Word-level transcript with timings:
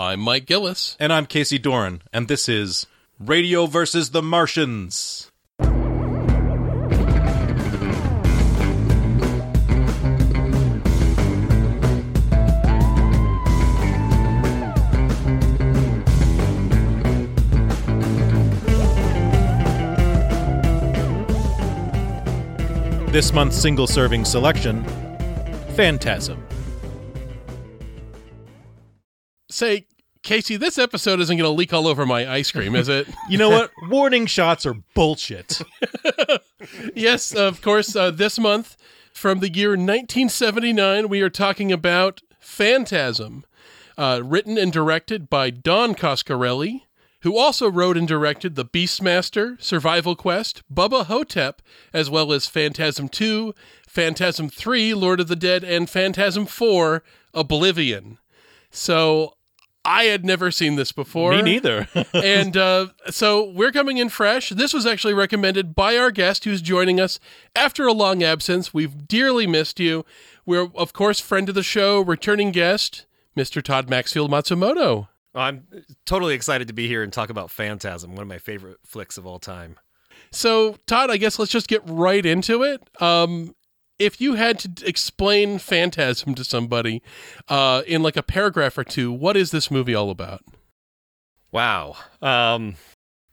I'm 0.00 0.20
Mike 0.20 0.46
Gillis. 0.46 0.96
And 0.98 1.12
I'm 1.12 1.26
Casey 1.26 1.58
Doran, 1.58 2.00
and 2.10 2.26
this 2.26 2.48
is 2.48 2.86
Radio 3.18 3.66
versus 3.66 4.12
the 4.12 4.22
Martians. 4.22 5.30
This 23.12 23.34
month's 23.34 23.58
single 23.58 23.86
serving 23.86 24.24
selection 24.24 24.82
Phantasm. 25.76 26.42
Say, 29.50 29.88
Casey, 30.22 30.56
this 30.56 30.78
episode 30.78 31.20
isn't 31.20 31.36
going 31.36 31.48
to 31.48 31.56
leak 31.56 31.72
all 31.72 31.86
over 31.86 32.04
my 32.04 32.30
ice 32.30 32.52
cream, 32.52 32.76
is 32.76 32.88
it? 32.88 33.08
You 33.28 33.38
know 33.38 33.50
what? 33.50 33.70
Warning 33.88 34.26
shots 34.26 34.66
are 34.66 34.74
bullshit. 34.94 35.62
yes, 36.94 37.32
of 37.32 37.62
course. 37.62 37.94
Uh, 37.94 38.10
this 38.10 38.38
month, 38.38 38.76
from 39.12 39.38
the 39.38 39.48
year 39.48 39.70
1979, 39.70 41.08
we 41.08 41.22
are 41.22 41.30
talking 41.30 41.70
about 41.70 42.22
Phantasm, 42.40 43.44
uh, 43.96 44.20
written 44.24 44.58
and 44.58 44.72
directed 44.72 45.30
by 45.30 45.50
Don 45.50 45.94
Coscarelli, 45.94 46.82
who 47.22 47.38
also 47.38 47.70
wrote 47.70 47.96
and 47.96 48.08
directed 48.08 48.56
The 48.56 48.64
Beastmaster, 48.64 49.60
Survival 49.62 50.16
Quest, 50.16 50.62
Bubba 50.72 51.06
Ho-Tep, 51.06 51.62
as 51.92 52.10
well 52.10 52.32
as 52.32 52.46
Phantasm 52.46 53.08
2, 53.08 53.54
Phantasm 53.86 54.48
3, 54.48 54.94
Lord 54.94 55.20
of 55.20 55.28
the 55.28 55.36
Dead, 55.36 55.62
and 55.62 55.88
Phantasm 55.88 56.46
4, 56.46 57.02
Oblivion. 57.34 58.18
So 58.70 59.34
I 59.84 60.04
had 60.04 60.24
never 60.24 60.50
seen 60.50 60.76
this 60.76 60.92
before. 60.92 61.32
Me 61.32 61.42
neither. 61.42 61.88
and 62.14 62.56
uh, 62.56 62.88
so 63.08 63.50
we're 63.50 63.72
coming 63.72 63.96
in 63.96 64.08
fresh. 64.08 64.50
This 64.50 64.72
was 64.72 64.86
actually 64.86 65.14
recommended 65.14 65.74
by 65.74 65.96
our 65.96 66.10
guest 66.10 66.44
who's 66.44 66.60
joining 66.60 67.00
us 67.00 67.18
after 67.56 67.86
a 67.86 67.92
long 67.92 68.22
absence. 68.22 68.74
We've 68.74 69.08
dearly 69.08 69.46
missed 69.46 69.80
you. 69.80 70.04
We're, 70.44 70.68
of 70.74 70.92
course, 70.92 71.20
friend 71.20 71.48
of 71.48 71.54
the 71.54 71.62
show, 71.62 72.00
returning 72.00 72.50
guest, 72.50 73.06
Mr. 73.36 73.62
Todd 73.62 73.88
Maxfield 73.88 74.30
Matsumoto. 74.30 75.08
I'm 75.34 75.66
totally 76.04 76.34
excited 76.34 76.66
to 76.68 76.74
be 76.74 76.88
here 76.88 77.02
and 77.02 77.12
talk 77.12 77.30
about 77.30 77.50
Phantasm, 77.50 78.12
one 78.12 78.22
of 78.22 78.28
my 78.28 78.38
favorite 78.38 78.78
flicks 78.84 79.16
of 79.16 79.26
all 79.26 79.38
time. 79.38 79.76
So, 80.32 80.76
Todd, 80.86 81.10
I 81.10 81.16
guess 81.16 81.38
let's 81.38 81.50
just 81.50 81.68
get 81.68 81.82
right 81.86 82.24
into 82.24 82.62
it. 82.62 82.82
Um, 83.00 83.54
if 84.00 84.20
you 84.20 84.34
had 84.34 84.58
to 84.58 84.88
explain 84.88 85.58
Phantasm 85.58 86.34
to 86.34 86.42
somebody 86.42 87.02
uh, 87.48 87.82
in 87.86 88.02
like 88.02 88.16
a 88.16 88.22
paragraph 88.22 88.76
or 88.78 88.82
two, 88.82 89.12
what 89.12 89.36
is 89.36 89.50
this 89.50 89.70
movie 89.70 89.94
all 89.94 90.10
about? 90.10 90.42
Wow, 91.52 91.96
um, 92.22 92.76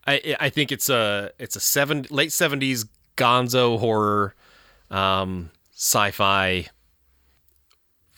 I 0.05 0.35
I 0.39 0.49
think 0.49 0.71
it's 0.71 0.89
a 0.89 1.31
it's 1.39 1.55
a 1.55 1.59
seven 1.59 2.05
late 2.09 2.31
seventies 2.31 2.85
Gonzo 3.15 3.79
horror, 3.79 4.35
um, 4.91 5.49
sci-fi 5.73 6.67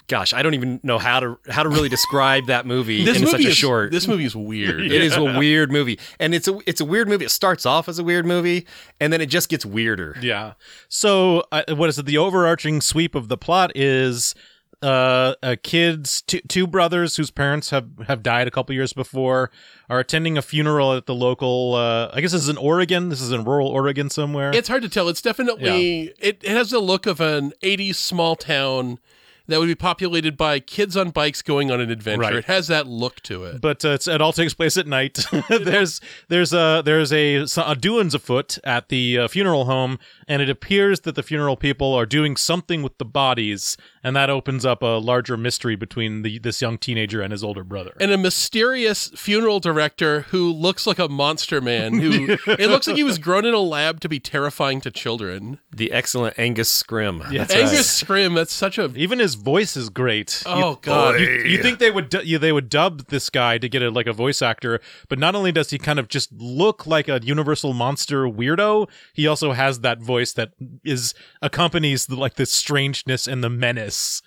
gosh, 0.10 0.34
I 0.34 0.42
don't 0.42 0.56
even 0.56 0.82
know 0.84 0.98
how 0.98 1.22
to 1.22 1.40
how 1.50 1.64
to 1.64 1.70
really 1.70 1.88
describe 1.88 2.48
that 2.48 2.66
movie 2.66 3.06
this 3.06 3.18
in 3.18 3.24
movie 3.24 3.32
such 3.32 3.46
a 3.46 3.50
is, 3.50 3.56
short. 3.56 3.92
This 3.92 4.08
movie 4.08 4.26
is 4.26 4.36
weird. 4.36 4.82
It 4.82 5.02
is 5.02 5.16
a 5.16 5.24
weird 5.24 5.72
movie, 5.72 5.98
and 6.20 6.36
it's 6.36 6.50
a 6.50 6.60
it's 6.66 6.82
a 6.82 6.86
weird 6.86 7.08
movie. 7.08 7.24
It 7.24 7.32
starts 7.32 7.66
off 7.66 7.88
as 7.88 8.00
a 8.00 8.04
weird 8.04 8.26
movie, 8.26 8.68
and 9.00 9.14
then 9.14 9.22
it 9.22 9.28
just 9.28 9.48
gets 9.48 9.66
weirder. 9.66 10.18
Yeah. 10.22 10.54
So, 10.90 11.44
uh, 11.54 11.64
what 11.70 11.88
is 11.88 11.98
it? 11.98 12.06
The 12.06 12.18
overarching 12.18 12.82
sweep 12.82 13.16
of 13.16 13.30
the 13.30 13.38
plot 13.38 13.72
is 13.76 14.36
uh, 14.82 15.36
a 15.44 15.56
kid's 15.56 16.22
two, 16.24 16.40
two 16.42 16.66
brothers 16.66 17.16
whose 17.16 17.32
parents 17.32 17.70
have 17.70 17.88
have 18.08 18.24
died 18.24 18.48
a 18.48 18.52
couple 18.52 18.74
years 18.74 18.94
before 18.94 19.52
are 19.90 20.00
attending 20.00 20.38
a 20.38 20.42
funeral 20.42 20.94
at 20.94 21.06
the 21.06 21.16
local. 21.16 21.76
Uh, 21.76 22.10
I 22.14 22.22
guess 22.22 22.32
this 22.32 22.44
is 22.44 22.50
in 22.50 22.58
Oregon. 22.58 23.10
This 23.10 23.22
is 23.22 23.32
in 23.32 23.44
rural 23.44 23.68
Oregon 23.68 24.10
somewhere. 24.10 24.52
It's 24.54 24.68
hard 24.68 24.82
to 24.82 24.90
tell. 24.90 25.08
It's 25.08 25.22
definitely 25.22 26.14
it, 26.20 26.40
it 26.44 26.52
has 26.52 26.72
the 26.72 26.80
look 26.80 27.06
of 27.06 27.22
an 27.22 27.54
80s 27.62 27.96
small 27.96 28.36
town 28.36 29.00
that 29.50 29.60
would 29.60 29.68
be 29.68 29.76
populated 29.76 30.38
by 30.38 30.60
kids 30.60 30.96
on 30.96 31.10
bikes 31.12 31.42
going 31.42 31.72
on 31.72 31.80
an 31.82 31.90
adventure. 31.92 32.22
Right. 32.22 32.36
It 32.36 32.46
has 32.46 32.68
that 32.68 32.88
look 32.88 33.20
to 33.22 33.44
it. 33.46 33.62
but 33.62 33.84
uh, 33.84 33.90
it's, 33.90 34.08
it 34.08 34.22
all 34.22 34.34
takes 34.34 34.54
place 34.54 34.78
at 34.78 34.88
night. 34.88 35.20
there's 35.50 36.00
there's 36.28 36.54
a 36.54 36.82
there's 36.84 37.12
a, 37.12 37.46
a 37.66 37.76
doings 37.76 38.14
afoot 38.14 38.58
at 38.64 38.90
the 38.90 39.18
uh, 39.20 39.28
funeral 39.28 39.66
home, 39.66 40.00
and 40.28 40.42
it 40.42 40.50
appears 40.50 41.02
that 41.02 41.16
the 41.16 41.24
funeral 41.24 41.58
people 41.58 41.94
are 41.94 42.06
doing 42.06 42.36
something 42.38 42.82
with 42.84 42.98
the 42.98 43.06
bodies, 43.06 43.78
and 44.04 44.16
that 44.16 44.30
opens 44.30 44.66
up 44.66 44.82
a 44.82 45.00
larger 45.00 45.38
mystery 45.38 45.76
between 45.76 46.22
the 46.22 46.40
this 46.40 46.62
young 46.62 46.78
teenager 46.78 47.22
and 47.22 47.32
his 47.32 47.44
older 47.44 47.64
brother. 47.64 47.96
and 48.00 48.12
a 48.12 48.18
mysterious 48.18 49.10
funeral 49.10 49.60
director 49.60 50.22
who 50.30 50.52
looks 50.52 50.88
like 50.88 51.00
a 51.00 51.08
monster 51.10 51.60
man 51.62 52.00
who 52.00 52.38
it 52.48 52.70
looks 52.70 52.88
like 52.88 52.96
he 52.96 53.04
was 53.04 53.18
grown 53.18 53.46
in 53.46 53.54
a 53.54 53.60
lab 53.60 54.00
to 54.00 54.10
be 54.10 54.20
terrifying 54.20 54.82
to 54.82 54.92
children. 54.92 55.60
The 55.76 55.92
excellent 55.92 56.38
Angus 56.38 56.84
Scrimm. 56.84 57.32
Yeah. 57.32 57.40
That's 57.46 57.54
Angus 57.54 58.04
right. 58.04 58.10
Scrimm, 58.30 58.36
that's 58.36 58.54
such 58.54 58.78
a 58.78 58.92
Even 58.96 59.20
his 59.20 59.36
voice 59.40 59.76
is 59.78 59.90
great. 59.90 60.44
Oh, 60.46 60.72
You- 60.72 60.78
God. 60.82 61.20
You, 61.20 61.28
you 61.28 61.62
think 61.62 61.80
they 61.80 61.92
would 61.92 62.10
du- 62.10 62.26
you, 62.26 62.38
they 62.38 62.52
would 62.52 62.70
dub 62.70 63.08
this 63.08 63.30
guy 63.30 63.58
to 63.58 63.68
get 63.70 63.82
a, 63.82 63.90
like 63.90 64.08
a 64.08 64.14
voice 64.14 64.42
actor, 64.42 64.80
but 65.08 65.18
not 65.20 65.36
only 65.36 65.52
does 65.52 65.70
he 65.70 65.78
kind 65.78 66.00
of 66.00 66.08
just 66.08 66.32
look 66.34 66.86
like 66.86 67.08
a 67.08 67.20
Universal 67.24 67.74
monster 67.74 68.24
weirdo, 68.26 68.88
he 69.14 69.28
also 69.28 69.54
has 69.54 69.80
that 69.82 70.00
voice 70.02 70.34
that 70.34 70.52
is 70.84 71.14
accompanies 71.42 72.06
the, 72.08 72.16
like 72.16 72.36
the 72.36 72.46
strangeness 72.46 73.28
and 73.28 73.44
the 73.44 73.50
menace 73.50 74.22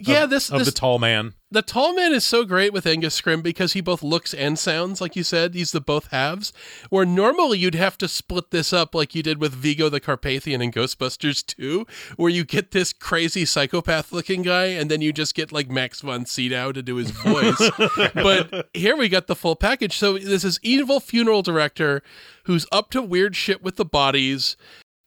yeah, 0.00 0.24
of, 0.24 0.30
this 0.30 0.50
of 0.50 0.60
this 0.60 0.68
the 0.68 0.72
tall 0.72 1.00
man. 1.00 1.34
the 1.50 1.60
tall 1.60 1.92
man 1.92 2.12
is 2.12 2.24
so 2.24 2.44
great 2.44 2.72
with 2.72 2.86
Angus 2.86 3.20
Scrimm 3.20 3.42
because 3.42 3.72
he 3.72 3.80
both 3.80 4.00
looks 4.00 4.32
and 4.32 4.56
sounds 4.56 5.00
like 5.00 5.16
you 5.16 5.24
said. 5.24 5.54
He's 5.54 5.72
the 5.72 5.80
both 5.80 6.08
halves. 6.12 6.52
Where 6.88 7.04
normally 7.04 7.58
you'd 7.58 7.74
have 7.74 7.98
to 7.98 8.06
split 8.06 8.52
this 8.52 8.72
up 8.72 8.94
like 8.94 9.16
you 9.16 9.24
did 9.24 9.40
with 9.40 9.52
Vigo 9.52 9.88
the 9.88 9.98
Carpathian 9.98 10.62
in 10.62 10.70
Ghostbusters 10.70 11.44
2, 11.44 11.84
where 12.16 12.30
you 12.30 12.44
get 12.44 12.70
this 12.70 12.92
crazy 12.92 13.44
psychopath 13.44 14.12
looking 14.12 14.42
guy 14.42 14.66
and 14.66 14.88
then 14.88 15.00
you 15.00 15.12
just 15.12 15.34
get 15.34 15.50
like 15.50 15.68
Max 15.68 16.00
von 16.00 16.26
Sydow 16.26 16.70
to 16.70 16.82
do 16.82 16.94
his 16.94 17.10
voice. 17.10 17.70
but 18.14 18.68
here 18.74 18.96
we 18.96 19.08
got 19.08 19.26
the 19.26 19.36
full 19.36 19.56
package. 19.56 19.96
So 19.96 20.16
this 20.16 20.44
is 20.44 20.60
evil 20.62 21.00
funeral 21.00 21.42
director 21.42 22.02
who's 22.44 22.66
up 22.70 22.90
to 22.90 23.02
weird 23.02 23.34
shit 23.34 23.64
with 23.64 23.74
the 23.74 23.84
bodies. 23.84 24.56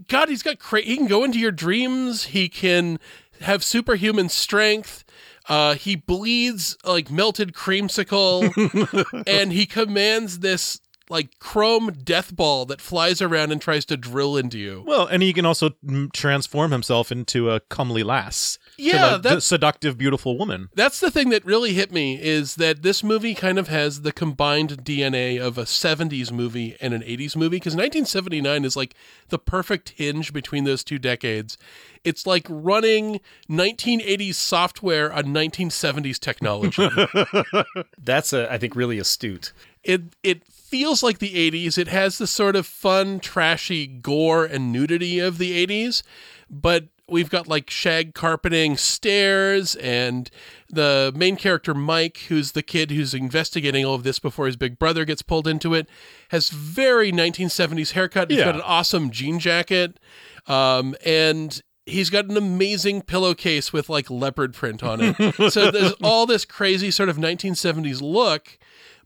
God, 0.07 0.30
he's 0.30 0.44
got 0.44 0.59
cra- 0.59 0.81
he 0.81 0.97
can 0.97 1.07
go 1.07 1.24
into 1.24 1.40
your 1.40 1.51
dreams. 1.51 2.25
He 2.25 2.50
can 2.50 3.00
have 3.41 3.63
superhuman 3.63 4.29
strength. 4.29 5.03
Uh, 5.50 5.74
he 5.75 5.96
bleeds 5.96 6.78
like 6.85 7.09
melted 7.09 7.53
creamsicle, 7.53 9.24
and 9.28 9.52
he 9.52 9.66
commands 9.66 10.40
this 10.40 10.79
like 11.11 11.38
chrome 11.39 11.91
death 12.03 12.35
ball 12.35 12.66
that 12.66 12.79
flies 12.81 13.22
around 13.22 13.51
and 13.51 13.61
tries 13.61 13.83
to 13.85 13.97
drill 13.97 14.38
into 14.38 14.57
you. 14.57 14.83
Well, 14.88 15.05
and 15.05 15.22
he 15.22 15.33
can 15.33 15.45
also 15.45 15.72
transform 16.13 16.72
himself 16.72 17.11
into 17.11 17.51
a 17.51 17.59
comely 17.59 18.01
lass. 18.01 18.57
To 18.77 18.83
Yeah, 18.83 19.09
the- 19.11 19.17
the 19.17 19.29
that's 19.35 19.45
seductive, 19.45 19.97
beautiful 19.97 20.38
woman. 20.38 20.69
that's 20.73 21.00
the 21.00 21.11
thing 21.11 21.29
that 21.29 21.45
really 21.45 21.73
hit 21.73 21.91
me 21.91 22.19
is 22.21 22.55
that 22.55 22.81
this 22.81 23.03
movie 23.03 23.35
kind 23.35 23.59
of 23.59 23.67
has 23.67 24.01
the 24.01 24.11
combined 24.11 24.85
DNA 24.85 25.38
of 25.39 25.57
a 25.57 25.63
70s 25.66 26.31
movie 26.31 26.77
and 26.81 26.94
an 26.94 27.01
80s 27.01 27.35
movie 27.35 27.57
because 27.57 27.75
1979 27.75 28.63
is 28.66 28.75
like 28.77 28.95
the 29.29 29.38
perfect 29.38 29.89
hinge 29.97 30.31
between 30.33 30.63
those 30.63 30.83
two 30.83 30.97
decades. 30.97 31.57
It's 32.03 32.25
like 32.25 32.47
running 32.50 33.19
1980s 33.50 34.35
software 34.35 35.11
on 35.13 35.25
1970s 35.25 36.17
technology. 36.19 36.89
That's 38.03 38.33
a, 38.33 38.51
I 38.51 38.57
think 38.57 38.75
really 38.75 38.97
astute. 38.97 39.51
it 39.83 40.01
it 40.23 40.44
feels 40.71 41.03
like 41.03 41.19
the 41.19 41.51
80s. 41.51 41.77
It 41.77 41.89
has 41.89 42.17
the 42.17 42.25
sort 42.25 42.55
of 42.55 42.65
fun, 42.65 43.19
trashy 43.19 43.85
gore 43.85 44.45
and 44.45 44.71
nudity 44.71 45.19
of 45.19 45.37
the 45.37 45.65
80s, 45.67 46.01
but 46.49 46.85
we've 47.07 47.29
got 47.29 47.45
like 47.45 47.69
shag 47.69 48.13
carpeting 48.13 48.77
stairs 48.77 49.75
and 49.75 50.31
the 50.69 51.11
main 51.13 51.35
character 51.35 51.73
Mike, 51.73 52.19
who's 52.29 52.53
the 52.53 52.63
kid 52.63 52.89
who's 52.89 53.13
investigating 53.13 53.83
all 53.85 53.95
of 53.95 54.03
this 54.03 54.18
before 54.18 54.45
his 54.45 54.56
big 54.56 54.79
brother 54.79 55.03
gets 55.03 55.21
pulled 55.21 55.45
into 55.45 55.73
it, 55.73 55.89
has 56.29 56.50
very 56.50 57.12
1970s 57.12 57.91
haircut. 57.91 58.29
He's 58.31 58.39
Yeah. 58.39 58.45
got 58.45 58.56
an 58.56 58.62
awesome 58.62 59.09
jean 59.12 59.39
jacket. 59.39 60.00
Um, 60.47 60.95
and 61.06 61.62
he's 61.85 62.09
got 62.09 62.25
an 62.25 62.38
amazing 62.38 63.01
pillowcase 63.01 63.74
with 63.74 63.89
like 63.89 64.09
leopard 64.09 64.53
print 64.53 64.81
on 64.81 65.00
it. 65.01 65.51
so 65.51 65.69
there's 65.69 65.91
all 66.03 66.25
this 66.25 66.45
crazy 66.45 66.91
sort 66.91 67.09
of 67.09 67.17
1970s 67.17 68.01
look, 68.01 68.57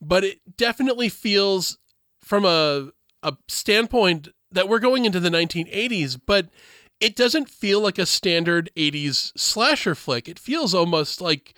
but 0.07 0.23
it 0.23 0.39
definitely 0.57 1.09
feels 1.09 1.77
from 2.23 2.45
a 2.45 2.89
a 3.23 3.35
standpoint 3.47 4.29
that 4.51 4.69
we're 4.69 4.79
going 4.79 5.05
into 5.05 5.19
the 5.19 5.29
1980s, 5.29 6.19
but 6.25 6.49
it 6.99 7.15
doesn't 7.15 7.49
feel 7.49 7.81
like 7.81 7.97
a 7.97 8.05
standard 8.05 8.69
80s 8.77 9.31
slasher 9.35 9.95
flick. 9.95 10.29
It 10.29 10.39
feels 10.39 10.73
almost 10.73 11.21
like 11.21 11.55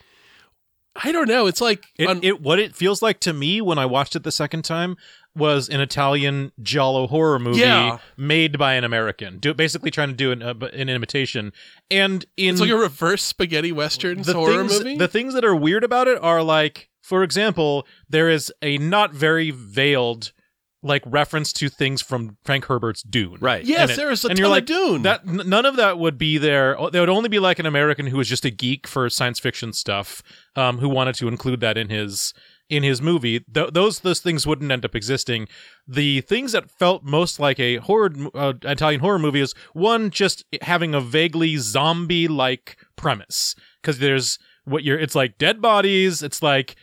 I 1.04 1.12
don't 1.12 1.28
know. 1.28 1.46
It's 1.46 1.62
like 1.62 1.86
It, 2.00 2.24
it 2.24 2.42
what 2.42 2.58
it 2.60 2.76
feels 2.76 3.02
like 3.02 3.20
to 3.22 3.34
me 3.34 3.62
when 3.62 3.78
I 3.78 3.86
watched 3.86 4.16
it 4.16 4.24
the 4.24 4.32
second 4.32 4.64
time 4.64 4.98
was 5.36 5.70
an 5.70 5.80
Italian 5.80 6.52
giallo 6.64 7.06
horror 7.06 7.38
movie 7.38 7.60
Yeah. 7.60 8.00
made 8.18 8.58
by 8.58 8.74
an 8.74 8.84
American, 8.84 9.38
do, 9.38 9.54
basically 9.54 9.92
trying 9.92 10.10
to 10.10 10.16
do 10.16 10.32
an, 10.32 10.42
uh, 10.42 10.56
an 10.74 10.90
imitation. 10.90 11.54
And 11.92 12.26
in 12.36 12.54
it's 12.54 12.62
like 12.62 12.72
a 12.72 12.76
reverse 12.76 13.22
spaghetti 13.22 13.72
western 13.72 14.24
horror 14.24 14.64
things, 14.68 14.80
movie. 14.80 14.98
the 14.98 15.08
things 15.08 15.36
that 15.36 15.46
are 15.46 15.56
weird 15.56 15.84
about 15.84 16.08
it 16.08 16.18
are 16.24 16.42
like 16.42 16.90
for 17.07 17.24
example, 17.24 17.88
there 18.09 18.30
is 18.30 18.51
a 18.62 18.77
not 18.77 19.13
very 19.13 19.51
veiled 19.51 20.31
like 20.83 21.01
reference 21.07 21.51
to 21.54 21.69
things 21.69 22.01
from 22.04 22.38
Frank 22.45 22.65
Herbert's 22.65 23.01
Dune. 23.01 23.38
Right. 23.42 23.65
Yes, 23.65 23.81
And 23.81 23.92
it- 23.92 23.95
there 23.98 24.12
is 24.12 24.24
a 24.24 24.27
and 24.27 24.38
ton 24.38 24.42
you're 24.44 24.50
like, 24.50 24.63
of 24.63 24.68
Dune. 24.68 25.01
That 25.01 25.21
n- 25.27 25.42
none 25.45 25.65
of 25.65 25.75
that 25.77 25.98
would 25.98 26.18
be 26.18 26.38
there. 26.38 26.77
There 26.92 27.01
would 27.01 27.09
only 27.09 27.30
be 27.30 27.39
like 27.39 27.57
an 27.59 27.65
American 27.65 28.06
who 28.07 28.18
was 28.18 28.30
just 28.30 28.45
a 28.45 28.51
geek 28.51 28.88
for 28.88 29.09
science 29.09 29.39
fiction 29.39 29.74
stuff, 29.74 30.21
um, 30.56 30.77
who 30.77 30.88
wanted 30.88 31.15
to 31.15 31.27
include 31.27 31.62
that 31.62 31.77
in 31.77 31.89
his 31.89 32.33
in 32.69 32.83
his 32.83 33.01
movie. 33.01 33.39
Th- 33.53 33.71
those 33.71 34.01
those 34.01 34.19
things 34.19 34.45
wouldn't 34.45 34.71
end 34.71 34.86
up 34.86 34.94
existing. 34.95 35.48
The 35.88 36.21
things 36.21 36.51
that 36.51 36.69
felt 36.69 37.03
most 37.03 37.39
like 37.39 37.60
a 37.60 37.77
horror 37.77 38.12
uh, 38.36 38.53
Italian 38.63 39.00
horror 39.01 39.19
movie 39.19 39.42
is 39.42 39.56
one 39.74 40.10
just 40.12 40.45
having 40.62 40.94
a 40.94 41.01
vaguely 41.01 41.57
zombie 41.57 42.27
like 42.27 42.77
premise 42.95 43.56
because 43.81 43.98
there's 44.00 44.38
what 44.65 44.83
you're. 44.83 45.00
It's 45.00 45.15
like 45.15 45.38
dead 45.39 45.60
bodies. 45.62 46.21
It's 46.21 46.44
like 46.44 46.75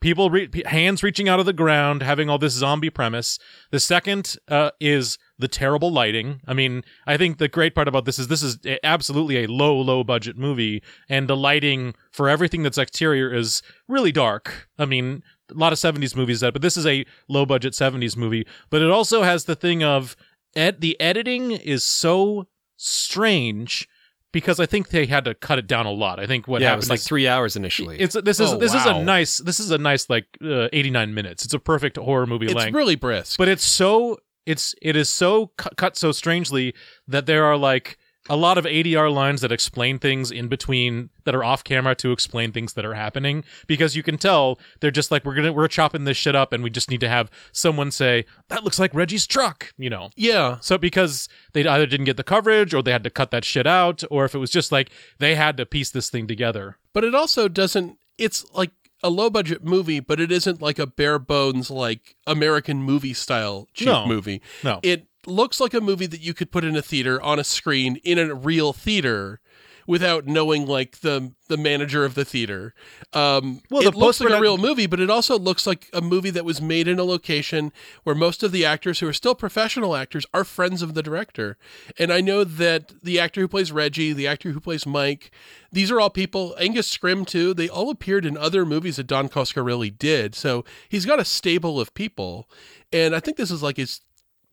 people 0.00 0.30
re- 0.30 0.50
hands 0.66 1.02
reaching 1.02 1.28
out 1.28 1.40
of 1.40 1.46
the 1.46 1.52
ground 1.52 2.02
having 2.02 2.28
all 2.28 2.38
this 2.38 2.54
zombie 2.54 2.90
premise. 2.90 3.38
The 3.70 3.80
second 3.80 4.36
uh, 4.48 4.70
is 4.80 5.18
the 5.38 5.48
terrible 5.48 5.90
lighting. 5.90 6.40
I 6.46 6.54
mean 6.54 6.84
i 7.06 7.16
think 7.16 7.38
the 7.38 7.48
great 7.48 7.74
part 7.74 7.88
about 7.88 8.04
this 8.04 8.18
is 8.18 8.28
this 8.28 8.42
is 8.42 8.58
absolutely 8.82 9.42
a 9.42 9.46
low 9.46 9.76
low 9.78 10.04
budget 10.04 10.36
movie 10.36 10.82
and 11.08 11.28
the 11.28 11.36
lighting 11.36 11.94
for 12.12 12.28
everything 12.28 12.62
that's 12.62 12.78
exterior 12.78 13.32
is 13.32 13.62
really 13.88 14.12
dark. 14.12 14.68
I 14.78 14.84
mean 14.84 15.22
a 15.50 15.54
lot 15.54 15.72
of 15.72 15.78
70s 15.78 16.14
movies 16.14 16.40
that 16.40 16.52
but 16.52 16.62
this 16.62 16.76
is 16.76 16.86
a 16.86 17.04
low 17.28 17.46
budget 17.46 17.72
70s 17.72 18.16
movie. 18.16 18.46
But 18.70 18.82
it 18.82 18.90
also 18.90 19.22
has 19.22 19.44
the 19.44 19.56
thing 19.56 19.82
of 19.82 20.16
ed- 20.54 20.80
the 20.80 21.00
editing 21.00 21.52
is 21.52 21.84
so 21.84 22.46
strange 22.76 23.88
because 24.32 24.60
i 24.60 24.66
think 24.66 24.88
they 24.90 25.06
had 25.06 25.24
to 25.24 25.34
cut 25.34 25.58
it 25.58 25.66
down 25.66 25.86
a 25.86 25.90
lot 25.90 26.18
i 26.20 26.26
think 26.26 26.46
what 26.48 26.60
yeah, 26.60 26.66
it 26.66 26.70
happened 26.70 26.82
was 26.82 26.90
like 26.90 26.98
is- 27.00 27.06
three 27.06 27.26
hours 27.28 27.56
initially. 27.56 27.98
it's 27.98 28.14
this 28.24 28.40
is 28.40 28.52
Oh, 28.52 28.58
this 28.58 28.74
is 28.74 28.84
a 28.86 29.02
nice 29.02 29.38
this 29.38 29.60
is 29.60 29.70
a 29.70 29.78
nice 29.78 30.08
like 30.10 30.26
uh, 30.44 30.68
89 30.72 31.14
minutes. 31.14 31.44
It's 31.44 31.54
a 31.54 31.58
perfect 31.58 31.96
horror 31.96 32.26
movie 32.26 32.46
it's 32.46 32.54
length. 32.54 32.74
really 32.74 32.96
brisk. 32.96 33.38
but 33.38 33.48
it's 33.48 33.64
so 33.64 34.18
it's 34.46 34.74
it 34.82 34.96
is 34.96 35.08
so 35.08 35.48
cut, 35.58 35.76
cut 35.76 35.96
so 35.96 36.12
strangely 36.12 36.74
that 37.06 37.26
there 37.26 37.44
are 37.44 37.56
like 37.56 37.98
a 38.30 38.36
lot 38.36 38.56
of 38.56 38.64
ADR 38.64 39.12
lines 39.12 39.42
that 39.42 39.52
explain 39.52 39.98
things 39.98 40.30
in 40.30 40.48
between 40.48 41.10
that 41.24 41.34
are 41.34 41.44
off 41.44 41.62
camera 41.64 41.94
to 41.96 42.12
explain 42.12 42.52
things 42.52 42.72
that 42.74 42.84
are 42.86 42.94
happening 42.94 43.44
because 43.66 43.94
you 43.96 44.02
can 44.02 44.16
tell 44.16 44.58
they're 44.80 44.90
just 44.90 45.10
like 45.10 45.24
we're 45.24 45.34
going 45.34 45.46
to 45.46 45.52
we're 45.52 45.68
chopping 45.68 46.04
this 46.04 46.16
shit 46.16 46.34
up 46.36 46.52
and 46.52 46.62
we 46.62 46.70
just 46.70 46.88
need 46.90 47.00
to 47.00 47.08
have 47.08 47.30
someone 47.52 47.90
say 47.90 48.24
that 48.48 48.64
looks 48.64 48.78
like 48.78 48.94
Reggie's 48.94 49.26
truck, 49.26 49.72
you 49.76 49.90
know. 49.90 50.10
yeah, 50.16 50.58
So 50.60 50.78
because 50.78 51.28
they 51.52 51.66
either 51.66 51.86
didn't 51.86 52.06
get 52.06 52.16
the 52.16 52.24
coverage 52.24 52.72
or 52.72 52.82
they 52.82 52.92
had 52.92 53.04
to 53.04 53.10
cut 53.10 53.30
that 53.32 53.44
shit 53.44 53.66
out 53.66 54.02
or 54.10 54.24
if 54.24 54.34
it 54.34 54.38
was 54.38 54.50
just 54.50 54.70
like 54.72 54.90
they 55.18 55.34
had 55.34 55.56
to 55.58 55.66
piece 55.66 55.90
this 55.90 56.08
thing 56.08 56.26
together. 56.26 56.78
but 56.94 57.04
it 57.04 57.14
also 57.14 57.48
doesn't. 57.48 57.98
It's 58.16 58.44
like 58.52 58.70
a 59.02 59.10
low 59.10 59.30
budget 59.30 59.64
movie, 59.64 59.98
but 59.98 60.20
it 60.20 60.30
isn't 60.30 60.60
like 60.62 60.78
a 60.78 60.86
bare 60.86 61.18
bones 61.18 61.70
like 61.70 62.14
American 62.26 62.82
movie 62.82 63.14
style 63.14 63.66
cheap 63.74 63.86
No. 63.88 64.06
movie. 64.06 64.40
No. 64.62 64.78
It 64.82 65.06
looks 65.26 65.60
like 65.60 65.74
a 65.74 65.80
movie 65.80 66.06
that 66.06 66.20
you 66.20 66.34
could 66.34 66.50
put 66.50 66.64
in 66.64 66.76
a 66.76 66.82
theater 66.82 67.20
on 67.22 67.38
a 67.38 67.44
screen 67.44 67.96
in 68.04 68.18
a 68.18 68.34
real 68.34 68.72
theater 68.72 69.40
without 69.86 70.24
knowing 70.24 70.66
like 70.66 71.00
the 71.00 71.32
the 71.48 71.56
manager 71.56 72.04
of 72.04 72.14
the 72.14 72.24
theater. 72.24 72.72
Um, 73.12 73.60
Well, 73.70 73.82
it 73.82 73.96
looks 73.96 74.20
like 74.20 74.30
a 74.30 74.40
real 74.40 74.56
movie, 74.56 74.86
but 74.86 75.00
it 75.00 75.10
also 75.10 75.36
looks 75.36 75.66
like 75.66 75.90
a 75.92 76.00
movie 76.00 76.30
that 76.30 76.44
was 76.44 76.62
made 76.62 76.86
in 76.86 77.00
a 77.00 77.04
location 77.04 77.72
where 78.04 78.14
most 78.14 78.44
of 78.44 78.52
the 78.52 78.64
actors 78.64 79.00
who 79.00 79.08
are 79.08 79.12
still 79.12 79.34
professional 79.34 79.96
actors 79.96 80.26
are 80.32 80.44
friends 80.44 80.80
of 80.80 80.94
the 80.94 81.02
director. 81.02 81.56
And 81.98 82.12
I 82.12 82.20
know 82.20 82.44
that 82.44 83.02
the 83.02 83.18
actor 83.18 83.40
who 83.40 83.48
plays 83.48 83.72
Reggie, 83.72 84.12
the 84.12 84.28
actor 84.28 84.52
who 84.52 84.60
plays 84.60 84.86
Mike, 84.86 85.32
these 85.72 85.90
are 85.90 85.98
all 86.00 86.10
people. 86.10 86.54
Angus 86.56 86.96
Scrimm 86.96 87.26
too. 87.26 87.52
They 87.52 87.68
all 87.68 87.90
appeared 87.90 88.24
in 88.24 88.36
other 88.36 88.64
movies 88.64 88.94
that 88.94 89.08
Don 89.08 89.28
Coscarelli 89.28 89.98
did. 89.98 90.36
So 90.36 90.64
he's 90.88 91.04
got 91.04 91.18
a 91.18 91.24
stable 91.24 91.80
of 91.80 91.94
people, 91.94 92.48
and 92.92 93.12
I 93.12 93.18
think 93.18 93.36
this 93.36 93.50
is 93.50 93.62
like 93.62 93.76
his 93.76 94.02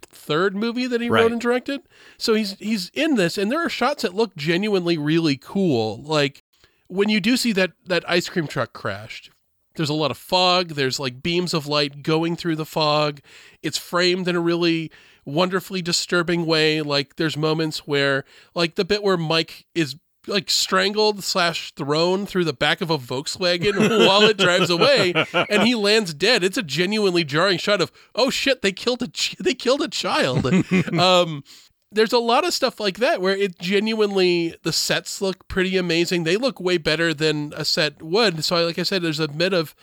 third 0.03 0.55
movie 0.55 0.87
that 0.87 1.01
he 1.01 1.09
Right. 1.09 1.21
wrote 1.21 1.31
and 1.31 1.41
directed. 1.41 1.81
So 2.17 2.33
he's 2.33 2.53
he's 2.59 2.89
in 2.93 3.15
this, 3.15 3.37
and 3.37 3.51
there 3.51 3.63
are 3.63 3.69
shots 3.69 4.03
that 4.03 4.13
look 4.13 4.35
genuinely 4.35 4.97
really 4.97 5.37
cool. 5.37 6.01
Like 6.03 6.43
when 6.87 7.09
you 7.09 7.19
do 7.19 7.37
see 7.37 7.51
that 7.53 7.71
that 7.85 8.09
ice 8.09 8.29
cream 8.29 8.47
truck 8.47 8.73
crashed. 8.73 9.31
There's 9.75 9.89
a 9.89 9.93
lot 9.93 10.09
of 10.09 10.17
fog. 10.17 10.69
There's 10.69 10.99
like 10.99 11.21
beams 11.21 11.53
of 11.53 11.67
light 11.67 12.01
going 12.01 12.35
through 12.35 12.55
the 12.55 12.65
fog. 12.65 13.19
It's 13.61 13.77
framed 13.77 14.27
in 14.27 14.35
a 14.35 14.39
really 14.39 14.89
wonderfully 15.23 15.83
disturbing 15.83 16.47
way. 16.47 16.81
Like 16.81 17.17
there's 17.17 17.37
moments 17.37 17.85
where, 17.85 18.23
like 18.55 18.73
the 18.73 18.83
bit 18.85 19.03
where 19.03 19.17
Mike 19.17 19.67
is 19.75 19.95
like 20.27 20.49
strangled 20.49 21.23
slash 21.23 21.73
thrown 21.73 22.25
through 22.25 22.45
the 22.45 22.53
back 22.53 22.81
of 22.81 22.89
a 22.89 22.97
Volkswagen 22.97 24.07
while 24.07 24.23
it 24.23 24.37
drives 24.37 24.69
away, 24.69 25.13
and 25.33 25.63
he 25.63 25.75
lands 25.75 26.13
dead. 26.13 26.43
It's 26.43 26.57
a 26.57 26.63
genuinely 26.63 27.23
jarring 27.23 27.57
shot 27.57 27.81
of 27.81 27.91
oh 28.15 28.29
shit, 28.29 28.61
they 28.61 28.71
killed 28.71 29.01
a 29.01 29.07
ch- 29.07 29.37
they 29.39 29.53
killed 29.53 29.81
a 29.81 29.87
child. 29.87 30.45
um, 30.99 31.43
there's 31.91 32.13
a 32.13 32.19
lot 32.19 32.45
of 32.45 32.53
stuff 32.53 32.79
like 32.79 32.97
that 32.97 33.21
where 33.21 33.35
it 33.35 33.59
genuinely 33.59 34.55
the 34.63 34.73
sets 34.73 35.21
look 35.21 35.47
pretty 35.47 35.77
amazing. 35.77 36.23
They 36.23 36.37
look 36.37 36.59
way 36.59 36.77
better 36.77 37.13
than 37.13 37.53
a 37.55 37.63
set 37.63 38.01
would. 38.01 38.43
So, 38.43 38.65
like 38.65 38.79
I 38.79 38.83
said, 38.83 39.01
there's 39.01 39.19
a 39.19 39.27
bit 39.27 39.53
of 39.53 39.73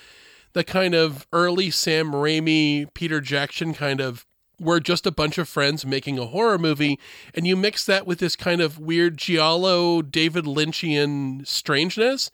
the 0.52 0.64
kind 0.64 0.94
of 0.94 1.26
early 1.32 1.70
Sam 1.70 2.12
Raimi, 2.12 2.92
Peter 2.94 3.20
Jackson 3.20 3.74
kind 3.74 4.00
of 4.00 4.26
we're 4.60 4.80
just 4.80 5.06
a 5.06 5.10
bunch 5.10 5.38
of 5.38 5.48
friends 5.48 5.84
making 5.84 6.18
a 6.18 6.26
horror 6.26 6.58
movie, 6.58 6.98
and 7.34 7.46
you 7.46 7.56
mix 7.56 7.84
that 7.86 8.06
with 8.06 8.18
this 8.18 8.36
kind 8.36 8.60
of 8.60 8.78
weird 8.78 9.16
giallo, 9.16 10.02
David 10.02 10.44
Lynchian 10.44 11.46
strangeness. 11.46 12.30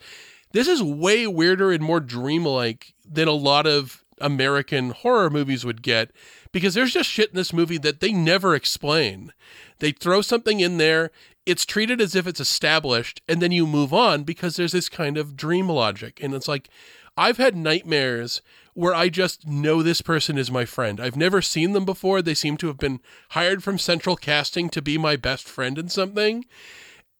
This 0.52 0.68
is 0.68 0.82
way 0.82 1.26
weirder 1.26 1.72
and 1.72 1.82
more 1.82 2.00
dreamlike 2.00 2.94
than 3.08 3.28
a 3.28 3.32
lot 3.32 3.66
of 3.66 4.04
American 4.20 4.90
horror 4.90 5.30
movies 5.30 5.64
would 5.64 5.82
get 5.82 6.10
because 6.52 6.74
there's 6.74 6.92
just 6.92 7.08
shit 7.08 7.30
in 7.30 7.36
this 7.36 7.52
movie 7.52 7.78
that 7.78 8.00
they 8.00 8.12
never 8.12 8.54
explain. 8.54 9.32
They 9.78 9.92
throw 9.92 10.20
something 10.20 10.60
in 10.60 10.76
there, 10.78 11.10
it's 11.46 11.64
treated 11.64 12.00
as 12.00 12.14
if 12.14 12.26
it's 12.26 12.40
established, 12.40 13.22
and 13.28 13.40
then 13.40 13.52
you 13.52 13.66
move 13.66 13.92
on 13.92 14.24
because 14.24 14.56
there's 14.56 14.72
this 14.72 14.88
kind 14.88 15.16
of 15.16 15.36
dream 15.36 15.68
logic. 15.68 16.20
And 16.22 16.34
it's 16.34 16.48
like, 16.48 16.68
I've 17.16 17.38
had 17.38 17.56
nightmares 17.56 18.42
where 18.74 18.94
I 18.94 19.08
just 19.08 19.46
know 19.46 19.82
this 19.82 20.02
person 20.02 20.38
is 20.38 20.50
my 20.50 20.64
friend. 20.64 21.00
I've 21.00 21.16
never 21.16 21.42
seen 21.42 21.72
them 21.72 21.84
before. 21.84 22.22
They 22.22 22.34
seem 22.34 22.56
to 22.58 22.68
have 22.68 22.78
been 22.78 23.00
hired 23.30 23.62
from 23.62 23.78
central 23.78 24.16
casting 24.16 24.70
to 24.70 24.82
be 24.82 24.98
my 24.98 25.16
best 25.16 25.48
friend 25.48 25.78
in 25.78 25.88
something. 25.88 26.44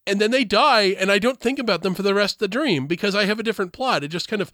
And 0.07 0.21
then 0.21 0.31
they 0.31 0.45
die, 0.45 0.95
and 0.99 1.13
I 1.13 1.19
don't 1.19 1.41
think 1.41 1.59
about 1.59 1.83
them 1.83 1.95
for 1.95 2.03
the 2.03 2.15
rest 2.15 2.37
of 2.37 2.39
the 2.41 2.49
dream 2.49 2.87
because 2.87 3.15
I 3.15 3.27
have 3.27 3.39
a 3.39 3.45
different 3.45 3.73
plot. 3.73 4.03
It 4.03 4.09
just 4.09 4.29
kind 4.29 4.43
of 4.43 4.51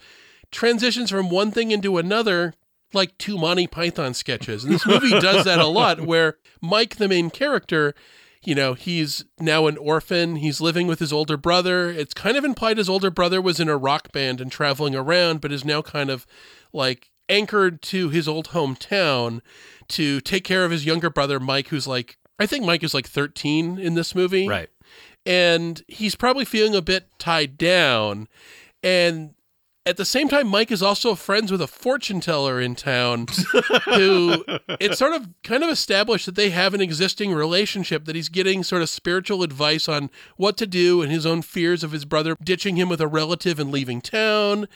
transitions 0.50 1.10
from 1.10 1.30
one 1.30 1.50
thing 1.50 1.70
into 1.70 1.98
another 1.98 2.54
like 2.92 3.16
two 3.18 3.38
Monty 3.38 3.66
Python 3.66 4.14
sketches. 4.14 4.64
And 4.64 4.72
this 4.72 4.86
movie 4.86 5.10
does 5.20 5.44
that 5.44 5.58
a 5.58 5.66
lot 5.66 6.00
where 6.00 6.38
Mike, 6.60 6.96
the 6.96 7.08
main 7.08 7.30
character, 7.30 7.94
you 8.44 8.54
know, 8.54 8.74
he's 8.74 9.24
now 9.40 9.66
an 9.66 9.76
orphan. 9.76 10.36
He's 10.36 10.60
living 10.60 10.86
with 10.86 11.00
his 11.00 11.12
older 11.12 11.36
brother. 11.36 11.90
It's 11.90 12.14
kind 12.14 12.36
of 12.36 12.44
implied 12.44 12.78
his 12.78 12.88
older 12.88 13.10
brother 13.10 13.40
was 13.40 13.58
in 13.60 13.68
a 13.68 13.76
rock 13.76 14.12
band 14.12 14.40
and 14.40 14.52
traveling 14.52 14.94
around, 14.94 15.40
but 15.40 15.52
is 15.52 15.64
now 15.64 15.82
kind 15.82 16.10
of 16.10 16.26
like 16.76 17.10
anchored 17.28 17.82
to 17.82 18.08
his 18.10 18.28
old 18.28 18.48
hometown 18.50 19.40
to 19.88 20.20
take 20.20 20.44
care 20.44 20.64
of 20.64 20.70
his 20.70 20.86
younger 20.86 21.10
brother, 21.10 21.40
Mike, 21.40 21.68
who's 21.68 21.86
like, 21.86 22.18
I 22.38 22.46
think 22.46 22.64
Mike 22.64 22.84
is 22.84 22.94
like 22.94 23.06
13 23.08 23.78
in 23.78 23.94
this 23.94 24.14
movie 24.14 24.46
right. 24.46 24.68
and 25.24 25.82
he's 25.88 26.14
probably 26.14 26.44
feeling 26.44 26.74
a 26.74 26.82
bit 26.82 27.06
tied 27.18 27.56
down. 27.56 28.28
And 28.82 29.34
at 29.86 29.96
the 29.96 30.04
same 30.04 30.28
time, 30.28 30.48
Mike 30.48 30.72
is 30.72 30.82
also 30.82 31.14
friends 31.14 31.52
with 31.52 31.62
a 31.62 31.68
fortune 31.68 32.20
teller 32.20 32.60
in 32.60 32.74
town 32.74 33.26
who 33.84 34.44
it's 34.80 34.98
sort 34.98 35.12
of 35.14 35.28
kind 35.44 35.62
of 35.62 35.70
established 35.70 36.26
that 36.26 36.34
they 36.34 36.50
have 36.50 36.74
an 36.74 36.80
existing 36.80 37.32
relationship, 37.32 38.04
that 38.04 38.16
he's 38.16 38.28
getting 38.28 38.64
sort 38.64 38.82
of 38.82 38.88
spiritual 38.88 39.44
advice 39.44 39.88
on 39.88 40.10
what 40.36 40.56
to 40.56 40.66
do 40.66 41.02
and 41.02 41.12
his 41.12 41.24
own 41.24 41.40
fears 41.40 41.84
of 41.84 41.92
his 41.92 42.04
brother 42.04 42.36
ditching 42.42 42.74
him 42.74 42.88
with 42.88 43.00
a 43.00 43.06
relative 43.06 43.60
and 43.60 43.70
leaving 43.70 44.00
town. 44.00 44.66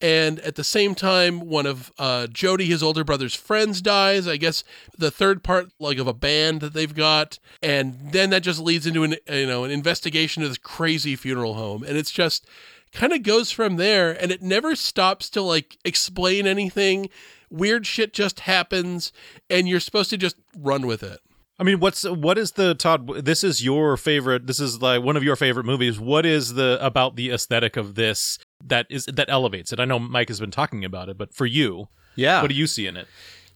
And 0.00 0.38
at 0.40 0.54
the 0.54 0.64
same 0.64 0.94
time, 0.94 1.40
one 1.40 1.66
of 1.66 1.92
uh, 1.98 2.28
Jody, 2.28 2.66
his 2.66 2.82
older 2.82 3.02
brother's 3.02 3.34
friends, 3.34 3.82
dies. 3.82 4.28
I 4.28 4.36
guess 4.36 4.62
the 4.96 5.10
third 5.10 5.42
part, 5.42 5.70
like 5.80 5.98
of 5.98 6.06
a 6.06 6.14
band 6.14 6.60
that 6.60 6.72
they've 6.72 6.94
got, 6.94 7.38
and 7.62 8.12
then 8.12 8.30
that 8.30 8.42
just 8.42 8.60
leads 8.60 8.86
into 8.86 9.02
an 9.02 9.16
you 9.28 9.46
know 9.46 9.64
an 9.64 9.70
investigation 9.70 10.42
of 10.42 10.48
this 10.48 10.56
crazy 10.56 11.16
funeral 11.16 11.54
home, 11.54 11.82
and 11.82 11.98
it's 11.98 12.10
just 12.10 12.46
kind 12.92 13.12
of 13.12 13.22
goes 13.22 13.50
from 13.50 13.76
there, 13.76 14.10
and 14.20 14.30
it 14.32 14.42
never 14.42 14.74
stops 14.76 15.28
to 15.30 15.42
like 15.42 15.78
explain 15.84 16.46
anything. 16.46 17.08
Weird 17.50 17.86
shit 17.86 18.12
just 18.12 18.40
happens, 18.40 19.12
and 19.48 19.68
you're 19.68 19.80
supposed 19.80 20.10
to 20.10 20.16
just 20.16 20.36
run 20.56 20.86
with 20.86 21.02
it. 21.02 21.20
I 21.58 21.62
mean, 21.62 21.78
what's 21.80 22.04
what 22.08 22.38
is 22.38 22.52
the 22.52 22.74
Todd? 22.74 23.24
This 23.24 23.44
is 23.44 23.62
your 23.62 23.96
favorite. 23.96 24.46
This 24.46 24.60
is 24.60 24.80
like 24.80 25.02
one 25.02 25.16
of 25.16 25.22
your 25.24 25.36
favorite 25.36 25.66
movies. 25.66 26.00
What 26.00 26.24
is 26.24 26.54
the 26.54 26.78
about 26.80 27.16
the 27.16 27.30
aesthetic 27.30 27.76
of 27.76 27.96
this 27.96 28.38
that 28.64 28.86
is 28.88 29.04
that 29.06 29.28
elevates 29.28 29.72
it? 29.72 29.78
I 29.80 29.84
know 29.84 29.98
Mike 29.98 30.28
has 30.28 30.40
been 30.40 30.50
talking 30.50 30.84
about 30.84 31.08
it, 31.10 31.18
but 31.18 31.34
for 31.34 31.44
you, 31.46 31.88
Yeah. 32.16 32.40
what 32.40 32.48
do 32.48 32.54
you 32.54 32.66
see 32.66 32.86
in 32.86 32.96
it? 32.96 33.08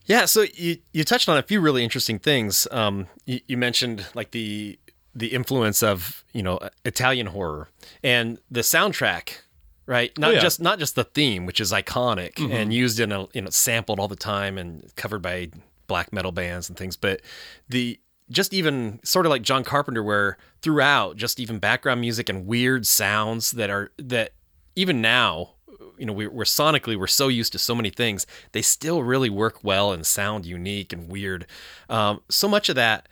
Yeah, 0.07 0.27
so 0.27 0.45
you 0.55 0.79
you 0.93 1.03
touched 1.03 1.31
on 1.31 1.39
a 1.39 1.43
few 1.43 1.63
really 1.63 1.83
interesting 1.83 2.19
things. 2.19 2.69
Um, 2.71 3.07
you, 3.25 3.41
you 3.49 3.57
mentioned 3.57 4.05
like 4.15 4.33
the 4.33 4.79
the 5.15 5.29
influence 5.29 5.83
of 5.83 6.25
you 6.33 6.43
know 6.43 6.59
Italian 6.85 7.29
horror 7.29 7.69
and 8.03 8.39
the 8.51 8.61
soundtrack 8.61 9.39
right? 9.87 10.17
Not 10.19 10.35
yeah. 10.35 10.41
just 10.41 10.61
not 10.61 10.79
just 10.79 10.95
the 10.95 11.05
theme, 11.05 11.47
which 11.47 11.61
is 11.61 11.71
iconic 11.71 12.41
and 12.51 12.73
used 12.73 12.99
in 13.01 13.13
a 13.13 13.27
you 13.35 13.43
know 13.43 13.51
sampled 13.51 14.01
all 14.01 14.09
the 14.09 14.17
time 14.17 14.59
and 14.59 14.91
covered 14.97 15.21
by 15.21 15.51
black 15.87 16.13
metal 16.13 16.33
bands 16.33 16.69
and 16.69 16.79
things, 16.79 16.97
but 16.97 17.21
the 17.69 18.01
just 18.31 18.55
even 18.55 19.01
sort 19.05 19.27
of 19.27 19.31
like 19.31 19.43
John 19.43 19.65
Carpenter, 19.65 20.03
where 20.03 20.39
throughout 20.63 21.17
just 21.17 21.39
even 21.39 21.59
background 21.59 22.01
music 22.01 22.29
and 22.29 22.47
weird 22.47 22.87
sounds 22.87 23.53
that 23.53 23.71
are 23.71 23.93
that 23.99 24.33
even 24.77 25.03
now, 25.03 25.51
you 25.99 26.07
know, 26.07 26.13
we, 26.13 26.27
we're 26.27 26.45
sonically 26.45 26.99
we're 26.99 27.07
so 27.07 27.29
used 27.29 27.53
to 27.53 27.59
so 27.59 27.75
many 27.75 27.91
things, 27.91 28.27
they 28.53 28.63
still 28.63 29.03
really 29.03 29.31
work 29.31 29.63
well 29.63 29.93
and 29.93 30.07
sound 30.07 30.47
unique 30.47 30.93
and 30.93 31.09
weird. 31.09 31.47
Um, 31.91 32.23
so 32.31 32.49
much 32.49 32.69
of 32.69 32.77
that 32.77 33.09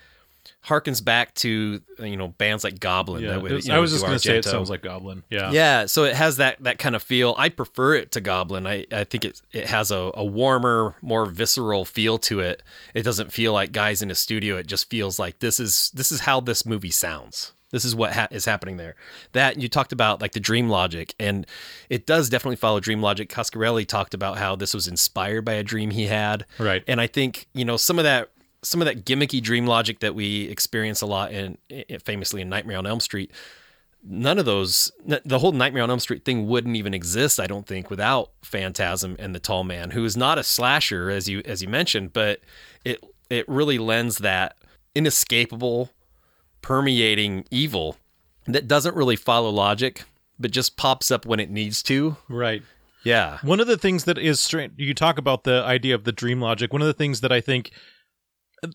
harkens 0.66 1.04
back 1.04 1.34
to 1.34 1.80
uh, 1.98 2.04
you 2.04 2.16
know 2.16 2.28
bands 2.28 2.62
like 2.64 2.78
Goblin. 2.80 3.22
Yeah, 3.22 3.30
that 3.32 3.42
would, 3.42 3.50
it's- 3.52 3.64
you 3.66 3.72
know, 3.72 3.78
I 3.78 3.80
was 3.80 3.90
just 3.90 4.02
do 4.02 4.06
gonna 4.08 4.18
say 4.18 4.38
it 4.38 4.44
sounds 4.44 4.70
like 4.70 4.82
Goblin. 4.82 5.22
Yeah, 5.30 5.50
Yeah, 5.50 5.86
so 5.86 6.04
it 6.04 6.14
has 6.14 6.36
that 6.36 6.62
that 6.62 6.78
kind 6.78 6.94
of 6.96 7.02
feel. 7.02 7.34
I 7.38 7.48
prefer 7.48 7.94
it 7.94 8.12
to 8.12 8.20
Goblin. 8.20 8.66
I, 8.66 8.86
I 8.92 9.04
think 9.04 9.24
it 9.24 9.42
it 9.52 9.66
has 9.66 9.90
a, 9.90 10.10
a 10.14 10.24
warmer, 10.24 10.94
more 11.02 11.26
visceral 11.26 11.84
feel 11.84 12.18
to 12.18 12.40
it. 12.40 12.62
It 12.94 13.02
doesn't 13.02 13.32
feel 13.32 13.52
like 13.52 13.72
guys 13.72 14.02
in 14.02 14.10
a 14.10 14.14
studio. 14.14 14.56
It 14.56 14.66
just 14.66 14.88
feels 14.88 15.18
like 15.18 15.40
this 15.40 15.58
is 15.58 15.90
this 15.94 16.12
is 16.12 16.20
how 16.20 16.40
this 16.40 16.64
movie 16.64 16.90
sounds. 16.90 17.52
This 17.72 17.86
is 17.86 17.94
what 17.96 18.12
ha- 18.12 18.28
is 18.30 18.44
happening 18.44 18.76
there. 18.76 18.96
That 19.32 19.56
you 19.58 19.66
talked 19.66 19.92
about 19.92 20.20
like 20.20 20.32
the 20.32 20.40
dream 20.40 20.68
logic, 20.68 21.14
and 21.18 21.46
it 21.88 22.04
does 22.06 22.28
definitely 22.28 22.56
follow 22.56 22.80
dream 22.80 23.00
logic. 23.00 23.30
Coscarelli 23.30 23.86
talked 23.86 24.12
about 24.12 24.36
how 24.36 24.54
this 24.56 24.74
was 24.74 24.86
inspired 24.86 25.46
by 25.46 25.54
a 25.54 25.62
dream 25.62 25.90
he 25.90 26.06
had, 26.06 26.44
Right. 26.58 26.84
And 26.86 27.00
I 27.00 27.06
think 27.06 27.46
you 27.54 27.64
know 27.64 27.78
some 27.78 27.98
of 27.98 28.04
that 28.04 28.28
some 28.62 28.80
of 28.80 28.86
that 28.86 29.04
gimmicky 29.04 29.42
dream 29.42 29.66
logic 29.66 30.00
that 30.00 30.14
we 30.14 30.42
experience 30.44 31.00
a 31.00 31.06
lot 31.06 31.32
in, 31.32 31.58
famously 32.04 32.40
in 32.40 32.48
Nightmare 32.48 32.78
on 32.78 32.86
Elm 32.86 33.00
Street 33.00 33.32
none 34.04 34.38
of 34.38 34.44
those 34.44 34.90
the 35.24 35.38
whole 35.38 35.52
nightmare 35.52 35.82
on 35.82 35.90
elm 35.90 36.00
street 36.00 36.24
thing 36.24 36.46
wouldn't 36.48 36.76
even 36.76 36.92
exist 36.92 37.38
i 37.38 37.46
don't 37.46 37.66
think 37.66 37.88
without 37.88 38.30
phantasm 38.42 39.14
and 39.18 39.34
the 39.34 39.38
tall 39.38 39.62
man 39.62 39.90
who 39.90 40.04
is 40.04 40.16
not 40.16 40.38
a 40.38 40.42
slasher 40.42 41.08
as 41.08 41.28
you 41.28 41.40
as 41.44 41.62
you 41.62 41.68
mentioned 41.68 42.12
but 42.12 42.40
it 42.84 43.02
it 43.30 43.48
really 43.48 43.78
lends 43.78 44.18
that 44.18 44.56
inescapable 44.94 45.90
permeating 46.62 47.44
evil 47.50 47.96
that 48.46 48.66
doesn't 48.66 48.96
really 48.96 49.16
follow 49.16 49.50
logic 49.50 50.04
but 50.38 50.50
just 50.50 50.76
pops 50.76 51.10
up 51.10 51.24
when 51.24 51.38
it 51.38 51.50
needs 51.50 51.82
to 51.82 52.16
right. 52.28 52.62
yeah 53.04 53.38
One 53.42 53.60
of 53.60 53.68
the 53.68 53.78
things 53.78 54.04
that 54.04 54.18
is 54.18 54.40
strange, 54.40 54.72
you 54.76 54.94
talk 54.94 55.16
about 55.16 55.44
the 55.44 55.62
idea 55.64 55.94
of 55.94 56.04
the 56.04 56.12
dream 56.12 56.40
logic. 56.40 56.72
One 56.72 56.82
of 56.82 56.86
the 56.86 56.92
things 56.92 57.20
that 57.20 57.30
I 57.30 57.40
think 57.40 57.70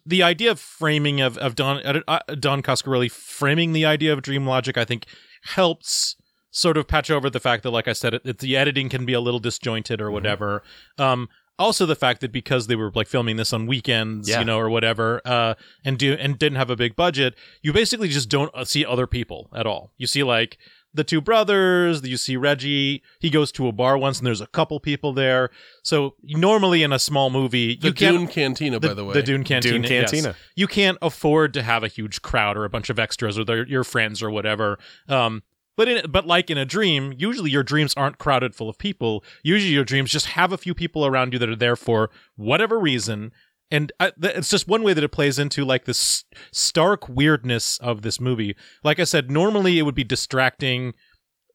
the 0.06 0.24
idea 0.24 0.52
of 0.52 0.60
framing 0.60 1.22
of, 1.22 1.38
of 1.38 1.56
Don 1.56 1.82
uh, 2.08 2.20
Don 2.40 2.62
Coscarelli 2.62 3.10
framing 3.12 3.74
the 3.74 3.86
idea 3.86 4.14
of 4.14 4.22
dream 4.22 4.46
logic, 4.46 4.78
I 4.78 4.86
think, 4.86 5.06
helps 5.44 6.16
sort 6.52 6.78
of 6.78 6.88
patch 6.88 7.12
over 7.12 7.30
the 7.30 7.40
fact 7.40 7.64
that, 7.64 7.72
like 7.72 7.88
I 7.88 7.94
said, 7.94 8.14
it, 8.16 8.22
it- 8.26 8.40
the 8.40 8.58
editing 8.58 8.90
can 8.90 9.06
be 9.06 9.14
a 9.14 9.22
little 9.22 9.40
disjointed 9.40 10.02
or 10.02 10.10
whatever. 10.12 10.64
Um, 10.98 11.30
also, 11.60 11.88
the 11.88 11.96
fact 11.96 12.22
that 12.22 12.32
because 12.32 12.68
they 12.68 12.76
were 12.76 12.92
like 12.94 13.08
filming 13.08 13.38
this 13.38 13.52
on 13.52 13.66
weekends, 13.66 14.30
Yeah. 14.30 14.40
you 14.40 14.46
know, 14.46 14.60
or 14.60 14.70
whatever, 14.70 15.22
uh, 15.26 15.56
and 15.84 15.98
do 15.98 16.14
and 16.14 16.38
didn't 16.38 16.58
have 16.58 16.70
a 16.70 16.76
big 16.76 16.96
budget, 16.96 17.34
you 17.64 17.74
basically 17.74 18.10
just 18.10 18.30
don't 18.30 18.52
uh, 18.54 18.64
see 18.64 18.86
other 18.86 19.08
people 19.08 19.50
at 19.56 19.66
all. 19.66 19.92
You 19.98 20.06
see 20.06 20.22
like 20.24 20.58
the 20.98 21.04
two 21.06 21.22
brothers. 21.22 22.06
You 22.06 22.18
see 22.18 22.36
Reggie. 22.36 23.02
He 23.20 23.30
goes 23.30 23.52
to 23.54 23.68
a 23.68 23.72
bar 23.72 23.98
once, 23.98 24.18
and 24.18 24.28
there's 24.28 24.42
a 24.42 24.48
couple 24.48 24.80
people 24.82 25.14
there. 25.14 25.50
So 25.84 26.16
normally 26.24 26.84
in 26.84 26.92
a 26.92 27.00
small 27.00 27.30
movie, 27.30 27.76
The 27.78 27.88
you 27.88 27.94
can't 27.94 28.18
Dune 28.18 28.28
Cantina, 28.28 28.80
by 28.82 28.94
the 28.94 29.06
way. 29.06 29.14
the 29.14 29.24
Dune 29.24 29.46
Cantina. 29.46 29.74
Dune 29.74 29.84
yes. 29.84 30.12
Cantina. 30.12 30.36
You 30.56 30.68
can't 30.68 30.98
afford 31.02 31.54
to 31.54 31.64
have 31.64 31.84
a 31.84 31.88
huge 31.88 32.22
crowd 32.22 32.58
or 32.58 32.66
a 32.66 32.70
bunch 32.70 32.90
of 32.90 33.00
extras 33.00 33.40
or 33.40 33.46
their, 33.46 33.66
your 33.66 33.84
friends 33.86 34.22
or 34.22 34.30
whatever. 34.30 34.80
Um, 35.08 35.44
but 35.78 35.88
in 35.88 36.12
but 36.12 36.26
like 36.26 36.50
in 36.50 36.58
a 36.58 36.66
dream, 36.66 37.14
usually 37.16 37.52
your 37.52 37.64
dreams 37.64 37.94
aren't 37.96 38.18
crowded 38.18 38.56
full 38.56 38.68
of 38.68 38.80
people. 38.80 39.24
Usually 39.44 39.72
your 39.72 39.86
dreams 39.86 40.10
just 40.10 40.26
have 40.28 40.52
a 40.52 40.58
few 40.58 40.74
people 40.74 41.06
around 41.06 41.34
you 41.34 41.40
that 41.40 41.48
are 41.50 41.56
there 41.56 41.76
for 41.76 42.10
whatever 42.36 42.80
reason. 42.80 43.32
And 43.70 43.92
I, 44.00 44.12
th- 44.22 44.36
it's 44.36 44.50
just 44.50 44.68
one 44.68 44.84
way 44.84 44.94
that 44.94 45.04
it 45.04 45.12
plays 45.12 45.38
into 45.40 45.66
like 45.66 45.86
this 45.86 46.24
stark 46.52 47.10
weirdness 47.10 47.78
of 47.80 48.02
this 48.02 48.20
movie. 48.20 48.56
Like 48.84 49.00
I 49.00 49.04
said, 49.04 49.30
normally 49.30 49.78
it 49.78 49.84
would 49.84 49.96
be 49.96 50.04
distracting 50.04 50.94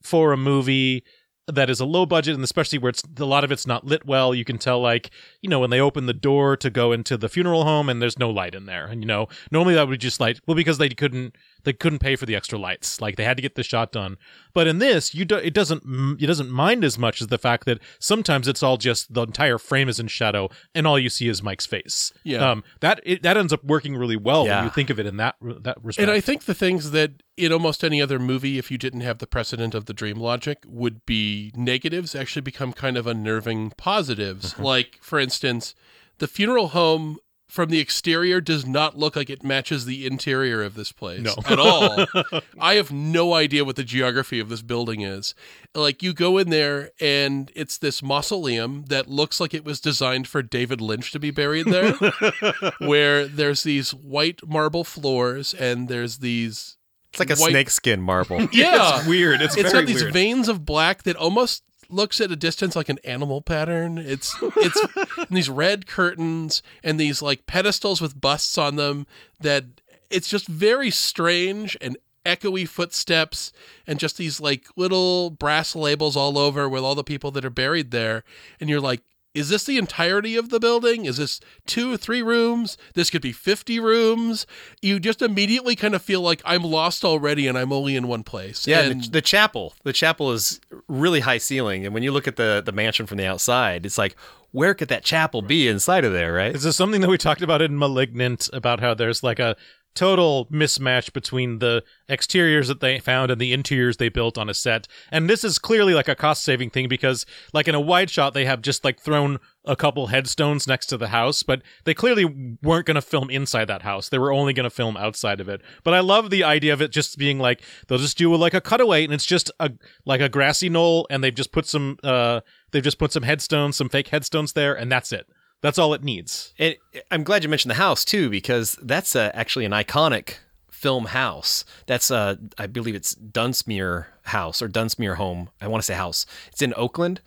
for 0.03 0.33
a 0.33 0.37
movie 0.37 1.05
that 1.49 1.69
is 1.69 1.81
a 1.81 1.85
low 1.85 2.07
budget 2.07 2.35
and 2.35 2.45
especially 2.45 2.79
where 2.79 2.91
it's 2.91 3.03
a 3.19 3.25
lot 3.25 3.43
of 3.43 3.51
it's 3.51 3.67
not 3.67 3.85
lit 3.85 4.07
well 4.07 4.33
you 4.33 4.45
can 4.45 4.59
tell 4.59 4.81
like 4.81 5.11
you 5.41 5.51
know 5.51 5.59
when 5.59 5.71
they 5.71 5.81
open 5.81 6.07
the 6.07 6.13
door 6.13 6.57
to 6.57 6.71
go 6.71 6.93
into 6.93 7.17
the 7.17 7.29
funeral 7.29 7.65
home 7.65 7.89
and 7.89 8.01
there's 8.01 8.19
no 8.19 8.31
light 8.31 8.55
in 8.55 8.67
there 8.67 8.87
and 8.87 9.03
you 9.03 9.07
know 9.07 9.27
normally 9.51 9.75
that 9.75 9.89
would 9.89 10.01
just 10.01 10.21
like 10.21 10.39
well 10.47 10.55
because 10.55 10.79
they 10.79 10.89
couldn't 10.89 11.35
they 11.65 11.73
couldn't 11.73 11.99
pay 11.99 12.17
for 12.17 12.27
the 12.27 12.35
extra 12.37 12.59
lights 12.59 13.01
like 13.01 13.17
they 13.17 13.25
had 13.25 13.37
to 13.37 13.43
get 13.43 13.55
the 13.55 13.63
shot 13.63 13.93
done 13.93 14.17
but 14.55 14.67
in 14.67 14.79
this 14.79 15.15
you 15.15 15.25
do, 15.25 15.37
it 15.37 15.55
doesn't 15.55 15.83
it 16.21 16.27
doesn't 16.27 16.51
mind 16.51 16.85
as 16.85 16.99
much 16.99 17.21
as 17.23 17.29
the 17.29 17.39
fact 17.39 17.65
that 17.65 17.79
sometimes 17.99 18.49
it's 18.49 18.63
all 18.63 18.77
just 18.77 19.13
the 19.15 19.23
entire 19.23 19.59
frame 19.59 19.89
is 19.89 19.99
in 20.01 20.07
shadow 20.09 20.49
and 20.75 20.87
all 20.87 20.99
you 20.99 21.09
see 21.09 21.29
is 21.29 21.43
Mike's 21.43 21.67
face 21.67 22.13
Yeah. 22.25 22.51
um 22.51 22.65
that 22.81 23.01
it, 23.05 23.23
that 23.23 23.37
ends 23.37 23.53
up 23.53 23.63
working 23.65 23.97
really 23.97 24.17
well 24.17 24.47
Yeah. 24.47 24.57
when 24.57 24.65
you 24.65 24.71
think 24.71 24.91
of 24.91 24.99
it 24.99 25.07
in 25.07 25.17
that 25.19 25.37
that 25.43 25.77
respect 25.83 26.03
And 26.03 26.11
I 26.11 26.21
think 26.21 26.45
the 26.45 26.55
things 26.55 26.91
that 26.93 27.23
in 27.37 27.51
almost 27.51 27.83
any 27.83 28.03
other 28.03 28.19
movie, 28.19 28.59
if 28.59 28.71
you 28.71 28.77
didn't 28.77 29.01
have 29.01 29.17
the 29.19 29.27
precedent 29.27 29.75
of 29.75 29.87
the 29.87 29.95
dream 29.95 30.19
logic, 30.19 30.59
would 30.67 31.05
be 31.07 31.51
negatives 31.57 32.15
actually 32.15 32.43
become 32.43 32.75
kind 32.75 32.99
of 32.99 33.07
unnerving 33.07 33.73
positives. 33.79 34.59
Like, 34.59 34.99
for 35.01 35.19
instance, 35.19 35.75
the 36.19 36.29
funeral 36.29 36.69
home 36.69 37.17
from 37.53 37.69
the 37.69 37.81
exterior 37.81 38.41
does 38.41 38.65
not 38.65 38.97
look 38.97 39.15
like 39.15 39.29
it 39.29 39.45
matches 39.45 39.85
the 39.85 40.07
interior 40.07 40.63
of 40.63 40.75
this 40.75 40.91
place 40.91 41.21
No. 41.21 41.35
at 41.47 41.59
all. 41.59 42.07
I 42.59 42.77
have 42.77 42.91
no 42.91 43.35
idea 43.35 43.63
what 43.63 43.77
the 43.77 43.85
geography 43.85 44.41
of 44.41 44.49
this 44.49 44.63
building 44.63 45.03
is. 45.03 45.35
Like, 45.75 46.03
you 46.03 46.15
go 46.15 46.39
in 46.39 46.49
there 46.49 46.93
and 46.99 47.53
it's 47.55 47.77
this 47.77 48.03
mausoleum 48.03 48.87
that 48.89 49.07
looks 49.09 49.39
like 49.39 49.53
it 49.53 49.67
was 49.67 49.81
designed 49.81 50.27
for 50.29 50.41
David 50.43 50.81
Lynch 50.81 51.13
to 51.13 51.19
be 51.19 51.31
buried 51.31 51.67
there 51.67 51.93
where 52.79 53.27
there's 53.27 53.65
these 53.65 53.93
white 53.93 54.41
marble 54.49 54.83
floors 54.85 55.53
and 55.53 55.89
there's 55.89 56.19
these 56.19 56.79
it's 57.11 57.21
like 57.21 57.31
a 57.31 57.37
White- 57.37 57.51
snakeskin 57.51 58.01
marble 58.01 58.41
yeah 58.53 58.99
it's 59.01 59.07
weird 59.07 59.43
it's, 59.43 59.57
it's 59.59 59.73
got 59.73 59.85
these 59.85 60.01
weird. 60.03 60.15
veins 60.15 60.49
of 60.49 60.65
black 60.65 61.03
that 61.03 61.17
almost 61.17 61.63
looks 61.93 62.21
at 62.21 62.33
a 62.33 62.37
distance 62.37 62.75
like 62.75 62.89
an 62.89 62.99
animal 63.05 63.43
pattern. 63.43 63.99
It's 63.99 64.35
it's 64.57 64.81
these 65.31 65.51
red 65.51 65.87
curtains 65.87 66.63
and 66.83 66.99
these 66.99 67.23
like 67.23 67.47
pedestals 67.47 68.01
with 68.01 68.21
busts 68.21 68.59
on 68.59 68.77
them 68.77 69.07
that 69.41 69.65
it's 70.11 70.29
just 70.29 70.47
very 70.47 70.91
strange 70.91 71.77
and 71.81 71.97
echoey 72.25 72.69
footsteps 72.69 73.53
and 73.87 73.99
just 73.99 74.17
these 74.17 74.41
like 74.41 74.67
little 74.77 75.31
brass 75.31 75.75
labels 75.75 76.17
all 76.17 76.39
over 76.39 76.69
with 76.69 76.83
all 76.83 76.95
the 76.95 77.05
people 77.05 77.31
that 77.33 77.45
are 77.45 77.51
buried 77.51 77.91
there. 77.91 78.25
And 78.61 78.71
you're 78.71 78.81
like 78.81 79.03
is 79.35 79.49
this 79.49 79.65
the 79.65 79.79
entirety 79.79 80.37
of 80.37 80.51
the 80.51 80.61
building? 80.61 81.07
Is 81.07 81.17
this 81.17 81.41
two 81.67 81.93
or 81.93 81.97
three 81.97 82.23
rooms? 82.23 82.77
This 82.95 83.09
could 83.09 83.23
be 83.23 83.33
50 83.33 83.81
rooms. 83.81 84.47
You 84.83 85.01
just 85.01 85.23
immediately 85.23 85.75
kind 85.75 85.95
of 85.95 86.03
feel 86.03 86.21
like 86.21 86.43
I'm 86.45 86.63
lost 86.63 87.05
already 87.05 87.47
and 87.47 87.57
I'm 87.57 87.73
only 87.73 87.97
in 87.97 88.09
one 88.09 88.25
place. 88.25 88.67
Yeah, 88.67 88.81
And 88.81 89.05
the, 89.05 89.11
the 89.11 89.23
chapel. 89.23 89.75
The 89.85 89.93
chapel 89.93 90.33
is 90.33 90.61
really 90.87 91.21
high 91.21 91.39
ceiling, 91.39 91.85
and 91.87 91.95
when 91.95 92.03
you 92.03 92.13
look 92.13 92.29
at 92.29 92.37
the 92.37 92.63
the 92.65 92.73
mansion 92.73 93.07
from 93.07 93.19
the 93.19 93.27
outside, 93.27 93.87
it's 93.87 93.99
like, 93.99 94.17
where 94.51 94.75
could 94.75 94.89
that 94.89 95.03
chapel 95.03 95.41
be 95.41 95.67
inside 95.67 96.05
of 96.05 96.13
there, 96.13 96.33
right? 96.33 96.55
Is 96.55 96.63
this 96.63 96.77
something 96.77 97.01
that 97.01 97.09
we 97.09 97.17
talked 97.19 97.43
about 97.43 97.63
in 97.63 97.79
Malignant 97.79 98.51
about 98.53 98.81
how 98.81 98.93
there's 98.93 99.23
like 99.23 99.39
a 99.39 99.57
total 99.95 100.47
mismatch 100.47 101.13
between 101.13 101.59
the 101.59 101.83
exteriors 102.09 102.69
that 102.69 102.81
they 102.81 102.99
found 102.99 103.31
and 103.31 103.41
the 103.41 103.53
interiors 103.53 103.97
they 103.97 104.09
built 104.09 104.39
on 104.39 104.49
a 104.49 104.55
set? 104.55 104.89
And 105.11 105.29
this 105.29 105.45
is 105.45 105.59
clearly 105.59 105.95
like 105.95 106.09
a 106.09 106.15
cost 106.15 106.45
saving 106.45 106.71
thing 106.71 106.89
because, 106.89 107.27
like 107.53 107.69
in 107.69 107.75
a 107.75 107.81
wide 107.81 108.11
shot, 108.11 108.35
they 108.35 108.45
have 108.45 108.63
just 108.63 108.85
like 108.85 109.01
thrown 109.01 109.39
a 109.65 109.77
couple 109.77 110.09
headstones 110.09 110.67
next 110.67 110.87
to 110.87 110.97
the 110.97 111.09
house, 111.09 111.43
but 111.43 111.63
they 111.85 111.95
clearly 111.95 112.57
weren't 112.63 112.87
going 112.87 112.97
to 112.97 113.03
film 113.03 113.31
inside 113.31 113.67
that 113.67 113.83
house. 113.83 114.09
They 114.09 114.19
were 114.19 114.33
only 114.33 114.53
going 114.53 114.65
to 114.65 114.71
film 114.71 114.97
outside 114.97 115.41
of 115.41 115.49
it. 115.49 115.61
But 115.85 115.95
I 115.95 116.01
love 116.01 116.31
the 116.31 116.43
idea 116.43 116.73
of 116.73 116.83
it 116.83 116.91
just 116.91 117.17
being 117.17 117.39
like 117.39 117.63
they'll 117.87 117.99
just 117.99 118.19
do 118.19 118.35
like 118.35 118.55
a 118.55 118.61
cutaway 118.61 119.05
and 119.05 119.13
it's 119.13 119.27
just 119.27 119.51
a 119.61 119.73
like 120.05 120.21
a 120.21 120.29
grassy 120.29 120.69
knoll 120.69 121.07
and 121.11 121.23
they've 121.23 121.35
just 121.35 121.53
put 121.53 121.67
some 121.67 121.99
uh 122.03 122.41
they've 122.73 122.83
just 122.83 122.99
put 122.99 123.13
some 123.13 123.23
headstones, 123.23 123.77
some 123.77 123.89
fake 123.89 124.09
headstones 124.09 124.55
there 124.55 124.75
and 124.75 124.91
that's 124.91 125.13
it. 125.13 125.27
That's 125.63 125.79
all 125.79 125.95
it 125.95 126.05
needs. 126.05 126.53
And 126.59 126.77
I'm 127.11 127.23
glad 127.25 127.43
you 127.43 127.49
mentioned 127.49 127.71
the 127.71 127.77
house 127.77 128.05
too, 128.05 128.29
because 128.29 128.77
that's 128.83 129.17
uh, 129.17 129.31
actually 129.33 129.65
an 129.65 129.73
iconic 129.73 130.35
film 130.71 131.07
house. 131.07 131.65
That's 131.87 132.11
uh, 132.11 132.37
I 132.59 132.67
believe 132.67 132.95
it's 132.95 133.15
Dunsmuir 133.15 134.07
House 134.25 134.61
or 134.61 134.69
Dunsmuir 134.69 135.15
Home. 135.17 135.49
I 135.61 135.69
want 135.69 135.81
to 135.81 135.87
say 135.87 135.95
house. 135.95 136.27
It's 136.49 136.61
in 136.61 136.75
Oakland. 136.77 137.21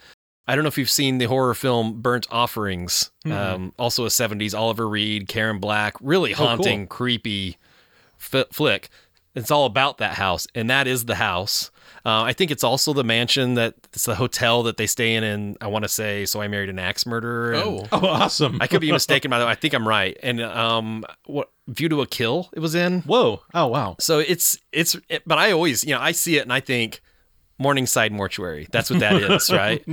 I 0.48 0.54
don't 0.54 0.64
know 0.64 0.68
if 0.68 0.78
you've 0.78 0.90
seen 0.92 1.18
the 1.18 1.26
horror 1.26 1.56
film 1.56 2.02
Burnt 2.02 2.28
Offerings. 2.30 3.10
Um, 3.26 3.74
also 3.80 4.06
a 4.06 4.10
70s 4.10 4.56
Oliver 4.56 4.88
Reed, 4.88 5.28
Karen 5.28 5.60
Black, 5.60 5.96
really 6.02 6.34
haunting, 6.34 6.86
creepy 6.88 7.58
f- 8.20 8.46
flick. 8.52 8.90
It's 9.34 9.50
all 9.50 9.66
about 9.66 9.98
that 9.98 10.14
house, 10.16 10.46
and 10.54 10.70
that 10.70 10.86
is 10.86 11.06
the 11.06 11.16
house. 11.16 11.72
Uh, 12.06 12.22
I 12.22 12.34
think 12.34 12.52
it's 12.52 12.64
also 12.64 12.94
the 12.94 13.04
mansion 13.04 13.56
that 13.56 13.74
it's 13.92 14.06
the 14.06 14.14
hotel 14.16 14.62
that 14.64 14.78
they 14.78 14.86
stay 14.86 15.16
in. 15.16 15.24
And 15.24 15.58
I 15.60 15.68
want 15.68 15.84
to 15.84 15.90
say, 15.90 16.26
so 16.26 16.40
I 16.40 16.48
married 16.48 16.70
an 16.70 16.78
axe 16.78 17.06
murderer. 17.08 17.56
oh, 17.56 17.88
Oh, 17.92 18.06
awesome. 18.06 18.60
I 18.62 18.68
could 18.68 18.82
be 18.82 18.92
mistaken 19.00 19.32
by 19.32 19.40
the 19.40 19.46
way. 19.46 19.52
I 19.52 19.56
think 19.56 19.74
I'm 19.74 19.88
right. 19.88 20.16
And 20.22 20.40
um, 20.42 21.04
what 21.26 21.50
View 21.68 21.90
to 21.90 22.02
a 22.02 22.06
Kill 22.08 22.50
it 22.54 22.60
was 22.60 22.76
in. 22.76 23.02
Whoa. 23.02 23.42
Oh, 23.56 23.66
wow. 23.68 23.96
So 24.00 24.20
it's 24.20 24.58
it's. 24.72 24.96
It, 25.10 25.24
but 25.26 25.40
I 25.40 25.52
always, 25.52 25.84
you 25.84 25.96
know, 25.96 26.00
I 26.02 26.12
see 26.12 26.38
it 26.38 26.42
and 26.44 26.54
I 26.54 26.60
think, 26.60 27.02
Morningside 27.58 28.12
Mortuary. 28.12 28.68
That's 28.72 28.90
what 28.92 29.00
that 29.00 29.16
is, 29.16 29.50
right? 29.52 29.84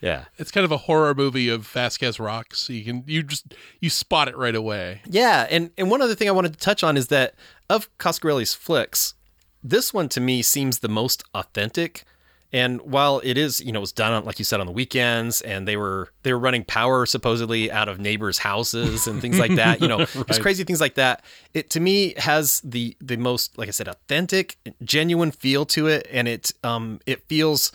Yeah. 0.00 0.26
It's 0.38 0.50
kind 0.52 0.64
of 0.64 0.70
a 0.72 0.76
horror 0.76 1.12
movie 1.14 1.48
of 1.48 1.66
Vasquez 1.66 2.20
rocks. 2.20 2.70
You 2.70 2.84
can 2.84 3.04
you 3.06 3.22
just 3.24 3.52
you 3.80 3.90
spot 3.90 4.28
it 4.28 4.36
right 4.36 4.54
away. 4.54 5.02
Yeah, 5.06 5.46
and 5.50 5.72
and 5.76 5.90
one 5.90 6.00
other 6.00 6.14
thing 6.14 6.28
I 6.28 6.32
wanted 6.32 6.52
to 6.52 6.58
touch 6.58 6.82
on 6.84 6.96
is 6.96 7.08
that 7.08 7.34
of 7.68 7.88
Coscarelli's 7.98 8.54
flicks, 8.54 9.14
this 9.62 9.92
one 9.92 10.08
to 10.10 10.20
me 10.20 10.42
seems 10.42 10.78
the 10.78 10.88
most 10.88 11.24
authentic. 11.34 12.04
And 12.50 12.80
while 12.80 13.20
it 13.22 13.36
is, 13.36 13.60
you 13.60 13.72
know, 13.72 13.80
it 13.80 13.82
was 13.82 13.92
done 13.92 14.12
on, 14.12 14.24
like 14.24 14.38
you 14.38 14.44
said, 14.44 14.58
on 14.58 14.66
the 14.66 14.72
weekends, 14.72 15.42
and 15.42 15.68
they 15.68 15.76
were 15.76 16.10
they 16.22 16.32
were 16.32 16.38
running 16.38 16.64
power 16.64 17.04
supposedly 17.04 17.70
out 17.70 17.90
of 17.90 18.00
neighbors' 18.00 18.38
houses 18.38 19.06
and 19.06 19.20
things 19.20 19.38
like 19.38 19.54
that, 19.56 19.82
you 19.82 19.88
know, 19.88 19.98
just 20.26 20.40
crazy 20.40 20.64
things 20.64 20.80
like 20.80 20.94
that. 20.94 21.22
It 21.52 21.68
to 21.70 21.80
me 21.80 22.14
has 22.16 22.62
the 22.64 22.96
the 23.02 23.18
most, 23.18 23.58
like 23.58 23.68
I 23.68 23.72
said, 23.72 23.86
authentic, 23.86 24.56
genuine 24.82 25.30
feel 25.30 25.66
to 25.66 25.88
it, 25.88 26.06
and 26.10 26.26
it 26.26 26.52
um 26.64 27.00
it 27.04 27.20
feels 27.28 27.70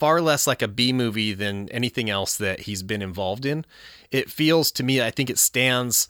far 0.00 0.20
less 0.20 0.46
like 0.46 0.62
a 0.62 0.68
B 0.68 0.92
movie 0.92 1.32
than 1.32 1.68
anything 1.68 2.10
else 2.10 2.36
that 2.38 2.60
he's 2.60 2.82
been 2.82 3.02
involved 3.02 3.44
in. 3.46 3.64
It 4.10 4.30
feels 4.30 4.72
to 4.72 4.82
me, 4.82 5.00
I 5.00 5.10
think 5.10 5.28
it 5.28 5.38
stands, 5.38 6.08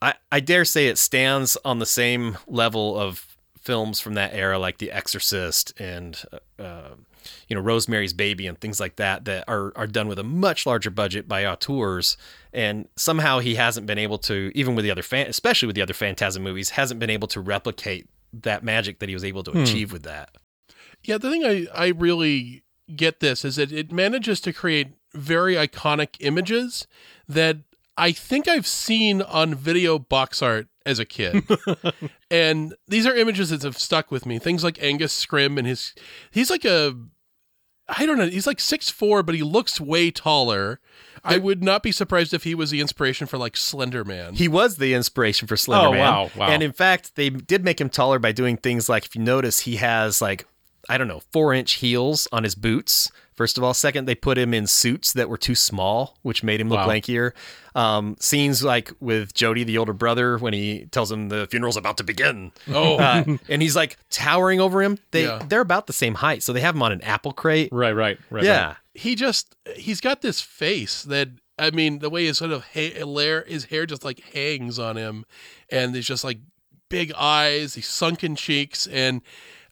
I, 0.00 0.14
I 0.32 0.40
dare 0.40 0.64
say 0.64 0.88
it 0.88 0.96
stands 0.96 1.56
on 1.62 1.78
the 1.78 1.86
same 1.86 2.38
level 2.46 2.98
of 2.98 3.35
films 3.66 4.00
from 4.00 4.14
that 4.14 4.32
era, 4.32 4.58
like 4.58 4.78
The 4.78 4.92
Exorcist 4.92 5.78
and, 5.78 6.22
uh, 6.58 6.90
you 7.48 7.56
know, 7.56 7.60
Rosemary's 7.60 8.12
Baby 8.12 8.46
and 8.46 8.58
things 8.58 8.78
like 8.78 8.96
that, 8.96 9.24
that 9.24 9.44
are, 9.48 9.72
are 9.74 9.88
done 9.88 10.06
with 10.06 10.20
a 10.20 10.24
much 10.24 10.64
larger 10.64 10.90
budget 10.90 11.26
by 11.26 11.44
auteurs. 11.44 12.16
And 12.52 12.88
somehow 12.94 13.40
he 13.40 13.56
hasn't 13.56 13.86
been 13.86 13.98
able 13.98 14.18
to, 14.18 14.52
even 14.54 14.76
with 14.76 14.84
the 14.84 14.92
other, 14.92 15.02
fan, 15.02 15.26
especially 15.26 15.66
with 15.66 15.74
the 15.74 15.82
other 15.82 15.92
Phantasm 15.92 16.44
movies, 16.44 16.70
hasn't 16.70 17.00
been 17.00 17.10
able 17.10 17.28
to 17.28 17.40
replicate 17.40 18.08
that 18.32 18.62
magic 18.62 19.00
that 19.00 19.08
he 19.08 19.14
was 19.14 19.24
able 19.24 19.42
to 19.42 19.60
achieve 19.60 19.92
with 19.92 20.04
that. 20.04 20.30
Yeah, 21.02 21.18
the 21.18 21.30
thing 21.30 21.44
I, 21.44 21.66
I 21.74 21.88
really 21.88 22.62
get 22.94 23.20
this 23.20 23.44
is 23.44 23.56
that 23.56 23.72
it 23.72 23.90
manages 23.90 24.40
to 24.42 24.52
create 24.52 24.88
very 25.12 25.54
iconic 25.54 26.16
images 26.20 26.86
that 27.28 27.58
I 27.98 28.12
think 28.12 28.46
I've 28.48 28.66
seen 28.66 29.22
on 29.22 29.54
video 29.54 29.98
box 29.98 30.42
art 30.42 30.68
as 30.84 30.98
a 30.98 31.04
kid. 31.04 31.44
and 32.30 32.74
these 32.86 33.06
are 33.06 33.14
images 33.14 33.50
that 33.50 33.62
have 33.62 33.78
stuck 33.78 34.10
with 34.10 34.26
me. 34.26 34.38
Things 34.38 34.62
like 34.62 34.82
Angus 34.82 35.14
Scrimm 35.24 35.58
and 35.58 35.66
his 35.66 35.94
he's 36.30 36.50
like 36.50 36.64
a 36.64 36.94
I 37.88 38.04
don't 38.04 38.18
know, 38.18 38.26
he's 38.28 38.46
like 38.46 38.60
six 38.60 38.90
four, 38.90 39.22
but 39.22 39.34
he 39.34 39.42
looks 39.42 39.80
way 39.80 40.10
taller. 40.10 40.80
I 41.28 41.38
would 41.38 41.60
not 41.62 41.82
be 41.82 41.90
surprised 41.90 42.32
if 42.34 42.44
he 42.44 42.54
was 42.54 42.70
the 42.70 42.80
inspiration 42.80 43.26
for 43.26 43.36
like 43.36 43.56
Slender 43.56 44.04
Man. 44.04 44.34
He 44.34 44.46
was 44.46 44.76
the 44.76 44.94
inspiration 44.94 45.48
for 45.48 45.56
Slender 45.56 45.88
Oh, 45.88 45.92
Man. 45.92 46.00
wow, 46.00 46.30
wow. 46.36 46.48
And 46.48 46.62
in 46.62 46.72
fact, 46.72 47.16
they 47.16 47.30
did 47.30 47.64
make 47.64 47.80
him 47.80 47.90
taller 47.90 48.20
by 48.20 48.30
doing 48.30 48.56
things 48.56 48.88
like, 48.88 49.06
if 49.06 49.16
you 49.16 49.22
notice, 49.22 49.60
he 49.60 49.76
has 49.76 50.20
like, 50.22 50.46
I 50.88 50.96
don't 50.98 51.08
know, 51.08 51.22
four 51.32 51.52
inch 51.52 51.74
heels 51.74 52.28
on 52.30 52.44
his 52.44 52.54
boots. 52.54 53.10
First 53.36 53.58
of 53.58 53.64
all. 53.64 53.74
Second, 53.74 54.06
they 54.06 54.14
put 54.14 54.38
him 54.38 54.54
in 54.54 54.66
suits 54.66 55.12
that 55.12 55.28
were 55.28 55.36
too 55.36 55.54
small, 55.54 56.16
which 56.22 56.42
made 56.42 56.60
him 56.60 56.68
look 56.68 56.78
Wow. 56.78 56.88
lankier. 56.88 57.32
Um, 57.74 58.16
scenes 58.18 58.62
like 58.64 58.92
with 59.00 59.34
Jody, 59.34 59.62
the 59.62 59.76
older 59.78 59.92
brother, 59.92 60.38
when 60.38 60.54
he 60.54 60.86
tells 60.86 61.12
him 61.12 61.28
the 61.28 61.46
funeral's 61.50 61.76
about 61.76 61.98
to 61.98 62.04
begin. 62.04 62.52
oh, 62.72 62.96
Uh, 62.96 63.24
and 63.48 63.60
he's 63.60 63.76
like 63.76 63.98
towering 64.10 64.60
over 64.60 64.82
him. 64.82 64.98
They 65.10 65.24
Yeah. 65.24 65.42
they're 65.46 65.60
about 65.60 65.86
the 65.86 65.92
same 65.92 66.14
height, 66.14 66.42
so 66.42 66.52
they 66.54 66.60
have 66.62 66.74
him 66.74 66.82
on 66.82 66.92
an 66.92 67.02
apple 67.02 67.32
crate. 67.32 67.68
Right, 67.72 67.92
right, 67.92 68.18
right. 68.30 68.44
yeah, 68.44 68.66
right. 68.68 68.76
he 68.94 69.14
just 69.14 69.54
he's 69.74 70.00
got 70.00 70.22
this 70.22 70.40
face 70.40 71.02
that 71.02 71.28
I 71.58 71.70
mean 71.70 71.98
the 71.98 72.08
way 72.10 72.24
his 72.24 72.38
sort 72.38 72.50
of 72.52 72.64
ha- 72.74 73.02
lair 73.04 73.44
his 73.46 73.64
hair 73.66 73.84
just 73.84 74.04
like 74.04 74.20
hangs 74.32 74.78
on 74.78 74.96
him 74.96 75.24
and 75.70 75.94
there's 75.94 76.06
just 76.06 76.24
like 76.24 76.38
big 76.88 77.12
eyes 77.16 77.74
these 77.74 77.88
sunken 77.88 78.36
cheeks 78.36 78.86
and 78.86 79.20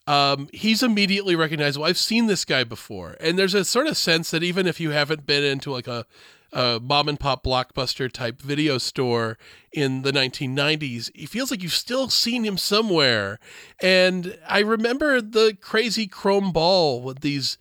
um, 0.07 0.49
he's 0.53 0.83
immediately 0.83 1.35
recognizable. 1.35 1.87
I've 1.87 1.99
seen 1.99 2.27
this 2.27 2.45
guy 2.45 2.65
before. 2.65 3.17
And 3.21 3.39
there's 3.39 3.55
a 3.55 3.65
sort 3.65 3.87
of 3.87 3.97
sense 3.97 4.31
that 4.31 4.43
even 4.43 4.67
if 4.67 4.81
you 4.81 4.91
haven't 4.91 5.27
been 5.27 5.43
into 5.43 5.71
like 5.71 5.87
a, 5.87 6.07
a 6.53 6.79
mom 6.83 7.09
and 7.09 7.19
pop 7.19 7.45
blockbuster 7.45 8.11
type 8.13 8.41
video 8.41 8.79
store 8.79 9.39
in 9.73 10.03
the 10.03 10.13
1990s 10.13 11.11
it 11.15 11.29
feels 11.29 11.51
like 11.51 11.63
you've 11.63 11.73
still 11.73 12.09
seen 12.09 12.45
him 12.45 12.59
somewhere. 12.59 13.39
And 13.81 14.39
I 14.49 14.61
remember 14.61 15.21
the 15.21 15.57
crazy 15.61 16.07
chrome 16.07 16.53
ball 16.53 17.01
with 17.01 17.21
these 17.21 17.57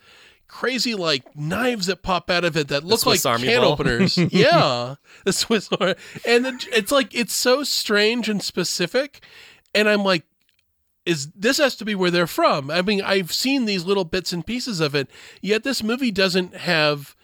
crazy 0.53 0.93
like 0.93 1.36
knives 1.36 1.88
that 1.88 2.03
pop 2.03 2.29
out 2.29 2.45
of 2.45 2.56
it 2.56 2.67
that 2.67 2.84
look 2.84 3.06
like 3.08 3.25
Army 3.25 3.47
can 3.47 3.62
ball. 3.62 3.71
openers. 3.71 4.17
yeah, 4.32 4.95
the 5.25 5.34
Swiss 5.34 5.67
Army, 5.79 5.95
and 6.27 6.45
the, 6.45 6.67
it's 6.71 6.91
like 6.91 7.15
it's 7.15 7.34
so 7.34 7.63
strange 7.63 8.29
and 8.29 8.43
specific, 8.43 9.25
and 9.73 9.89
I'm 9.89 10.03
like, 10.03 10.23
is 11.05 11.31
this 11.31 11.57
has 11.57 11.75
to 11.77 11.85
be 11.85 11.95
where 11.95 12.11
they're 12.11 12.27
from? 12.27 12.71
I 12.71 12.81
mean, 12.81 13.01
I've 13.01 13.31
seen 13.33 13.65
these 13.65 13.85
little 13.85 14.05
bits 14.05 14.33
and 14.33 14.45
pieces 14.45 14.79
of 14.79 14.95
it, 14.95 15.09
yet 15.41 15.63
this 15.63 15.83
movie 15.83 16.11
doesn't 16.11 16.55
have 16.55 17.15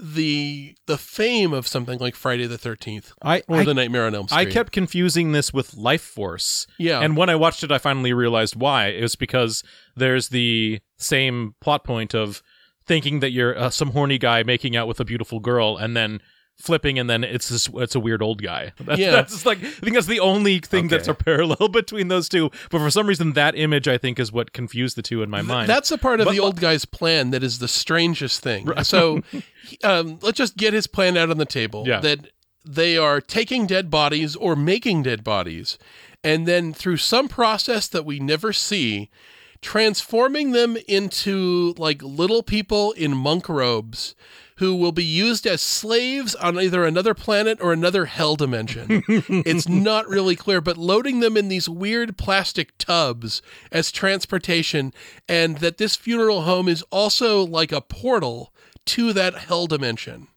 the 0.00 0.74
the 0.86 0.96
fame 0.96 1.52
of 1.52 1.66
something 1.66 1.98
like 1.98 2.14
Friday 2.14 2.46
the 2.46 2.58
Thirteenth 2.58 3.12
I, 3.22 3.42
or 3.48 3.58
I, 3.58 3.64
The 3.64 3.74
Nightmare 3.74 4.06
on 4.06 4.14
Elm 4.14 4.28
Street. 4.28 4.48
I 4.48 4.50
kept 4.50 4.72
confusing 4.72 5.32
this 5.32 5.52
with 5.52 5.72
Lifeforce. 5.72 6.66
Yeah. 6.78 7.00
And 7.00 7.16
when 7.16 7.28
I 7.28 7.36
watched 7.36 7.62
it, 7.62 7.72
I 7.72 7.78
finally 7.78 8.12
realized 8.12 8.56
why. 8.56 8.88
It 8.88 9.02
was 9.02 9.16
because 9.16 9.62
there's 9.96 10.28
the 10.28 10.80
same 10.96 11.54
plot 11.60 11.84
point 11.84 12.14
of 12.14 12.42
thinking 12.86 13.20
that 13.20 13.30
you're 13.30 13.56
uh, 13.58 13.70
some 13.70 13.90
horny 13.90 14.18
guy 14.18 14.42
making 14.42 14.76
out 14.76 14.88
with 14.88 15.00
a 15.00 15.04
beautiful 15.04 15.40
girl 15.40 15.76
and 15.76 15.96
then 15.96 16.20
flipping 16.60 16.98
and 16.98 17.08
then 17.08 17.24
it's 17.24 17.48
this, 17.48 17.68
it's 17.74 17.94
a 17.94 18.00
weird 18.00 18.22
old 18.22 18.42
guy. 18.42 18.72
That's, 18.80 19.00
Yeah. 19.00 19.10
that's 19.12 19.46
like 19.46 19.58
I 19.58 19.68
think 19.70 19.94
that's 19.94 20.06
the 20.06 20.20
only 20.20 20.58
thing 20.60 20.88
that's 20.88 21.08
a 21.08 21.14
parallel 21.14 21.68
between 21.72 22.08
those 22.08 22.28
two. 22.28 22.50
But 22.70 22.78
for 22.78 22.90
some 22.90 23.06
reason 23.06 23.32
that 23.32 23.54
image 23.56 23.88
I 23.88 23.98
think 23.98 24.18
is 24.18 24.30
what 24.30 24.52
confused 24.52 24.96
the 24.96 25.02
two 25.02 25.22
in 25.22 25.30
my 25.30 25.42
mind. 25.42 25.68
That's 25.68 25.90
a 25.90 25.98
part 25.98 26.20
of 26.20 26.26
But 26.26 26.32
the 26.32 26.40
old 26.40 26.60
guy's 26.60 26.84
plan 26.84 27.30
that 27.30 27.42
is 27.42 27.58
the 27.58 27.68
strangest 27.68 28.42
thing. 28.42 28.68
So, 28.84 29.22
um, 29.84 30.18
let's 30.22 30.36
just 30.38 30.56
get 30.56 30.72
his 30.72 30.86
plan 30.86 31.16
out 31.16 31.30
on 31.30 31.38
the 31.38 31.44
table. 31.46 31.84
Yeah. 31.86 32.00
That 32.00 32.28
they 32.64 32.96
are 32.98 33.20
taking 33.20 33.66
dead 33.66 33.90
bodies 33.90 34.36
or 34.36 34.54
making 34.54 35.02
dead 35.04 35.24
bodies, 35.24 35.78
and 36.22 36.46
then 36.46 36.74
through 36.74 36.98
some 36.98 37.26
process 37.28 37.88
that 37.88 38.04
we 38.04 38.20
never 38.20 38.52
see, 38.52 39.08
transforming 39.62 40.52
them 40.52 40.76
into 40.88 41.74
like 41.78 42.02
little 42.02 42.42
people 42.42 42.92
in 42.92 43.16
monk 43.16 43.48
robes. 43.48 44.14
Who 44.60 44.76
will 44.76 44.92
be 44.92 45.04
used 45.04 45.46
as 45.46 45.60
slaves 45.60 46.34
on 46.36 46.58
either 46.58 46.84
another 46.84 47.14
planet 47.14 47.58
or 47.60 47.72
another 47.72 48.04
hell 48.04 48.36
dimension. 48.36 49.02
it's 49.08 49.68
not 49.68 50.08
really 50.08 50.36
clear, 50.36 50.60
but 50.60 50.76
loading 50.76 51.20
them 51.20 51.36
in 51.36 51.48
these 51.48 51.68
weird 51.68 52.16
plastic 52.16 52.78
tubs 52.78 53.42
as 53.72 53.90
transportation, 53.90 54.94
and 55.28 55.58
that 55.58 55.78
this 55.78 55.96
funeral 55.96 56.42
home 56.42 56.68
is 56.68 56.82
also 56.90 57.44
like 57.44 57.72
a 57.72 57.80
portal 57.80 58.54
to 58.86 59.12
that 59.12 59.34
hell 59.34 59.66
dimension. 59.66 60.28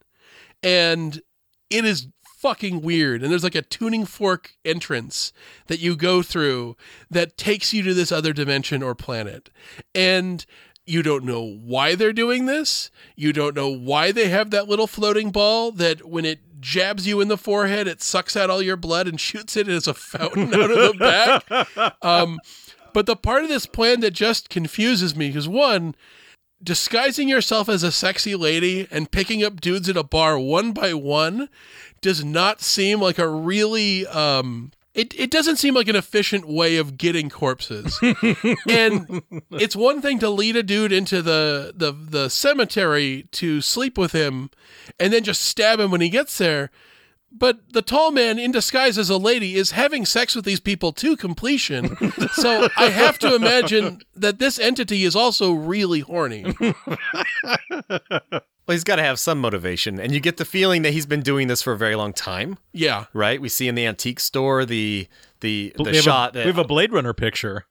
And 0.62 1.22
it 1.70 1.86
is 1.86 2.08
fucking 2.44 2.82
weird. 2.82 3.24
And 3.24 3.32
there's 3.32 3.44
like 3.44 3.56
a 3.56 3.62
tuning 3.62 4.06
fork 4.06 4.54
entrance 4.66 5.32
that 5.68 5.80
you 5.80 5.96
go 5.96 6.22
through 6.22 6.76
that 7.10 7.38
takes 7.38 7.74
you 7.74 7.82
to 7.84 7.94
this 7.94 8.12
other 8.12 8.34
dimension 8.34 8.84
or 8.84 8.94
planet. 8.94 9.50
And 9.96 10.46
you 10.86 11.02
don't 11.02 11.24
know 11.24 11.44
why 11.44 11.96
they're 11.96 12.14
doing 12.14 12.46
this. 12.46 12.92
You 13.16 13.34
don't 13.34 13.56
know 13.56 13.70
why 13.70 14.12
they 14.12 14.30
have 14.30 14.52
that 14.52 14.68
little 14.68 14.88
floating 14.88 15.32
ball 15.32 15.72
that 15.74 16.08
when 16.08 16.26
it 16.26 16.40
jabs 16.60 17.08
you 17.08 17.22
in 17.22 17.28
the 17.28 17.38
forehead, 17.38 17.88
it 17.88 18.02
sucks 18.02 18.36
out 18.36 18.50
all 18.50 18.62
your 18.62 18.78
blood 18.78 19.08
and 19.08 19.20
shoots 19.20 19.56
it 19.56 19.68
as 19.68 19.88
a 19.88 19.94
fountain 19.94 20.54
out 20.54 20.72
of 20.72 20.78
the 20.78 20.98
back. 20.98 22.02
Um, 22.04 22.40
but 22.94 23.06
the 23.06 23.16
part 23.16 23.44
of 23.44 23.50
this 23.50 23.66
plan 23.66 24.02
that 24.02 24.12
just 24.12 24.50
confuses 24.50 25.16
me 25.16 25.36
is 25.36 25.48
one, 25.48 25.96
disguising 26.64 27.28
yourself 27.28 27.70
as 27.70 27.84
a 27.84 27.92
sexy 27.92 28.36
lady 28.36 28.88
and 28.92 29.12
picking 29.12 29.44
up 29.44 29.60
dudes 29.62 29.90
at 29.90 29.98
a 29.98 30.04
bar 30.04 30.38
one 30.38 30.72
by 30.72 30.94
one 30.94 31.50
does 32.02 32.24
not 32.24 32.62
seem 32.62 33.00
like 33.00 33.18
a 33.18 33.28
really 33.28 34.06
um 34.08 34.72
it, 34.94 35.18
it 35.20 35.32
doesn't 35.32 35.58
seem 35.58 35.74
like 35.74 35.88
an 35.88 35.96
efficient 35.96 36.48
way 36.48 36.78
of 36.78 36.98
getting 36.98 37.30
corpses. 37.30 38.00
and 38.70 39.24
it's 39.52 39.76
one 39.76 40.02
thing 40.02 40.20
to 40.20 40.30
lead 40.30 40.56
a 40.56 40.64
dude 40.64 40.92
into 40.92 41.22
the, 41.22 41.74
the 41.76 41.92
the 41.92 42.30
cemetery 42.30 43.28
to 43.32 43.62
sleep 43.62 43.98
with 43.98 44.12
him 44.12 44.50
and 45.00 45.12
then 45.12 45.24
just 45.24 45.42
stab 45.42 45.80
him 45.80 45.90
when 45.92 46.02
he 46.02 46.10
gets 46.10 46.38
there. 46.38 46.70
But 47.36 47.74
the 47.74 47.82
tall 47.82 48.12
man 48.12 48.38
in 48.38 48.52
disguise 48.52 49.00
as 49.00 49.10
a 49.10 49.18
lady 49.18 49.56
is 49.56 49.72
having 49.72 50.06
sex 50.06 50.36
with 50.36 50.46
these 50.46 50.60
people 50.60 50.94
to 50.94 51.18
completion. 51.18 51.98
so 52.34 52.68
I 52.78 52.90
have 52.90 53.18
to 53.20 53.34
imagine 53.34 54.02
that 54.16 54.38
this 54.38 54.60
entity 54.60 55.04
is 55.04 55.16
also 55.16 55.52
really 55.52 56.02
horny. 56.02 56.54
Well, 58.66 58.74
he's 58.74 58.84
got 58.86 58.96
to 58.96 59.04
have 59.04 59.20
some 59.20 59.40
motivation, 59.42 60.00
and 60.00 60.14
you 60.14 60.20
get 60.22 60.38
the 60.38 60.46
feeling 60.46 60.84
that 60.84 60.94
he's 60.94 61.06
been 61.06 61.22
doing 61.22 61.48
this 61.50 61.62
for 61.62 61.74
a 61.74 61.78
very 61.78 61.96
long 61.96 62.14
time, 62.14 62.58
Yeah. 62.72 63.06
right? 63.14 63.42
We 63.42 63.50
see 63.50 63.68
in 63.68 63.76
the 63.76 63.86
antique 63.86 64.20
store 64.22 64.64
the 64.66 65.08
the 65.42 65.74
the 65.78 65.92
have 65.94 65.96
shot 66.04 66.30
a, 66.30 66.34
that 66.40 66.46
we 66.46 66.52
have 66.52 66.58
a 66.58 66.64
Blade 66.64 66.94
Runner 66.94 67.14
picture. 67.14 67.66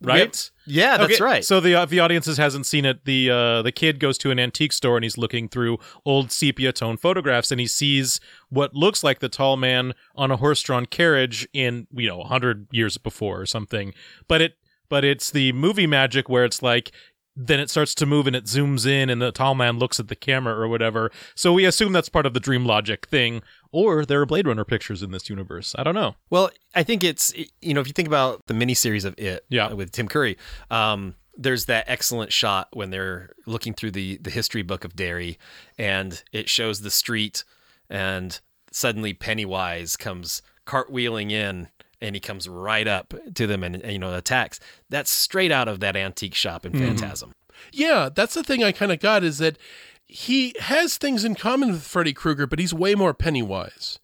Right? 0.00 0.50
yeah, 0.66 0.98
that's 0.98 1.14
Okay, 1.14 1.22
right. 1.24 1.44
So 1.44 1.60
the 1.60 1.74
uh, 1.76 1.84
the 1.86 2.00
audiences 2.00 2.36
hasn't 2.36 2.66
seen 2.66 2.84
it. 2.84 3.04
The 3.06 3.30
uh, 3.30 3.62
the 3.62 3.72
kid 3.72 4.00
goes 4.00 4.18
to 4.18 4.30
an 4.30 4.38
antique 4.38 4.72
store 4.74 4.96
and 4.98 5.04
he's 5.04 5.16
looking 5.16 5.48
through 5.48 5.78
old 6.04 6.30
sepia 6.30 6.72
tone 6.72 6.98
photographs 6.98 7.50
and 7.50 7.58
he 7.58 7.66
sees 7.66 8.20
what 8.50 8.74
looks 8.74 9.02
like 9.02 9.20
the 9.20 9.30
tall 9.30 9.56
man 9.56 9.94
on 10.14 10.30
a 10.30 10.36
horse 10.36 10.60
drawn 10.60 10.84
carriage 10.84 11.48
in 11.54 11.86
you 11.92 12.08
know 12.08 12.22
hundred 12.22 12.66
years 12.70 12.98
before 12.98 13.40
or 13.40 13.46
something. 13.46 13.94
But 14.28 14.42
it 14.42 14.54
but 14.90 15.04
it's 15.04 15.30
the 15.30 15.52
movie 15.52 15.86
magic 15.86 16.28
where 16.28 16.44
it's 16.44 16.62
like 16.62 16.92
then 17.36 17.58
it 17.58 17.68
starts 17.70 17.94
to 17.96 18.06
move 18.06 18.26
and 18.26 18.36
it 18.36 18.44
zooms 18.44 18.86
in 18.86 19.10
and 19.10 19.20
the 19.20 19.32
tall 19.32 19.54
man 19.54 19.78
looks 19.78 19.98
at 19.98 20.08
the 20.08 20.14
camera 20.16 20.54
or 20.54 20.68
whatever. 20.68 21.10
So 21.34 21.52
we 21.52 21.64
assume 21.64 21.92
that's 21.92 22.08
part 22.08 22.26
of 22.26 22.34
the 22.34 22.40
dream 22.40 22.64
logic 22.64 23.06
thing. 23.06 23.42
Or 23.72 24.04
there 24.04 24.20
are 24.20 24.26
Blade 24.26 24.46
Runner 24.46 24.64
pictures 24.64 25.02
in 25.02 25.10
this 25.10 25.28
universe. 25.28 25.74
I 25.76 25.82
don't 25.82 25.96
know. 25.96 26.14
Well, 26.30 26.50
I 26.76 26.84
think 26.84 27.02
it's 27.02 27.32
you 27.60 27.74
know 27.74 27.80
if 27.80 27.86
you 27.88 27.92
think 27.92 28.06
about 28.08 28.46
the 28.46 28.54
miniseries 28.54 29.04
of 29.04 29.14
It, 29.18 29.44
Yeah. 29.48 29.72
with 29.72 29.90
Tim 29.90 30.06
Curry, 30.08 30.38
um, 30.70 31.16
there's 31.36 31.64
that 31.64 31.84
excellent 31.88 32.32
shot 32.32 32.68
when 32.72 32.90
they're 32.90 33.30
looking 33.46 33.74
through 33.74 33.90
the 33.90 34.18
the 34.18 34.30
history 34.30 34.62
book 34.62 34.84
of 34.84 34.94
Derry, 34.94 35.36
and 35.76 36.22
it 36.32 36.48
shows 36.48 36.82
the 36.82 36.90
street, 36.92 37.42
and 37.90 38.38
suddenly 38.70 39.12
Pennywise 39.12 39.96
comes 39.96 40.40
cartwheeling 40.66 41.32
in. 41.32 41.68
And 42.00 42.14
he 42.14 42.20
comes 42.20 42.48
right 42.48 42.86
up 42.86 43.14
to 43.34 43.46
them 43.46 43.62
and, 43.64 43.76
and, 43.76 43.92
you 43.92 43.98
know 43.98 44.14
attacks. 44.14 44.60
That's 44.90 45.10
straight 45.10 45.52
out 45.52 45.68
of 45.68 45.80
that 45.80 45.96
antique 45.96 46.34
shop 46.34 46.66
in 46.66 46.72
Phantasm. 46.72 47.32
Yeah, 47.72 48.08
that's 48.14 48.34
the 48.34 48.42
thing 48.42 48.62
I 48.62 48.72
kind 48.72 48.92
of 48.92 49.00
got 49.00 49.24
is 49.24 49.38
that 49.38 49.58
he 50.06 50.54
has 50.60 50.96
things 50.96 51.24
in 51.24 51.34
common 51.34 51.72
with 51.72 51.82
Freddy 51.82 52.12
Krueger, 52.12 52.46
but 52.46 52.58
he's 52.58 52.74
way 52.74 52.94
more 52.94 53.14
Pennywise. 53.14 53.98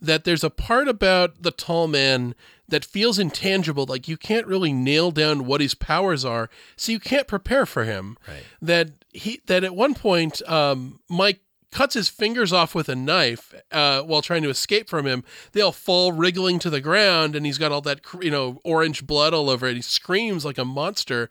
That 0.00 0.24
there's 0.24 0.44
a 0.44 0.50
part 0.50 0.88
about 0.88 1.42
the 1.42 1.50
tall 1.50 1.88
man 1.88 2.34
that 2.68 2.84
feels 2.84 3.18
intangible, 3.18 3.86
like 3.88 4.08
you 4.08 4.16
can't 4.16 4.46
really 4.46 4.72
nail 4.72 5.10
down 5.10 5.46
what 5.46 5.60
his 5.60 5.74
powers 5.74 6.24
are, 6.24 6.50
so 6.76 6.92
you 6.92 7.00
can't 7.00 7.26
prepare 7.26 7.64
for 7.64 7.84
him. 7.84 8.18
Right. 8.28 8.42
That 8.60 8.90
he 9.12 9.40
that 9.46 9.64
at 9.64 9.74
one 9.74 9.94
point, 9.94 10.46
um, 10.48 11.00
Mike 11.08 11.40
cuts 11.76 11.94
his 11.94 12.08
fingers 12.08 12.52
off 12.52 12.74
with 12.74 12.88
a 12.88 12.96
knife 12.96 13.54
uh, 13.70 14.00
while 14.02 14.22
trying 14.22 14.42
to 14.42 14.48
escape 14.50 14.88
from 14.88 15.06
him. 15.06 15.22
They 15.52 15.60
all 15.60 15.72
fall 15.72 16.12
wriggling 16.12 16.58
to 16.60 16.70
the 16.70 16.80
ground, 16.80 17.36
and 17.36 17.44
he's 17.46 17.58
got 17.58 17.72
all 17.72 17.82
that 17.82 18.00
you 18.22 18.30
know 18.30 18.60
orange 18.64 19.06
blood 19.06 19.32
all 19.34 19.48
over 19.50 19.66
it. 19.66 19.76
He 19.76 19.82
screams 19.82 20.44
like 20.44 20.58
a 20.58 20.64
monster 20.64 21.28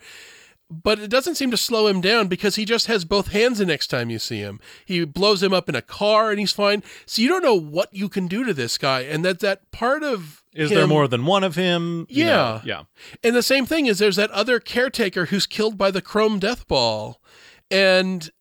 but 0.67 0.97
it 0.97 1.11
doesn't 1.11 1.35
seem 1.35 1.51
to 1.51 1.57
slow 1.57 1.85
him 1.85 2.01
down 2.01 2.27
because 2.27 2.55
he 2.55 2.65
just 2.65 2.87
has 2.87 3.05
both 3.05 3.27
hands 3.27 3.59
the 3.59 3.65
next 3.67 3.85
time 3.87 4.09
you 4.09 4.17
see 4.17 4.39
him. 4.39 4.59
He 4.83 5.05
blows 5.05 5.43
him 5.43 5.53
up 5.53 5.69
in 5.69 5.75
a 5.75 5.81
car 5.81 6.31
and 6.31 6.39
he's 6.39 6.51
fine. 6.53 6.81
So 7.05 7.21
you 7.21 7.27
don't 7.27 7.43
know 7.43 7.53
what 7.53 7.93
you 7.93 8.09
can 8.09 8.25
do 8.25 8.43
to 8.43 8.51
this 8.51 8.79
guy, 8.79 9.01
and 9.01 9.23
that 9.23 9.41
that 9.41 9.69
part 9.71 10.01
of 10.01 10.41
Is 10.55 10.71
him- 10.71 10.77
there 10.77 10.87
more 10.87 11.07
than 11.07 11.23
one 11.27 11.43
of 11.43 11.55
him? 11.55 12.07
You 12.09 12.25
know, 12.25 12.31
Yeah. 12.31 12.61
yeah. 12.65 12.83
And 13.23 13.35
the 13.35 13.43
same 13.43 13.67
thing 13.67 13.85
is 13.85 13.99
there's 13.99 14.15
that 14.15 14.31
other 14.31 14.59
caretaker 14.59 15.25
who's 15.27 15.45
killed 15.45 15.77
by 15.77 15.91
the 15.91 16.01
chrome 16.01 16.39
death 16.39 16.67
ball, 16.67 17.21
and 17.69 18.31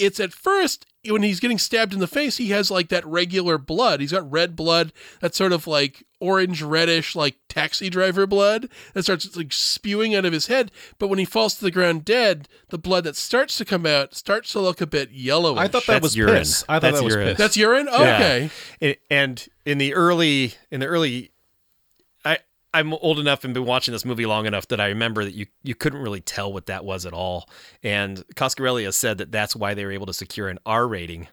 it's 0.00 0.18
at 0.20 0.32
first 0.32 0.86
when 1.08 1.22
he's 1.22 1.40
getting 1.40 1.56
stabbed 1.58 1.94
in 1.94 2.00
the 2.00 2.06
face, 2.06 2.36
he 2.36 2.48
has 2.50 2.70
like 2.70 2.88
that 2.90 3.06
regular 3.06 3.56
blood. 3.56 4.00
He's 4.00 4.12
got 4.12 4.30
red 4.30 4.54
blood, 4.54 4.92
that's 5.20 5.36
sort 5.38 5.52
of 5.52 5.66
like 5.66 6.04
orange 6.20 6.60
reddish, 6.62 7.16
like 7.16 7.36
taxi 7.48 7.88
driver 7.88 8.26
blood 8.26 8.68
that 8.92 9.04
starts 9.04 9.34
like 9.34 9.50
spewing 9.52 10.14
out 10.14 10.26
of 10.26 10.32
his 10.34 10.48
head. 10.48 10.70
But 10.98 11.08
when 11.08 11.18
he 11.18 11.24
falls 11.24 11.54
to 11.54 11.64
the 11.64 11.70
ground 11.70 12.04
dead, 12.04 12.48
the 12.68 12.76
blood 12.78 13.04
that 13.04 13.16
starts 13.16 13.56
to 13.58 13.64
come 13.64 13.86
out 13.86 14.14
starts 14.14 14.52
to 14.52 14.60
look 14.60 14.80
a 14.82 14.86
bit 14.86 15.10
yellowish. 15.10 15.58
I 15.60 15.68
thought 15.68 15.86
that 15.86 15.94
That's 15.94 16.02
was 16.02 16.16
urine. 16.16 16.34
piss. 16.36 16.64
I 16.68 16.74
thought 16.74 16.82
That's 16.82 16.98
that 16.98 17.04
was 17.04 17.14
urine. 17.14 17.28
piss. 17.28 17.38
that's 17.38 17.56
urine. 17.56 17.88
Oh, 17.90 18.02
Yeah. 18.04 18.16
Okay, 18.16 18.50
And- 18.82 18.96
and 19.10 19.48
in 19.64 19.78
the 19.78 19.94
early 19.94 20.54
in 20.70 20.80
the 20.80 20.86
early 20.86 21.16
i 21.16 21.30
i'm 22.74 22.92
old 22.94 23.18
enough 23.18 23.44
and 23.44 23.54
been 23.54 23.64
watching 23.64 23.92
this 23.92 24.04
movie 24.04 24.26
long 24.26 24.46
enough 24.46 24.68
that 24.68 24.80
i 24.80 24.86
remember 24.86 25.24
that 25.24 25.34
you 25.34 25.46
you 25.62 25.74
couldn't 25.74 26.00
really 26.00 26.20
tell 26.20 26.52
what 26.52 26.66
that 26.66 26.84
was 26.84 27.06
at 27.06 27.12
all 27.12 27.48
and 27.82 28.24
coscarelli 28.34 28.84
has 28.84 28.96
said 28.96 29.18
that 29.18 29.32
that's 29.32 29.56
why 29.56 29.74
they 29.74 29.84
were 29.84 29.92
able 29.92 30.06
to 30.06 30.14
secure 30.14 30.48
an 30.48 30.58
r 30.66 30.86
rating 30.86 31.28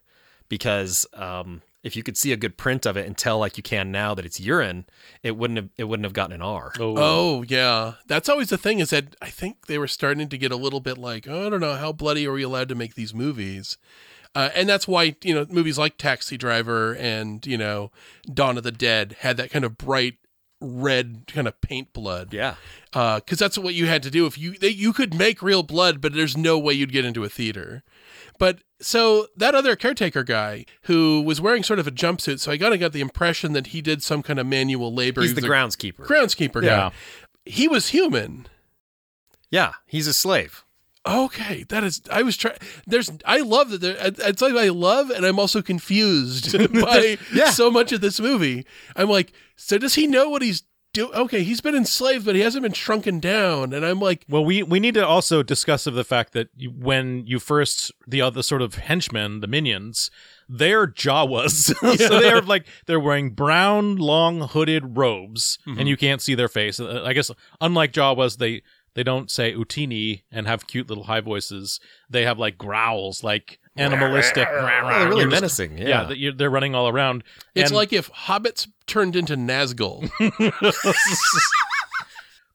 because 0.50 1.06
um 1.14 1.62
if 1.84 1.96
you 1.96 2.04
could 2.04 2.18
see 2.18 2.34
a 2.34 2.38
good 2.38 2.58
print 2.58 2.86
of 2.86 2.98
it 2.98 3.06
and 3.06 3.18
tell 3.18 3.40
like 3.40 3.56
you 3.56 3.64
can 3.64 3.92
now 3.92 4.14
that 4.14 4.26
it's 4.26 4.40
urine 4.40 4.86
it 5.24 5.38
wouldn't 5.38 5.58
have 5.58 5.70
it 5.78 5.86
wouldn't 5.86 6.06
have 6.06 6.14
gotten 6.14 6.34
an 6.34 6.42
r 6.42 6.74
Oh 6.98 7.44
yeah, 7.48 7.94
that's 8.08 8.28
always 8.28 8.50
the 8.50 8.58
thing. 8.58 8.80
Is 8.80 8.90
that 8.90 9.16
I 9.22 9.30
think 9.30 9.68
they 9.68 9.78
were 9.78 9.88
starting 9.88 10.28
to 10.28 10.38
get 10.38 10.52
a 10.52 10.58
little 10.58 10.80
bit 10.82 10.98
like, 10.98 11.28
oh, 11.30 11.48
I 11.48 11.50
don't 11.50 11.62
know, 11.62 11.76
how 11.76 11.94
bloody 11.94 12.28
are 12.28 12.34
we 12.34 12.44
allowed 12.44 12.68
to 12.70 12.76
make 12.76 12.96
these 12.96 13.14
movies? 13.14 13.78
Uh, 14.36 14.50
and 14.54 14.68
that's 14.68 14.88
why 14.88 15.16
you 15.24 15.34
know 15.34 15.46
movies 15.50 15.78
like 15.78 15.98
Taxi 15.98 16.36
Driver 16.36 16.94
and 16.96 17.46
you 17.46 17.58
know 17.58 17.92
Dawn 18.34 18.58
of 18.58 18.64
the 18.64 18.72
Dead 18.72 19.16
had 19.20 19.38
that 19.38 19.52
kind 19.52 19.64
of 19.64 19.78
bright 19.78 20.16
red 20.60 21.24
kind 21.28 21.48
of 21.48 21.60
paint 21.62 21.94
blood. 21.94 22.34
yeah 22.34 22.56
uh, 22.94 23.20
because 23.20 23.38
that's 23.38 23.58
what 23.58 23.76
you 23.76 23.86
had 23.86 24.02
to 24.04 24.10
do. 24.10 24.26
If 24.26 24.38
you 24.38 24.58
they, 24.58 24.70
you 24.70 24.92
could 24.92 25.14
make 25.14 25.42
real 25.42 25.62
blood, 25.64 26.02
but 26.02 26.14
there's 26.14 26.36
no 26.36 26.58
way 26.58 26.74
you'd 26.74 26.92
get 26.92 27.06
into 27.06 27.24
a 27.24 27.30
theater. 27.30 27.84
But 28.40 28.60
so 28.80 29.28
that 29.36 29.54
other 29.56 29.76
caretaker 29.76 30.24
guy 30.24 30.66
who 30.84 31.22
was 31.22 31.40
wearing 31.42 31.64
sort 31.64 31.80
of 31.80 31.88
a 31.88 31.92
jumpsuit, 31.92 32.40
so 32.40 32.52
I 32.52 32.58
kind 32.58 32.74
of 32.74 32.80
got 32.80 32.94
the 32.94 33.02
impression 33.02 33.54
that 33.54 33.68
he 33.68 33.82
did 33.82 34.02
some 34.02 34.24
kind 34.24 34.40
of 34.40 34.46
manual 34.48 34.94
labor. 34.94 35.22
he's 35.22 35.32
He 35.32 35.42
the 35.42 35.48
groundskeeper 35.48 36.06
groundskeeper 36.06 36.62
guy. 36.62 36.68
Yeah. 36.68 36.90
He 37.46 37.68
was 37.68 37.90
human. 37.90 38.48
yeah 39.52 39.74
he's 39.86 40.08
a 40.08 40.14
slave 40.14 40.64
Okay, 41.08 41.64
that 41.70 41.84
is. 41.84 42.02
I 42.12 42.22
was 42.24 42.36
trying. 42.38 42.58
There's. 42.86 43.10
I 43.26 43.40
love 43.40 43.70
that. 43.70 43.82
There, 43.82 43.96
it's 44.00 44.42
like 44.42 44.54
I 44.56 44.70
love, 44.70 45.10
and 45.10 45.26
I'm 45.26 45.40
also 45.40 45.62
confused 45.62 46.52
by 46.82 47.18
Yeah. 47.34 47.52
so 47.52 47.72
much 47.72 47.92
of 47.92 48.02
this 48.02 48.20
movie. 48.20 48.66
I'm 48.96 49.10
like, 49.10 49.32
so 49.56 49.78
does 49.78 49.96
he 49.96 50.06
know 50.08 50.30
what 50.30 50.42
he's 50.42 50.64
doing? 50.94 51.14
Okay, 51.14 51.44
he's 51.44 51.62
been 51.62 51.76
enslaved, 51.76 52.26
but 52.26 52.36
he 52.36 52.42
hasn't 52.42 52.64
been 52.64 52.74
shrunken 52.74 53.20
down. 53.20 53.74
And 53.74 53.86
I'm 53.86 54.00
like, 54.00 54.26
Well, 54.28 54.44
we 54.44 54.64
we 54.64 54.80
need 54.80 54.96
to 54.96 55.06
also 55.06 55.44
discuss 55.44 55.88
of 55.88 55.94
the 55.94 56.04
fact 56.04 56.34
that 56.34 56.50
you, 56.56 56.70
when 56.72 57.26
you 57.26 57.40
first 57.40 57.92
the 58.08 58.22
other 58.22 58.44
sort 58.44 58.62
of 58.62 58.76
henchmen, 58.76 59.40
the 59.42 59.48
minions, 59.48 60.10
they're 60.50 60.88
Jawas, 60.88 61.74
so 61.98 62.20
they're 62.20 62.42
like 62.42 62.66
they're 62.86 63.00
wearing 63.00 63.32
brown, 63.32 63.96
long 63.98 64.42
hooded 64.42 64.98
robes, 64.98 65.60
and 65.66 65.88
you 65.88 65.98
can't 65.98 66.22
see 66.22 66.36
their 66.36 66.48
face. 66.48 66.80
Uh, 66.80 67.04
I 67.06 67.14
guess 67.14 67.30
unlike 67.62 67.92
Jawas, 67.94 68.38
they 68.38 68.62
they 68.98 69.04
don't 69.04 69.30
say 69.30 69.54
utini 69.54 70.24
and 70.32 70.48
have 70.48 70.66
cute 70.66 70.90
little 70.90 71.04
high 71.04 71.22
voices. 71.22 71.80
They 72.10 72.26
have 72.26 72.40
like 72.40 72.58
growls, 72.58 73.24
like 73.24 73.60
animalistic. 73.78 74.48
oh, 74.52 74.66
they're 74.66 75.08
really 75.08 75.26
just- 75.26 75.32
menacing 75.32 75.78
yeah, 75.78 75.88
Yeah, 75.88 76.04
that 76.06 76.18
you're- 76.18 76.36
they're 76.36 76.50
running 76.50 76.74
all 76.74 76.88
around. 76.90 77.24
it's 77.54 77.70
And- 77.70 77.78
like 77.78 77.94
if 77.94 78.12
hobbits 78.12 78.68
turned 78.88 79.16
into 79.16 79.38
Nazgul. 79.38 80.10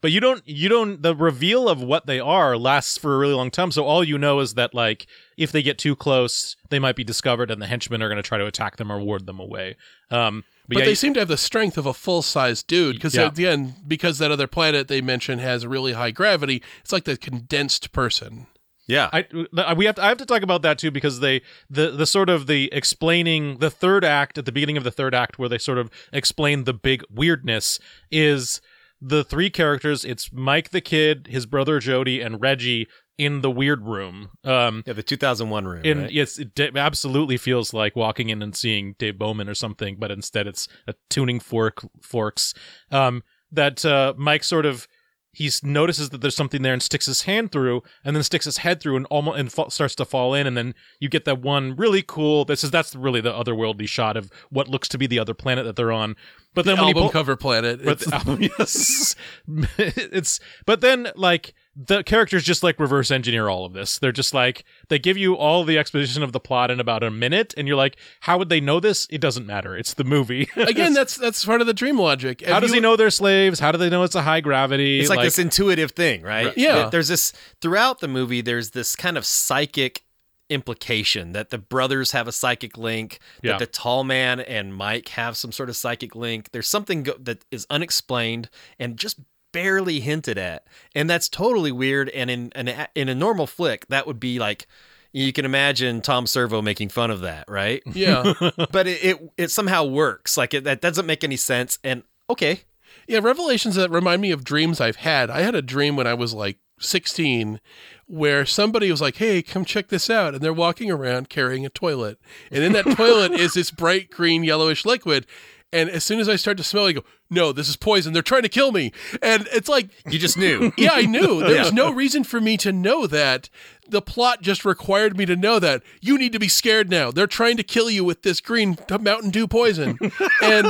but 0.00 0.10
you 0.10 0.18
don't 0.18 0.42
you 0.44 0.68
don't 0.68 1.00
the 1.02 1.14
reveal 1.14 1.68
of 1.68 1.80
what 1.80 2.06
they 2.06 2.18
are 2.18 2.58
lasts 2.58 2.98
for 2.98 3.14
a 3.14 3.18
really 3.18 3.34
long 3.34 3.52
time 3.52 3.70
so 3.70 3.84
all 3.84 4.02
you 4.02 4.18
know 4.18 4.40
is 4.40 4.54
that 4.54 4.74
like 4.74 5.06
if 5.42 5.52
they 5.52 5.62
get 5.62 5.78
too 5.78 5.94
close 5.96 6.56
they 6.70 6.78
might 6.78 6.96
be 6.96 7.04
discovered 7.04 7.50
and 7.50 7.60
the 7.60 7.66
henchmen 7.66 8.02
are 8.02 8.08
going 8.08 8.22
to 8.22 8.28
try 8.28 8.38
to 8.38 8.46
attack 8.46 8.76
them 8.76 8.90
or 8.92 9.00
ward 9.00 9.26
them 9.26 9.38
away 9.40 9.76
um 10.10 10.44
but, 10.68 10.76
But 10.76 10.78
yeah, 10.78 10.84
they 10.90 10.94
seem 10.94 11.12
to 11.14 11.20
have 11.20 11.28
the 11.28 11.36
strength 11.36 11.76
of 11.76 11.86
a 11.86 11.92
full 11.92 12.22
sized 12.22 12.66
dude 12.68 12.94
because 12.96 13.14
Yeah. 13.16 13.26
again, 13.26 13.74
because 13.86 14.18
that 14.18 14.30
other 14.30 14.46
planet 14.46 14.86
they 14.88 15.00
mentioned 15.00 15.40
has 15.40 15.66
really 15.66 15.92
high 15.92 16.12
gravity, 16.12 16.62
it's 16.82 16.92
like 16.92 17.02
the 17.04 17.16
condensed 17.16 17.92
person. 17.92 18.46
yeah. 18.86 19.10
I, 19.12 19.26
I- 19.58 19.74
we 19.74 19.84
have 19.86 19.96
to, 19.96 20.02
I 20.04 20.08
have 20.08 20.18
to 20.18 20.24
talk 20.26 20.42
about 20.42 20.62
that 20.62 20.78
too 20.78 20.92
because 20.92 21.18
they 21.20 21.42
the 21.68 21.90
the 21.90 22.06
sort 22.06 22.30
of 22.30 22.46
the 22.46 22.70
explaining 22.72 23.58
the 23.58 23.70
third 23.70 24.04
act 24.04 24.38
at 24.38 24.44
the 24.46 24.52
beginning 24.52 24.76
of 24.76 24.84
the 24.84 24.90
third 24.92 25.14
act 25.16 25.36
where 25.38 25.48
they 25.48 25.58
sort 25.58 25.78
of 25.78 25.90
explain 26.12 26.62
the 26.64 26.72
big 26.74 27.02
weirdness 27.10 27.80
is 28.10 28.60
the 29.04 29.24
three 29.24 29.50
characters 29.50 30.04
it's 30.04 30.32
Mike 30.32 30.70
the 30.70 30.80
kid 30.80 31.26
his 31.28 31.44
brother 31.44 31.80
Jody 31.80 32.20
and 32.20 32.40
Reggie 32.40 32.86
in 33.24 33.40
the 33.40 33.50
weird 33.50 33.82
room 33.86 34.30
um 34.44 34.82
yeah 34.86 34.92
the 34.92 35.02
2001 35.02 35.64
room 35.66 35.82
And 35.84 36.00
right? 36.02 36.10
yes, 36.10 36.38
it 36.38 36.54
d- 36.54 36.70
absolutely 36.76 37.36
feels 37.36 37.72
like 37.72 37.94
walking 37.96 38.28
in 38.30 38.42
and 38.42 38.54
seeing 38.56 38.94
Dave 38.98 39.18
Bowman 39.18 39.48
or 39.48 39.54
something, 39.54 39.96
but 39.98 40.10
instead 40.10 40.46
it's 40.46 40.68
a 40.86 40.94
tuning 41.10 41.40
fork 41.40 41.84
forks. 42.02 42.54
Um, 42.90 43.22
that 43.50 43.84
uh, 43.84 44.14
Mike 44.16 44.44
sort 44.44 44.64
of 44.66 44.88
he 45.34 45.50
notices 45.62 46.10
that 46.10 46.20
there's 46.20 46.36
something 46.36 46.60
there 46.60 46.74
and 46.74 46.82
sticks 46.82 47.06
his 47.06 47.22
hand 47.22 47.52
through, 47.52 47.82
and 48.04 48.14
then 48.14 48.22
sticks 48.22 48.44
his 48.44 48.58
head 48.58 48.80
through 48.82 48.96
and 48.96 49.06
almost 49.06 49.38
and 49.38 49.50
fa- 49.50 49.70
starts 49.70 49.94
to 49.94 50.04
fall 50.04 50.34
in, 50.34 50.46
and 50.46 50.56
then 50.58 50.74
you 51.00 51.08
get 51.08 51.24
that 51.24 51.40
one 51.40 51.74
really 51.74 52.02
cool. 52.06 52.44
This 52.44 52.62
is 52.62 52.70
that's 52.70 52.94
really 52.94 53.22
the 53.22 53.32
otherworldly 53.32 53.88
shot 53.88 54.18
of 54.18 54.30
what 54.50 54.68
looks 54.68 54.88
to 54.88 54.98
be 54.98 55.06
the 55.06 55.18
other 55.18 55.32
planet 55.32 55.64
that 55.64 55.74
they're 55.76 55.90
on. 55.92 56.16
But 56.54 56.66
then 56.66 56.76
when 56.76 56.84
he 56.84 56.90
Album 56.90 57.02
pull- 57.04 57.10
cover 57.10 57.36
planet. 57.36 57.82
but 57.82 58.02
It's- 58.02 58.10
the 58.10 58.14
album, 58.14 58.42
yes, 58.58 59.16
it's 59.78 60.38
but 60.66 60.80
then 60.82 61.08
like 61.16 61.54
the 61.74 62.02
characters 62.02 62.44
just 62.44 62.62
like 62.62 62.78
reverse 62.78 63.10
engineer 63.10 63.48
all 63.48 63.64
of 63.64 63.72
this. 63.72 63.98
They're 63.98 64.12
just 64.12 64.34
like 64.34 64.64
they 64.88 64.98
give 64.98 65.16
you 65.16 65.34
all 65.36 65.64
the 65.64 65.78
exposition 65.78 66.22
of 66.22 66.32
the 66.32 66.40
plot 66.40 66.70
in 66.70 66.80
about 66.80 67.02
a 67.02 67.10
minute, 67.10 67.54
and 67.56 67.66
you're 67.66 67.76
like, 67.78 67.96
how 68.20 68.36
would 68.36 68.50
they 68.50 68.60
know 68.60 68.78
this? 68.78 69.06
It 69.10 69.20
doesn't 69.22 69.46
matter. 69.46 69.74
It's 69.76 69.94
the 69.94 70.04
movie. 70.04 70.48
again, 70.56 70.92
that's 70.92 71.16
that's 71.16 71.44
part 71.44 71.60
of 71.62 71.66
the 71.66 71.72
dream 71.74 71.98
logic. 71.98 72.44
how 72.46 72.60
does 72.60 72.70
you- 72.70 72.74
he 72.74 72.80
know 72.80 72.96
they're 72.96 73.08
slaves? 73.10 73.58
How 73.58 73.72
do 73.72 73.78
they 73.78 73.88
know 73.88 74.02
it's 74.02 74.14
a 74.14 74.22
high 74.22 74.40
gravity? 74.40 75.00
It's 75.00 75.08
like, 75.08 75.22
this 75.22 75.38
intuitive 75.38 75.92
thing, 75.92 76.22
right? 76.22 76.46
Right. 76.48 76.58
Yeah. 76.58 76.90
There's 76.90 77.08
this 77.08 77.32
throughout 77.62 78.00
the 78.00 78.08
movie. 78.08 78.42
There's 78.42 78.70
this 78.72 78.94
kind 78.94 79.16
of 79.16 79.24
psychic 79.24 80.02
implication 80.50 81.32
that 81.32 81.48
the 81.50 81.58
brothers 81.58 82.12
have 82.12 82.28
a 82.28 82.32
psychic 82.32 82.76
link. 82.76 83.18
That 83.42 83.48
Yeah. 83.48 83.58
the 83.58 83.66
tall 83.66 84.04
man 84.04 84.40
and 84.40 84.74
Mike 84.74 85.08
have 85.10 85.36
some 85.36 85.50
sort 85.52 85.70
of 85.70 85.76
psychic 85.76 86.14
link. 86.14 86.50
There's 86.52 86.68
something 86.68 87.04
go- 87.04 87.16
that 87.20 87.44
is 87.50 87.66
unexplained 87.70 88.50
and 88.78 88.98
just 88.98 89.18
barely 89.52 90.00
hinted 90.00 90.38
at, 90.38 90.66
and 90.94 91.08
that's 91.08 91.28
totally 91.28 91.72
weird. 91.72 92.08
And 92.10 92.30
in 92.30 92.52
an 92.54 92.68
a- 92.68 92.88
in 92.94 93.08
a 93.08 93.14
normal 93.14 93.46
flick, 93.46 93.86
that 93.88 94.06
would 94.06 94.20
be 94.20 94.38
like. 94.38 94.66
You 95.14 95.30
can 95.30 95.44
imagine 95.44 96.00
Tom 96.00 96.26
Servo 96.26 96.62
making 96.62 96.88
fun 96.88 97.10
of 97.10 97.20
that, 97.20 97.44
right? 97.46 97.82
Yeah, 97.92 98.32
but 98.72 98.86
it, 98.86 99.04
it 99.04 99.32
it 99.36 99.50
somehow 99.50 99.84
works. 99.84 100.38
Like 100.38 100.54
it, 100.54 100.64
that 100.64 100.80
doesn't 100.80 101.04
make 101.04 101.22
any 101.22 101.36
sense. 101.36 101.78
And 101.84 102.04
okay, 102.30 102.62
yeah. 103.06 103.20
Revelations 103.22 103.74
that 103.74 103.90
remind 103.90 104.22
me 104.22 104.30
of 104.30 104.42
dreams 104.42 104.80
I've 104.80 104.96
had. 104.96 105.28
I 105.28 105.42
had 105.42 105.54
a 105.54 105.60
dream 105.60 105.96
when 105.96 106.06
I 106.06 106.14
was 106.14 106.32
like 106.32 106.56
16 106.80 107.60
where 108.06 108.46
somebody 108.46 108.90
was 108.90 109.02
like, 109.02 109.16
"Hey, 109.16 109.42
come 109.42 109.66
check 109.66 109.88
this 109.88 110.08
out," 110.08 110.32
and 110.34 110.42
they're 110.42 110.50
walking 110.52 110.90
around 110.90 111.28
carrying 111.28 111.66
a 111.66 111.70
toilet, 111.70 112.18
and 112.50 112.64
in 112.64 112.72
that 112.72 112.96
toilet 112.96 113.32
is 113.38 113.52
this 113.52 113.70
bright 113.70 114.10
green 114.10 114.44
yellowish 114.44 114.86
liquid. 114.86 115.26
And 115.72 115.88
as 115.88 116.04
soon 116.04 116.20
as 116.20 116.28
I 116.28 116.36
start 116.36 116.56
to 116.58 116.64
smell, 116.64 116.86
I 116.86 116.92
go, 116.92 117.04
"No, 117.30 117.52
this 117.52 117.68
is 117.68 117.76
poison. 117.76 118.12
They're 118.12 118.22
trying 118.22 118.42
to 118.42 118.48
kill 118.48 118.72
me." 118.72 118.92
And 119.22 119.48
it's 119.52 119.68
like, 119.68 119.88
You 120.10 120.18
just 120.18 120.36
knew. 120.36 120.72
yeah, 120.78 120.90
I 120.92 121.06
knew. 121.06 121.40
There 121.40 121.58
was 121.60 121.72
no 121.72 121.90
reason 121.92 122.24
for 122.24 122.40
me 122.40 122.56
to 122.58 122.72
know 122.72 123.06
that. 123.06 123.48
The 123.88 124.02
plot 124.02 124.42
just 124.42 124.64
required 124.64 125.16
me 125.16 125.26
to 125.26 125.36
know 125.36 125.58
that. 125.58 125.82
You 126.00 126.16
need 126.18 126.32
to 126.32 126.38
be 126.38 126.48
scared 126.48 126.90
now. 126.90 127.10
They're 127.10 127.26
trying 127.26 127.56
to 127.56 127.62
kill 127.62 127.90
you 127.90 128.04
with 128.04 128.22
this 128.22 128.40
green 128.40 128.78
Mountain 129.00 129.30
Dew 129.30 129.46
poison. 129.48 129.98
and 130.42 130.66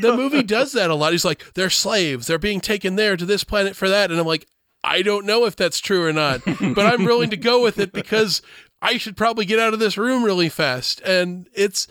the 0.00 0.14
movie 0.16 0.42
does 0.42 0.72
that 0.72 0.90
a 0.90 0.94
lot. 0.94 1.12
He's 1.12 1.24
like, 1.24 1.54
they're 1.54 1.70
slaves. 1.70 2.26
They're 2.26 2.38
being 2.38 2.60
taken 2.60 2.96
there 2.96 3.16
to 3.16 3.24
this 3.24 3.44
planet 3.44 3.76
for 3.76 3.88
that. 3.88 4.10
And 4.10 4.18
I'm 4.18 4.26
like, 4.26 4.46
I 4.82 5.02
don't 5.02 5.26
know 5.26 5.44
if 5.44 5.56
that's 5.56 5.80
true 5.80 6.04
or 6.04 6.12
not, 6.12 6.40
but 6.44 6.86
I'm 6.86 7.04
willing 7.04 7.30
to 7.30 7.36
go 7.36 7.62
with 7.62 7.78
it 7.78 7.92
because 7.92 8.42
I 8.80 8.96
should 8.96 9.16
probably 9.16 9.44
get 9.44 9.58
out 9.58 9.74
of 9.74 9.80
this 9.80 9.98
room 9.98 10.22
really 10.24 10.48
fast. 10.48 11.00
And 11.02 11.48
it's 11.52 11.88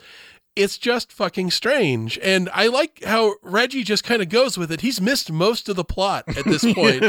it's 0.58 0.76
just 0.76 1.12
fucking 1.12 1.50
strange. 1.50 2.18
And 2.22 2.48
I 2.52 2.66
like 2.66 3.04
how 3.04 3.34
Reggie 3.42 3.84
just 3.84 4.04
kind 4.04 4.20
of 4.20 4.28
goes 4.28 4.58
with 4.58 4.72
it. 4.72 4.80
He's 4.80 5.00
missed 5.00 5.30
most 5.30 5.68
of 5.68 5.76
the 5.76 5.84
plot 5.84 6.24
at 6.36 6.44
this 6.44 6.64
point. 6.74 7.04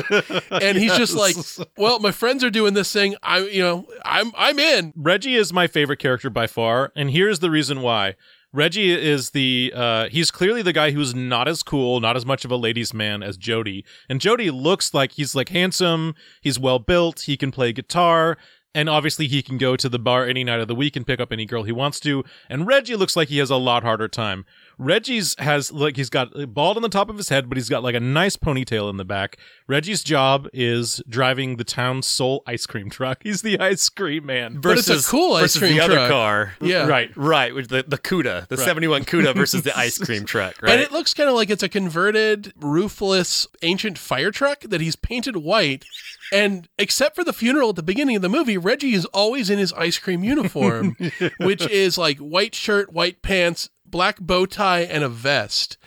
and 0.51 0.77
he's 0.77 0.95
just 0.95 1.15
like, 1.15 1.35
well, 1.77 1.99
my 1.99 2.12
friends 2.12 2.43
are 2.43 2.49
doing 2.49 2.73
this 2.73 2.91
thing. 2.91 3.15
I 3.23 3.39
you 3.39 3.62
know, 3.62 3.88
I'm 4.05 4.31
I'm 4.38 4.59
in. 4.59 4.93
Reggie 4.95 5.35
is 5.35 5.51
my 5.51 5.67
favorite 5.67 5.99
character 5.99 6.29
by 6.29 6.47
far, 6.47 6.91
and 6.95 7.12
here's 7.12 7.39
the 7.39 7.49
reason 7.51 7.81
why. 7.81 8.15
Reggie 8.51 8.91
is 8.91 9.29
the 9.29 9.71
uh 9.75 10.09
he's 10.09 10.31
clearly 10.31 10.63
the 10.63 10.73
guy 10.73 10.89
who's 10.91 11.13
not 11.13 11.47
as 11.47 11.62
cool, 11.62 11.99
not 11.99 12.15
as 12.15 12.25
much 12.25 12.45
of 12.45 12.51
a 12.51 12.55
ladies 12.55 12.93
man 12.93 13.21
as 13.21 13.38
Jody. 13.38 13.85
And 14.09 14.19
Jody 14.19 14.49
looks 14.49 14.93
like 14.93 15.12
he's 15.12 15.35
like 15.35 15.49
handsome, 15.49 16.15
he's 16.41 16.59
well 16.59 16.79
built, 16.79 17.21
he 17.21 17.38
can 17.38 17.51
play 17.51 17.73
guitar, 17.73 18.38
and 18.75 18.89
obviously 18.89 19.27
he 19.27 19.41
can 19.41 19.58
go 19.58 19.75
to 19.75 19.89
the 19.89 19.99
bar 19.99 20.25
any 20.25 20.43
night 20.43 20.60
of 20.60 20.67
the 20.67 20.75
week 20.75 20.95
and 20.95 21.08
pick 21.08 21.19
up 21.19 21.32
any 21.32 21.45
girl 21.45 21.63
he 21.63 21.71
wants 21.71 21.99
to. 22.01 22.23
And 22.49 22.67
Reggie 22.67 22.95
looks 22.95 23.15
like 23.15 23.29
he 23.29 23.39
has 23.39 23.49
a 23.49 23.55
lot 23.55 23.84
harder 23.84 24.08
time. 24.08 24.45
Reggie's 24.79 25.35
has 25.39 25.73
like 25.73 25.97
he's 25.97 26.09
got 26.09 26.31
bald 26.53 26.77
on 26.77 26.81
the 26.81 26.89
top 26.89 27.09
of 27.09 27.17
his 27.17 27.27
head, 27.27 27.49
but 27.49 27.57
he's 27.57 27.67
got 27.67 27.83
like 27.83 27.95
a 27.95 27.99
nice 27.99 28.37
ponytail 28.37 28.89
in 28.89 28.95
the 28.95 29.03
back. 29.03 29.37
Reggie's 29.67 30.03
job 30.03 30.47
is 30.53 31.03
driving 31.07 31.57
the 31.57 31.65
town's 31.65 32.07
sole 32.07 32.43
ice 32.47 32.65
cream 32.65 32.89
truck. 32.89 33.19
He's 33.23 33.41
the 33.41 33.59
ice 33.59 33.89
cream 33.89 34.25
man. 34.25 34.61
But 34.61 34.77
it's 34.77 34.89
a 34.89 35.01
cool 35.03 35.33
ice 35.33 35.41
versus 35.41 35.59
cream 35.59 35.75
the 35.75 35.81
other 35.81 36.07
car. 36.07 36.53
Yeah. 36.61 36.87
Right. 36.87 37.11
Right, 37.17 37.53
with 37.53 37.67
the 37.67 37.83
the 37.85 37.97
Cuda, 37.97 38.47
the 38.47 38.57
71 38.57 39.03
Cuda 39.03 39.35
versus 39.35 39.63
the 39.63 39.77
ice 39.77 39.97
cream 39.97 40.23
truck, 40.25 40.61
right? 40.61 40.71
And 40.71 40.81
it 40.81 40.93
looks 40.93 41.13
kind 41.13 41.29
of 41.29 41.35
like 41.35 41.49
it's 41.49 41.61
a 41.63 41.69
converted, 41.69 42.53
roofless, 42.55 43.47
ancient 43.61 43.97
fire 43.97 44.31
truck 44.31 44.61
that 44.61 44.79
he's 44.79 44.95
painted 44.95 45.35
white. 45.37 45.83
And 46.31 46.69
except 46.77 47.15
for 47.15 47.23
the 47.23 47.33
funeral 47.33 47.69
at 47.69 47.75
the 47.75 47.83
beginning 47.83 48.15
of 48.15 48.21
the 48.21 48.29
movie, 48.29 48.57
Reggie 48.57 48.93
is 48.93 49.05
always 49.05 49.49
in 49.49 49.59
his 49.59 49.73
ice 49.73 49.97
cream 49.97 50.23
uniform, 50.23 50.95
which 51.39 51.67
is 51.67 51.97
like 51.97 52.17
white 52.19 52.53
shirt, 52.55 52.93
white 52.93 53.21
pants, 53.21 53.69
black 53.91 54.19
bow 54.19 54.45
tie, 54.45 54.82
and 54.82 55.04
a 55.04 55.10
vest. 55.10 55.78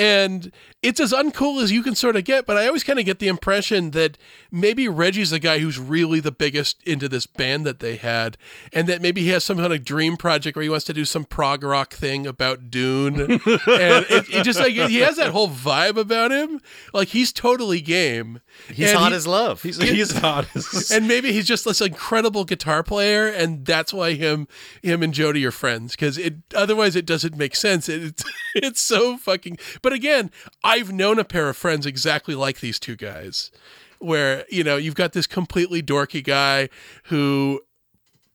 And 0.00 0.50
it's 0.82 0.98
as 0.98 1.12
uncool 1.12 1.62
as 1.62 1.70
you 1.70 1.82
can 1.82 1.94
sort 1.94 2.16
of 2.16 2.24
get, 2.24 2.46
but 2.46 2.56
I 2.56 2.66
always 2.66 2.84
kind 2.84 2.98
of 2.98 3.04
get 3.04 3.18
the 3.18 3.28
impression 3.28 3.90
that 3.90 4.16
maybe 4.50 4.88
Reggie's 4.88 5.28
the 5.28 5.38
guy 5.38 5.58
who's 5.58 5.78
really 5.78 6.20
the 6.20 6.32
biggest 6.32 6.82
into 6.84 7.06
this 7.06 7.26
band 7.26 7.66
that 7.66 7.80
they 7.80 7.96
had, 7.96 8.38
and 8.72 8.88
that 8.88 9.02
maybe 9.02 9.20
he 9.20 9.28
has 9.28 9.44
some 9.44 9.58
kind 9.58 9.74
of 9.74 9.84
dream 9.84 10.16
project 10.16 10.56
where 10.56 10.62
he 10.62 10.70
wants 10.70 10.86
to 10.86 10.94
do 10.94 11.04
some 11.04 11.24
prog 11.26 11.62
rock 11.62 11.92
thing 11.92 12.26
about 12.26 12.70
Dune. 12.70 13.20
and 13.20 13.40
it, 13.44 14.24
it 14.30 14.42
just 14.42 14.58
like 14.58 14.72
he 14.72 15.00
has 15.00 15.16
that 15.16 15.32
whole 15.32 15.50
vibe 15.50 15.98
about 15.98 16.32
him. 16.32 16.62
Like 16.94 17.08
he's 17.08 17.30
totally 17.30 17.82
game. 17.82 18.40
He's 18.68 18.88
And 18.90 18.98
hot 18.98 19.12
he- 19.12 19.16
as 19.16 19.26
love. 19.26 19.62
He's, 19.62 19.76
he's 19.76 20.16
hot. 20.16 20.46
and 20.90 21.06
maybe 21.06 21.30
he's 21.32 21.46
just 21.46 21.66
this 21.66 21.82
incredible 21.82 22.44
guitar 22.44 22.82
player, 22.82 23.26
and 23.28 23.66
that's 23.66 23.92
why 23.92 24.14
him, 24.14 24.48
him 24.82 25.02
and 25.02 25.12
Jody 25.12 25.44
are 25.44 25.50
friends. 25.50 25.92
Because 25.92 26.16
it 26.16 26.36
otherwise 26.54 26.96
it 26.96 27.04
doesn't 27.04 27.36
make 27.36 27.54
sense. 27.54 27.86
It, 27.86 28.02
it's 28.02 28.24
it's 28.54 28.80
so 28.80 29.18
fucking. 29.18 29.58
But 29.82 29.89
again, 29.92 30.30
I've 30.62 30.92
known 30.92 31.18
a 31.18 31.24
pair 31.24 31.48
of 31.48 31.56
friends 31.56 31.86
exactly 31.86 32.34
like 32.34 32.60
these 32.60 32.78
two 32.78 32.96
guys, 32.96 33.50
where 33.98 34.44
you 34.48 34.64
know 34.64 34.76
you've 34.76 34.94
got 34.94 35.12
this 35.12 35.26
completely 35.26 35.82
dorky 35.82 36.22
guy 36.22 36.68
who 37.04 37.60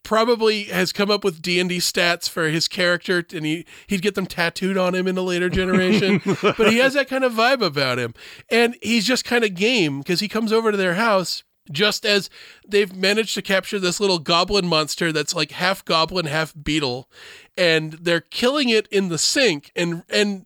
probably 0.06 0.65
has 0.65 0.94
come 0.94 1.10
up 1.10 1.24
with 1.24 1.41
D&D 1.41 1.80
stats 1.80 2.30
for 2.30 2.48
his 2.50 2.68
character 2.68 3.26
and 3.34 3.44
he 3.44 3.65
he'd 3.88 4.04
get 4.04 4.13
them 4.13 4.28
tattooed 4.28 4.78
on 4.78 4.94
him 4.94 5.08
in 5.08 5.18
a 5.18 5.22
later 5.22 5.50
generation 5.50 6.22
but 6.41 6.72
he 6.72 6.78
has 6.78 6.94
that 6.94 7.10
kind 7.10 7.24
of 7.24 7.34
vibe 7.34 7.62
about 7.62 7.98
him. 7.98 8.13
And 8.50 8.78
he's 8.82 9.06
just 9.06 9.26
kind 9.26 9.44
of 9.44 9.56
game 9.56 10.00
because 10.00 10.20
he 10.20 10.28
comes 10.28 10.54
over 10.54 10.72
to 10.72 10.78
their 10.78 10.94
house 10.94 11.44
just 11.72 12.06
as 12.06 12.30
they've 12.68 12.96
managed 12.96 13.34
to 13.34 13.41
capture 13.41 13.80
this 13.80 14.00
little 14.00 14.20
goblin 14.20 14.68
monster 14.68 15.12
that's 15.12 15.34
like 15.34 15.52
half 15.52 15.84
goblin 15.84 16.28
half 16.28 16.54
beetle 16.62 17.10
and 17.58 17.94
they're 17.94 18.22
killing 18.22 18.70
it 18.70 18.88
in 18.88 19.10
the 19.10 19.18
sink 19.18 19.72
and 19.76 20.04
and 20.10 20.46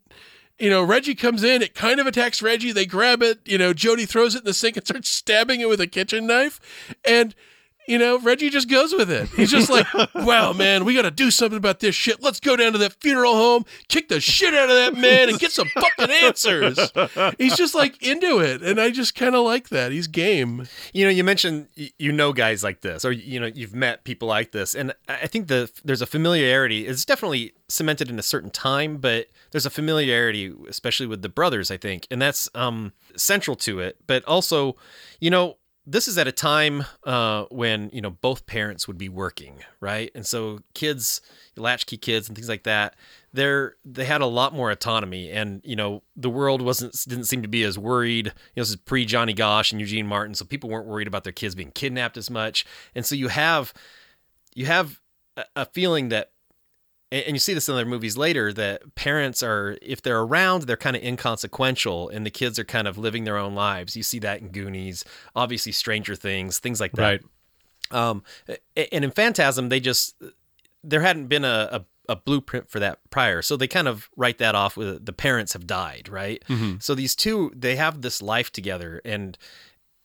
you 0.59 0.69
know, 0.69 0.83
Reggie 0.83 1.15
comes 1.15 1.43
in, 1.43 1.61
it 1.61 1.73
kind 1.73 1.99
of 1.99 2.07
attacks 2.07 2.41
Reggie. 2.41 2.71
They 2.71 2.85
grab 2.85 3.21
it, 3.23 3.39
you 3.45 3.57
know, 3.57 3.73
Jody 3.73 4.05
throws 4.05 4.35
it 4.35 4.39
in 4.39 4.45
the 4.45 4.53
sink 4.53 4.77
and 4.77 4.85
starts 4.85 5.09
stabbing 5.09 5.61
it 5.61 5.69
with 5.69 5.81
a 5.81 5.87
kitchen 5.87 6.27
knife. 6.27 6.59
And, 7.05 7.33
you 7.89 7.97
know, 7.97 8.19
Reggie 8.19 8.51
just 8.51 8.69
goes 8.69 8.93
with 8.93 9.09
it. 9.09 9.29
He's 9.29 9.49
just 9.49 9.69
like, 9.69 9.87
wow, 10.15 10.53
man, 10.53 10.85
we 10.85 10.93
got 10.93 11.01
to 11.01 11.11
do 11.11 11.31
something 11.31 11.57
about 11.57 11.79
this 11.79 11.95
shit. 11.95 12.21
Let's 12.21 12.39
go 12.39 12.55
down 12.55 12.73
to 12.73 12.77
that 12.77 12.93
funeral 12.93 13.33
home, 13.33 13.65
kick 13.87 14.09
the 14.09 14.19
shit 14.19 14.53
out 14.53 14.69
of 14.69 14.75
that 14.75 14.95
man, 14.95 15.29
and 15.29 15.39
get 15.39 15.51
some 15.51 15.67
fucking 15.69 16.11
answers. 16.11 16.77
He's 17.39 17.57
just 17.57 17.73
like 17.73 18.01
into 18.03 18.39
it. 18.39 18.61
And 18.61 18.79
I 18.79 18.91
just 18.91 19.15
kind 19.15 19.35
of 19.35 19.43
like 19.43 19.69
that. 19.69 19.91
He's 19.91 20.07
game. 20.07 20.67
You 20.93 21.05
know, 21.05 21.11
you 21.11 21.23
mentioned 21.23 21.67
you 21.75 22.11
know 22.11 22.31
guys 22.31 22.63
like 22.63 22.81
this, 22.81 23.03
or 23.03 23.11
you 23.11 23.39
know 23.39 23.47
you've 23.47 23.73
met 23.73 24.03
people 24.03 24.27
like 24.27 24.51
this, 24.51 24.75
and 24.75 24.93
I 25.07 25.19
I 25.29 25.31
think 25.31 25.47
the 25.47 25.71
there's 25.85 26.01
a 26.01 26.07
familiarity. 26.07 26.87
It's 26.87 27.05
definitely 27.05 27.53
cemented 27.67 28.09
in 28.09 28.17
a 28.17 28.23
certain 28.23 28.49
time, 28.49 28.97
but 28.97 29.27
there's 29.51 29.65
a 29.65 29.69
familiarity, 29.69 30.51
especially 30.67 31.05
with 31.05 31.21
the 31.21 31.29
brothers. 31.29 31.69
I 31.69 31.77
think, 31.77 32.07
and 32.09 32.19
that's 32.19 32.49
um, 32.55 32.93
central 33.15 33.55
to 33.57 33.79
it. 33.79 33.97
But 34.07 34.23
also, 34.25 34.75
you 35.19 35.29
know, 35.29 35.57
this 35.91 36.07
is 36.07 36.19
at 36.19 36.27
a 36.27 36.31
time 36.31 36.85
uh, 37.03 37.45
when 37.49 37.89
you 37.91 37.99
know 37.99 38.11
both 38.11 38.45
parents 38.45 38.87
would 38.87 38.97
be 38.97 39.09
working, 39.09 39.55
right? 39.79 40.11
And 40.13 40.25
so 40.25 40.59
kids, 40.75 41.19
latchkey 41.57 41.97
kids, 41.97 42.27
and 42.27 42.35
things 42.37 42.47
like 42.47 42.63
that, 42.63 42.95
they're 43.33 43.75
they 43.83 44.05
had 44.05 44.21
a 44.21 44.27
lot 44.27 44.53
more 44.53 44.69
autonomy, 44.69 45.31
and 45.31 45.61
you 45.63 45.75
know 45.75 46.03
the 46.15 46.29
world 46.29 46.61
wasn't 46.61 46.95
didn't 47.07 47.25
seem 47.25 47.41
to 47.41 47.47
be 47.47 47.63
as 47.63 47.79
worried. 47.79 48.27
You 48.27 48.31
know, 48.57 48.61
this 48.61 48.69
is 48.69 48.75
pre 48.75 49.03
Johnny 49.03 49.33
Gosch 49.33 49.71
and 49.71 49.81
Eugene 49.81 50.05
Martin, 50.05 50.35
so 50.35 50.45
people 50.45 50.69
weren't 50.69 50.87
worried 50.87 51.07
about 51.07 51.23
their 51.23 51.33
kids 51.33 51.55
being 51.55 51.71
kidnapped 51.71 52.17
as 52.17 52.29
much, 52.29 52.65
and 52.93 53.03
so 53.03 53.15
you 53.15 53.29
have 53.29 53.73
you 54.53 54.67
have 54.67 55.01
a 55.55 55.65
feeling 55.65 56.09
that 56.09 56.31
and 57.11 57.23
and 57.25 57.35
you 57.35 57.39
see 57.39 57.53
this 57.53 57.67
in 57.67 57.75
other 57.75 57.85
movies 57.85 58.17
later 58.17 58.53
that 58.53 58.95
parents 58.95 59.41
are 59.43 59.77
if 59.81 60.01
they're 60.01 60.21
around 60.21 60.63
they're 60.63 60.77
kind 60.77 60.95
of 60.95 61.03
inconsequential 61.03 62.09
and 62.09 62.25
the 62.25 62.29
kids 62.31 62.59
are 62.59 62.63
kind 62.63 62.87
of 62.87 62.97
living 62.97 63.23
their 63.23 63.37
own 63.37 63.55
lives. 63.55 63.95
You 63.95 64.03
see 64.03 64.19
that 64.19 64.41
in 64.41 64.49
goonies 64.49 65.03
obviously 65.35 65.71
stranger 65.71 66.15
things 66.15 66.59
things 66.59 66.79
like 66.79 66.93
that. 66.93 67.21
Right. 67.91 68.09
um 68.09 68.23
and 68.75 69.03
in 69.05 69.11
phantasm 69.11 69.69
they 69.69 69.79
just 69.79 70.15
there 70.83 71.01
hadn't 71.01 71.27
been 71.27 71.45
a, 71.45 71.69
a 71.71 71.85
a 72.13 72.15
blueprint 72.15 72.67
for 72.71 72.79
that 72.79 72.97
prior. 73.11 73.43
So 73.43 73.55
they 73.55 73.67
kind 73.67 73.87
of 73.87 74.09
write 74.17 74.39
that 74.39 74.55
off 74.55 74.75
with 74.75 75.05
the 75.05 75.13
parents 75.13 75.53
have 75.53 75.67
died 75.67 76.09
right? 76.09 76.43
So 76.79 76.95
these 76.95 77.15
two 77.15 77.51
they 77.55 77.75
have 77.75 78.01
this 78.01 78.21
life 78.21 78.51
together 78.51 79.01
and 79.05 79.37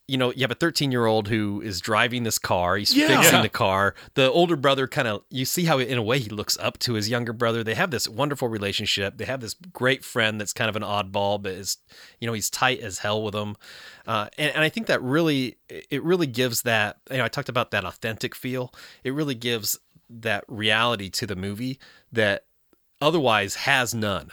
you 0.07 0.19
know, 0.19 0.33
you 0.33 0.43
have 0.43 0.51
a 0.51 0.55
13 0.55 0.93
year 0.93 1.07
old 1.07 1.29
who 1.29 1.63
is 1.63 1.81
driving 1.81 2.25
this 2.25 2.39
car. 2.39 2.77
He's 2.77 2.95
Yeah. 2.95 3.09
fixing 3.23 3.41
the 3.41 3.49
car. 3.49 3.95
The 4.15 4.31
older 4.31 4.55
brother 4.57 4.87
kind 4.87 5.09
of, 5.09 5.23
you 5.31 5.45
see 5.47 5.65
how 5.65 5.79
in 5.79 5.97
a 5.97 6.03
way 6.03 6.19
he 6.19 6.29
looks 6.29 6.59
up 6.59 6.79
to 6.81 6.93
his 6.95 7.09
younger 7.09 7.33
brother. 7.33 7.65
They 7.65 7.75
have 7.75 7.91
this 7.91 8.07
wonderful 8.07 8.49
relationship. 8.49 9.17
They 9.17 9.25
have 9.25 9.41
this 9.41 9.55
great 9.73 10.05
friend 10.05 10.39
that's 10.39 10.53
kind 10.53 10.69
of 10.69 10.77
an 10.77 10.83
oddball, 10.83 11.41
but 11.43 11.53
is, 11.53 11.79
you 12.21 12.27
know, 12.27 12.35
he's 12.35 12.51
tight 12.51 12.81
as 12.81 12.99
hell 12.99 13.23
with 13.23 13.35
him. 13.35 13.57
Uh, 14.07 14.29
and, 14.37 14.55
and 14.55 14.63
I 14.63 14.69
think 14.69 14.89
that 14.89 15.03
really, 15.03 15.57
it 15.69 16.03
really 16.05 16.27
gives 16.27 16.63
that, 16.63 16.99
you 17.11 17.17
know, 17.17 17.25
I 17.25 17.29
talked 17.29 17.49
about 17.49 17.71
that 17.71 17.87
authentic 17.87 18.35
feel. 18.35 18.75
It 19.05 19.15
really 19.15 19.35
gives 19.35 19.79
that 20.11 20.45
reality 20.49 21.09
to 21.11 21.27
the 21.27 21.35
movie 21.37 21.79
that 22.13 22.45
otherwise 23.01 23.55
has 23.55 23.95
none. 23.95 24.31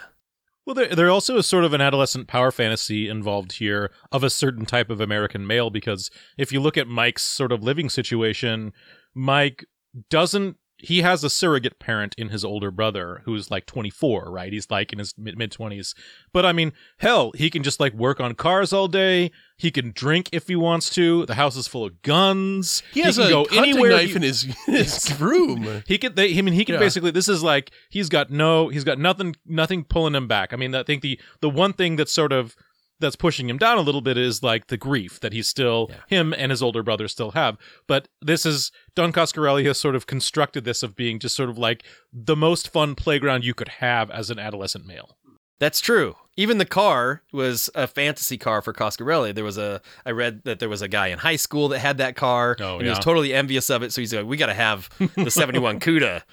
Well, 0.66 0.76
there, 0.76 0.96
there 0.96 1.10
also 1.10 1.38
is 1.38 1.48
sort 1.48 1.64
of 1.64 1.74
an 1.74 1.82
adolescent 1.82 2.28
power 2.28 2.52
fantasy 2.52 3.10
involved 3.10 3.54
here 3.54 3.92
of 4.12 4.24
a 4.24 4.30
certain 4.30 4.66
type 4.66 4.90
of 4.90 5.02
American 5.02 5.48
male 5.48 5.70
because 5.70 6.12
if 6.38 6.52
you 6.52 6.60
look 6.60 6.78
at 6.78 6.88
Mike's 6.88 7.24
sort 7.24 7.52
of 7.52 7.64
living 7.64 7.90
situation, 7.90 8.74
Mike 9.14 9.66
doesn't. 10.10 10.58
He 10.82 11.02
has 11.02 11.24
a 11.24 11.30
surrogate 11.30 11.80
parent 11.80 12.16
in 12.18 12.30
his 12.30 12.44
older 12.44 12.72
brother 12.72 13.22
who's 13.26 13.52
like 13.52 13.66
24, 13.66 14.32
right? 14.32 14.52
He's 14.52 14.70
like 14.70 14.92
in 14.92 15.00
his 15.00 15.14
mid 15.18 15.38
20s. 15.38 15.94
But 16.34 16.46
I 16.46 16.54
mean, 16.54 16.74
hell, 16.98 17.32
he 17.36 17.50
can 17.50 17.64
just 17.64 17.80
like 17.80 17.94
work 17.94 18.20
on 18.20 18.34
cars 18.36 18.74
all 18.74 18.88
day. 18.88 19.32
He 19.58 19.70
can 19.72 19.92
drink 19.92 20.30
if 20.32 20.48
he 20.48 20.56
wants 20.56 20.90
to. 20.92 21.26
The 21.28 21.36
house 21.36 21.56
is 21.56 21.68
full 21.68 21.86
of 21.86 22.02
guns. 22.02 22.82
He 22.94 23.02
has 23.02 23.18
can 23.18 23.28
a 23.28 23.30
go 23.30 23.44
anywhere 23.52 23.92
knife 23.92 24.10
he- 24.10 24.16
in 24.16 24.22
his, 24.24 24.42
his 24.66 25.20
room. 25.20 25.84
he 25.88 25.98
could. 25.98 26.16
They, 26.16 26.38
I 26.38 26.42
mean, 26.42 26.54
he 26.56 26.66
can 26.66 26.74
Yeah. 26.74 26.80
basically. 26.80 27.12
This 27.12 27.28
is 27.30 27.44
like 27.44 27.72
he's 27.90 28.10
got 28.10 28.32
no. 28.32 28.70
He's 28.70 28.84
got 28.84 28.98
nothing. 28.98 29.36
Nothing 29.46 29.84
pulling 29.84 30.16
him 30.16 30.28
back. 30.28 30.52
I 30.54 30.56
mean, 30.56 30.74
I 30.74 30.84
think 30.84 31.02
the 31.04 31.20
the 31.42 31.50
one 31.50 31.74
thing 31.74 31.96
that's 31.96 32.12
sort 32.12 32.32
of 32.34 32.56
that's 33.02 33.16
pushing 33.16 33.50
him 33.50 33.58
down 33.58 33.78
a 33.78 33.82
little 33.82 34.02
bit 34.02 34.18
is 34.18 34.42
like 34.42 34.68
the 34.68 34.78
grief 34.78 35.20
that 35.20 35.34
he's 35.34 35.48
still 35.48 35.90
him 36.08 36.34
and 36.38 36.52
his 36.52 36.64
older 36.64 36.84
brother 36.84 37.08
still 37.08 37.32
have. 37.32 37.58
But 37.88 38.08
this 38.22 38.46
is 38.46 38.72
Don 38.96 39.12
Coscarelli 39.12 39.66
has 39.66 39.80
sort 39.80 39.96
of 39.96 40.08
constructed 40.08 40.64
this 40.64 40.84
of 40.84 40.96
being 40.96 41.20
just 41.20 41.36
sort 41.36 41.50
of 41.50 41.58
like 41.58 41.84
the 42.14 42.36
most 42.36 42.72
fun 42.72 42.96
playground 42.96 43.44
you 43.44 43.54
could 43.54 43.68
have 43.68 44.10
as 44.12 44.30
an 44.30 44.40
adolescent 44.40 44.86
male. 44.86 45.18
That's 45.62 45.80
true. 45.80 46.16
Even 46.38 46.58
the 46.58 46.66
car 46.66 47.22
was 47.32 47.70
a 47.76 47.86
fantasy 47.86 48.36
car 48.36 48.64
for 48.64 48.74
Coscarelli. 48.74 49.36
There 49.36 49.44
was 49.44 49.60
a 49.60 49.80
I 50.04 50.10
read 50.10 50.44
that 50.46 50.58
there 50.58 50.70
was 50.70 50.82
a 50.82 50.88
guy 50.88 51.10
in 51.10 51.20
high 51.20 51.36
school 51.36 51.68
that 51.68 51.78
had 51.78 52.00
that 52.00 52.16
car, 52.16 52.58
Oh, 52.60 52.78
and 52.78 52.84
he 52.86 52.90
was 52.90 52.98
totally 52.98 53.32
envious 53.32 53.70
of 53.70 53.84
it. 53.84 53.94
So 53.94 54.02
he's 54.02 54.12
like, 54.12 54.26
"We 54.26 54.38
got 54.38 54.48
to 54.48 54.56
have 54.56 54.90
the 55.16 55.30
'71 55.30 55.80
Cuda 55.80 56.24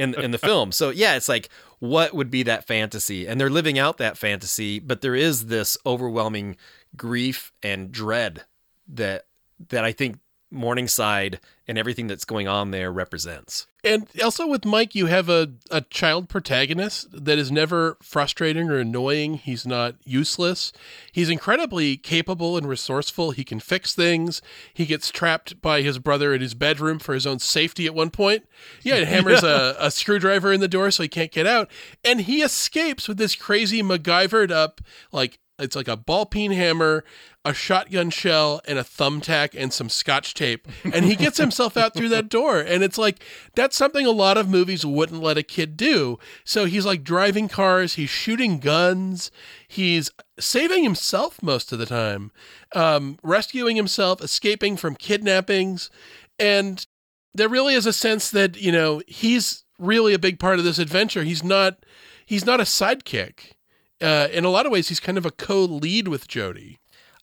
in 0.00 0.14
in 0.14 0.30
the 0.30 0.38
film." 0.38 0.72
So 0.72 0.88
yeah, 0.88 1.14
it's 1.14 1.28
like, 1.28 1.50
what 1.80 2.14
would 2.14 2.30
be 2.30 2.42
that 2.44 2.66
fantasy? 2.66 3.26
And 3.26 3.38
they're 3.38 3.50
living 3.50 3.78
out 3.78 3.98
that 3.98 4.16
fantasy, 4.16 4.78
but 4.78 5.02
there 5.02 5.14
is 5.14 5.46
this 5.46 5.76
overwhelming 5.84 6.56
grief 6.96 7.52
and 7.62 7.92
dread 7.92 8.44
that 8.88 9.26
that 9.68 9.84
I 9.84 9.92
think 9.92 10.20
Morningside 10.54 11.40
and 11.66 11.78
everything 11.78 12.06
that's 12.06 12.24
going 12.24 12.46
on 12.46 12.70
there 12.70 12.92
represents. 12.92 13.66
And 13.82 14.06
also 14.22 14.46
with 14.46 14.64
Mike, 14.64 14.94
you 14.94 15.06
have 15.06 15.28
a, 15.28 15.52
a 15.70 15.80
child 15.82 16.28
protagonist 16.28 17.08
that 17.12 17.38
is 17.38 17.50
never 17.50 17.96
frustrating 18.02 18.70
or 18.70 18.78
annoying. 18.78 19.34
He's 19.34 19.66
not 19.66 19.96
useless. 20.04 20.72
He's 21.12 21.28
incredibly 21.28 21.96
capable 21.96 22.56
and 22.56 22.68
resourceful. 22.68 23.32
He 23.32 23.44
can 23.44 23.60
fix 23.60 23.94
things. 23.94 24.40
He 24.72 24.86
gets 24.86 25.10
trapped 25.10 25.60
by 25.60 25.82
his 25.82 25.98
brother 25.98 26.34
in 26.34 26.40
his 26.40 26.54
bedroom 26.54 26.98
for 26.98 27.14
his 27.14 27.26
own 27.26 27.38
safety 27.38 27.86
at 27.86 27.94
one 27.94 28.10
point. 28.10 28.46
Yeah, 28.82 28.96
it 28.96 29.08
hammers 29.08 29.42
a, 29.44 29.76
a 29.78 29.90
screwdriver 29.90 30.52
in 30.52 30.60
the 30.60 30.68
door 30.68 30.90
so 30.90 31.02
he 31.02 31.08
can't 31.08 31.32
get 31.32 31.46
out. 31.46 31.70
And 32.04 32.22
he 32.22 32.42
escapes 32.42 33.08
with 33.08 33.18
this 33.18 33.34
crazy 33.34 33.82
MacGyvered 33.82 34.50
up, 34.50 34.80
like, 35.12 35.38
it's 35.58 35.76
like 35.76 35.88
a 35.88 35.96
ball 35.96 36.26
peen 36.26 36.50
hammer, 36.50 37.04
a 37.44 37.52
shotgun 37.52 38.10
shell, 38.10 38.60
and 38.66 38.78
a 38.78 38.82
thumbtack 38.82 39.50
and 39.54 39.72
some 39.72 39.88
scotch 39.88 40.32
tape. 40.34 40.66
And 40.84 41.04
he 41.04 41.14
gets 41.14 41.36
himself 41.36 41.76
out 41.76 41.94
through 41.94 42.08
that 42.08 42.28
door. 42.28 42.58
And 42.58 42.82
it's 42.82 42.96
like, 42.96 43.22
that's 43.54 43.76
something 43.76 44.06
a 44.06 44.10
lot 44.10 44.38
of 44.38 44.48
movies 44.48 44.86
wouldn't 44.86 45.22
let 45.22 45.36
a 45.36 45.42
kid 45.42 45.76
do. 45.76 46.18
So 46.44 46.64
he's 46.64 46.86
like 46.86 47.04
driving 47.04 47.48
cars, 47.48 47.94
he's 47.94 48.10
shooting 48.10 48.58
guns, 48.58 49.30
he's 49.68 50.10
saving 50.38 50.84
himself 50.84 51.42
most 51.42 51.72
of 51.72 51.78
the 51.78 51.86
time, 51.86 52.32
um, 52.74 53.18
rescuing 53.22 53.76
himself, 53.76 54.22
escaping 54.22 54.76
from 54.76 54.94
kidnappings. 54.94 55.90
And 56.38 56.86
there 57.34 57.48
really 57.48 57.74
is 57.74 57.86
a 57.86 57.92
sense 57.92 58.30
that, 58.30 58.56
you 58.56 58.72
know, 58.72 59.02
he's 59.06 59.64
really 59.78 60.14
a 60.14 60.18
big 60.18 60.38
part 60.38 60.58
of 60.58 60.64
this 60.64 60.78
adventure. 60.78 61.24
He's 61.24 61.44
not 61.44 61.84
he's 62.24 62.46
not 62.46 62.60
a 62.60 62.64
sidekick. 62.64 63.52
Uh, 64.00 64.28
in 64.32 64.44
a 64.44 64.50
lot 64.50 64.66
of 64.66 64.72
ways, 64.72 64.88
he's 64.88 65.00
kind 65.00 65.16
of 65.16 65.24
a 65.24 65.30
co-lead 65.30 66.08
with 66.08 66.26
Jody. 66.26 66.78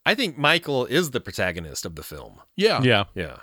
I 0.05 0.15
think 0.15 0.37
Michael 0.37 0.85
is 0.85 1.11
the 1.11 1.21
protagonist 1.21 1.85
of 1.85 1.95
the 1.95 2.03
film. 2.03 2.41
Yeah, 2.55 2.81
Yeah. 2.81 3.05
Yeah. 3.15 3.37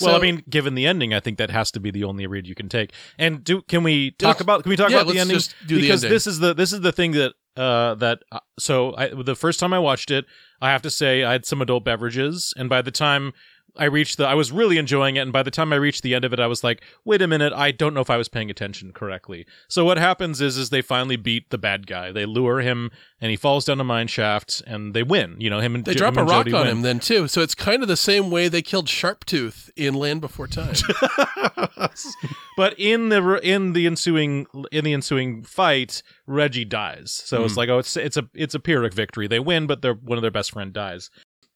Well, 0.00 0.10
So- 0.14 0.16
I 0.16 0.20
mean, 0.20 0.42
given 0.50 0.74
the 0.74 0.86
ending, 0.86 1.14
I 1.14 1.20
think 1.20 1.38
that 1.38 1.50
has 1.50 1.70
to 1.70 1.78
be 1.80 1.92
the 1.92 2.02
only 2.02 2.26
read 2.26 2.48
you 2.48 2.56
can 2.56 2.68
take. 2.68 2.90
And 3.16 3.44
do 3.44 3.62
can 3.62 3.84
we 3.84 4.10
talk 4.12 4.26
Let's- 4.28 4.40
about 4.40 4.62
can 4.64 4.70
we 4.70 4.76
talk 4.76 4.90
yeah, 4.90 4.96
about 4.96 5.06
the 5.06 5.12
let's 5.14 5.20
ending? 5.20 5.36
just 5.36 5.54
do 5.68 5.76
the 5.76 5.82
because 5.82 6.02
ending. 6.02 6.14
this 6.16 6.26
is 6.26 6.38
the 6.40 6.52
this 6.52 6.72
is 6.72 6.80
the 6.80 6.90
thing 6.90 7.12
that 7.12 7.34
uh 7.56 7.94
that 7.96 8.18
uh, 8.32 8.40
so 8.58 8.96
I, 8.96 9.10
the 9.10 9.36
first 9.36 9.60
time 9.60 9.72
I 9.72 9.78
watched 9.78 10.10
it, 10.10 10.24
I 10.60 10.70
have 10.72 10.82
to 10.82 10.90
say 10.90 11.22
I 11.22 11.30
had 11.32 11.46
some 11.46 11.62
adult 11.62 11.84
beverages, 11.84 12.52
and 12.56 12.68
by 12.68 12.82
the 12.82 12.90
time 12.90 13.32
I 13.76 13.84
reached 13.84 14.18
the 14.18 14.26
I 14.26 14.34
was 14.34 14.52
really 14.52 14.78
enjoying 14.78 15.16
it, 15.16 15.20
and 15.20 15.32
by 15.32 15.42
the 15.42 15.50
time 15.50 15.72
I 15.72 15.76
reached 15.76 16.02
the 16.02 16.14
end 16.14 16.24
of 16.24 16.32
it, 16.32 16.38
I 16.38 16.46
was 16.46 16.62
like, 16.62 16.82
wait 17.04 17.20
a 17.20 17.26
minute, 17.26 17.52
I 17.52 17.72
don't 17.72 17.92
know 17.92 18.00
if 18.00 18.10
I 18.10 18.16
was 18.16 18.28
paying 18.28 18.50
attention 18.50 18.92
correctly. 18.92 19.46
So 19.68 19.84
what 19.84 19.98
happens 19.98 20.40
is 20.40 20.56
is 20.56 20.70
they 20.70 20.82
finally 20.82 21.16
beat 21.16 21.50
the 21.50 21.58
bad 21.58 21.86
guy. 21.86 22.12
They 22.12 22.24
lure 22.24 22.60
him, 22.60 22.90
and 23.20 23.30
he 23.30 23.36
falls 23.36 23.64
down 23.64 23.80
a 23.80 23.84
mine 23.84 24.06
shaft, 24.06 24.62
and 24.66 24.94
they 24.94 25.02
win. 25.02 25.36
You 25.38 25.50
know 25.50 25.60
him 25.60 25.74
and 25.74 25.84
They 25.84 25.94
Jo- 25.94 25.98
drop 25.98 26.14
him 26.14 26.18
a 26.18 26.20
and 26.22 26.30
rock 26.30 26.46
Jody 26.46 26.56
on 26.56 26.66
win. 26.66 26.76
him 26.76 26.82
then 26.82 27.00
too. 27.00 27.26
So 27.26 27.40
it's 27.40 27.54
kind 27.54 27.82
of 27.82 27.88
the 27.88 27.96
same 27.96 28.30
way 28.30 28.48
they 28.48 28.62
killed 28.62 28.86
Sharptooth 28.86 29.70
in 29.76 29.94
Land 29.94 30.20
Before 30.20 30.46
Time. 30.46 30.74
but 32.56 32.78
in 32.78 33.08
the 33.08 33.40
in 33.42 33.72
the 33.72 33.86
ensuing 33.86 34.46
in 34.70 34.84
the 34.84 34.92
ensuing 34.92 35.42
fight, 35.42 36.02
Reggie 36.26 36.64
dies. 36.64 37.12
So 37.12 37.44
it's 37.44 37.54
hmm. 37.54 37.58
like, 37.58 37.68
oh, 37.70 37.78
it's 37.78 37.96
it's 37.96 38.16
a 38.16 38.28
it's 38.34 38.54
a 38.54 38.60
pyrrhic 38.60 38.94
victory. 38.94 39.26
They 39.26 39.40
win, 39.40 39.66
but 39.66 39.82
their 39.82 39.94
one 39.94 40.16
of 40.16 40.22
their 40.22 40.30
best 40.30 40.52
friend 40.52 40.72
dies. 40.72 41.10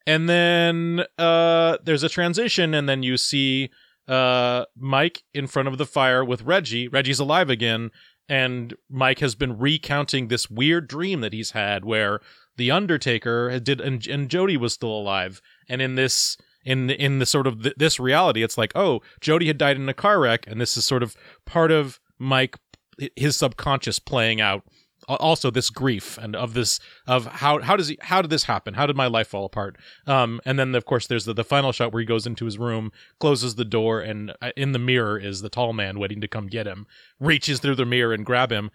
And 0.09 0.27
then 0.27 1.05
uh, 1.18 1.77
there's 1.85 2.03
a 2.03 2.09
transition, 2.09 2.73
and 2.73 2.88
then 2.88 3.03
you 3.03 3.18
see 3.18 3.68
uh, 4.09 4.64
Mike 4.75 5.23
in 5.35 5.47
front 5.47 5.68
of 5.68 5.77
the 5.77 5.85
fire 5.85 6.25
with 6.25 6.40
Reggie. 6.44 6.88
Reggie's 6.88 7.21
alive 7.21 7.51
again, 7.51 7.90
and 8.27 8.75
Mike 8.88 9.18
has 9.18 9.35
been 9.35 9.59
recounting 9.59 10.29
this 10.29 10.49
weird 10.49 10.88
dream 10.88 11.21
that 11.21 11.35
he's 11.35 11.51
had 11.51 11.85
where 11.85 12.21
the 12.57 12.71
Undertaker 12.71 13.61
did 13.61 13.83
and, 13.83 14.07
and 14.07 14.31
Jody 14.31 14.57
was 14.57 14.73
still 14.73 14.88
alive. 14.99 15.42
And 15.68 15.83
in 15.83 15.94
this 15.94 16.38
in 16.64 16.88
in 16.88 17.18
the 17.18 17.27
sort 17.27 17.47
of 17.47 17.62
th- 17.62 17.75
this 17.77 18.01
reality, 18.01 18.42
it's 18.42 18.57
like, 18.57 18.73
oh, 18.75 19.03
Jody 19.21 19.49
had 19.49 19.59
died 19.59 19.77
in 19.77 19.90
a 19.90 19.94
car 19.94 20.21
wreck, 20.21 20.47
and 20.47 20.59
this 20.59 20.75
is 20.79 20.87
sort 20.87 21.03
of 21.03 21.16
part 21.44 21.71
of 21.71 22.01
Mike 22.18 22.57
his 23.14 23.37
subconscious 23.37 23.99
playing 23.99 24.40
out 24.40 24.62
also 25.16 25.51
this 25.51 25.71
grief 25.71 26.18
and 26.18 26.37
of 26.37 26.55
this 26.55 26.81
of 27.07 27.27
how 27.27 27.61
how 27.61 27.77
does 27.77 27.88
he 27.88 27.99
how 28.03 28.23
did 28.23 28.31
this 28.31 28.44
happen? 28.44 28.75
How 28.75 28.87
did 28.87 28.97
my 28.97 29.07
life 29.07 29.29
fall 29.29 29.44
apart? 29.44 29.77
Um 30.07 30.40
and 30.44 30.59
then 30.59 30.75
of 30.75 30.85
course 30.85 31.07
there's 31.07 31.25
the, 31.25 31.35
the 31.35 31.44
final 31.44 31.73
shot 31.73 31.92
where 31.92 32.01
he 32.01 32.07
goes 32.07 32.27
into 32.27 32.44
his 32.44 32.59
room 32.59 32.92
closes 33.18 33.55
the 33.55 33.64
door 33.64 34.01
and 34.01 34.35
uh, 34.42 34.51
in 34.57 34.73
the 34.73 34.79
mirror 34.79 35.18
is 35.18 35.40
the 35.40 35.49
tall 35.49 35.73
man 35.73 35.99
waiting 35.99 36.21
to 36.21 36.29
come 36.29 36.47
get 36.47 36.66
him 36.66 36.87
reaches 37.18 37.61
through 37.61 37.77
the 37.77 37.87
mirror 37.87 38.12
and 38.12 38.27
grab 38.27 38.53
him. 38.53 38.71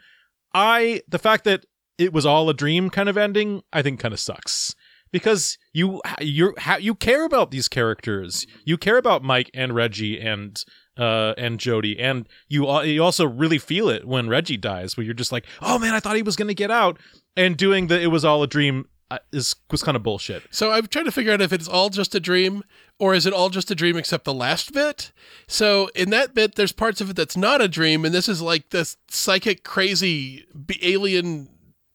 I 0.54 1.02
the 1.08 1.20
fact 1.20 1.44
that 1.46 1.66
it 1.98 2.12
was 2.12 2.26
all 2.26 2.50
a 2.50 2.54
dream 2.54 2.90
kind 2.90 3.08
of 3.08 3.18
ending 3.18 3.62
i 3.72 3.82
think 3.82 4.00
kind 4.00 4.14
of 4.14 4.20
sucks. 4.20 4.76
Because 5.12 5.60
you 5.74 6.02
you 6.20 6.56
you 6.80 6.96
care 6.96 7.24
about 7.24 7.52
these 7.52 7.68
characters. 7.68 8.48
You 8.66 8.80
care 8.80 8.98
about 8.98 9.24
mike 9.24 9.52
and 9.54 9.76
reggie 9.76 10.20
and 10.20 10.64
uh, 10.98 11.34
and 11.38 11.60
Jody, 11.60 12.00
and 12.00 12.28
you 12.48 12.70
you 12.84 13.04
also 13.04 13.26
really 13.26 13.58
feel 13.58 13.90
it 13.90 14.06
when 14.06 14.30
Reggie 14.30 14.58
dies, 14.58 14.96
where 14.96 15.04
you're 15.04 15.14
just 15.14 15.32
like, 15.32 15.46
oh 15.62 15.80
man, 15.80 15.94
I 15.94 16.00
thought 16.00 16.16
he 16.16 16.22
was 16.22 16.36
gonna 16.36 16.54
get 16.54 16.72
out, 16.72 17.00
and 17.36 17.58
doing 17.58 17.88
the 17.88 18.00
it 18.00 18.08
was 18.08 18.24
all 18.24 18.44
a 18.44 18.48
dream 18.48 18.88
uh, 19.12 19.20
is 19.32 19.56
was 19.72 19.84
kind 19.84 19.96
of 19.96 20.04
bullshit. 20.04 20.44
so 20.52 20.72
I'm 20.72 20.88
trying 20.88 21.06
to 21.06 21.12
figure 21.12 21.34
out 21.34 21.42
if 21.42 21.54
it's 21.54 21.68
all 21.68 21.90
just 21.90 22.16
a 22.16 22.20
dream 22.20 22.64
or 23.00 23.14
is 23.14 23.26
it 23.26 23.34
all 23.34 23.50
just 23.50 23.72
a 23.72 23.76
dream 23.76 23.98
except 23.98 24.24
the 24.24 24.34
last 24.34 24.72
bit. 24.74 25.12
So 25.48 25.90
in 25.96 26.10
that 26.12 26.34
bit, 26.34 26.56
there's 26.56 26.72
parts 26.72 27.02
of 27.02 27.10
it 27.10 27.16
that's 27.16 27.36
not 27.36 27.60
a 27.62 27.68
dream, 27.68 28.06
and 28.06 28.14
this 28.14 28.30
is 28.30 28.42
like 28.42 28.70
this 28.70 28.98
psychic, 29.10 29.64
crazy 29.64 30.46
alien. 30.82 31.50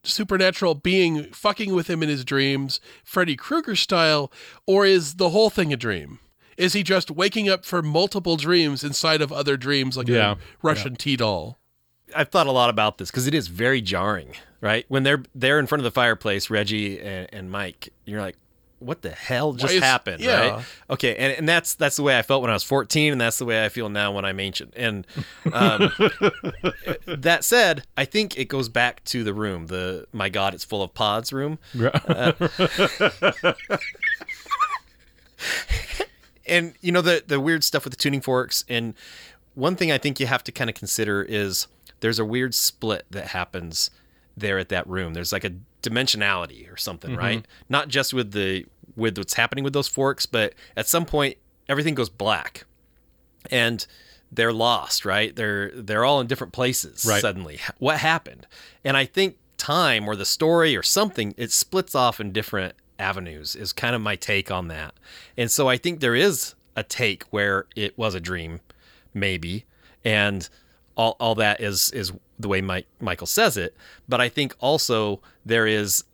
Supernatural 0.04 0.76
being 0.76 1.24
fucking 1.32 1.74
with 1.74 1.90
him 1.90 2.02
in 2.02 2.08
his 2.08 2.24
dreams, 2.24 2.80
Freddy 3.04 3.37
Krueger 3.37 3.74
style, 3.74 4.32
or 4.64 4.87
is 4.87 5.16
the 5.16 5.30
whole 5.30 5.50
thing 5.50 5.72
a 5.72 5.76
dream? 5.76 6.20
Is 6.58 6.74
he 6.74 6.82
just 6.82 7.10
waking 7.10 7.48
up 7.48 7.64
for 7.64 7.80
multiple 7.82 8.36
dreams 8.36 8.84
inside 8.84 9.22
of 9.22 9.32
other 9.32 9.56
dreams 9.56 9.96
like 9.96 10.08
Yeah. 10.08 10.32
a 10.32 10.36
Russian 10.60 10.96
tea 10.96 11.16
doll? 11.16 11.56
I've 12.14 12.28
thought 12.28 12.46
a 12.46 12.52
lot 12.52 12.68
about 12.68 12.98
this 12.98 13.10
because 13.10 13.26
it 13.26 13.34
is 13.34 13.48
very 13.48 13.80
jarring, 13.80 14.34
right? 14.60 14.84
When 14.88 15.02
they're 15.04 15.22
they're 15.34 15.58
in 15.60 15.66
front 15.66 15.80
of 15.80 15.84
the 15.84 15.90
fireplace, 15.90 16.50
Reggie 16.50 17.00
and, 17.00 17.28
and 17.32 17.50
Mike, 17.50 17.90
you're 18.06 18.20
like, 18.20 18.36
what 18.80 19.02
the 19.02 19.10
hell 19.10 19.52
just 19.54 19.74
is- 19.74 19.82
happened, 19.82 20.22
yeah. 20.22 20.50
right? 20.56 20.64
Okay, 20.88 21.14
and, 21.16 21.32
and 21.36 21.48
that's 21.48 21.74
that's 21.74 21.96
the 21.96 22.02
way 22.02 22.18
I 22.18 22.22
felt 22.22 22.42
when 22.42 22.50
I 22.50 22.54
was 22.54 22.62
14, 22.62 23.12
and 23.12 23.20
that's 23.20 23.36
the 23.38 23.44
way 23.44 23.64
I 23.64 23.68
feel 23.68 23.88
now 23.88 24.10
when 24.12 24.24
I'm 24.24 24.40
ancient. 24.40 24.72
And 24.76 25.06
um, 25.52 25.90
that 27.06 27.40
said, 27.42 27.82
I 27.96 28.04
think 28.04 28.38
it 28.38 28.46
goes 28.46 28.68
back 28.68 29.04
to 29.04 29.22
the 29.22 29.34
room, 29.34 29.66
the 29.66 30.06
my 30.12 30.28
God, 30.28 30.54
it's 30.54 30.64
full 30.64 30.82
of 30.82 30.94
pods 30.94 31.32
room. 31.32 31.58
and 36.48 36.74
you 36.80 36.92
know 36.92 37.00
the 37.02 37.22
the 37.26 37.40
weird 37.40 37.64
stuff 37.64 37.84
with 37.84 37.92
the 37.92 37.98
tuning 37.98 38.20
forks 38.20 38.64
and 38.68 38.94
one 39.54 39.76
thing 39.76 39.92
i 39.92 39.98
think 39.98 40.18
you 40.20 40.26
have 40.26 40.42
to 40.44 40.52
kind 40.52 40.68
of 40.70 40.76
consider 40.76 41.22
is 41.22 41.66
there's 42.00 42.18
a 42.18 42.24
weird 42.24 42.54
split 42.54 43.06
that 43.11 43.28
happens 43.28 43.90
there 44.37 44.58
at 44.58 44.68
that 44.68 44.87
room. 44.87 45.14
There's 45.14 45.32
like 45.32 45.44
a 45.44 45.52
dimensionality 45.82 46.72
or 46.72 46.76
something 46.76 47.12
mm-hmm. 47.12 47.20
right? 47.20 47.46
Not 47.68 47.88
just 47.88 48.14
with 48.14 48.32
the 48.32 48.66
with 48.96 49.16
what's 49.16 49.34
happening 49.34 49.64
with 49.64 49.72
those 49.72 49.88
forks 49.88 50.26
but 50.26 50.54
at 50.76 50.88
some 50.88 51.04
point 51.04 51.37
everything 51.68 51.94
goes 51.94 52.09
black. 52.09 52.64
And 53.51 53.86
they're 54.30 54.53
lost 54.53 55.05
right? 55.05 55.34
They're 55.34 55.70
they're 55.74 56.05
all 56.05 56.20
in 56.20 56.26
different 56.26 56.53
places 56.53 57.05
Right. 57.09 57.20
suddenly. 57.20 57.59
What 57.78 57.99
happened? 57.99 58.46
And 58.84 58.96
i 58.96 59.05
think 59.05 59.36
time 59.57 60.09
or 60.09 60.14
the 60.14 60.24
story 60.24 60.76
or 60.76 60.82
something 60.84 61.34
it 61.36 61.51
splits 61.51 61.94
off 61.94 62.20
in 62.20 62.32
different 62.32 62.74
avenues 62.99 63.55
is 63.55 63.72
kind 63.72 63.94
of 63.94 64.01
my 64.01 64.16
take 64.16 64.51
on 64.51 64.68
that 64.68 64.94
and 65.36 65.51
so 65.51 65.68
i 65.68 65.76
think 65.76 66.01
there 66.01 66.14
is 66.14 66.55
a 66.76 66.82
take 66.82 67.24
where 67.24 67.66
it 67.76 67.96
was 67.96 68.14
a 68.14 68.20
dream 68.20 68.61
maybe 69.14 69.64
and 70.05 70.49
all, 70.96 71.16
all 71.20 71.34
that 71.34 71.61
is 71.61 71.90
is 71.92 72.12
the 72.38 72.49
way 72.49 72.61
Mike, 72.61 72.86
michael 73.01 73.26
says 73.26 73.57
it 73.57 73.76
but 74.09 74.20
i 74.20 74.28
think 74.28 74.55
also 74.61 75.20
there 75.44 75.66
is 75.66 76.05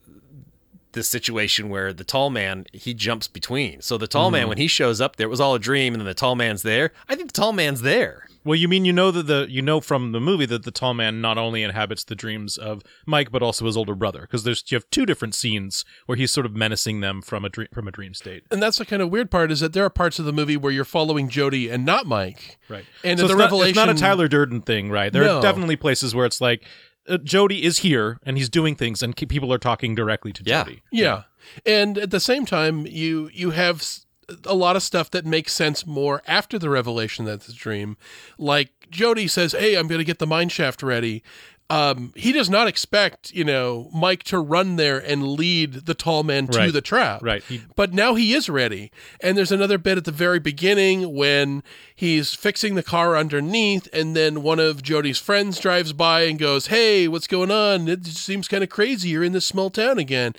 this 0.95 1.09
situation 1.09 1.69
where 1.69 1.93
the 1.93 2.05
tall 2.05 2.31
man 2.31 2.67
he 2.73 2.95
jumps 2.95 3.29
between. 3.29 3.83
So 3.83 3.99
the 3.99 4.07
tall 4.07 4.31
man 4.31 4.43
mm-hmm. 4.43 4.49
when 4.51 4.59
he 4.59 4.67
shows 4.67 5.01
up 5.01 5.17
there 5.17 5.27
it 5.27 5.31
was 5.31 5.41
all 5.41 5.55
a 5.55 5.59
dream 5.59 5.93
and 5.93 6.01
then 6.01 6.07
the 6.07 6.15
tall 6.15 6.35
man's 6.35 6.63
there. 6.63 6.93
I 7.09 7.15
think 7.15 7.33
the 7.33 7.41
tall 7.41 7.53
man's 7.53 7.83
there. 7.83 8.29
Well, 8.45 8.55
you 8.57 8.69
mean 8.69 8.85
you 8.85 8.93
know 8.93 9.11
that 9.11 9.27
the 9.27 9.47
you 9.49 9.63
know 9.63 9.81
from 9.81 10.13
the 10.13 10.21
movie 10.21 10.47
that 10.47 10.65
the 10.65 10.71
tall 10.71 10.93
man 10.95 11.21
not 11.21 11.39
only 11.39 11.63
inhabits 11.63 12.05
the 12.05 12.15
dreams 12.15 12.57
of 12.59 12.83
Mike 13.07 13.31
but 13.31 13.43
also 13.43 13.65
his 13.67 13.77
older 13.77 13.95
brother 13.95 14.21
because 14.23 14.45
there's 14.45 14.63
you 14.71 14.77
have 14.77 14.89
two 14.91 15.07
different 15.07 15.35
scenes 15.35 15.85
where 16.07 16.17
he's 16.17 16.31
sort 16.31 16.45
of 16.47 16.55
menacing 16.55 17.01
them 17.01 17.23
from 17.23 17.45
a 17.45 17.49
dream 17.49 17.69
from 17.73 17.89
a 17.89 17.91
dream 17.91 18.13
state. 18.15 18.45
And 18.51 18.63
that's 18.63 18.79
the 18.79 18.85
kind 18.85 19.01
of 19.03 19.11
weird 19.11 19.31
part 19.31 19.51
is 19.51 19.61
that 19.61 19.73
there 19.73 19.85
are 19.85 19.91
parts 19.91 20.19
of 20.19 20.25
the 20.27 20.33
movie 20.33 20.57
where 20.57 20.73
you're 20.73 20.85
following 20.85 21.29
Jody 21.29 21.69
and 21.71 21.85
not 21.87 22.07
Mike. 22.07 22.59
Right. 22.69 22.85
And 23.03 23.19
so 23.19 23.27
the 23.27 23.33
it's 23.33 23.39
not, 23.39 23.45
revelation 23.45 23.71
it's 23.71 23.77
not 23.77 23.89
a 23.89 23.95
Tyler 23.95 24.29
Durden 24.29 24.61
thing, 24.63 24.91
right? 24.91 25.13
There 25.13 25.25
No. 25.25 25.39
are 25.39 25.43
definitely 25.43 25.77
places 25.77 26.15
where 26.15 26.27
it's 26.27 26.41
like 26.41 26.65
uh, 27.09 27.19
Jody 27.19 27.63
is 27.65 27.79
here 27.79 28.19
and 28.25 28.37
he's 28.37 28.49
doing 28.49 28.75
things 28.77 29.03
and 29.03 29.17
people 29.17 29.53
are 29.53 29.59
talking 29.59 29.95
directly 29.95 30.33
to 30.33 30.43
Yeah. 30.45 30.65
Jody. 30.65 30.83
Yeah. 30.93 31.23
And 31.67 31.99
at 31.99 32.11
the 32.11 32.21
same 32.21 32.45
time, 32.47 32.87
you 32.87 33.31
you 33.33 33.51
have 33.51 33.77
s- 33.81 34.07
a 34.45 34.55
lot 34.55 34.77
of 34.77 34.83
stuff 34.83 35.11
that 35.11 35.25
makes 35.27 35.53
sense 35.53 35.87
more 35.87 36.23
after 36.27 36.59
the 36.59 36.71
revelation 36.71 37.25
that 37.27 37.35
it's 37.35 37.49
a 37.49 37.55
dream. 37.55 37.97
Like 38.39 38.71
Jody 38.91 39.27
says, 39.29 39.53
"Hey, 39.53 39.75
I'm 39.77 39.87
going 39.89 39.99
to 40.01 40.05
get 40.05 40.19
the 40.19 40.27
mine 40.27 40.49
shaft 40.49 40.83
ready." 40.83 41.23
Um, 41.71 42.13
he 42.15 42.31
does 42.31 42.51
not 42.51 42.69
expect, 42.69 43.33
you 43.33 43.43
know, 43.43 43.89
Mike 43.95 44.23
to 44.25 44.39
run 44.39 44.77
there 44.77 44.99
and 44.99 45.27
lead 45.29 45.87
the 45.87 45.95
tall 45.95 46.23
man 46.23 46.47
to 46.49 46.59
Right. 46.59 46.73
the 46.73 46.83
trap. 46.83 47.23
Right. 47.23 47.43
He, 47.49 47.63
But 47.75 47.95
now 47.95 48.15
he 48.15 48.35
is 48.35 48.51
ready. 48.51 48.93
And 49.23 49.37
there's 49.37 49.51
another 49.51 49.79
bit 49.79 49.97
at 49.97 50.05
the 50.05 50.13
very 50.13 50.39
beginning 50.39 51.15
when 51.15 51.63
he's 51.97 52.35
fixing 52.35 52.75
the 52.75 52.83
car 52.83 53.17
underneath, 53.17 53.89
and 53.95 54.15
then 54.15 54.43
one 54.43 54.61
of 54.61 54.83
Jody's 54.83 55.19
friends 55.19 55.59
drives 55.59 55.95
by 55.95 56.25
and 56.25 56.39
goes, 56.39 56.67
Hey, 56.67 57.09
what's 57.09 57.27
going 57.27 57.51
on? 57.51 57.89
It 57.89 58.05
seems 58.07 58.47
kind 58.47 58.63
of 58.63 58.69
crazy. 58.69 59.09
You're 59.09 59.25
in 59.25 59.33
this 59.33 59.47
small 59.47 59.71
town 59.71 59.99
again. 59.99 60.35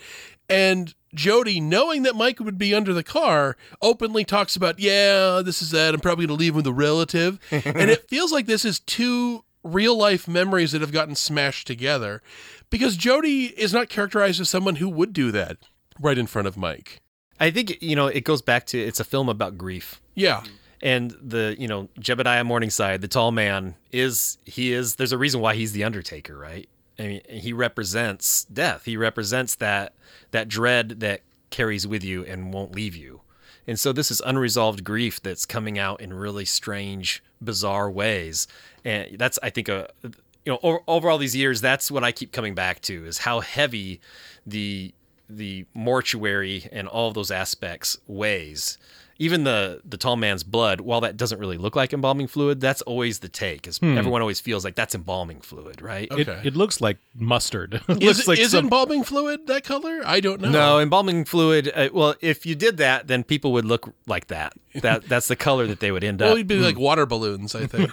And 0.48 0.94
Jody, 1.16 1.59
knowing 1.59 2.03
that 2.03 2.16
Mike 2.16 2.39
would 2.39 2.57
be 2.57 2.76
under 2.76 2.93
the 2.93 3.03
car, 3.03 3.57
openly 3.82 4.24
talks 4.24 4.55
about, 4.55 4.80
Yeah, 4.80 5.41
this 5.43 5.61
is 5.61 5.72
that. 5.72 5.93
I'm 5.93 5.99
probably 5.99 6.28
going 6.28 6.38
to 6.38 6.39
leave 6.39 6.51
him 6.51 6.57
with 6.57 6.68
a 6.68 6.74
relative. 6.74 7.39
and 7.51 7.89
it 7.89 8.07
feels 8.09 8.32
like 8.32 8.45
this 8.45 8.66
is 8.66 8.80
two 8.82 9.43
real 9.63 9.97
life 9.97 10.28
memories 10.28 10.72
that 10.74 10.82
have 10.82 10.91
gotten 10.91 11.16
smashed 11.16 11.66
together 11.66 12.22
because 12.70 12.95
Jody 12.95 13.45
is 13.45 13.74
not 13.74 13.89
characterized 13.89 14.39
as 14.39 14.49
someone 14.49 14.76
who 14.76 14.89
would 14.89 15.11
do 15.11 15.32
that 15.32 15.57
right 15.99 16.18
in 16.18 16.28
front 16.28 16.47
of 16.47 16.55
Mike. 16.55 17.01
I 17.39 17.51
think 17.51 17.82
you 17.82 17.95
know 17.95 18.07
it 18.07 18.24
goes 18.24 18.41
back 18.41 18.66
to 18.68 18.80
it's 18.80 18.99
a 18.99 19.03
film 19.03 19.28
about 19.28 19.57
grief. 19.57 20.01
Yeah. 20.13 20.43
And 20.82 21.11
the 21.22 21.55
you 21.57 21.68
know 21.68 21.89
Jebediah 21.99 22.45
Morningside, 22.45 23.01
the 23.01 23.07
tall 23.07 23.32
man, 23.32 23.76
is 23.91 24.38
he 24.45 24.72
is. 24.72 24.95
There's 24.95 25.11
a 25.11 25.18
reason 25.18 25.41
why 25.41 25.55
he's 25.55 25.72
the 25.72 25.84
Undertaker, 25.84 26.38
right? 26.38 26.70
I 26.98 27.08
mean, 27.08 27.22
he 27.28 27.54
represents 27.54 28.46
death. 28.46 28.86
He 28.86 28.98
represents 28.98 29.56
that 29.56 29.93
that 30.32 30.48
dread 30.48 31.02
that 31.02 31.22
carries 31.50 31.88
with 31.88 32.04
you 32.04 32.26
and 32.26 32.54
won't 32.54 32.76
leave 32.76 32.96
you. 32.96 33.22
And 33.68 33.80
so 33.80 33.91
this 33.91 34.12
is 34.12 34.22
unresolved 34.26 34.84
grief 34.84 35.22
that's 35.22 35.46
coming 35.46 35.80
out 35.80 36.02
in 36.02 36.14
really 36.14 36.46
strange, 36.46 37.24
bizarre 37.41 37.89
ways. 37.89 38.48
And 38.84 39.18
that's 39.18 39.39
I 39.41 39.50
think 39.50 39.70
a 39.70 39.89
you 40.04 40.52
know 40.54 40.60
over, 40.64 40.80
over 40.88 41.10
all 41.10 41.18
these 41.18 41.36
years, 41.36 41.62
that's 41.62 41.89
what 41.89 42.04
I 42.04 42.12
keep 42.12 42.32
coming 42.32 42.56
back 42.56 42.82
to 42.82 43.06
is 43.06 43.20
how 43.20 43.39
heavy 43.39 44.00
the 44.46 44.93
the 45.30 45.66
mortuary 45.74 46.68
and 46.72 46.88
all 46.88 47.12
those 47.12 47.32
aspects 47.32 47.98
weighs. 48.08 48.78
Even 49.18 49.45
the 49.45 49.82
the 49.86 49.95
tall 49.95 50.18
man's 50.18 50.43
blood, 50.43 50.82
while 50.82 50.99
that 51.01 51.16
doesn't 51.16 51.39
really 51.39 51.57
look 51.57 51.74
like 51.76 51.93
embalming 51.93 52.28
fluid, 52.28 52.59
that's 52.59 52.82
always 52.82 53.20
the 53.20 53.30
take. 53.30 53.66
Is 53.66 53.80
everyone 53.82 54.20
always 54.22 54.41
feels 54.41 54.66
like 54.66 54.76
that's 54.76 54.93
embalming 54.93 55.39
fluid, 55.39 55.82
right? 55.82 56.09
it, 56.11 56.28
Okay. 56.28 56.41
it 56.43 56.55
looks 56.57 56.82
like 56.82 56.97
mustard. 57.16 57.76
it 57.88 58.03
Is, 58.03 58.18
looks 58.18 58.28
like 58.28 58.39
is 58.39 58.51
some, 58.51 58.66
embalming 58.66 59.03
fluid 59.05 59.47
that 59.47 59.63
color? 59.63 60.01
I 60.05 60.20
don't 60.20 60.41
know. 60.41 60.49
No, 60.49 60.80
embalming 60.80 61.24
fluid. 61.24 61.72
Uh, 61.74 61.88
well, 61.93 62.16
if 62.20 62.45
you 62.45 62.55
did 62.55 62.76
that, 62.78 63.07
then 63.07 63.24
people 63.24 63.53
would 63.53 63.63
look 63.66 63.93
like 64.05 64.28
that. 64.28 64.51
That 64.82 65.03
that's 65.07 65.30
the 65.30 65.38
color 65.38 65.66
that 65.68 65.80
they 65.80 65.91
would 65.93 66.03
end 66.03 66.20
Well, 66.20 66.30
up. 66.30 66.32
Well, 66.34 66.38
it'd 66.39 66.47
be 66.47 66.59
like 66.59 66.78
water 66.78 67.05
balloons, 67.05 67.55
I 67.55 67.68
think. 67.68 67.91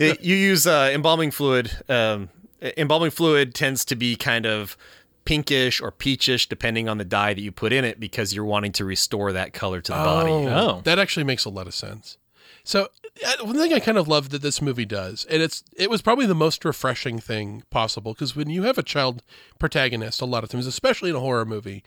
you 0.22 0.34
use 0.36 0.66
uh, 0.66 0.90
embalming 0.94 1.32
fluid. 1.32 1.72
Um, 1.88 2.28
embalming 2.76 3.10
fluid 3.10 3.54
tends 3.54 3.84
to 3.86 3.96
be 3.96 4.14
kind 4.16 4.46
of 4.46 4.76
pinkish 5.24 5.80
or 5.80 5.90
peachish, 5.90 6.48
depending 6.48 6.88
on 6.88 6.98
the 6.98 7.04
dye 7.04 7.34
that 7.34 7.40
you 7.40 7.52
put 7.52 7.72
in 7.72 7.84
it, 7.84 8.00
because 8.00 8.34
you're 8.34 8.44
wanting 8.44 8.72
to 8.72 8.84
restore 8.84 9.32
that 9.32 9.52
color 9.52 9.80
to 9.80 9.92
the 9.92 9.98
body. 9.98 10.30
Oh. 10.30 10.48
oh. 10.48 10.80
That 10.84 10.98
actually 10.98 11.24
makes 11.24 11.44
a 11.44 11.50
lot 11.50 11.66
of 11.66 11.74
sense. 11.74 12.18
So 12.64 12.88
one 13.42 13.56
thing 13.56 13.72
I 13.72 13.80
kind 13.80 13.98
of 13.98 14.08
love 14.08 14.30
that 14.30 14.42
this 14.42 14.62
movie 14.62 14.84
does, 14.84 15.24
and 15.26 15.42
it's 15.42 15.64
it 15.76 15.90
was 15.90 16.02
probably 16.02 16.26
the 16.26 16.34
most 16.34 16.64
refreshing 16.64 17.18
thing 17.18 17.62
possible 17.70 18.12
because 18.14 18.36
when 18.36 18.50
you 18.50 18.62
have 18.64 18.78
a 18.78 18.82
child 18.82 19.22
protagonist, 19.58 20.20
a 20.20 20.26
lot 20.26 20.44
of 20.44 20.50
times, 20.50 20.66
especially 20.66 21.10
in 21.10 21.16
a 21.16 21.20
horror 21.20 21.44
movie, 21.44 21.82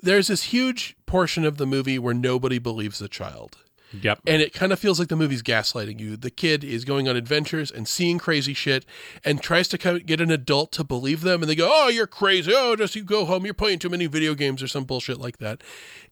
there's 0.00 0.28
this 0.28 0.44
huge 0.44 0.96
portion 1.06 1.44
of 1.44 1.56
the 1.56 1.66
movie 1.66 1.98
where 1.98 2.14
nobody 2.14 2.58
believes 2.58 2.98
the 2.98 3.08
child. 3.08 3.58
Yep. 3.92 4.20
And 4.26 4.42
it 4.42 4.52
kind 4.52 4.72
of 4.72 4.78
feels 4.78 4.98
like 4.98 5.08
the 5.08 5.16
movie's 5.16 5.42
gaslighting 5.42 5.98
you. 5.98 6.16
The 6.16 6.30
kid 6.30 6.62
is 6.62 6.84
going 6.84 7.08
on 7.08 7.16
adventures 7.16 7.70
and 7.70 7.88
seeing 7.88 8.18
crazy 8.18 8.52
shit 8.52 8.84
and 9.24 9.42
tries 9.42 9.68
to 9.68 10.00
get 10.00 10.20
an 10.20 10.30
adult 10.30 10.72
to 10.72 10.84
believe 10.84 11.22
them. 11.22 11.42
And 11.42 11.50
they 11.50 11.54
go, 11.54 11.68
Oh, 11.70 11.88
you're 11.88 12.06
crazy. 12.06 12.52
Oh, 12.54 12.76
just 12.76 12.94
you 12.94 13.02
go 13.02 13.24
home. 13.24 13.44
You're 13.44 13.54
playing 13.54 13.78
too 13.78 13.88
many 13.88 14.06
video 14.06 14.34
games 14.34 14.62
or 14.62 14.68
some 14.68 14.84
bullshit 14.84 15.18
like 15.18 15.38
that. 15.38 15.62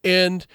And 0.02 0.46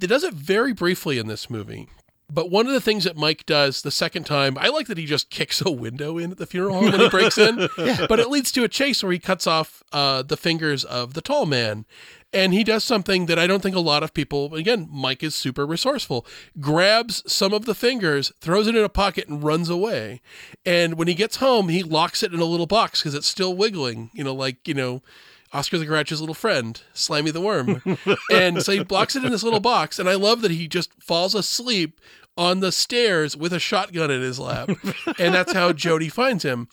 it 0.00 0.06
does 0.06 0.22
it 0.22 0.34
very 0.34 0.72
briefly 0.72 1.18
in 1.18 1.26
this 1.26 1.50
movie. 1.50 1.88
But 2.30 2.50
one 2.50 2.66
of 2.66 2.72
the 2.72 2.80
things 2.80 3.04
that 3.04 3.16
Mike 3.16 3.46
does 3.46 3.80
the 3.80 3.90
second 3.90 4.24
time, 4.24 4.58
I 4.58 4.68
like 4.68 4.86
that 4.88 4.98
he 4.98 5.06
just 5.06 5.30
kicks 5.30 5.62
a 5.64 5.70
window 5.70 6.18
in 6.18 6.30
at 6.30 6.36
the 6.36 6.46
funeral 6.46 6.74
home 6.74 6.92
when 6.92 7.00
he 7.00 7.08
breaks 7.08 7.38
in. 7.38 7.68
But 8.08 8.20
it 8.20 8.28
leads 8.28 8.52
to 8.52 8.64
a 8.64 8.68
chase 8.68 9.02
where 9.02 9.12
he 9.12 9.18
cuts 9.18 9.46
off 9.46 9.82
uh, 9.92 10.22
the 10.22 10.36
fingers 10.36 10.84
of 10.84 11.14
the 11.14 11.22
tall 11.22 11.46
man. 11.46 11.86
And 12.32 12.52
he 12.52 12.62
does 12.62 12.84
something 12.84 13.26
that 13.26 13.38
I 13.38 13.46
don't 13.46 13.62
think 13.62 13.74
a 13.74 13.80
lot 13.80 14.02
of 14.02 14.12
people, 14.12 14.54
again, 14.54 14.88
Mike 14.90 15.22
is 15.22 15.34
super 15.34 15.66
resourceful, 15.66 16.26
grabs 16.60 17.22
some 17.30 17.54
of 17.54 17.64
the 17.64 17.74
fingers, 17.74 18.30
throws 18.40 18.66
it 18.66 18.76
in 18.76 18.84
a 18.84 18.90
pocket, 18.90 19.28
and 19.28 19.42
runs 19.42 19.70
away. 19.70 20.20
And 20.66 20.98
when 20.98 21.08
he 21.08 21.14
gets 21.14 21.36
home, 21.36 21.70
he 21.70 21.82
locks 21.82 22.22
it 22.22 22.34
in 22.34 22.40
a 22.40 22.44
little 22.44 22.66
box 22.66 23.00
because 23.00 23.14
it's 23.14 23.26
still 23.26 23.54
wiggling, 23.54 24.10
you 24.12 24.22
know, 24.22 24.34
like, 24.34 24.68
you 24.68 24.74
know, 24.74 25.02
Oscar 25.52 25.78
the 25.78 25.86
Grouch's 25.86 26.20
little 26.20 26.34
friend, 26.34 26.80
Slimy 26.92 27.30
the 27.30 27.40
Worm. 27.40 27.82
and 28.32 28.62
so 28.62 28.72
he 28.72 28.84
blocks 28.84 29.16
it 29.16 29.24
in 29.24 29.30
this 29.32 29.42
little 29.42 29.60
box. 29.60 29.98
And 29.98 30.08
I 30.08 30.14
love 30.14 30.42
that 30.42 30.50
he 30.50 30.68
just 30.68 30.90
falls 31.02 31.34
asleep 31.34 32.00
on 32.36 32.60
the 32.60 32.72
stairs 32.72 33.36
with 33.36 33.52
a 33.52 33.58
shotgun 33.58 34.10
in 34.10 34.20
his 34.20 34.38
lap. 34.38 34.70
and 35.18 35.34
that's 35.34 35.52
how 35.52 35.72
Jody 35.72 36.08
finds 36.08 36.44
him. 36.44 36.68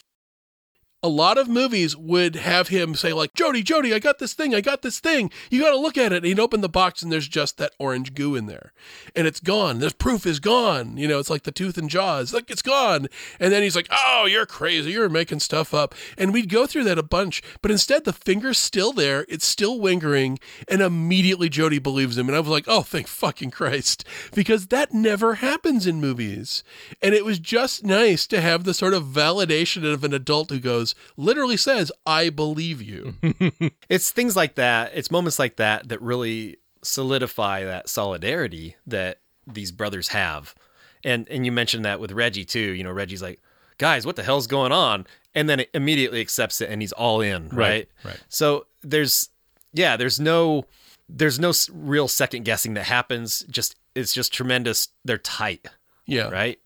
A 1.05 1.15
lot 1.15 1.37
of 1.37 1.47
movies 1.47 1.95
would 1.95 2.35
have 2.35 2.69
him 2.69 2.95
say, 2.95 3.13
like, 3.13 3.35
Jody, 3.35 3.61
Jody, 3.61 3.93
I 3.93 3.99
got 3.99 4.17
this 4.17 4.33
thing, 4.33 4.55
I 4.55 4.61
got 4.61 4.81
this 4.81 4.99
thing. 4.99 5.29
You 5.51 5.61
got 5.61 5.69
to 5.69 5.77
look 5.77 5.99
at 5.99 6.11
it. 6.11 6.17
And 6.17 6.25
he'd 6.25 6.39
open 6.39 6.61
the 6.61 6.67
box 6.67 7.03
and 7.03 7.11
there's 7.11 7.27
just 7.27 7.59
that 7.59 7.73
orange 7.77 8.15
goo 8.15 8.33
in 8.33 8.47
there. 8.47 8.73
And 9.15 9.27
it's 9.27 9.39
gone. 9.39 9.77
This 9.77 9.93
proof 9.93 10.25
is 10.25 10.39
gone. 10.39 10.97
You 10.97 11.07
know, 11.07 11.19
it's 11.19 11.29
like 11.29 11.43
the 11.43 11.51
tooth 11.51 11.77
and 11.77 11.91
jaws. 11.91 12.33
Like, 12.33 12.49
it's 12.49 12.63
gone. 12.63 13.05
And 13.39 13.53
then 13.53 13.61
he's 13.61 13.75
like, 13.75 13.87
oh, 13.91 14.25
you're 14.27 14.47
crazy. 14.47 14.93
You're 14.93 15.07
making 15.07 15.41
stuff 15.41 15.75
up. 15.75 15.93
And 16.17 16.33
we'd 16.33 16.49
go 16.49 16.65
through 16.65 16.85
that 16.85 16.97
a 16.97 17.03
bunch. 17.03 17.43
But 17.61 17.69
instead, 17.69 18.03
the 18.03 18.11
finger's 18.11 18.57
still 18.57 18.91
there. 18.91 19.27
It's 19.29 19.45
still 19.45 19.79
lingering. 19.79 20.39
And 20.67 20.81
immediately 20.81 21.49
Jody 21.49 21.77
believes 21.77 22.17
him. 22.17 22.29
And 22.29 22.35
I 22.35 22.39
was 22.39 22.49
like, 22.49 22.65
oh, 22.67 22.81
thank 22.81 23.05
fucking 23.07 23.51
Christ. 23.51 24.03
Because 24.33 24.67
that 24.67 24.91
never 24.91 25.35
happens 25.35 25.85
in 25.85 26.01
movies. 26.01 26.63
And 26.99 27.13
it 27.13 27.25
was 27.25 27.37
just 27.37 27.83
nice 27.83 28.25
to 28.25 28.41
have 28.41 28.63
the 28.63 28.73
sort 28.73 28.95
of 28.95 29.03
validation 29.03 29.85
of 29.93 30.03
an 30.03 30.11
adult 30.11 30.49
who 30.49 30.59
goes, 30.59 30.94
literally 31.17 31.57
says, 31.57 31.91
I 32.05 32.29
believe 32.29 32.81
you. 32.81 33.15
It's 33.89 34.11
things 34.11 34.35
like 34.35 34.55
that. 34.55 34.91
It's 34.95 35.11
moments 35.11 35.37
like 35.39 35.57
that 35.57 35.89
that 35.89 36.01
really 36.01 36.57
solidify 36.83 37.63
that 37.65 37.89
solidarity 37.89 38.75
that 38.87 39.19
these 39.47 39.71
brothers 39.71 40.09
have. 40.09 40.55
And 41.03 41.27
and 41.29 41.45
you 41.45 41.51
mentioned 41.51 41.85
that 41.85 41.99
with 41.99 42.11
Reggie 42.11 42.45
too. 42.45 42.59
You 42.73 42.83
know, 42.83 42.91
Reggie's 42.91 43.21
like, 43.21 43.39
guys, 43.77 44.05
what 44.05 44.15
the 44.15 44.23
hell's 44.23 44.47
going 44.47 44.71
on? 44.71 45.05
And 45.35 45.49
then 45.49 45.59
it 45.59 45.69
immediately 45.73 46.21
accepts 46.21 46.61
it 46.61 46.69
and 46.69 46.81
he's 46.81 46.93
all 46.93 47.21
in, 47.21 47.49
right? 47.49 47.87
right. 48.03 48.19
So 48.29 48.65
there's 48.83 49.29
yeah, 49.73 49.97
there's 49.97 50.19
no 50.19 50.65
there's 51.07 51.39
no 51.39 51.51
real 51.71 52.07
second 52.07 52.43
guessing 52.45 52.73
that 52.75 52.85
happens. 52.85 53.45
Just 53.49 53.75
it's 53.93 54.13
just 54.13 54.33
tremendous. 54.33 54.87
They're 55.03 55.17
tight, 55.19 55.67
Yeah. 56.07 56.29
right? 56.29 56.59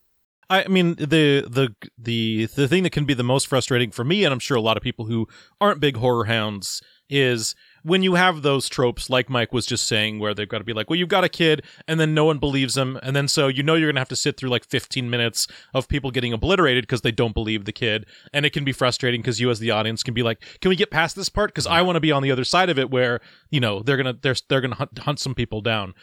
I 0.49 0.67
mean 0.67 0.95
the 0.95 1.45
the 1.47 1.75
the 1.97 2.47
the 2.47 2.67
thing 2.67 2.83
that 2.83 2.91
can 2.91 3.05
be 3.05 3.13
the 3.13 3.23
most 3.23 3.47
frustrating 3.47 3.91
for 3.91 4.03
me, 4.03 4.23
and 4.23 4.33
I'm 4.33 4.39
sure 4.39 4.57
a 4.57 4.61
lot 4.61 4.77
of 4.77 4.83
people 4.83 5.05
who 5.05 5.27
aren't 5.61 5.79
big 5.79 5.97
horror 5.97 6.25
hounds, 6.25 6.81
is 7.09 7.55
when 7.83 8.03
you 8.03 8.15
have 8.15 8.41
those 8.41 8.67
tropes, 8.67 9.09
like 9.09 9.29
Mike 9.29 9.53
was 9.53 9.65
just 9.65 9.87
saying, 9.87 10.19
where 10.19 10.33
they've 10.33 10.49
got 10.49 10.59
to 10.59 10.63
be 10.63 10.73
like, 10.73 10.89
well, 10.89 10.97
you've 10.97 11.09
got 11.09 11.23
a 11.23 11.29
kid, 11.29 11.63
and 11.87 11.99
then 11.99 12.13
no 12.13 12.25
one 12.25 12.39
believes 12.39 12.75
them, 12.75 12.99
and 13.03 13.15
then 13.15 13.27
so 13.27 13.47
you 13.47 13.63
know 13.63 13.75
you're 13.75 13.91
gonna 13.91 13.99
have 13.99 14.09
to 14.09 14.15
sit 14.15 14.37
through 14.37 14.49
like 14.49 14.65
15 14.65 15.09
minutes 15.09 15.47
of 15.73 15.87
people 15.87 16.11
getting 16.11 16.33
obliterated 16.33 16.83
because 16.83 17.01
they 17.01 17.11
don't 17.11 17.33
believe 17.33 17.65
the 17.65 17.71
kid, 17.71 18.05
and 18.33 18.45
it 18.45 18.53
can 18.53 18.63
be 18.63 18.71
frustrating 18.71 19.21
because 19.21 19.39
you 19.39 19.49
as 19.49 19.59
the 19.59 19.71
audience 19.71 20.03
can 20.03 20.13
be 20.13 20.23
like, 20.23 20.41
can 20.61 20.69
we 20.69 20.75
get 20.75 20.91
past 20.91 21.15
this 21.15 21.29
part? 21.29 21.51
Because 21.51 21.67
I 21.67 21.81
want 21.81 21.95
to 21.95 22.01
be 22.01 22.11
on 22.11 22.23
the 22.23 22.31
other 22.31 22.43
side 22.43 22.69
of 22.69 22.79
it, 22.79 22.89
where 22.89 23.21
you 23.49 23.59
know 23.59 23.81
they're 23.81 23.97
gonna 23.97 24.17
they're 24.21 24.35
they're 24.47 24.61
gonna 24.61 24.75
hunt, 24.75 24.97
hunt 24.99 25.19
some 25.19 25.35
people 25.35 25.61
down. 25.61 25.93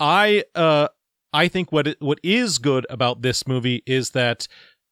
I 0.00 0.44
uh 0.54 0.88
I 1.34 1.48
think 1.48 1.72
what 1.72 1.88
it, 1.88 2.00
what 2.00 2.20
is 2.22 2.58
good 2.58 2.86
about 2.88 3.22
this 3.22 3.46
movie 3.46 3.82
is 3.86 4.10
that 4.10 4.46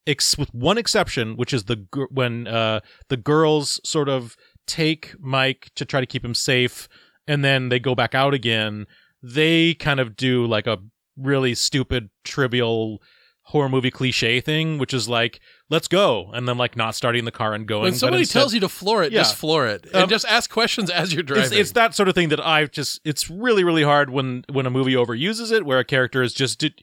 ex- 0.08 0.36
with 0.36 0.52
one 0.52 0.76
exception, 0.76 1.36
which 1.36 1.54
is 1.54 1.64
the 1.64 1.86
when 2.10 2.48
uh, 2.48 2.80
the 3.08 3.16
girls 3.16 3.80
sort 3.84 4.08
of 4.08 4.36
take 4.66 5.14
Mike 5.20 5.70
to 5.76 5.84
try 5.84 6.00
to 6.00 6.06
keep 6.06 6.24
him 6.24 6.34
safe, 6.34 6.88
and 7.28 7.44
then 7.44 7.68
they 7.68 7.78
go 7.78 7.94
back 7.94 8.14
out 8.14 8.34
again. 8.34 8.86
They 9.22 9.74
kind 9.74 10.00
of 10.00 10.16
do 10.16 10.44
like 10.44 10.66
a 10.66 10.78
really 11.16 11.54
stupid, 11.54 12.10
trivial 12.24 13.00
horror 13.44 13.68
movie 13.68 13.90
cliche 13.90 14.40
thing, 14.40 14.78
which 14.78 14.94
is 14.94 15.08
like, 15.08 15.40
let's 15.68 15.88
go, 15.88 16.30
and 16.32 16.46
then 16.48 16.56
like 16.56 16.76
not 16.76 16.94
starting 16.94 17.24
the 17.24 17.30
car 17.32 17.54
and 17.54 17.66
going. 17.66 17.82
When 17.82 17.94
somebody 17.94 18.20
instead- 18.22 18.38
tells 18.38 18.54
you 18.54 18.60
to 18.60 18.68
floor 18.68 19.02
it, 19.02 19.12
just 19.12 19.36
floor 19.36 19.66
it, 19.66 19.84
and 19.86 20.04
Um, 20.04 20.08
just 20.08 20.24
ask 20.26 20.48
questions 20.48 20.88
as 20.90 21.12
you're 21.12 21.22
driving. 21.24 21.44
it's, 21.46 21.52
it's 21.52 21.72
that 21.72 21.94
sort 21.94 22.08
of 22.08 22.14
thing 22.14 22.28
that 22.28 22.40
I 22.40 22.66
just 22.66 23.00
it's 23.04 23.28
really 23.28 23.64
really 23.64 23.82
hard 23.82 24.10
when 24.10 24.44
when 24.50 24.64
a 24.64 24.70
movie 24.70 24.94
overuses 24.94 25.50
it 25.52 25.66
where 25.66 25.78
a 25.80 25.84
character 25.84 26.22
is 26.22 26.32
just 26.32 26.62
it, 26.62 26.80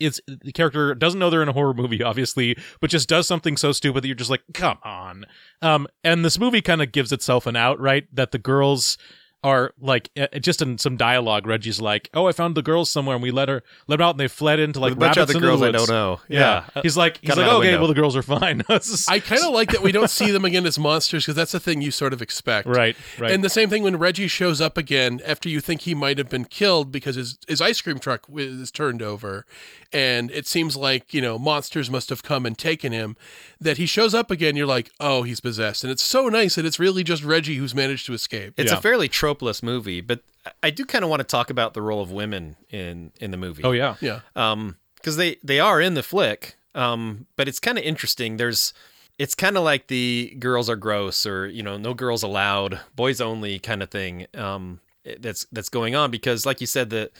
it's 0.00 0.20
the 0.26 0.52
character 0.52 0.94
doesn't 0.94 1.20
know 1.20 1.30
they're 1.30 1.42
in 1.42 1.48
a 1.48 1.52
horror 1.52 1.74
movie 1.74 2.02
obviously 2.10 2.56
but 2.80 2.90
just 2.90 3.08
does 3.08 3.26
something 3.26 3.56
so 3.56 3.70
stupid 3.72 4.02
that 4.02 4.08
you're 4.08 4.14
just 4.16 4.30
like 4.30 4.42
come 4.52 4.78
on 4.82 5.24
um 5.62 5.86
and 6.04 6.24
this 6.24 6.38
movie 6.38 6.60
kind 6.60 6.82
of 6.82 6.90
gives 6.92 7.12
itself 7.12 7.46
an 7.46 7.54
out 7.56 7.78
right 7.80 8.04
that 8.12 8.32
the 8.32 8.38
girls 8.38 8.98
are 9.42 9.72
like 9.80 10.10
uh, 10.18 10.26
just 10.38 10.60
in 10.60 10.76
some 10.76 10.96
dialogue 10.96 11.46
Reggie's 11.46 11.80
like 11.80 12.10
oh 12.12 12.26
I 12.26 12.32
found 12.32 12.54
the 12.54 12.62
girls 12.62 12.90
somewhere 12.90 13.16
and 13.16 13.22
we 13.22 13.30
let 13.30 13.48
her 13.48 13.62
let 13.86 13.96
them 13.96 14.06
out 14.06 14.10
and 14.10 14.20
they 14.20 14.28
fled 14.28 14.60
into 14.60 14.80
like 14.80 14.90
With 14.90 14.98
a 14.98 15.00
bunch 15.00 15.16
of 15.16 15.28
rabbits 15.28 15.30
other 15.36 15.38
into 15.38 15.46
girls 15.48 15.60
the 15.60 15.66
I 15.68 15.72
don't 15.72 15.88
know. 15.88 16.20
yeah, 16.28 16.64
Yeah. 16.76 16.82
he's 16.82 16.96
like 16.96 17.18
he's 17.22 17.28
Got 17.28 17.38
'em 17.38 17.46
like 17.46 17.56
okay 17.56 17.66
window. 17.68 17.78
well 17.78 17.88
the 17.88 17.94
girls 17.94 18.16
are 18.16 18.22
fine 18.22 18.62
I 19.08 19.18
kind 19.20 19.42
of 19.42 19.52
like 19.52 19.70
that 19.72 19.82
we 19.82 19.92
don't 19.92 20.10
see 20.10 20.30
them 20.30 20.44
again 20.44 20.66
as 20.66 20.78
monsters 20.78 21.24
because 21.24 21.36
that's 21.36 21.52
the 21.52 21.60
thing 21.60 21.80
you 21.80 21.90
sort 21.90 22.12
of 22.12 22.20
expect. 22.20 22.66
right 22.68 22.96
right 23.18 23.30
And 23.32 23.42
the 23.42 23.48
same 23.48 23.70
thing 23.70 23.82
when 23.82 23.96
Reggie 23.98 24.28
shows 24.28 24.60
up 24.60 24.76
again 24.76 25.20
after 25.24 25.48
you 25.48 25.60
think 25.60 25.82
he 25.82 25.94
might 25.94 26.18
have 26.18 26.28
been 26.28 26.44
killed 26.44 26.92
because 26.92 27.16
his, 27.16 27.38
his 27.48 27.60
ice 27.60 27.80
cream 27.80 27.98
truck 27.98 28.26
is 28.36 28.70
turned 28.70 29.00
over. 29.02 29.46
And 29.92 30.30
it 30.30 30.46
seems 30.46 30.76
like, 30.76 31.12
you 31.12 31.20
know, 31.20 31.36
monsters 31.38 31.90
must 31.90 32.10
have 32.10 32.22
come 32.22 32.46
and 32.46 32.56
taken 32.56 32.92
him. 32.92 33.16
That 33.60 33.76
he 33.76 33.86
shows 33.86 34.14
up 34.14 34.30
again, 34.30 34.54
you're 34.54 34.66
like, 34.66 34.90
oh, 35.00 35.22
he's 35.24 35.40
possessed. 35.40 35.82
And 35.82 35.90
it's 35.90 36.02
so 36.02 36.28
nice 36.28 36.54
that 36.54 36.64
it's 36.64 36.78
really 36.78 37.02
just 37.02 37.24
Reggie 37.24 37.56
who's 37.56 37.74
managed 37.74 38.06
to 38.06 38.12
escape. 38.14 38.54
It's 38.56 38.70
Yeah. 38.70 38.78
a 38.78 38.80
fairly 38.80 39.08
tropeless 39.08 39.62
movie, 39.62 40.00
but 40.00 40.20
I 40.62 40.70
do 40.70 40.84
kind 40.84 41.02
of 41.04 41.10
want 41.10 41.20
to 41.20 41.24
talk 41.24 41.50
about 41.50 41.74
the 41.74 41.82
role 41.82 42.00
of 42.00 42.10
women 42.12 42.56
in 42.70 43.10
in 43.20 43.30
the 43.32 43.36
movie. 43.36 43.62
oh 43.64 43.72
yeah 43.72 43.96
yeah. 44.00 44.20
um 44.36 44.76
because 44.96 45.16
they 45.16 45.36
they 45.44 45.58
are 45.60 45.80
in 45.80 45.94
the 45.94 46.02
flick 46.02 46.56
um 46.74 47.26
but 47.36 47.46
it's 47.48 47.58
kind 47.60 47.76
of 47.76 47.84
interesting 47.84 48.36
there's 48.38 48.72
it's 49.18 49.34
kind 49.34 49.56
of 49.58 49.64
like 49.64 49.88
the 49.88 50.34
girls 50.38 50.70
are 50.70 50.76
gross 50.76 51.26
or 51.26 51.46
you 51.46 51.62
know 51.62 51.76
no 51.76 51.92
girls 51.92 52.22
allowed 52.22 52.80
boys 52.96 53.20
only 53.20 53.58
kind 53.58 53.82
of 53.82 53.90
thing 53.90 54.26
um 54.34 54.80
that's 55.18 55.46
that's 55.52 55.68
going 55.68 55.94
on 55.94 56.10
because 56.10 56.46
like 56.46 56.60
you 56.62 56.66
said 56.66 56.88
the 56.90 57.10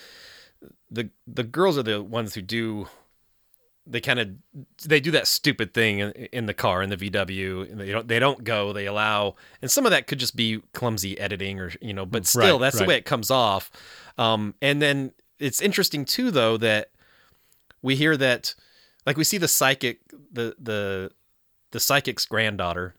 the 0.90 1.10
the 1.26 1.44
girls 1.44 1.78
are 1.78 1.82
the 1.82 2.02
ones 2.02 2.34
who 2.34 2.42
do 2.42 2.88
they 3.86 4.00
kind 4.00 4.18
of 4.20 4.28
they 4.84 5.00
do 5.00 5.10
that 5.10 5.26
stupid 5.26 5.72
thing 5.74 5.98
in, 6.00 6.10
in 6.10 6.46
the 6.46 6.54
car 6.54 6.82
in 6.82 6.90
the 6.90 6.96
VW 6.96 7.70
and 7.70 7.80
they 7.80 7.90
don't 7.90 8.06
they 8.06 8.18
don't 8.18 8.44
go 8.44 8.72
they 8.72 8.86
allow 8.86 9.34
and 9.62 9.70
some 9.70 9.86
of 9.86 9.90
that 9.90 10.06
could 10.06 10.18
just 10.18 10.36
be 10.36 10.60
clumsy 10.72 11.18
editing 11.18 11.58
or 11.58 11.72
you 11.80 11.92
know 11.92 12.06
but 12.06 12.26
still 12.26 12.58
Right, 12.58 12.66
that's 12.66 12.78
the 12.78 12.88
way 12.88 12.96
it 12.96 13.04
comes 13.04 13.30
off. 13.30 13.70
Um 14.18 14.54
and 14.60 14.80
then 14.80 15.12
it's 15.38 15.60
interesting 15.60 16.04
too 16.04 16.30
though 16.30 16.56
that 16.58 16.90
we 17.82 17.96
hear 17.96 18.16
that 18.16 18.54
like 19.06 19.16
we 19.16 19.24
see 19.24 19.38
the 19.38 19.48
psychic 19.48 20.00
the 20.30 20.54
the 20.58 21.10
the 21.72 21.80
psychic's 21.80 22.26
granddaughter 22.26 22.94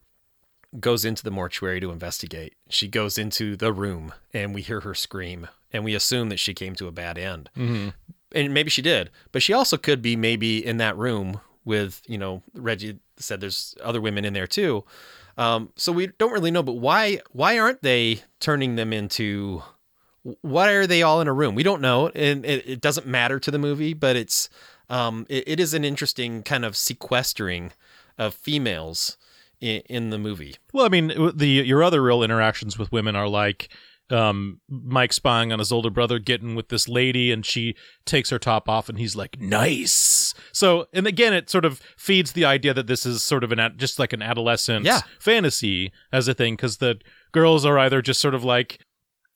goes 0.80 1.04
into 1.04 1.24
the 1.24 1.32
mortuary 1.32 1.80
to 1.82 1.92
investigate. 1.92 2.56
She 2.70 2.88
goes 2.88 3.18
into 3.18 3.56
the 3.58 3.74
room 3.74 4.14
and 4.34 4.56
we 4.56 4.62
hear 4.62 4.80
her 4.82 4.96
scream 4.96 5.50
and 5.72 5.84
we 5.84 5.96
assume 5.96 6.30
that 6.30 6.40
she 6.40 6.54
came 6.54 6.76
to 6.76 6.88
a 6.88 6.92
bad 6.92 7.18
end. 7.18 7.50
Mm-hmm. 7.58 7.90
and 8.34 8.54
maybe 8.54 8.70
she 8.70 8.82
did 8.82 9.10
but 9.32 9.42
she 9.42 9.54
also 9.54 9.78
could 9.78 10.02
be 10.02 10.16
maybe 10.16 10.66
in 10.66 10.78
that 10.78 10.98
room 10.98 11.40
with 11.66 12.02
you 12.08 12.18
know 12.18 12.42
reggie 12.54 13.00
said 13.18 13.40
there's 13.42 13.76
other 13.84 14.02
women 14.02 14.26
in 14.26 14.34
there 14.34 14.48
too. 14.48 14.84
Um, 15.38 15.72
so 15.76 15.92
we 15.92 16.08
don't 16.08 16.34
really 16.34 16.52
know 16.52 16.64
but 16.64 16.74
why 16.74 17.20
why 17.32 17.58
aren't 17.58 17.82
they 17.82 18.22
turning 18.40 18.76
them 18.76 18.92
into 18.94 19.64
why 20.42 20.72
are 20.72 20.86
they 20.86 21.02
all 21.02 21.22
in 21.22 21.28
a 21.28 21.34
room? 21.34 21.56
We 21.56 21.64
don't 21.64 21.82
know. 21.82 22.10
And 22.14 22.46
it, 22.46 22.68
it 22.68 22.82
doesn't 22.82 23.08
matter 23.08 23.40
to 23.40 23.52
the 23.52 23.60
movie 23.60 23.94
but 23.94 24.16
it's 24.16 24.50
um, 24.90 25.26
it, 25.30 25.44
it 25.48 25.60
is 25.60 25.74
an 25.74 25.86
interesting 25.86 26.44
kind 26.44 26.66
of 26.66 26.76
sequestering 26.76 27.72
of 28.18 28.34
females 28.34 29.18
in, 29.62 29.82
in 29.88 30.10
the 30.10 30.18
movie. 30.18 30.58
Well, 30.74 30.86
I 30.86 30.90
mean, 30.90 31.14
the 31.34 31.48
your 31.48 31.84
other 31.84 32.04
real 32.04 32.24
interactions 32.24 32.78
with 32.78 32.92
women 32.92 33.16
are 33.16 33.28
like 33.28 33.70
um, 34.12 34.60
Mike 34.70 35.14
spying 35.14 35.52
on 35.52 35.60
his 35.60 35.72
older 35.72 35.90
brother, 35.90 36.20
getting 36.20 36.56
with 36.56 36.70
this 36.70 36.88
lady, 36.88 37.32
and 37.32 37.46
she 37.46 37.76
takes 38.06 38.30
her 38.30 38.40
top 38.40 38.68
off, 38.70 38.90
and 38.90 38.98
he's 39.00 39.16
like, 39.16 39.40
"Nice." 39.40 40.34
So, 40.52 40.88
and 40.94 41.08
again, 41.08 41.34
it 41.34 41.50
sort 41.50 41.66
of 41.66 41.80
feeds 41.98 42.34
the 42.34 42.46
idea 42.46 42.74
that 42.74 42.88
this 42.88 43.06
is 43.06 43.24
sort 43.24 43.44
of 43.44 43.52
an 43.52 43.60
ad- 43.60 43.78
just 43.78 44.00
like 44.00 44.14
an 44.14 44.22
adolescent 44.22 44.86
Yeah. 44.86 45.02
fantasy 45.20 45.92
as 46.12 46.28
a 46.28 46.34
thing, 46.34 46.56
because 46.56 46.78
the 46.78 47.00
girls 47.32 47.66
are 47.66 47.80
either 47.80 48.02
just 48.02 48.20
sort 48.22 48.36
of 48.36 48.44
like 48.44 48.80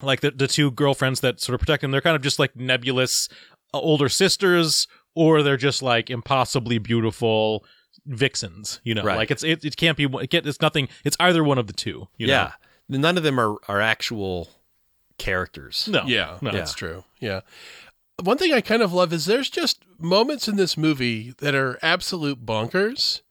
like 0.01 0.19
the 0.21 0.31
the 0.31 0.47
two 0.47 0.71
girlfriends 0.71 1.21
that 1.21 1.39
sort 1.39 1.53
of 1.53 1.59
protect 1.61 1.81
them. 1.81 1.91
They're 1.91 2.01
kind 2.01 2.15
of 2.15 2.21
just 2.21 2.37
like 2.39 2.55
nebulous 2.55 3.29
uh, 3.73 3.79
older 3.79 4.09
sisters, 4.09 4.87
or 5.15 5.41
they're 5.41 5.55
just 5.57 5.81
like 5.81 6.09
impossibly 6.09 6.77
beautiful 6.79 7.63
vixens. 8.05 8.81
You 8.83 8.93
know, 8.95 9.03
Right. 9.03 9.17
like 9.17 9.31
it's 9.31 9.43
it, 9.43 9.63
it 9.63 9.77
can't 9.77 9.97
be 9.97 10.03
it 10.03 10.29
can't, 10.29 10.45
it's 10.45 10.61
nothing. 10.61 10.89
It's 11.03 11.17
either 11.19 11.43
one 11.43 11.57
of 11.57 11.67
the 11.67 11.73
two. 11.73 12.07
You 12.17 12.27
yeah 12.27 12.51
none 12.87 13.17
of 13.17 13.23
them 13.23 13.39
are, 13.39 13.55
are 13.67 13.81
actual 13.81 14.47
characters 15.17 15.87
no, 15.91 16.03
Yeah, 16.05 16.37
no. 16.41 16.51
that's 16.51 16.73
true. 16.73 17.03
Yeah. 17.19 17.41
One 18.23 18.37
thing 18.37 18.53
I 18.53 18.61
kind 18.61 18.81
of 18.81 18.93
love 18.93 19.11
is 19.11 19.25
there's 19.25 19.49
just 19.49 19.83
moments 19.99 20.47
in 20.47 20.55
this 20.55 20.77
movie 20.77 21.33
that 21.39 21.53
are 21.55 21.77
absolute 21.81 22.45
bonkers. 22.45 23.21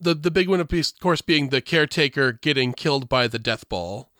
The 0.00 0.14
the 0.14 0.30
big 0.30 0.48
one, 0.48 0.60
of 0.60 0.70
course, 1.00 1.22
being 1.22 1.48
the 1.48 1.60
caretaker 1.62 2.32
getting 2.32 2.72
killed 2.74 3.08
by 3.08 3.26
the 3.28 3.38
death 3.38 3.68
ball. 3.68 4.10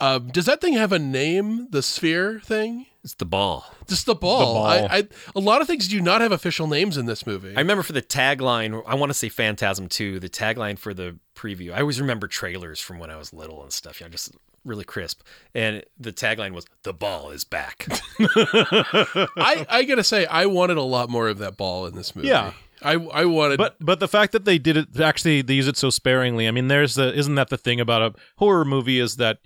Um, 0.00 0.28
does 0.28 0.46
that 0.46 0.60
thing 0.60 0.74
have 0.74 0.92
a 0.92 0.98
name? 0.98 1.68
The 1.70 1.82
sphere 1.82 2.40
thing? 2.40 2.86
it's 3.02 3.14
the 3.14 3.24
ball 3.24 3.64
Just 3.88 4.04
the 4.04 4.14
ball. 4.14 4.54
ball. 4.56 4.66
I, 4.66 4.88
I, 4.90 5.08
a 5.34 5.40
lot 5.40 5.62
of 5.62 5.66
things 5.66 5.88
do 5.88 6.02
not 6.02 6.20
have 6.20 6.32
official 6.32 6.66
names 6.66 6.98
in 6.98 7.06
this 7.06 7.26
movie. 7.26 7.54
I 7.56 7.60
remember 7.60 7.82
for 7.82 7.94
the 7.94 8.02
tagline, 8.02 8.82
I 8.86 8.94
want 8.94 9.08
to 9.08 9.14
say 9.14 9.30
Phantasm 9.30 9.88
2, 9.88 10.20
the 10.20 10.28
tagline 10.28 10.78
for 10.78 10.92
the 10.92 11.18
preview. 11.34 11.72
I 11.72 11.80
always 11.80 11.98
remember 11.98 12.26
trailers 12.28 12.78
from 12.78 12.98
when 12.98 13.08
I 13.10 13.16
was 13.16 13.32
little 13.32 13.62
and 13.62 13.72
stuff, 13.72 14.00
you 14.00 14.04
know, 14.06 14.10
just 14.10 14.32
really 14.64 14.84
crisp. 14.84 15.22
And 15.54 15.84
the 15.98 16.12
tagline 16.12 16.52
was, 16.52 16.64
The 16.82 16.92
ball 16.92 17.30
is 17.30 17.44
back. 17.44 17.86
I, 18.20 19.66
I 19.68 19.84
gotta 19.84 20.04
say, 20.04 20.26
I 20.26 20.46
wanted 20.46 20.76
a 20.76 20.82
lot 20.82 21.08
more 21.10 21.28
of 21.28 21.38
that 21.38 21.56
ball 21.56 21.86
in 21.86 21.94
this 21.94 22.14
movie. 22.14 22.28
Yeah. 22.28 22.52
I, 22.82 22.92
I 22.94 23.24
wanted. 23.26 23.58
But 23.58 23.76
but 23.80 24.00
the 24.00 24.08
fact 24.08 24.32
that 24.32 24.46
they 24.46 24.56
did 24.58 24.76
it 24.76 24.98
actually 24.98 25.42
they 25.42 25.52
use 25.52 25.68
it 25.68 25.76
so 25.76 25.90
sparingly. 25.90 26.48
I 26.48 26.50
mean, 26.50 26.68
there's 26.68 26.94
the 26.94 27.12
isn't 27.14 27.34
that 27.34 27.50
the 27.50 27.58
thing 27.58 27.78
about 27.78 28.00
a 28.00 28.14
horror 28.38 28.64
movie 28.64 28.98
is 28.98 29.16
that 29.16 29.38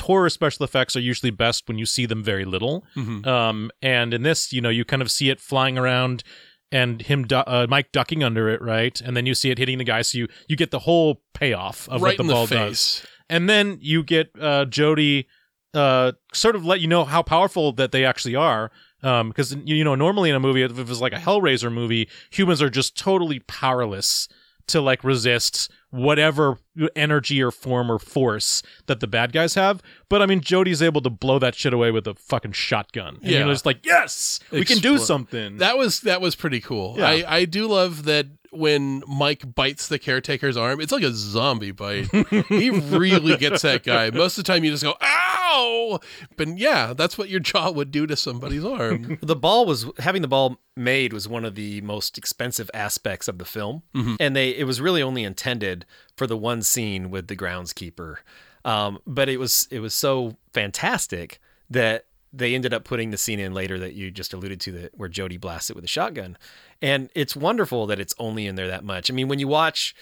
horror 0.00 0.28
special 0.28 0.64
effects 0.64 0.94
are 0.94 1.00
usually 1.00 1.30
best 1.30 1.66
when 1.66 1.78
you 1.78 1.86
see 1.86 2.04
them 2.04 2.22
very 2.22 2.44
little. 2.44 2.84
Mhm. 2.94 3.26
Um, 3.26 3.70
and 3.80 4.12
in 4.12 4.22
this, 4.22 4.52
you 4.52 4.60
know, 4.60 4.68
you 4.68 4.84
kind 4.84 5.00
of 5.00 5.10
see 5.10 5.30
it 5.30 5.40
flying 5.40 5.78
around 5.78 6.24
and 6.70 7.00
him 7.02 7.26
uh, 7.32 7.66
Mike 7.70 7.90
ducking 7.92 8.22
under 8.22 8.48
it, 8.48 8.60
right? 8.60 9.00
And 9.00 9.16
then 9.16 9.26
you 9.26 9.34
see 9.34 9.50
it 9.50 9.58
hitting 9.58 9.78
the 9.78 9.84
guy, 9.84 10.02
so 10.02 10.18
you 10.18 10.28
you 10.48 10.56
get 10.56 10.70
the 10.70 10.80
whole 10.80 11.22
payoff 11.32 11.88
of 11.88 12.02
right 12.02 12.10
what 12.10 12.16
the 12.18 12.22
in 12.24 12.28
ball 12.28 12.46
the 12.46 12.54
does. 12.56 13.06
And 13.28 13.48
then 13.48 13.78
you 13.80 14.02
get 14.02 14.30
uh, 14.40 14.64
Jody 14.66 15.26
uh, 15.72 16.12
sort 16.32 16.56
of 16.56 16.64
let 16.64 16.80
you 16.80 16.86
know 16.88 17.04
how 17.04 17.22
powerful 17.22 17.72
that 17.72 17.92
they 17.92 18.04
actually 18.04 18.34
are. 18.36 18.70
Because 19.02 19.54
you 19.66 19.84
know, 19.84 19.94
normally 19.94 20.30
in 20.30 20.36
a 20.36 20.40
movie, 20.40 20.62
if 20.62 20.78
it 20.78 20.88
was 20.88 21.00
like 21.00 21.12
a 21.12 21.16
Hellraiser 21.18 21.70
movie, 21.70 22.08
humans 22.30 22.62
are 22.62 22.70
just 22.70 22.96
totally 22.96 23.40
powerless 23.40 24.28
to 24.66 24.80
like 24.80 25.04
resist 25.04 25.70
whatever 25.90 26.56
energy 26.96 27.42
or 27.42 27.50
form 27.50 27.90
or 27.92 27.98
force 27.98 28.62
that 28.86 29.00
the 29.00 29.06
bad 29.06 29.30
guys 29.32 29.54
have. 29.56 29.82
But 30.08 30.22
I 30.22 30.26
mean, 30.26 30.40
Jody's 30.40 30.80
able 30.80 31.02
to 31.02 31.10
blow 31.10 31.38
that 31.38 31.54
shit 31.54 31.74
away 31.74 31.90
with 31.90 32.06
a 32.06 32.14
fucking 32.14 32.52
shotgun. 32.52 33.16
And 33.16 33.30
Yeah. 33.30 33.38
you're 33.40 33.48
just 33.52 33.66
like, 33.66 33.84
yes, 33.84 34.40
we 34.50 34.64
can 34.64 34.78
do 34.78 34.96
something. 34.96 35.58
That 35.58 35.76
was 35.76 36.00
that 36.00 36.22
was 36.22 36.34
pretty 36.34 36.60
cool. 36.60 36.94
Yeah. 36.96 37.06
I, 37.08 37.24
I 37.40 37.44
do 37.44 37.66
love 37.68 38.04
that 38.04 38.26
when 38.56 39.02
Mike 39.06 39.54
bites 39.54 39.88
the 39.88 39.98
caretaker's 39.98 40.56
arm, 40.56 40.80
it's 40.80 40.92
like 40.92 41.02
a 41.02 41.12
zombie 41.12 41.70
bite. 41.70 42.08
he 42.48 42.70
really 42.70 43.36
gets 43.36 43.62
that 43.62 43.82
guy. 43.82 44.10
Most 44.10 44.38
of 44.38 44.44
the 44.44 44.52
time 44.52 44.64
you 44.64 44.70
just 44.70 44.82
go, 44.82 44.94
ow! 45.02 46.00
But 46.36 46.58
yeah, 46.58 46.94
that's 46.94 47.18
what 47.18 47.28
your 47.28 47.40
jaw 47.40 47.70
would 47.70 47.90
do 47.90 48.06
to 48.06 48.16
somebody's 48.16 48.64
arm. 48.64 49.18
the 49.22 49.36
ball 49.36 49.66
was, 49.66 49.86
having 49.98 50.22
the 50.22 50.28
ball 50.28 50.60
made 50.76 51.12
was 51.12 51.28
one 51.28 51.44
of 51.44 51.54
the 51.54 51.80
most 51.82 52.18
expensive 52.18 52.70
aspects 52.74 53.28
of 53.28 53.38
the 53.38 53.44
film. 53.44 53.82
And 54.20 54.34
they, 54.34 54.50
it 54.50 54.64
was 54.64 54.80
really 54.80 55.02
only 55.02 55.24
intended 55.24 55.86
for 56.16 56.26
the 56.26 56.36
one 56.36 56.62
scene 56.62 57.10
with 57.10 57.28
the 57.28 57.36
groundskeeper. 57.36 58.16
Um, 58.64 58.98
but 59.06 59.28
it 59.28 59.38
was, 59.38 59.68
it 59.70 59.80
was 59.80 59.94
so 59.94 60.36
fantastic 60.52 61.38
that 61.70 62.06
they 62.36 62.54
ended 62.54 62.74
up 62.74 62.84
putting 62.84 63.10
the 63.10 63.16
scene 63.16 63.38
in 63.38 63.54
later 63.54 63.78
that 63.78 63.94
you 63.94 64.10
just 64.10 64.34
alluded 64.34 64.60
to 64.62 64.72
that 64.72 64.98
where 64.98 65.08
Jody 65.08 65.36
blasts 65.36 65.70
it 65.70 65.76
with 65.76 65.84
a 65.84 65.88
shotgun. 65.88 66.36
And 66.82 67.10
it's 67.14 67.36
wonderful 67.36 67.86
that 67.86 68.00
it's 68.00 68.14
only 68.18 68.46
in 68.46 68.56
there 68.56 68.68
that 68.68 68.84
much. 68.84 69.10
I 69.10 69.14
mean, 69.14 69.28
when 69.28 69.38
you 69.38 69.48
watch 69.48 69.94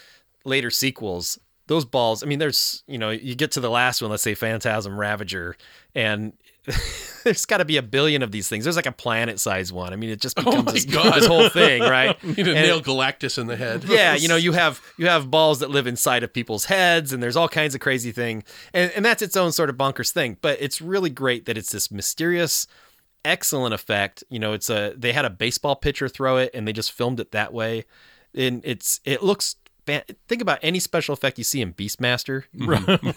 later 0.44 0.70
sequels, 0.70 1.38
those 1.66 1.84
balls, 1.84 2.22
I 2.22 2.26
mean, 2.26 2.38
there's, 2.38 2.82
you 2.86 2.98
know, 2.98 3.10
you 3.10 3.34
get 3.34 3.52
to 3.52 3.60
the 3.60 3.70
last 3.70 4.02
one, 4.02 4.10
let's 4.10 4.22
say 4.22 4.34
Phantasm 4.34 4.98
Ravager, 4.98 5.56
and 5.94 6.32
there's 7.24 7.44
got 7.44 7.58
to 7.58 7.64
be 7.64 7.76
a 7.76 7.82
billion 7.82 8.22
of 8.22 8.30
these 8.30 8.48
things. 8.48 8.64
There's 8.64 8.76
like 8.76 8.86
a 8.86 8.92
planet 8.92 9.40
sized 9.40 9.72
one. 9.72 9.92
I 9.92 9.96
mean, 9.96 10.10
it 10.10 10.20
just 10.20 10.38
oh 10.38 10.42
becomes 10.44 10.68
Oh 10.68 10.72
this, 10.72 10.84
this 10.84 11.26
whole 11.26 11.48
thing, 11.48 11.82
right? 11.88 12.16
You 12.22 12.28
need 12.34 12.44
to 12.44 12.54
And- 12.54 12.66
nail 12.66 12.80
Galactus 12.80 13.38
in 13.38 13.46
the 13.46 13.56
head. 13.56 13.84
yeah, 13.88 14.14
you 14.14 14.28
know, 14.28 14.36
you 14.36 14.52
have 14.52 14.80
you 14.98 15.06
have 15.08 15.30
balls 15.30 15.58
that 15.60 15.70
live 15.70 15.86
inside 15.86 16.22
of 16.22 16.32
people's 16.32 16.66
heads, 16.66 17.12
and 17.12 17.22
there's 17.22 17.36
all 17.36 17.48
kinds 17.48 17.74
of 17.74 17.80
crazy 17.80 18.12
thing, 18.12 18.44
and 18.72 18.90
and 18.92 19.04
that's 19.04 19.22
its 19.22 19.36
own 19.36 19.52
sort 19.52 19.70
of 19.70 19.76
bonkers 19.76 20.10
thing. 20.12 20.36
But 20.40 20.58
it's 20.60 20.80
really 20.80 21.10
great 21.10 21.46
that 21.46 21.58
it's 21.58 21.72
this 21.72 21.90
mysterious 21.90 22.66
excellent 23.24 23.74
effect. 23.74 24.24
You 24.30 24.38
know, 24.38 24.52
it's 24.52 24.70
a 24.70 24.94
they 24.96 25.12
had 25.12 25.24
a 25.24 25.30
baseball 25.30 25.76
pitcher 25.76 26.08
throw 26.08 26.38
it 26.38 26.50
and 26.54 26.66
they 26.66 26.72
just 26.72 26.92
filmed 26.92 27.20
it 27.20 27.32
that 27.32 27.52
way. 27.52 27.84
And 28.34 28.62
it's 28.64 29.00
it 29.04 29.22
looks 29.22 29.56
think 29.86 30.40
about 30.40 30.58
any 30.62 30.78
special 30.78 31.12
effect 31.12 31.38
you 31.38 31.44
see 31.44 31.60
in 31.60 31.72
Beastmaster. 31.74 32.44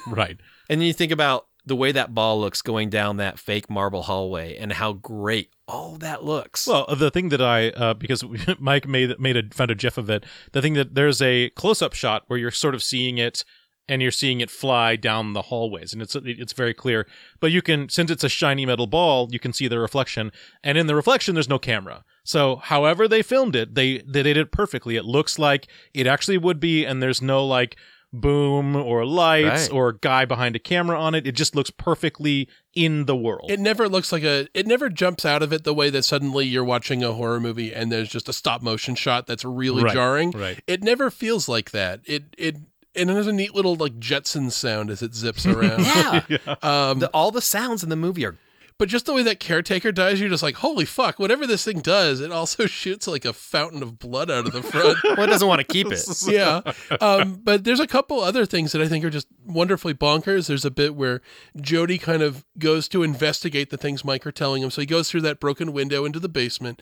right. 0.08 0.38
And 0.70 0.82
then 0.82 0.88
you 0.88 0.94
think 0.94 1.12
about 1.12 1.48
the 1.66 1.76
way 1.76 1.92
that 1.92 2.14
ball 2.14 2.40
looks 2.40 2.62
going 2.62 2.90
down 2.90 3.18
that 3.18 3.40
fake 3.40 3.70
marble 3.70 4.04
hallway 4.04 4.56
and 4.56 4.74
how 4.74 4.94
great 4.94 5.50
all 5.68 5.98
that 5.98 6.24
looks. 6.24 6.68
Well, 6.68 6.86
the 6.96 7.12
thing 7.12 7.30
that 7.30 7.42
I 7.42 7.70
uh, 7.70 7.94
because 7.94 8.24
Mike 8.60 8.88
made 8.88 9.20
made 9.20 9.38
a 9.38 9.44
found 9.52 9.72
a 9.72 9.76
gif 9.76 9.98
of 9.98 10.10
it. 10.10 10.26
The 10.52 10.62
thing 10.62 10.74
that 10.74 10.96
there's 10.96 11.22
a 11.22 11.50
close 11.52 11.82
up 11.82 11.94
shot 11.94 12.24
where 12.28 12.38
you're 12.38 12.52
sort 12.52 12.76
of 12.76 12.84
seeing 12.84 13.18
it 13.18 13.44
and 13.88 14.02
you're 14.02 14.12
seeing 14.12 14.42
it 14.42 14.50
fly 14.50 14.96
down 14.96 15.34
the 15.34 15.44
hallways 15.44 15.94
and 15.94 16.02
it's 16.02 16.16
it's 16.16 16.54
very 16.54 16.74
clear. 16.74 17.08
But 17.40 17.52
you 17.52 17.62
can 17.62 17.90
since 17.90 18.12
it's 18.12 18.24
a 18.24 18.30
shiny 18.30 18.66
metal 18.66 18.88
ball, 18.88 19.30
you 19.32 19.40
can 19.40 19.54
see 19.54 19.68
the 19.68 19.80
reflection 19.80 20.32
and 20.64 20.78
in 20.78 20.88
the 20.88 20.96
reflection 20.96 21.36
there's 21.36 21.50
no 21.50 21.60
camera. 21.60 22.04
So, 22.24 22.56
however 22.56 23.08
they 23.08 23.22
filmed 23.22 23.56
it, 23.56 23.76
they 23.76 24.00
they 24.00 24.24
did 24.24 24.38
it 24.38 24.52
perfectly. 24.52 24.96
It 24.96 25.06
looks 25.06 25.38
like 25.38 25.68
it 25.94 26.08
actually 26.08 26.38
would 26.38 26.60
be 26.60 26.86
and 26.86 27.02
there's 27.02 27.22
no 27.22 27.46
like 27.46 27.76
boom 28.22 28.76
or 28.76 29.06
lights 29.06 29.70
Right. 29.70 29.72
or 29.72 29.94
guy 29.94 30.26
behind 30.26 30.56
a 30.56 30.60
camera 30.60 31.00
on 31.00 31.16
it. 31.16 31.26
It 31.28 31.34
just 31.34 31.56
looks 31.56 31.70
perfectly 31.70 32.48
in 32.74 33.06
the 33.06 33.16
world. 33.16 33.50
It 33.52 33.60
never 33.60 33.88
looks 33.88 34.12
like 34.12 34.24
a. 34.24 34.48
It 34.54 34.68
never 34.68 34.90
jumps 34.90 35.26
out 35.26 35.42
of 35.44 35.54
it 35.54 35.64
the 35.64 35.74
way 35.74 35.90
that 35.90 36.04
suddenly 36.04 36.46
you're 36.46 36.64
watching 36.64 37.04
a 37.04 37.14
horror 37.14 37.40
movie 37.40 37.74
and 37.74 37.92
there's 37.92 38.10
just 38.10 38.28
a 38.30 38.34
stop 38.34 38.62
motion 38.62 38.96
shot 38.96 39.28
that's 39.28 39.46
really 39.46 39.84
Right, 39.84 39.94
jarring. 39.94 40.32
right. 40.32 40.60
It 40.68 40.84
never 40.84 41.10
feels 41.12 41.48
like 41.50 41.72
that. 41.72 42.02
It 42.06 42.24
it 42.38 42.58
and 42.98 43.10
there's 43.10 43.28
a 43.28 43.34
neat 43.34 43.54
little 43.54 43.76
like 43.76 44.00
Jetson 44.00 44.50
sound 44.52 44.90
as 44.90 45.02
it 45.02 45.14
zips 45.14 45.46
around. 45.46 45.82
yeah. 46.30 46.38
Um, 46.62 47.00
The, 47.00 47.10
all 47.14 47.32
the 47.32 47.42
sounds 47.42 47.84
in 47.84 47.90
the 47.90 47.96
movie 47.96 48.26
are 48.26 48.38
but 48.78 48.90
just 48.90 49.06
the 49.06 49.14
way 49.14 49.24
that 49.24 49.40
caretaker 49.40 49.92
dies, 49.92 50.20
you're 50.20 50.30
just 50.30 50.44
like, 50.44 50.56
holy 50.56 50.86
fuck! 50.86 51.18
Whatever 51.18 51.48
this 51.48 51.64
thing 51.64 51.80
does, 51.80 52.20
it 52.20 52.32
also 52.32 52.66
shoots 52.68 53.08
like 53.08 53.26
a 53.26 53.34
fountain 53.34 53.82
of 53.82 54.00
blood 54.00 54.30
out 54.30 54.46
of 54.46 54.54
the 54.54 54.64
front. 54.64 54.98
well, 55.04 55.24
it 55.24 55.28
doesn't 55.28 55.48
want 55.48 55.60
to 55.60 55.68
keep 55.68 55.88
it. 55.92 56.06
yeah. 56.28 56.62
Um, 57.00 57.40
but 57.44 57.64
there's 57.64 57.80
a 57.80 57.88
couple 57.88 58.20
other 58.20 58.46
things 58.46 58.72
that 58.74 58.82
I 58.82 58.88
think 58.88 59.06
are 59.06 59.10
just 59.10 59.28
wonderfully 59.46 59.94
bonkers. 59.94 60.48
There's 60.48 60.66
a 60.66 60.72
bit 60.72 60.96
where 60.96 61.22
Jody 61.60 61.98
kind 61.98 62.22
of 62.22 62.46
goes 62.58 62.88
to 62.90 63.04
investigate 63.04 63.70
the 63.70 63.78
things 63.78 64.04
Mike 64.04 64.26
are 64.28 64.32
telling 64.32 64.62
him. 64.62 64.72
So 64.72 64.82
he 64.82 64.88
goes 64.88 65.10
through 65.10 65.22
that 65.22 65.40
broken 65.40 65.72
window 65.72 66.06
into 66.06 66.20
the 66.20 66.30
basement 66.30 66.82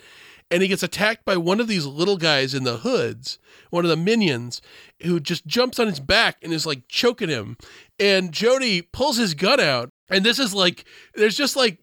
and 0.51 0.61
he 0.61 0.67
gets 0.67 0.83
attacked 0.83 1.25
by 1.25 1.37
one 1.37 1.59
of 1.59 1.67
these 1.67 1.85
little 1.85 2.17
guys 2.17 2.53
in 2.53 2.63
the 2.63 2.77
hoods, 2.77 3.39
one 3.69 3.85
of 3.85 3.89
the 3.89 3.97
minions, 3.97 4.61
who 5.01 5.19
just 5.19 5.45
jumps 5.47 5.79
on 5.79 5.87
his 5.87 5.99
back 5.99 6.37
and 6.41 6.53
is 6.53 6.65
like 6.65 6.87
choking 6.87 7.29
him. 7.29 7.57
And 7.99 8.31
Jody 8.31 8.81
pulls 8.81 9.17
his 9.17 9.33
gun 9.33 9.59
out. 9.59 9.89
And 10.09 10.23
this 10.23 10.37
is 10.37 10.53
like, 10.53 10.85
there's 11.15 11.35
just 11.35 11.55
like, 11.55 11.82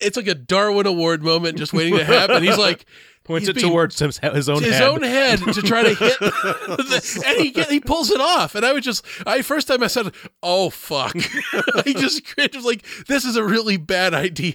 it's 0.00 0.16
like 0.16 0.26
a 0.28 0.34
Darwin 0.34 0.86
Award 0.86 1.22
moment 1.22 1.58
just 1.58 1.72
waiting 1.72 1.96
to 1.96 2.04
happen. 2.04 2.42
He's 2.42 2.58
like, 2.58 2.84
Points 3.24 3.42
he's 3.46 3.50
it 3.50 3.56
being- 3.60 3.68
towards 3.70 3.98
his, 3.98 4.18
his 4.18 4.48
own 4.48 4.62
his 4.62 4.72
head. 4.74 4.82
own 4.88 5.02
head 5.02 5.38
to 5.40 5.60
try 5.60 5.82
to 5.82 5.94
hit, 5.94 6.18
the, 6.20 7.22
and 7.26 7.38
he 7.44 7.50
get, 7.50 7.68
he 7.70 7.78
pulls 7.78 8.10
it 8.10 8.20
off. 8.20 8.54
And 8.54 8.64
I 8.64 8.72
was 8.72 8.82
just, 8.84 9.04
I 9.26 9.42
first 9.42 9.68
time 9.68 9.82
I 9.82 9.86
said, 9.88 10.12
"Oh 10.42 10.70
fuck!" 10.70 11.14
I 11.54 11.92
just 11.94 12.24
cringed 12.26 12.64
like, 12.64 12.86
"This 13.06 13.24
is 13.26 13.36
a 13.36 13.44
really 13.44 13.76
bad 13.76 14.14
idea." 14.14 14.54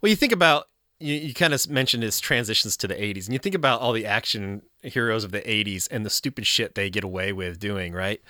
Well, 0.00 0.10
you 0.10 0.16
think 0.16 0.32
about 0.32 0.66
you, 0.98 1.14
you 1.14 1.34
kind 1.34 1.54
of 1.54 1.68
mentioned 1.70 2.02
his 2.02 2.18
transitions 2.18 2.76
to 2.78 2.88
the 2.88 2.94
80s, 2.94 3.26
and 3.26 3.32
you 3.32 3.38
think 3.38 3.54
about 3.54 3.80
all 3.80 3.92
the 3.92 4.06
action 4.06 4.62
heroes 4.82 5.22
of 5.22 5.30
the 5.30 5.42
80s 5.42 5.86
and 5.92 6.04
the 6.04 6.10
stupid 6.10 6.46
shit 6.48 6.74
they 6.74 6.90
get 6.90 7.04
away 7.04 7.32
with 7.32 7.60
doing, 7.60 7.92
right? 7.92 8.20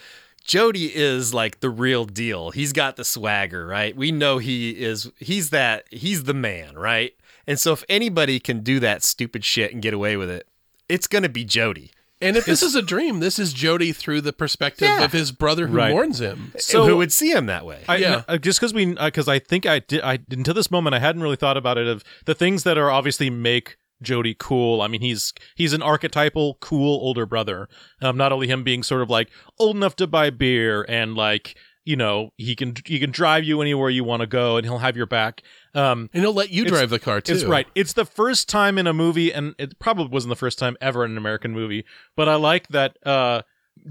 Jody 0.44 0.94
is 0.94 1.32
like 1.34 1.60
the 1.60 1.70
real 1.70 2.04
deal. 2.04 2.50
He's 2.50 2.72
got 2.72 2.96
the 2.96 3.04
swagger, 3.04 3.66
right? 3.66 3.94
We 3.94 4.10
know 4.10 4.38
he 4.38 4.70
is 4.82 5.10
he's 5.18 5.50
that 5.50 5.84
he's 5.90 6.24
the 6.24 6.34
man, 6.34 6.76
right? 6.76 7.14
And 7.46 7.58
so 7.58 7.72
if 7.72 7.84
anybody 7.88 8.40
can 8.40 8.60
do 8.60 8.80
that 8.80 9.02
stupid 9.02 9.44
shit 9.44 9.72
and 9.72 9.82
get 9.82 9.94
away 9.94 10.16
with 10.16 10.30
it, 10.30 10.46
it's 10.88 11.06
going 11.06 11.22
to 11.22 11.28
be 11.28 11.44
Jody. 11.44 11.90
And 12.22 12.36
if 12.36 12.44
this 12.44 12.62
is 12.62 12.74
a 12.74 12.82
dream, 12.82 13.20
this 13.20 13.38
is 13.38 13.54
Jody 13.54 13.92
through 13.92 14.20
the 14.20 14.32
perspective 14.34 14.86
Yeah. 14.88 15.04
of 15.04 15.12
his 15.12 15.32
brother 15.32 15.68
who 15.68 15.76
Right. 15.76 15.90
mourns 15.90 16.20
him. 16.20 16.52
So 16.58 16.84
who 16.86 16.98
would 16.98 17.12
see 17.12 17.30
him 17.32 17.46
that 17.46 17.64
way? 17.64 17.82
I, 17.88 17.96
Yeah. 17.96 18.22
uh, 18.28 18.36
just 18.36 18.60
because 18.60 18.74
we, 18.74 18.92
because 18.94 19.26
I 19.26 19.38
think 19.38 19.64
I 19.64 19.78
did, 19.78 20.02
I 20.02 20.18
until 20.30 20.52
this 20.52 20.70
moment 20.70 20.94
I 20.94 20.98
hadn't 20.98 21.22
really 21.22 21.36
thought 21.36 21.56
about 21.56 21.78
it. 21.78 21.86
Of 21.86 22.04
the 22.26 22.34
things 22.34 22.62
that 22.64 22.76
are 22.76 22.90
obviously 22.90 23.30
make 23.30 23.76
Jody 24.02 24.34
cool. 24.38 24.82
I 24.82 24.88
mean, 24.88 25.00
he's 25.00 25.32
he's 25.54 25.72
an 25.72 25.82
archetypal 25.82 26.58
cool 26.60 27.00
older 27.00 27.26
brother. 27.26 27.68
Um, 28.00 28.16
not 28.16 28.32
only 28.32 28.46
him 28.48 28.64
being 28.64 28.82
sort 28.82 29.02
of 29.02 29.10
like 29.10 29.30
old 29.58 29.76
enough 29.76 29.96
to 29.96 30.06
buy 30.06 30.30
beer 30.30 30.84
and 30.88 31.14
like 31.14 31.56
you 31.84 31.96
know 31.96 32.30
he 32.36 32.54
can 32.54 32.74
he 32.84 32.98
can 32.98 33.10
drive 33.10 33.44
you 33.44 33.60
anywhere 33.60 33.90
you 33.90 34.04
want 34.04 34.20
to 34.20 34.26
go 34.26 34.56
and 34.56 34.66
he'll 34.66 34.78
have 34.78 34.96
your 34.96 35.06
back. 35.06 35.42
Um, 35.74 36.10
And 36.12 36.22
he'll 36.22 36.34
let 36.34 36.50
you 36.50 36.64
drive 36.64 36.90
the 36.90 36.98
car 36.98 37.20
too. 37.20 37.32
it's 37.32 37.44
right. 37.44 37.66
It's 37.74 37.92
the 37.92 38.04
first 38.04 38.48
time 38.48 38.76
in 38.78 38.86
a 38.86 38.92
movie, 38.92 39.32
and 39.32 39.54
it 39.58 39.78
probably 39.78 40.08
wasn't 40.08 40.30
the 40.30 40.36
first 40.36 40.58
time 40.58 40.76
ever 40.80 41.04
in 41.04 41.12
an 41.12 41.18
American 41.18 41.52
movie. 41.52 41.84
But 42.16 42.28
I 42.28 42.34
like 42.34 42.68
that 42.68 42.96
uh, 43.06 43.42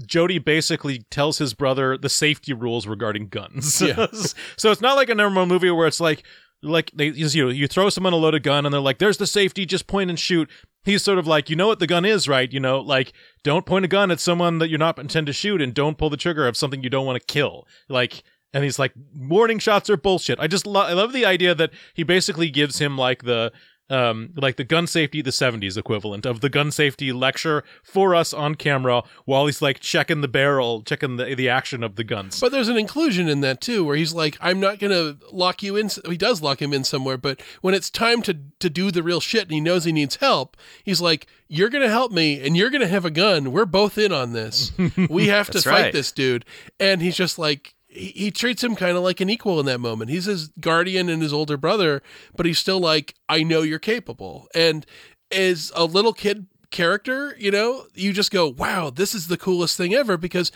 Jody 0.06 0.38
basically 0.38 1.00
tells 1.10 1.38
his 1.38 1.54
brother 1.54 1.96
the 1.96 2.08
safety 2.08 2.52
rules 2.52 2.86
regarding 2.86 3.28
guns. 3.28 3.80
Yeah. 3.80 4.06
so 4.56 4.70
it's 4.70 4.80
not 4.80 4.96
like 4.96 5.08
a 5.08 5.14
normal 5.14 5.46
movie 5.46 5.70
where 5.70 5.86
it's 5.86 6.00
like, 6.00 6.22
like 6.62 6.90
they, 6.94 7.06
you 7.06 7.44
know, 7.44 7.50
you 7.50 7.66
throw 7.66 7.88
someone 7.88 8.12
a 8.12 8.16
loaded 8.16 8.42
gun 8.42 8.66
and 8.66 8.72
they're 8.72 8.80
like, 8.80 8.98
"There's 8.98 9.16
the 9.16 9.26
safety, 9.26 9.66
just 9.66 9.86
point 9.86 10.10
and 10.10 10.18
shoot." 10.18 10.48
He's 10.82 11.02
sort 11.02 11.18
of 11.18 11.26
like, 11.26 11.50
you 11.50 11.56
know 11.56 11.66
what 11.66 11.78
the 11.78 11.86
gun 11.86 12.06
is, 12.06 12.26
right? 12.26 12.50
You 12.50 12.60
know, 12.60 12.80
like 12.80 13.12
don't 13.42 13.66
point 13.66 13.84
a 13.84 13.88
gun 13.88 14.10
at 14.10 14.18
someone 14.20 14.58
that 14.58 14.68
you're 14.68 14.78
not 14.78 14.98
intend 14.98 15.26
to 15.26 15.32
shoot, 15.32 15.60
and 15.60 15.74
don't 15.74 15.98
pull 15.98 16.10
the 16.10 16.16
trigger 16.16 16.46
of 16.46 16.56
something 16.56 16.82
you 16.82 16.90
don't 16.90 17.06
want 17.06 17.20
to 17.20 17.26
kill. 17.26 17.66
Like, 17.88 18.22
and 18.52 18.64
he's 18.64 18.78
like, 18.78 18.92
warning 19.14 19.58
shots 19.58 19.88
are 19.90 19.96
bullshit. 19.96 20.40
I 20.40 20.46
just 20.46 20.66
lo- 20.66 20.86
I 20.86 20.92
love 20.92 21.12
the 21.12 21.24
idea 21.26 21.54
that 21.54 21.70
he 21.94 22.02
basically 22.02 22.50
gives 22.50 22.78
him 22.78 22.96
like 22.96 23.24
the 23.24 23.52
um 23.90 24.30
like 24.36 24.56
the 24.56 24.64
gun 24.64 24.86
safety 24.86 25.20
the 25.22 25.30
70s 25.30 25.76
equivalent 25.76 26.24
of 26.24 26.40
the 26.40 26.48
gun 26.48 26.70
safety 26.70 27.12
lecture 27.12 27.64
for 27.82 28.14
us 28.14 28.32
on 28.32 28.54
camera 28.54 29.02
while 29.24 29.46
he's 29.46 29.60
like 29.60 29.80
checking 29.80 30.20
the 30.20 30.28
barrel 30.28 30.82
checking 30.82 31.16
the 31.16 31.34
the 31.34 31.48
action 31.48 31.82
of 31.82 31.96
the 31.96 32.04
guns 32.04 32.40
But 32.40 32.52
there's 32.52 32.68
an 32.68 32.76
inclusion 32.76 33.28
in 33.28 33.40
that 33.40 33.60
too, 33.60 33.84
where 33.84 33.96
he's 33.96 34.14
like, 34.14 34.36
"I'm 34.40 34.60
not 34.60 34.78
gonna 34.78 35.16
lock 35.32 35.62
you 35.62 35.76
in." 35.76 35.90
He 36.06 36.16
does 36.16 36.42
lock 36.42 36.60
him 36.62 36.72
in 36.72 36.84
somewhere, 36.84 37.16
but 37.16 37.40
when 37.60 37.74
it's 37.74 37.90
time 37.90 38.22
to 38.22 38.36
to 38.58 38.70
do 38.70 38.90
the 38.90 39.02
real 39.02 39.20
shit, 39.20 39.42
and 39.42 39.52
he 39.52 39.60
knows 39.60 39.84
he 39.84 39.92
needs 39.92 40.16
help, 40.16 40.56
he's 40.84 41.00
like, 41.00 41.26
"You're 41.48 41.68
gonna 41.68 41.88
help 41.88 42.12
me, 42.12 42.40
and 42.40 42.56
you're 42.56 42.70
gonna 42.70 42.88
have 42.88 43.04
a 43.04 43.10
gun. 43.10 43.52
We're 43.52 43.66
both 43.66 43.98
in 43.98 44.12
on 44.12 44.32
this. 44.32 44.72
We 45.10 45.28
have 45.28 45.50
to 45.50 45.60
fight 45.62 45.72
right. 45.72 45.92
this 45.92 46.12
dude." 46.12 46.44
And 46.78 47.02
he's 47.02 47.16
just 47.16 47.38
like. 47.38 47.74
He, 47.90 48.08
he 48.08 48.30
treats 48.30 48.62
him 48.62 48.76
kind 48.76 48.96
of 48.96 49.02
like 49.02 49.20
an 49.20 49.30
equal 49.30 49.60
in 49.60 49.66
that 49.66 49.80
moment. 49.80 50.10
He's 50.10 50.26
his 50.26 50.48
guardian 50.60 51.08
and 51.08 51.22
his 51.22 51.32
older 51.32 51.56
brother, 51.56 52.02
but 52.36 52.46
he's 52.46 52.58
still 52.58 52.80
like, 52.80 53.14
I 53.28 53.42
know 53.42 53.62
you're 53.62 53.78
capable. 53.78 54.48
And 54.54 54.86
as 55.30 55.72
a 55.74 55.84
little 55.84 56.12
kid 56.12 56.46
character, 56.70 57.34
you 57.38 57.50
know, 57.50 57.86
you 57.94 58.12
just 58.12 58.30
go, 58.30 58.48
wow, 58.48 58.90
this 58.90 59.14
is 59.14 59.28
the 59.28 59.36
coolest 59.36 59.76
thing 59.76 59.94
ever 59.94 60.16
because 60.16 60.52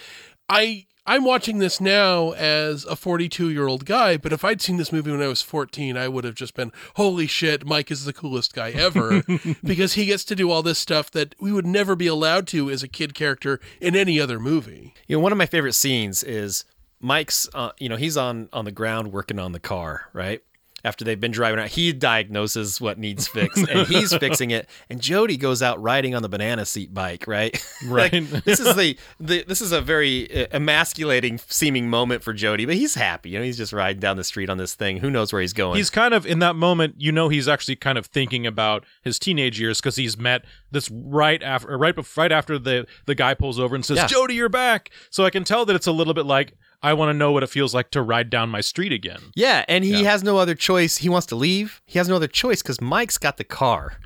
I 0.48 0.86
I'm 1.06 1.24
watching 1.24 1.58
this 1.58 1.82
now 1.82 2.30
as 2.32 2.86
a 2.86 2.96
42 2.96 3.50
year 3.50 3.66
old 3.66 3.84
guy, 3.84 4.16
but 4.16 4.32
if 4.32 4.42
I'd 4.42 4.62
seen 4.62 4.78
this 4.78 4.90
movie 4.90 5.10
when 5.10 5.20
I 5.20 5.28
was 5.28 5.42
14, 5.42 5.98
I 5.98 6.08
would 6.08 6.24
have 6.24 6.34
just 6.34 6.54
been, 6.54 6.72
holy 6.96 7.26
shit, 7.26 7.66
Mike 7.66 7.90
is 7.90 8.06
the 8.06 8.14
coolest 8.14 8.54
guy 8.54 8.70
ever 8.70 9.22
because 9.62 9.94
he 9.94 10.06
gets 10.06 10.24
to 10.24 10.34
do 10.34 10.50
all 10.50 10.62
this 10.62 10.78
stuff 10.78 11.10
that 11.10 11.34
we 11.38 11.52
would 11.52 11.66
never 11.66 11.94
be 11.94 12.06
allowed 12.06 12.46
to 12.48 12.70
as 12.70 12.82
a 12.82 12.88
kid 12.88 13.12
character 13.12 13.60
in 13.82 13.94
any 13.94 14.18
other 14.18 14.40
movie. 14.40 14.94
You 15.06 15.16
know, 15.16 15.20
one 15.20 15.32
of 15.32 15.36
my 15.36 15.44
favorite 15.44 15.74
scenes 15.74 16.22
is 16.22 16.64
Mike's. 17.04 17.48
Uh, 17.54 17.70
you 17.78 17.88
know, 17.88 17.96
he's 17.96 18.16
on 18.16 18.48
on 18.52 18.64
the 18.64 18.72
ground 18.72 19.12
working 19.12 19.38
on 19.38 19.52
the 19.52 19.60
car, 19.60 20.08
right? 20.12 20.42
After 20.86 21.02
they've 21.02 21.18
been 21.18 21.30
driving 21.32 21.58
out, 21.60 21.68
he 21.68 21.94
diagnoses 21.94 22.78
what 22.78 22.98
needs 22.98 23.26
fixed, 23.26 23.66
and 23.70 23.86
he's 23.88 24.14
fixing 24.18 24.50
it. 24.50 24.68
And 24.90 25.00
Jody 25.00 25.38
goes 25.38 25.62
out 25.62 25.80
riding 25.82 26.14
on 26.14 26.20
the 26.20 26.28
banana 26.28 26.66
seat 26.66 26.92
bike, 26.92 27.24
right? 27.26 27.52
Like, 27.88 28.12
Right. 28.12 28.44
this 28.44 28.60
is 28.60 28.76
the, 28.76 28.98
the 29.18 29.44
this 29.44 29.62
is 29.62 29.72
a 29.72 29.80
very 29.80 30.44
uh, 30.44 30.46
emasculating 30.52 31.38
seeming 31.38 31.88
moment 31.88 32.22
for 32.22 32.34
Jody, 32.34 32.66
but 32.66 32.74
he's 32.74 32.94
happy. 32.96 33.30
You 33.30 33.38
know, 33.38 33.44
he's 33.46 33.56
just 33.56 33.72
riding 33.72 33.98
down 34.00 34.18
the 34.18 34.24
street 34.24 34.50
on 34.50 34.58
this 34.58 34.74
thing. 34.74 34.98
Who 34.98 35.08
knows 35.10 35.32
where 35.32 35.40
he's 35.40 35.54
going? 35.54 35.76
he's 35.78 35.88
kind 35.90 36.12
of 36.12 36.26
in 36.26 36.38
that 36.40 36.54
moment 36.56 36.96
you 36.98 37.12
know 37.12 37.30
he's 37.30 37.48
actually 37.48 37.76
kind 37.76 37.96
of 37.96 38.04
thinking 38.06 38.46
about 38.46 38.84
his 39.02 39.18
teenage 39.18 39.58
years 39.58 39.80
because 39.80 39.96
he's 39.96 40.18
met 40.18 40.44
this 40.70 40.90
right 40.90 41.42
after 41.42 41.78
right 41.78 41.94
right 42.16 42.32
after 42.32 42.58
the 42.58 42.86
the 43.06 43.14
guy 43.14 43.32
pulls 43.34 43.58
over 43.58 43.74
and 43.74 43.84
says 43.86 43.96
Yeah. 43.96 44.06
jody 44.06 44.34
you're 44.34 44.48
back 44.50 44.90
so 45.10 45.24
i 45.24 45.30
can 45.30 45.44
tell 45.44 45.64
that 45.66 45.74
it's 45.76 45.86
a 45.86 45.92
little 45.92 46.14
bit 46.14 46.26
like 46.26 46.52
i 46.84 46.92
want 46.94 47.08
to 47.08 47.14
know 47.14 47.32
what 47.32 47.42
it 47.42 47.48
feels 47.50 47.74
like 47.74 47.90
to 47.90 48.00
ride 48.02 48.28
down 48.30 48.48
my 48.50 48.60
street 48.60 48.92
again 48.92 49.20
Yeah, 49.34 49.64
and 49.68 49.82
he 49.84 50.02
Yeah. 50.02 50.10
has 50.10 50.22
no 50.22 50.38
other 50.38 50.54
choice. 50.54 50.98
He 50.98 51.08
wants 51.08 51.26
to 51.28 51.36
leave. 51.36 51.80
He 51.86 51.98
has 51.98 52.08
no 52.08 52.16
other 52.16 52.28
choice 52.28 52.62
because 52.62 52.80
Mike's 52.80 53.18
got 53.18 53.36
the 53.38 53.44
car. 53.62 53.98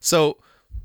So 0.00 0.36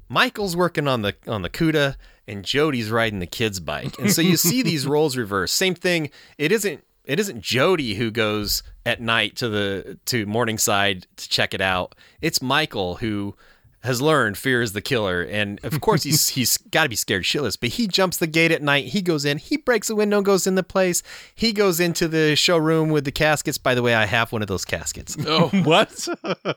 Michael's 0.07 0.55
working 0.55 0.87
on 0.87 1.01
the 1.01 1.15
on 1.27 1.41
the 1.41 1.49
Cuda, 1.49 1.95
and 2.27 2.43
Jody's 2.45 2.89
riding 2.89 3.19
the 3.19 3.27
kid's 3.27 3.59
bike. 3.59 3.97
And 3.99 4.11
so 4.11 4.21
you 4.21 4.37
see 4.49 4.61
these 4.61 4.87
roles 4.87 5.17
reversed. 5.17 5.55
Same 5.55 5.75
thing. 5.75 6.09
It 6.37 6.51
isn't 6.51 6.83
it 7.05 7.19
isn't 7.19 7.41
Jody 7.41 7.95
who 7.95 8.11
goes 8.11 8.63
at 8.85 9.01
night 9.01 9.35
to 9.37 9.49
the 9.49 9.97
to 10.05 10.25
Morningside 10.25 11.07
to 11.17 11.29
check 11.29 11.53
it 11.53 11.61
out. 11.61 11.95
It's 12.21 12.41
Michael 12.41 12.95
who 12.95 13.35
has 13.81 14.01
learned 14.01 14.37
fear 14.37 14.61
is 14.61 14.73
the 14.73 14.81
killer, 14.81 15.21
and 15.21 15.59
of 15.63 15.79
course 15.81 16.03
he's 16.03 16.29
he's 16.29 16.57
got 16.57 16.83
to 16.83 16.89
be 16.89 16.95
scared 16.95 17.23
shitless. 17.23 17.57
But 17.59 17.69
he 17.69 17.87
jumps 17.87 18.17
the 18.17 18.27
gate 18.27 18.51
at 18.51 18.61
night. 18.61 18.85
He 18.87 19.01
goes 19.01 19.25
in. 19.25 19.37
He 19.37 19.57
breaks 19.57 19.89
a 19.89 19.95
window, 19.95 20.17
and 20.17 20.25
goes 20.25 20.45
in 20.45 20.55
the 20.55 20.63
place. 20.63 21.01
He 21.33 21.53
goes 21.53 21.79
into 21.79 22.07
the 22.07 22.35
showroom 22.35 22.89
with 22.89 23.05
the 23.05 23.11
caskets. 23.11 23.57
By 23.57 23.75
the 23.75 23.81
way, 23.81 23.95
I 23.95 24.05
have 24.05 24.31
one 24.31 24.41
of 24.41 24.47
those 24.47 24.65
caskets. 24.65 25.15
Oh, 25.29 25.49
what? 25.63 26.07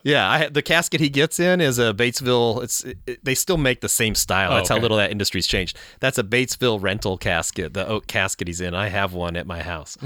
yeah, 0.02 0.28
I, 0.30 0.48
the 0.48 0.62
casket 0.62 0.98
he 0.98 1.10
gets 1.10 1.38
in 1.38 1.60
is 1.60 1.78
a 1.78 1.92
Batesville. 1.92 2.62
It's 2.62 2.82
it, 2.84 3.22
they 3.22 3.34
still 3.34 3.58
make 3.58 3.82
the 3.82 3.88
same 3.88 4.14
style. 4.14 4.50
Oh, 4.50 4.56
That's 4.56 4.70
how 4.70 4.78
little 4.78 4.96
that 4.96 5.10
industry's 5.10 5.46
changed. 5.46 5.76
That's 6.00 6.16
a 6.16 6.22
Batesville 6.22 6.80
rental 6.80 7.18
casket. 7.18 7.74
The 7.74 7.86
oak 7.86 8.06
casket 8.06 8.48
he's 8.48 8.62
in. 8.62 8.74
I 8.74 8.88
have 8.88 9.12
one 9.12 9.36
at 9.36 9.46
my 9.46 9.62
house. 9.62 9.98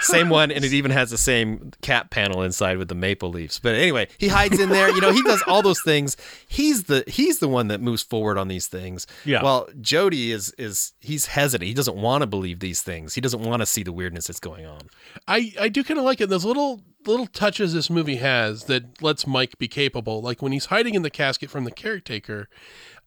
same 0.00 0.30
one, 0.30 0.50
and 0.50 0.64
it 0.64 0.72
even 0.72 0.90
has 0.90 1.10
the 1.10 1.18
same 1.18 1.70
cap 1.80 2.10
panel 2.10 2.42
inside 2.42 2.76
with 2.78 2.88
the 2.88 2.96
maple 2.96 3.30
leaves. 3.30 3.60
But 3.60 3.76
anyway, 3.76 4.08
he 4.18 4.26
hides 4.26 4.58
in 4.58 4.70
there. 4.70 4.90
You 4.90 5.00
know, 5.00 5.12
he 5.12 5.22
does 5.22 5.42
all 5.46 5.62
those 5.62 5.80
things. 5.82 6.16
He's 6.52 6.84
the 6.84 7.02
he's 7.06 7.38
the 7.38 7.48
one 7.48 7.68
that 7.68 7.80
moves 7.80 8.02
forward 8.02 8.36
on 8.36 8.48
these 8.48 8.66
things. 8.66 9.06
Yeah. 9.24 9.42
Well, 9.42 9.68
Jody 9.80 10.32
is 10.32 10.50
is 10.58 10.92
he's 11.00 11.24
hesitant. 11.24 11.66
He 11.66 11.72
doesn't 11.72 11.96
want 11.96 12.20
to 12.20 12.26
believe 12.26 12.58
these 12.60 12.82
things. 12.82 13.14
He 13.14 13.22
doesn't 13.22 13.40
want 13.40 13.60
to 13.60 13.66
see 13.66 13.82
the 13.82 13.92
weirdness 13.92 14.26
that's 14.26 14.38
going 14.38 14.66
on. 14.66 14.90
I 15.26 15.54
I 15.58 15.70
do 15.70 15.82
kind 15.82 15.98
of 15.98 16.04
like 16.04 16.20
it. 16.20 16.28
Those 16.28 16.44
little 16.44 16.82
little 17.06 17.26
touches 17.26 17.72
this 17.72 17.88
movie 17.88 18.16
has 18.16 18.64
that 18.64 19.00
lets 19.00 19.26
Mike 19.26 19.56
be 19.56 19.66
capable. 19.66 20.20
Like 20.20 20.42
when 20.42 20.52
he's 20.52 20.66
hiding 20.66 20.94
in 20.94 21.00
the 21.00 21.08
casket 21.08 21.48
from 21.48 21.64
the 21.64 21.70
caretaker, 21.70 22.50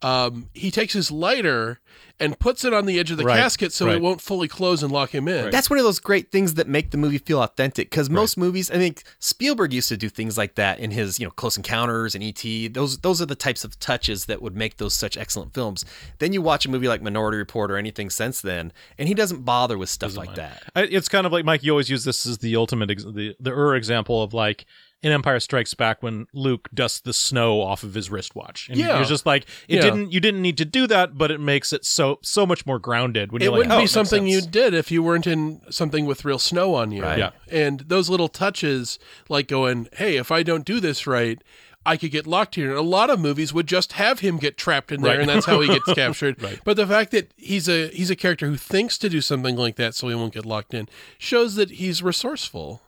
um, 0.01 0.49
he 0.53 0.71
takes 0.71 0.93
his 0.93 1.09
lighter 1.11 1.79
and 2.19 2.37
puts 2.39 2.63
it 2.63 2.73
on 2.73 2.85
the 2.85 2.97
edge 2.99 3.11
of 3.11 3.17
the 3.17 3.25
Right, 3.25 3.37
casket 3.37 3.73
so 3.73 3.87
right. 3.87 3.95
it 3.95 4.01
won't 4.01 4.21
fully 4.21 4.47
close 4.47 4.81
and 4.83 4.89
lock 4.91 5.13
him 5.13 5.27
in. 5.27 5.49
That's 5.51 5.69
one 5.69 5.79
of 5.79 5.83
those 5.85 5.99
great 5.99 6.31
things 6.31 6.53
that 6.53 6.65
make 6.67 6.91
the 6.91 6.97
movie 6.97 7.17
feel 7.17 7.41
authentic. 7.41 7.89
Because 7.89 8.09
most 8.09 8.37
movies, 8.37 8.71
I 8.71 8.75
think 8.75 9.03
Spielberg 9.19 9.73
used 9.73 9.89
to 9.89 9.97
do 9.97 10.07
things 10.07 10.37
like 10.37 10.55
that 10.55 10.79
in 10.79 10.91
his, 10.91 11.19
you 11.19 11.25
know, 11.25 11.31
Close 11.31 11.57
Encounters 11.57 12.15
and 12.15 12.23
E.T. 12.23 12.69
Those 12.69 12.99
those 12.99 13.21
are 13.21 13.25
the 13.25 13.35
types 13.35 13.63
of 13.65 13.77
touches 13.79 14.25
that 14.25 14.41
would 14.41 14.55
make 14.55 14.77
those 14.77 14.93
such 14.93 15.17
excellent 15.17 15.53
films. 15.53 15.83
Then 16.19 16.31
you 16.31 16.41
watch 16.41 16.65
a 16.65 16.69
movie 16.69 16.87
like 16.87 17.01
Minority 17.01 17.37
Report 17.37 17.69
or 17.69 17.75
anything 17.77 18.09
since 18.09 18.39
then, 18.39 18.71
and 18.97 19.07
he 19.09 19.13
doesn't 19.13 19.43
bother 19.43 19.77
with 19.77 19.89
stuff 19.89 20.15
like 20.15 20.35
that. 20.35 20.63
I- 20.75 20.83
It's 20.83 21.09
kind 21.09 21.25
of 21.25 21.33
like 21.33 21.43
Mike. 21.43 21.63
You 21.63 21.71
always 21.71 21.89
use 21.89 22.05
this 22.05 22.25
as 22.25 22.37
the 22.37 22.55
ultimate, 22.55 22.91
ex- 22.91 23.03
the 23.03 23.35
the 23.41 23.51
Ur 23.51 23.75
example 23.75 24.23
of 24.23 24.33
like 24.33 24.65
in 25.05 25.11
Empire 25.11 25.39
Strikes 25.39 25.75
Back 25.75 26.01
when 26.01 26.25
Luke 26.33 26.67
dusts 26.73 26.99
the 26.99 27.13
snow 27.13 27.61
off 27.61 27.83
of 27.83 27.93
his 27.93 28.09
wristwatch. 28.09 28.69
And 28.69 28.77
Yeah. 28.79 28.99
it's 28.99 29.07
just 29.09 29.25
like 29.25 29.43
it 29.67 29.75
Yeah. 29.75 29.81
didn't. 29.81 30.11
You 30.11 30.19
didn't 30.19 30.41
need 30.41 30.57
to 30.57 30.65
do 30.65 30.87
that, 30.87 31.15
but 31.15 31.29
it 31.29 31.39
makes 31.39 31.71
it 31.71 31.85
so 31.85 32.17
so 32.23 32.45
much 32.45 32.65
more 32.65 32.79
grounded. 32.79 33.31
When 33.31 33.41
it 33.41 33.45
you're 33.45 33.51
like, 33.51 33.57
wouldn't 33.59 33.75
oh, 33.75 33.81
be 33.81 33.87
something 33.87 34.25
you 34.25 34.41
did 34.41 34.73
if 34.73 34.89
you 34.89 35.03
weren't 35.03 35.27
in 35.27 35.61
something 35.69 36.07
with 36.07 36.25
real 36.25 36.39
snow 36.39 36.73
on 36.73 36.91
you. 36.91 37.03
Right. 37.03 37.19
Yeah. 37.19 37.29
And 37.51 37.81
those 37.81 38.09
little 38.09 38.29
touches, 38.29 38.97
like 39.29 39.47
going, 39.47 39.87
hey, 39.97 40.17
if 40.17 40.31
I 40.31 40.41
don't 40.41 40.65
do 40.65 40.79
this 40.79 41.05
right, 41.05 41.39
I 41.85 41.97
could 41.97 42.09
get 42.09 42.25
locked 42.25 42.55
here. 42.55 42.71
And 42.71 42.79
a 42.79 42.81
lot 42.81 43.11
of 43.11 43.19
movies 43.19 43.53
would 43.53 43.67
just 43.67 43.91
have 43.93 44.21
him 44.21 44.37
get 44.37 44.57
trapped 44.57 44.91
in 44.91 45.01
there, 45.03 45.11
Right. 45.11 45.19
and 45.19 45.29
that's 45.29 45.45
how 45.45 45.59
he 45.61 45.67
gets 45.67 45.93
captured. 45.93 46.41
Right. 46.41 46.59
But 46.63 46.77
the 46.77 46.87
fact 46.87 47.11
that 47.11 47.31
he's 47.37 47.69
a 47.69 47.89
he's 47.89 48.09
a 48.09 48.15
character 48.15 48.47
who 48.47 48.55
thinks 48.57 48.97
to 48.97 49.07
do 49.07 49.21
something 49.21 49.55
like 49.55 49.75
that 49.75 49.93
so 49.93 50.07
he 50.07 50.15
won't 50.15 50.33
get 50.33 50.47
locked 50.47 50.73
in 50.73 50.89
shows 51.19 51.53
that 51.55 51.69
he's 51.69 52.01
resourceful, 52.01 52.81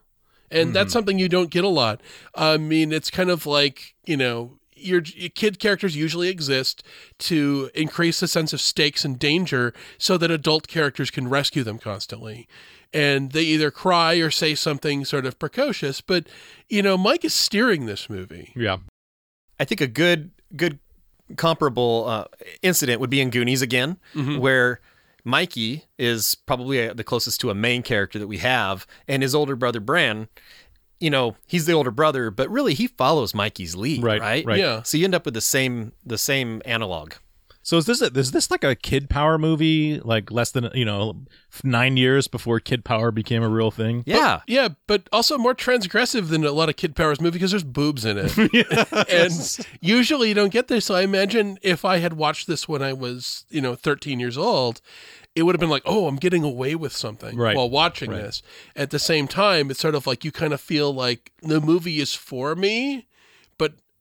and 0.52 0.74
that's 0.74 0.94
something 0.94 1.20
you 1.20 1.30
don't 1.30 1.50
get 1.50 1.64
a 1.64 1.70
lot. 1.70 2.02
I 2.36 2.58
mean, 2.58 2.92
it's 2.92 3.10
kind 3.10 3.30
of 3.30 3.46
like 3.46 3.96
you 4.06 4.18
know. 4.18 4.54
Your, 4.80 5.02
your 5.02 5.30
kid 5.30 5.58
characters 5.58 5.96
usually 5.96 6.30
exist 6.30 6.84
to 7.18 7.72
increase 7.74 8.20
the 8.20 8.28
sense 8.28 8.54
of 8.54 8.62
stakes 8.62 9.04
and 9.04 9.18
danger 9.18 9.74
so 9.98 10.20
that 10.20 10.30
adult 10.30 10.68
characters 10.68 11.10
can 11.10 11.28
rescue 11.28 11.64
them 11.64 11.80
constantly. 11.80 12.48
And 12.94 13.32
they 13.32 13.42
either 13.42 13.72
cry 13.72 14.18
or 14.18 14.30
say 14.30 14.54
something 14.54 15.04
sort 15.04 15.26
of 15.26 15.40
precocious. 15.40 16.00
But, 16.00 16.28
you 16.70 16.84
know, 16.84 16.96
Mike 16.96 17.26
is 17.26 17.34
steering 17.34 17.88
this 17.88 18.08
movie. 18.08 18.54
Yeah. 18.56 18.78
I 19.60 19.66
think 19.66 19.82
a 19.82 19.88
good 19.88 20.30
good 20.56 20.78
comparable 21.38 22.06
uh, 22.08 22.26
incident 22.62 23.02
would 23.02 23.10
be 23.10 23.20
in 23.20 23.32
Goonies 23.32 23.64
again, 23.64 23.98
where 24.40 24.80
Mikey 25.28 25.84
is 26.00 26.34
probably 26.36 26.88
uh 26.90 26.94
the 26.94 27.04
closest 27.04 27.40
to 27.42 27.50
a 27.50 27.54
main 27.56 27.84
character 27.84 28.18
that 28.18 28.28
we 28.28 28.38
have, 28.40 28.88
and 29.08 29.22
his 29.22 29.36
older 29.36 29.56
brother 29.56 29.80
Brand. 29.80 30.30
You 31.00 31.12
know, 31.12 31.36
he's 31.46 31.68
the 31.68 31.74
older 31.74 31.92
brother, 31.92 32.32
but 32.32 32.50
really 32.50 32.74
he 32.74 32.88
follows 32.88 33.36
Mikey's 33.36 33.76
lead, 33.76 34.02
Right, 34.02 34.20
right? 34.20 34.46
right. 34.46 34.58
Yeah. 34.60 34.82
So 34.82 34.98
you 34.98 35.04
end 35.04 35.14
up 35.14 35.26
with 35.26 35.36
the 35.36 35.42
same 35.42 35.92
the 36.06 36.18
same 36.18 36.62
analog. 36.66 37.14
So 37.68 37.76
is 37.76 37.86
this 37.86 38.02
a, 38.02 38.06
is 38.18 38.32
this 38.32 38.50
like 38.50 38.64
a 38.64 38.76
Kid 38.76 39.10
Power 39.10 39.38
movie? 39.38 40.00
Like 40.00 40.32
less 40.32 40.52
than 40.52 40.70
you 40.74 40.86
know 40.86 41.26
nine 41.66 41.98
years 41.98 42.30
before 42.30 42.62
Kid 42.62 42.86
Power 42.86 43.12
became 43.12 43.44
a 43.44 43.50
real 43.50 43.72
thing? 43.72 44.06
Yeah. 44.06 44.40
Yeah, 44.48 44.70
but 44.88 45.10
also 45.12 45.38
more 45.38 45.54
transgressive 45.54 46.30
than 46.30 46.46
a 46.46 46.54
lot 46.54 46.70
of 46.70 46.78
Kid 46.78 46.96
Powers 46.96 47.20
movies 47.20 47.34
because 47.34 47.52
there's 47.52 47.66
boobs 47.66 48.06
in 48.06 48.18
it. 48.18 48.38
and 49.12 49.68
usually 49.82 50.30
you 50.30 50.34
don't 50.34 50.54
get 50.54 50.70
this. 50.70 50.86
So 50.86 50.96
I 50.96 51.02
imagine 51.02 51.58
if 51.62 51.84
I 51.84 51.98
had 51.98 52.14
watched 52.14 52.48
this 52.48 52.70
when 52.70 52.82
I 52.82 52.94
was, 52.94 53.44
you 53.50 53.60
know, 53.60 53.76
13 53.76 54.18
years 54.18 54.38
old, 54.38 54.80
it 55.36 55.44
would 55.44 55.54
have 55.54 55.60
been 55.60 55.70
like, 55.70 55.84
oh, 55.86 56.08
I'm 56.08 56.16
getting 56.16 56.46
away 56.46 56.74
with 56.74 56.94
something 56.96 57.36
Right. 57.36 57.58
while 57.58 57.70
watching 57.70 58.12
Right. 58.12 58.22
this. 58.22 58.42
At 58.78 58.92
the 58.92 58.98
same 59.00 59.28
time, 59.28 59.70
it's 59.72 59.82
sort 59.82 59.94
of 59.94 60.08
like 60.08 60.24
you 60.24 60.32
kind 60.32 60.54
of 60.54 60.62
feel 60.62 60.94
like 60.94 61.34
the 61.42 61.60
movie 61.60 62.00
is 62.00 62.14
for 62.14 62.56
me, 62.56 62.96
but 62.96 63.04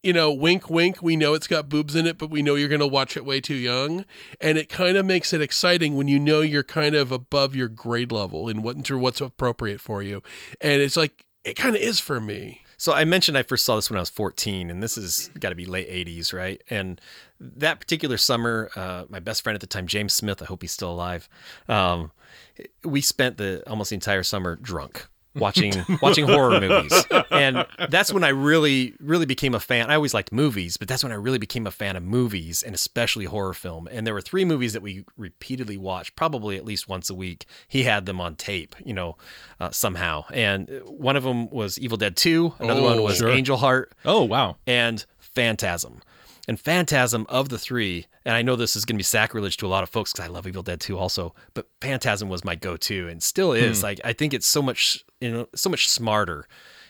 you 0.07 0.13
know, 0.13 0.33
wink, 0.33 0.71
wink. 0.71 1.03
We 1.03 1.17
know 1.17 1.35
it's 1.35 1.49
got 1.49 1.69
boobs 1.69 1.97
in 1.97 2.07
it, 2.07 2.17
but 2.17 2.31
we 2.31 2.41
know 2.41 2.55
you're 2.55 2.69
going 2.69 2.79
to 2.79 2.87
watch 2.87 3.17
it 3.17 3.25
way 3.25 3.41
too 3.41 3.57
young, 3.57 4.05
and 4.41 4.57
it 4.57 4.69
kind 4.69 4.97
of 4.97 5.05
makes 5.05 5.33
it 5.33 5.41
exciting 5.41 5.97
when 5.97 6.07
you 6.07 6.21
know 6.21 6.43
you're 6.43 6.63
kind 6.63 6.95
of 6.95 7.11
above 7.11 7.57
your 7.57 7.67
grade 7.67 8.13
level 8.13 8.49
in 8.49 8.63
what 8.63 8.77
into 8.77 8.97
what's 8.97 9.21
appropriate 9.21 9.81
for 9.81 10.05
you, 10.05 10.23
and 10.61 10.81
it's 10.81 10.97
like 10.97 11.27
it 11.45 11.55
kind 11.55 11.75
of 11.75 11.83
is 11.83 11.99
for 11.99 12.21
me. 12.21 12.63
So 12.79 12.93
I 12.93 13.05
mentioned 13.05 13.37
I 13.37 13.43
first 13.43 13.65
saw 13.65 13.75
this 13.75 13.91
when 13.91 13.97
I 13.97 14.01
was 14.01 14.11
14, 14.11 14.71
and 14.71 14.81
this 14.81 14.95
has 14.95 15.29
got 15.41 15.49
to 15.49 15.55
be 15.57 15.67
late 15.67 15.89
80s, 15.89 16.33
right? 16.33 16.63
And 16.71 17.01
that 17.41 17.81
particular 17.81 18.17
summer, 18.17 18.71
uh, 18.77 19.07
my 19.09 19.19
best 19.19 19.43
friend 19.43 19.55
at 19.55 19.61
the 19.61 19.67
time, 19.67 19.89
James 19.89 20.13
Smith, 20.13 20.41
I 20.41 20.45
hope 20.45 20.63
he's 20.63 20.73
still 20.73 20.93
alive. 20.93 21.29
Um, 21.69 22.13
we 22.85 23.01
spent 23.01 23.39
the 23.39 23.69
almost 23.69 23.91
the 23.91 23.95
entire 23.95 24.23
summer 24.23 24.55
drunk 24.55 25.09
watching 25.37 25.73
watching 26.03 26.27
horror 26.27 26.61
movies, 26.61 27.05
and 27.31 27.67
that's 27.89 28.13
when 28.13 28.25
I 28.25 28.29
really 28.31 28.95
really 29.01 29.27
became 29.27 29.55
a 29.55 29.61
fan. 29.61 29.91
I 29.91 29.95
always 29.95 30.15
liked 30.15 30.33
movies, 30.33 30.77
but 30.77 30.89
that's 30.89 31.03
when 31.03 31.13
I 31.13 31.17
really 31.17 31.39
became 31.39 31.67
a 31.67 31.71
fan 31.71 31.97
of 31.97 32.03
movies 32.03 32.63
and 32.63 32.75
especially 32.75 33.27
horror 33.27 33.55
film. 33.55 33.89
And 33.91 34.07
there 34.07 34.15
were 34.15 34.21
three 34.21 34.45
movies 34.45 34.73
that 34.73 34.83
we 34.83 35.05
repeatedly 35.17 35.77
watched, 35.77 36.17
probably 36.17 36.57
at 36.57 36.65
least 36.65 36.89
once 36.89 37.11
a 37.11 37.15
week. 37.15 37.47
He 37.69 37.85
had 37.85 38.07
them 38.07 38.21
on 38.21 38.35
tape, 38.37 38.75
you 38.85 38.95
know, 38.95 39.17
uh, 39.61 39.71
somehow. 39.71 40.25
And 40.33 40.69
one 40.87 41.17
of 41.17 41.23
them 41.25 41.49
was 41.51 41.79
Evil 41.79 41.97
Dead 41.99 42.17
Two. 42.17 42.55
Another 42.59 42.81
Oh, 42.81 42.85
one 42.85 43.03
was 43.03 43.19
sure. 43.19 43.31
Angel 43.31 43.57
Heart 43.57 43.93
Oh 44.05 44.23
wow. 44.25 44.57
and 44.67 45.05
Phantasm. 45.19 46.01
And 46.49 46.61
Phantasm 46.61 47.27
of 47.29 47.49
the 47.49 47.59
three, 47.59 48.07
and 48.25 48.35
I 48.35 48.43
know 48.43 48.55
this 48.55 48.77
is 48.77 48.85
going 48.85 48.97
to 48.97 49.01
be 49.01 49.05
sacrilege 49.05 49.57
to 49.59 49.67
a 49.67 49.69
lot 49.69 49.83
of 49.83 49.89
folks 49.89 50.13
because 50.13 50.27
I 50.27 50.33
love 50.33 50.47
Evil 50.47 50.63
Dead 50.63 50.81
2 50.81 50.97
also, 50.97 51.35
but 51.55 51.67
Phantasm 51.81 52.29
was 52.29 52.45
my 52.45 52.55
go-to 52.55 53.09
and 53.09 53.23
still 53.23 53.53
is. 53.53 53.83
Like 53.83 54.01
I 54.05 54.13
think 54.13 54.33
it's 54.33 54.47
so 54.47 54.63
much, 54.63 55.05
you 55.21 55.33
know, 55.33 55.49
so 55.55 55.69
much 55.69 55.89
smarter 55.89 56.47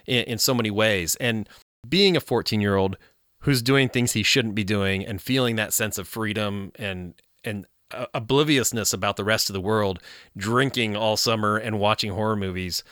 in, 0.06 0.24
in 0.24 0.38
so 0.38 0.52
many 0.52 0.70
ways. 0.70 1.16
And 1.16 1.48
being 1.88 2.16
a 2.16 2.20
14-year-old 2.20 2.96
who's 3.40 3.62
doing 3.62 3.88
things 3.88 4.12
he 4.12 4.22
shouldn't 4.22 4.54
be 4.54 4.64
doing 4.64 5.06
and 5.06 5.22
feeling 5.22 5.56
that 5.56 5.72
sense 5.72 5.98
of 5.98 6.08
freedom 6.08 6.72
and 6.76 7.14
and 7.44 7.64
uh, 7.92 8.06
obliviousness 8.12 8.92
about 8.92 9.16
the 9.16 9.22
rest 9.24 9.48
of 9.48 9.54
the 9.54 9.60
world, 9.60 10.00
drinking 10.36 10.96
all 10.96 11.16
summer 11.16 11.56
and 11.56 11.78
watching 11.78 12.10
horror 12.10 12.34
movies. 12.34 12.82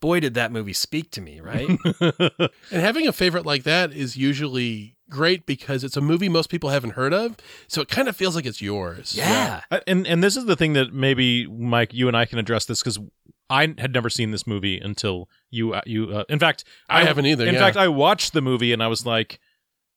Boy, 0.00 0.20
did 0.20 0.34
that 0.34 0.52
movie 0.52 0.72
speak 0.72 1.10
to 1.12 1.20
me, 1.20 1.40
right? 1.40 1.66
And 2.70 2.82
having 2.82 3.08
a 3.08 3.12
favorite 3.12 3.46
like 3.46 3.64
that 3.64 3.92
is 3.92 4.16
usually 4.16 4.96
great 5.14 5.46
because 5.46 5.84
it's 5.84 5.96
a 5.96 6.00
movie 6.00 6.28
most 6.28 6.48
people 6.50 6.70
haven't 6.70 6.90
heard 6.90 7.14
of, 7.14 7.36
so 7.68 7.80
it 7.80 7.88
kind 7.88 8.08
of 8.08 8.16
feels 8.16 8.34
like 8.36 8.44
it's 8.46 8.60
yours. 8.60 9.14
yeah. 9.16 9.62
Uh, 9.70 9.80
And 9.86 10.06
and 10.06 10.22
this 10.22 10.36
is 10.36 10.44
the 10.46 10.56
thing 10.56 10.72
that 10.74 10.92
maybe 10.92 11.46
Mike, 11.46 11.94
you 11.94 12.08
and 12.08 12.16
I 12.16 12.24
can 12.26 12.38
address 12.38 12.64
this 12.66 12.80
because 12.82 12.98
I 13.50 13.62
had 13.78 13.92
never 13.92 14.10
seen 14.10 14.30
this 14.30 14.46
movie 14.46 14.78
until 14.78 15.28
you. 15.50 15.74
Uh, 15.74 15.82
you. 15.86 16.10
Uh, 16.16 16.24
in 16.28 16.38
fact, 16.38 16.64
I 16.88 17.04
haven't 17.04 17.26
either, 17.26 17.46
In 17.46 17.54
yeah. 17.54 17.60
fact, 17.60 17.76
I 17.76 17.88
watched 17.88 18.32
the 18.32 18.40
movie 18.42 18.72
and 18.72 18.82
I 18.82 18.88
was 18.88 19.04
like, 19.06 19.38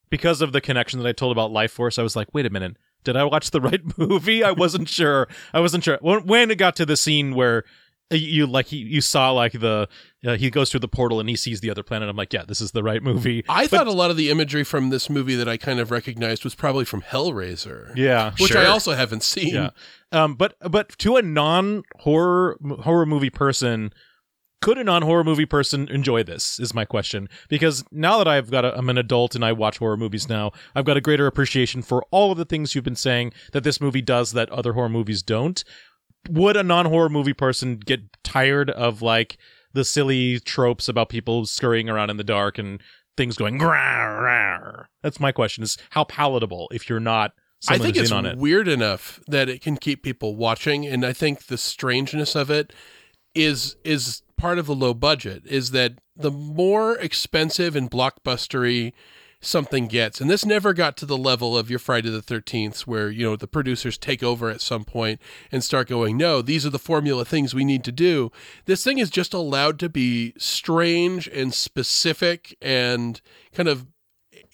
because 0.10 0.42
of 0.42 0.52
the 0.52 0.62
connection 0.62 1.00
that 1.02 1.08
I 1.08 1.12
told 1.14 1.32
about 1.32 1.52
Lifeforce, 1.52 1.98
I 2.00 2.04
was 2.04 2.16
like, 2.16 2.28
wait 2.34 2.46
a 2.46 2.50
minute, 2.50 2.78
did 3.04 3.16
I 3.16 3.24
watch 3.24 3.52
the 3.52 3.62
right 3.70 3.82
movie? 3.98 4.44
I 4.44 4.52
wasn't 4.52 4.88
sure. 4.90 5.28
I 5.54 5.60
wasn't 5.60 5.84
sure 5.84 5.98
when, 6.02 6.26
when 6.26 6.52
it 6.52 6.58
got 6.58 6.76
to 6.78 6.86
the 6.86 6.98
scene 6.98 7.34
where. 7.36 7.64
You 8.10 8.18
you, 8.18 8.48
like 8.48 8.68
he, 8.68 8.78
you 8.78 9.02
saw 9.02 9.32
like 9.32 9.54
the 9.54 9.90
uh, 10.26 10.38
he 10.38 10.50
goes 10.50 10.72
through 10.72 10.80
the 10.80 10.88
portal 10.88 11.20
and 11.20 11.28
he 11.28 11.36
sees 11.36 11.60
the 11.60 11.70
other 11.70 11.84
planet. 11.84 12.08
I'm 12.08 12.16
like, 12.16 12.32
yeah, 12.32 12.44
this 12.48 12.62
is 12.62 12.72
the 12.72 12.84
right 12.84 13.04
movie. 13.04 13.44
I 13.50 13.68
thought 13.68 13.88
a 13.88 13.92
lot 13.92 14.12
of 14.12 14.18
the 14.18 14.30
imagery 14.30 14.64
from 14.64 14.90
this 14.90 15.10
movie 15.10 15.36
that 15.36 15.48
I 15.50 15.58
kind 15.58 15.80
of 15.80 15.92
recognized 15.92 16.44
was 16.44 16.56
probably 16.56 16.86
from 16.86 17.02
Hellraiser. 17.02 17.96
Yeah, 17.96 18.34
Which 18.40 18.56
I 18.56 18.66
also 18.66 18.94
haven't 18.94 19.24
seen. 19.24 19.54
Yeah. 19.54 19.70
Um, 20.12 20.36
but 20.36 20.56
but 20.70 20.98
to 21.00 21.18
a 21.18 21.22
non 21.22 21.84
horror 22.00 22.58
horror 22.82 23.06
movie 23.06 23.30
person, 23.30 23.92
could 24.62 24.78
a 24.78 24.84
non 24.84 25.02
horror 25.04 25.24
movie 25.24 25.46
person 25.46 25.88
enjoy 25.90 26.24
this? 26.24 26.60
Is 26.60 26.74
my 26.74 26.86
question. 26.86 27.30
Because 27.50 27.84
now 27.92 28.18
that 28.18 28.28
I've 28.28 28.50
got 28.50 28.66
a, 28.66 28.76
I'm 28.78 28.90
an 28.90 28.98
adult 28.98 29.36
and 29.36 29.46
I 29.46 29.52
watch 29.52 29.78
horror 29.78 29.98
movies 29.98 30.28
now, 30.28 30.52
I've 30.74 30.86
got 30.86 30.98
a 30.98 31.02
greater 31.02 31.28
appreciation 31.28 31.82
for 31.82 32.04
all 32.10 32.32
of 32.32 32.38
the 32.38 32.46
things 32.46 32.74
you've 32.74 32.84
been 32.84 32.96
saying 32.96 33.34
that 33.52 33.64
this 33.64 33.80
movie 33.80 34.02
does 34.02 34.32
that 34.32 34.50
other 34.50 34.74
horror 34.74 34.90
movies 34.90 35.22
don't. 35.22 35.64
Would 36.30 36.58
a 36.58 36.64
non 36.64 36.86
horror 36.86 37.10
movie 37.10 37.34
person 37.34 37.78
get 37.78 38.02
tired 38.24 38.70
of 38.70 39.02
like 39.02 39.38
the 39.74 39.86
silly 39.86 40.40
tropes 40.40 40.88
about 40.88 41.10
people 41.10 41.46
scurrying 41.46 41.90
around 41.90 42.10
in 42.10 42.18
the 42.18 42.24
dark 42.24 42.58
and 42.58 42.82
things 43.16 43.38
going. 43.38 43.58
"Grar, 43.58 44.24
rar." 44.24 44.90
That's 45.02 45.20
my 45.20 45.32
question: 45.32 45.64
is 45.64 45.78
how 45.92 46.04
palatable 46.04 46.70
if 46.72 46.90
you're 46.90 47.00
not. 47.00 47.34
I 47.68 47.78
think 47.80 47.98
it's 47.98 48.12
in 48.12 48.18
on 48.18 48.26
it. 48.26 48.38
weird 48.38 48.68
enough 48.68 49.20
that 49.28 49.50
it 49.50 49.62
can 49.62 49.78
keep 49.78 50.04
people 50.04 50.36
watching, 50.36 50.86
and 50.86 51.06
I 51.06 51.14
think 51.14 51.48
the 51.48 51.58
strangeness 51.58 52.36
of 52.36 52.52
it 52.52 52.72
is 53.34 53.78
is 53.84 54.22
part 54.38 54.60
of 54.60 54.68
the 54.68 54.76
low 54.76 54.94
budget. 54.94 55.44
Is 55.46 55.72
that 55.72 55.94
the 56.16 56.32
more 56.32 56.98
expensive 56.98 57.76
and 57.76 57.90
blockbustery 57.90 58.94
something 59.40 59.88
gets, 59.88 60.20
and 60.20 60.30
this 60.30 60.46
never 60.46 60.74
got 60.74 60.98
to 60.98 61.06
the 61.06 61.18
level 61.18 61.58
of 61.58 61.70
your 61.70 61.80
Friday 61.80 62.10
the 62.10 62.22
Thirteenth, 62.22 62.88
where 62.88 63.10
you 63.10 63.24
know 63.24 63.36
the 63.36 63.48
producers 63.48 63.98
take 63.98 64.24
over 64.24 64.50
at 64.50 64.62
some 64.62 64.84
point 64.84 65.22
and 65.52 65.64
start 65.64 65.88
going, 65.88 66.18
no, 66.18 66.42
these 66.42 66.66
are 66.66 66.72
the 66.72 66.80
formula 66.80 67.26
things 67.26 67.54
we 67.54 67.66
need 67.66 67.84
to 67.84 67.92
do. 67.92 68.32
This 68.66 68.84
thing 68.84 68.98
is 68.98 69.10
just 69.10 69.34
allowed 69.34 69.80
to 69.80 69.90
be 69.90 70.34
strange 70.38 71.28
and 71.28 71.54
specific 71.54 72.58
and 72.62 73.22
kind 73.54 73.70
of 73.70 73.88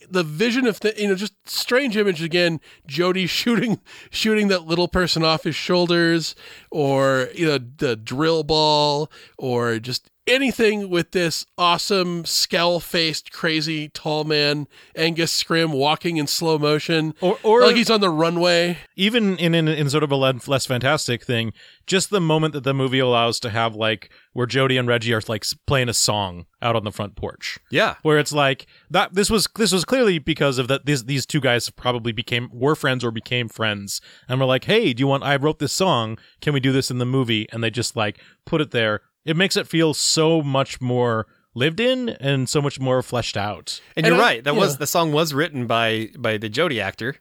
the 0.10 0.24
vision 0.24 0.68
of 0.68 0.80
the 0.82 0.94
you 0.98 1.08
know 1.08 1.16
just 1.16 1.34
strange 1.46 1.96
image 1.98 2.22
again 2.22 2.60
jody 2.86 3.26
shooting 3.28 3.80
shooting 4.10 4.48
that 4.48 4.66
little 4.66 4.88
person 4.88 5.24
off 5.24 5.44
his 5.44 5.56
shoulders 5.56 6.36
or 6.72 7.30
you 7.34 7.46
know 7.46 7.58
the 7.58 7.96
drill 7.96 8.44
ball 8.44 9.10
or 9.38 9.80
just 9.80 10.10
anything 10.28 10.90
with 10.90 11.12
this 11.12 11.46
awesome 11.58 12.24
scowl 12.26 12.80
faced 12.80 13.32
crazy 13.32 13.90
tall 13.90 14.24
man 14.24 14.68
Angus 14.96 15.44
Scrimm 15.44 15.72
walking 15.72 16.18
in 16.18 16.28
slow 16.28 16.58
motion 16.58 17.14
Or, 17.22 17.38
or 17.44 17.62
like 17.62 17.76
he's 17.76 17.90
on 17.90 18.02
the 18.02 18.10
runway 18.10 18.78
even 18.96 19.38
in, 19.38 19.54
in 19.56 19.68
in 19.68 19.90
sort 19.90 20.04
of 20.04 20.12
a 20.12 20.16
less 20.16 20.66
fantastic 20.66 21.24
thing, 21.24 21.52
just 21.88 22.10
the 22.10 22.22
moment 22.22 22.54
that 22.54 22.64
the 22.64 22.74
movie 22.74 23.00
allows 23.00 23.40
to 23.42 23.50
have 23.50 23.76
like 23.76 24.12
where 24.34 24.46
jody 24.48 24.78
and 24.78 24.88
Reggie 24.88 25.14
are 25.14 25.22
like 25.28 25.46
playing 25.68 25.90
a 25.90 25.94
song 25.94 26.46
out 26.62 26.76
on 26.76 26.84
the 26.84 26.92
front 26.92 27.16
porch, 27.16 27.60
Yeah. 27.72 27.96
where 28.04 28.18
it's 28.18 28.32
like 28.32 28.66
that. 28.90 29.14
This 29.14 29.30
was 29.30 29.48
this 29.58 29.72
was 29.72 29.84
clearly 29.86 30.18
because 30.20 30.58
of 30.58 30.68
that. 30.70 30.86
These 30.86 31.06
these 31.06 31.26
two 31.26 31.42
guys 31.42 31.70
probably 31.70 32.12
became 32.12 32.50
were 32.54 32.76
friends 32.76 33.04
or 33.04 33.12
became 33.12 33.50
friends, 33.50 34.00
and 34.30 34.40
we're 34.40 34.46
like, 34.46 34.64
hey, 34.66 34.94
do 34.94 35.02
you 35.02 35.08
want? 35.08 35.24
I 35.24 35.36
wrote 35.36 35.60
this 35.60 35.74
song. 35.74 36.18
Can 36.42 36.54
we 36.54 36.60
do 36.60 36.72
this 36.72 36.90
in 36.90 37.00
the 37.00 37.06
movie? 37.06 37.48
And 37.52 37.64
they 37.64 37.70
just 37.70 37.96
like 37.96 38.20
put 38.46 38.62
it 38.62 38.72
there. 38.72 39.02
It 39.26 39.38
makes 39.38 39.56
it 39.58 39.68
feel 39.68 39.94
so 39.94 40.42
much 40.42 40.82
more 40.82 41.28
lived 41.56 41.80
in 41.80 42.10
and 42.10 42.50
so 42.50 42.62
much 42.62 42.80
more 42.80 43.02
fleshed 43.02 43.38
out. 43.38 43.80
And, 43.96 44.06
And 44.06 44.16
you're 44.16 44.24
I- 44.24 44.28
right. 44.28 44.44
That 44.44 44.54
yeah. 44.56 44.60
was 44.60 44.78
the 44.78 44.88
song 44.88 45.12
was 45.12 45.34
written 45.34 45.68
by 45.68 46.10
by 46.18 46.38
the 46.38 46.50
Jody 46.50 46.82
actor. 46.82 47.16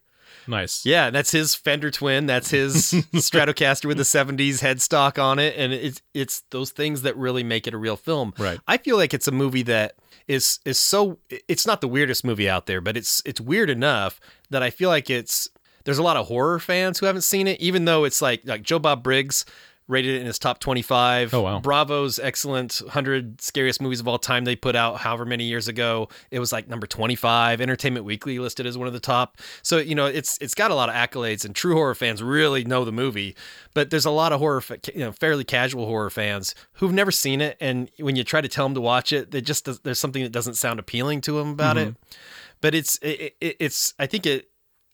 Nice. 0.48 0.84
Yeah, 0.84 1.10
that's 1.10 1.30
his 1.30 1.54
Fender 1.54 1.90
Twin. 1.92 2.26
That's 2.26 2.50
his 2.50 2.74
Stratocaster 3.14 3.84
with 3.86 3.96
the 3.96 4.02
'70s 4.02 4.60
headstock 4.60 5.22
on 5.22 5.38
it, 5.38 5.54
and 5.56 5.72
it's 5.72 6.02
it's 6.14 6.42
those 6.50 6.70
things 6.70 7.02
that 7.02 7.16
really 7.16 7.44
make 7.44 7.66
it 7.68 7.74
a 7.74 7.78
real 7.78 7.96
film. 7.96 8.34
Right. 8.38 8.58
I 8.66 8.78
feel 8.78 8.96
like 8.96 9.14
it's 9.14 9.28
a 9.28 9.32
movie 9.32 9.62
that 9.62 9.94
is 10.26 10.58
is 10.64 10.78
so. 10.80 11.18
It's 11.48 11.66
not 11.66 11.80
the 11.80 11.86
weirdest 11.88 12.24
movie 12.24 12.48
out 12.48 12.66
there, 12.66 12.80
but 12.80 12.96
it's 12.96 13.22
it's 13.24 13.40
weird 13.40 13.70
enough 13.70 14.18
that 14.50 14.62
I 14.62 14.70
feel 14.70 14.88
like 14.88 15.08
it's. 15.10 15.48
There's 15.84 15.98
a 15.98 16.02
lot 16.02 16.16
of 16.16 16.26
horror 16.26 16.58
fans 16.58 16.98
who 17.00 17.06
haven't 17.06 17.22
seen 17.22 17.46
it, 17.48 17.60
even 17.60 17.84
though 17.84 18.02
it's 18.04 18.20
like 18.22 18.42
like 18.44 18.62
Joe 18.62 18.78
Bob 18.80 19.02
Briggs 19.04 19.44
rated 19.88 20.14
it 20.14 20.20
in 20.20 20.26
his 20.26 20.38
top 20.38 20.58
25. 20.60 21.34
Oh, 21.34 21.42
wow. 21.42 21.60
Bravo's 21.60 22.18
excellent 22.18 22.80
100 22.82 23.40
scariest 23.40 23.80
movies 23.82 24.00
of 24.00 24.08
all 24.08 24.18
time 24.18 24.44
they 24.44 24.56
put 24.56 24.76
out 24.76 24.98
however 24.98 25.24
many 25.24 25.44
years 25.44 25.68
ago. 25.68 26.08
It 26.30 26.38
was 26.38 26.52
like 26.52 26.68
number 26.68 26.86
25. 26.86 27.60
Entertainment 27.60 28.04
Weekly 28.04 28.38
listed 28.38 28.66
as 28.66 28.78
one 28.78 28.86
of 28.86 28.92
the 28.92 29.00
top. 29.00 29.38
So, 29.62 29.78
you 29.78 29.94
know, 29.94 30.06
it's 30.06 30.38
it's 30.40 30.54
got 30.54 30.70
a 30.70 30.74
lot 30.74 30.88
of 30.88 30.94
accolades 30.94 31.44
and 31.44 31.54
true 31.54 31.74
horror 31.74 31.94
fans 31.94 32.22
really 32.22 32.64
know 32.64 32.84
the 32.84 32.92
movie. 32.92 33.36
But 33.74 33.90
there's 33.90 34.06
a 34.06 34.10
lot 34.10 34.32
of 34.32 34.40
horror 34.40 34.62
you 34.94 35.00
know, 35.00 35.12
fairly 35.12 35.44
casual 35.44 35.86
horror 35.86 36.10
fans 36.10 36.54
who've 36.74 36.92
never 36.92 37.10
seen 37.10 37.40
it 37.40 37.56
and 37.60 37.90
when 37.98 38.16
you 38.16 38.24
try 38.24 38.40
to 38.40 38.48
tell 38.48 38.66
them 38.66 38.74
to 38.74 38.80
watch 38.80 39.12
it, 39.12 39.30
they 39.30 39.40
just 39.40 39.68
there's 39.82 39.98
something 39.98 40.22
that 40.22 40.32
doesn't 40.32 40.54
sound 40.54 40.78
appealing 40.78 41.20
to 41.22 41.32
them 41.32 41.50
about 41.50 41.76
it. 41.76 41.88
Mm-hmm. 41.88 42.16
But 42.60 42.74
it's 42.74 42.98
it, 43.02 43.36
it, 43.40 43.56
it's 43.58 43.94
I 43.98 44.06
think 44.06 44.26
it 44.26 44.48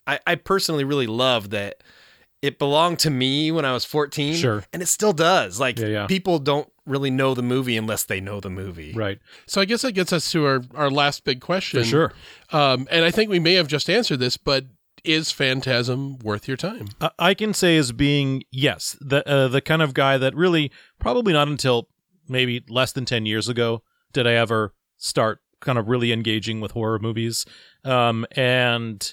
I, 0.07 0.18
I 0.26 0.34
personally 0.36 0.84
really 0.84 1.07
love 1.07 1.51
that 1.51 1.82
it 2.43 2.59
belonged 2.59 2.99
to 3.01 3.11
me 3.11 3.51
when 3.51 3.64
I 3.64 3.72
was 3.72 3.84
14. 3.84 4.34
Sure. 4.34 4.64
And 4.72 4.80
it 4.82 4.86
still 4.86 5.12
does. 5.12 5.59
Like 5.59 5.78
Yeah, 5.78 5.86
yeah. 5.86 6.07
people 6.07 6.39
don't 6.39 6.70
really 6.86 7.11
know 7.11 7.34
the 7.34 7.43
movie 7.43 7.76
unless 7.76 8.05
they 8.05 8.20
know 8.20 8.41
the 8.41 8.49
movie. 8.49 8.93
Right. 8.95 9.18
so 9.47 9.61
i 9.61 9.66
guess 9.66 9.82
that 9.82 9.93
gets 9.93 10.11
us 10.12 10.30
to 10.32 10.47
our, 10.47 10.62
our 10.74 10.91
last 10.91 11.22
big 11.24 11.41
question 11.43 11.80
For 11.82 11.86
sure. 11.86 12.12
um, 12.51 12.89
and 12.91 13.05
i 13.05 13.11
think 13.11 13.28
we 13.28 13.39
may 13.39 13.55
have 13.55 13.68
just 13.68 13.91
answered 13.91 14.20
this 14.20 14.39
but 14.39 14.64
is 15.05 15.30
phantasm 15.30 16.18
worth 16.20 16.49
your 16.49 16.57
time 16.57 16.89
I- 17.01 17.11
I 17.18 17.34
can 17.34 17.53
say 17.53 17.76
as 17.76 17.93
being 17.93 18.43
yes, 18.51 18.97
the 19.03 19.26
uh, 19.28 19.49
the 19.49 19.61
kind 19.61 19.82
of 19.82 19.93
guy 19.95 20.16
that 20.18 20.34
really 20.34 20.70
probably 20.99 21.32
not 21.34 21.47
until 21.49 21.89
maybe 22.26 22.64
less 22.70 22.93
than 22.93 23.05
ten 23.05 23.26
years 23.26 23.49
ago 23.51 23.82
did 24.14 24.26
I 24.26 24.32
ever 24.32 24.72
start 24.97 25.41
kind 25.61 25.76
of 25.78 25.89
really 25.89 26.11
engaging 26.12 26.61
with 26.61 26.70
horror 26.72 26.99
movies, 26.99 27.45
um, 27.84 28.24
and 28.32 29.12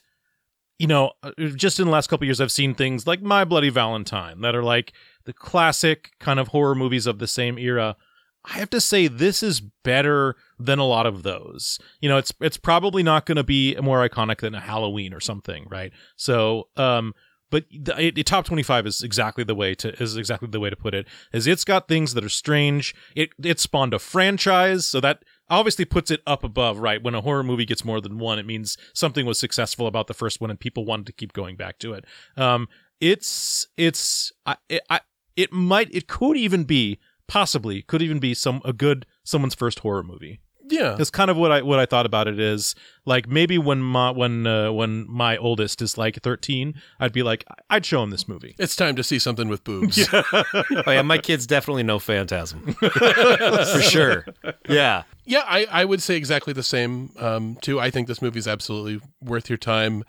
you 0.78 0.88
know, 0.88 1.12
uh, 1.24 1.32
just 1.56 1.80
in 1.80 1.86
the 1.86 1.92
last 1.92 2.08
couple 2.08 2.26
years, 2.26 2.42
I've 2.42 2.52
seen 2.52 2.76
things 2.76 3.08
like 3.08 3.22
My 3.22 3.46
Bloody 3.46 3.70
Valentine 3.70 4.42
that 4.42 4.56
are 4.56 4.64
like 4.64 4.94
the 5.26 5.34
classic 5.34 6.12
kind 6.20 6.40
of 6.40 6.50
horror 6.50 6.76
movies 6.76 7.08
of 7.08 7.20
the 7.20 7.28
same 7.28 7.58
era. 7.58 7.96
I 8.44 8.58
have 8.58 8.70
to 8.72 8.82
say 8.82 9.08
this 9.08 9.42
is 9.42 9.62
better 9.62 10.36
than 10.60 10.78
a 10.78 10.86
lot 10.86 11.06
of 11.06 11.24
those. 11.24 11.80
You 12.02 12.10
know, 12.10 12.18
it's 12.18 12.34
it's 12.42 12.58
probably 12.58 13.04
not 13.04 13.26
going 13.26 13.38
to 13.38 13.44
be 13.44 13.76
more 13.82 14.08
iconic 14.08 14.40
than 14.40 14.54
a 14.54 14.60
Halloween 14.60 15.14
or 15.14 15.20
something, 15.20 15.66
right? 15.70 15.92
So, 16.16 16.68
um, 16.76 17.14
but 17.50 17.66
the, 17.72 18.12
the 18.14 18.24
top 18.24 18.46
25 18.46 18.86
is 18.86 19.02
exactly 19.02 19.44
the 19.44 19.56
way 19.56 19.76
to 19.76 19.94
is 20.02 20.18
exactly 20.18 20.50
the 20.50 20.60
way 20.60 20.70
to 20.70 20.76
put 20.76 20.94
it 20.94 21.08
is 21.32 21.48
it's 21.48 21.64
got 21.64 21.88
things 21.88 22.14
that 22.14 22.24
are 22.24 22.30
strange 22.30 22.96
it 23.16 23.30
it 23.42 23.60
spawned 23.60 23.94
a 23.94 24.00
franchise 24.00 24.86
so 24.86 25.00
that 25.00 25.24
obviously 25.50 25.86
puts 25.86 26.10
it 26.12 26.22
up 26.26 26.44
above 26.44 26.80
right 26.80 27.04
when 27.04 27.14
a 27.16 27.22
horror 27.22 27.44
movie 27.44 27.66
gets 27.66 27.86
more 27.86 28.02
than 28.02 28.18
one 28.18 28.40
it 28.40 28.46
means 28.46 28.78
something 28.94 29.26
was 29.26 29.40
successful 29.40 29.88
about 29.88 30.08
the 30.08 30.14
first 30.14 30.42
one 30.42 30.50
and 30.50 30.60
people 30.60 30.86
wanted 30.86 31.06
to 31.06 31.12
keep 31.14 31.34
going 31.34 31.56
back 31.56 31.78
to 31.80 31.94
it 31.94 32.06
um 32.38 32.68
it's 33.00 33.68
it's 33.78 34.32
I, 34.46 34.56
it, 34.70 34.82
I 34.90 35.02
it 35.36 35.52
might 35.52 35.94
it 35.94 36.08
could 36.08 36.38
even 36.38 36.64
be 36.64 37.00
possibly 37.28 37.82
could 37.82 38.02
even 38.02 38.20
be 38.20 38.34
some 38.34 38.62
a 38.66 38.74
good 38.74 39.06
someone's 39.24 39.56
first 39.56 39.80
horror 39.80 40.04
movie 40.04 40.40
yeah 40.68 40.96
that's 40.98 41.12
kind 41.12 41.30
of 41.30 41.38
what 41.38 41.52
I 41.52 41.62
what 41.62 41.78
I 41.78 41.86
thought 41.86 42.06
about 42.08 42.28
it 42.28 42.40
is 42.40 42.74
like 43.06 43.28
maybe 43.28 43.58
when 43.58 43.82
my 43.82 44.10
when 44.12 44.48
uh, 44.48 44.72
when 44.72 45.06
my 45.08 45.38
oldest 45.38 45.82
is 45.82 45.98
like 45.98 46.22
13 46.24 46.74
I'd 47.00 47.12
be 47.14 47.22
like 47.22 47.46
I'd 47.70 47.86
show 47.86 48.02
him 48.02 48.10
this 48.10 48.28
movie. 48.28 48.56
it's 48.58 48.76
time 48.76 48.96
to 48.96 49.04
see 49.04 49.20
something 49.20 49.48
with 49.48 49.64
boobs 49.64 50.08
Oh 50.14 50.84
yeah, 50.88 51.04
my 51.04 51.18
kids 51.20 51.46
definitely 51.46 51.84
know 51.84 52.00
Phantasm. 52.00 52.74
For 52.80 53.82
sure. 53.82 54.26
Yeah. 54.68 55.04
Yeah, 55.26 55.44
I, 55.46 55.66
I 55.72 55.86
would 55.86 56.02
say 56.02 56.16
exactly 56.16 56.54
the 56.54 56.64
same 56.64 57.12
um, 57.18 57.58
too. 57.62 57.80
I 57.80 57.90
think 57.90 58.08
this 58.08 58.22
movie 58.22 58.40
is 58.40 58.48
absolutely 58.48 59.02
worth 59.22 59.50
your 59.50 59.58
time. 59.58 60.04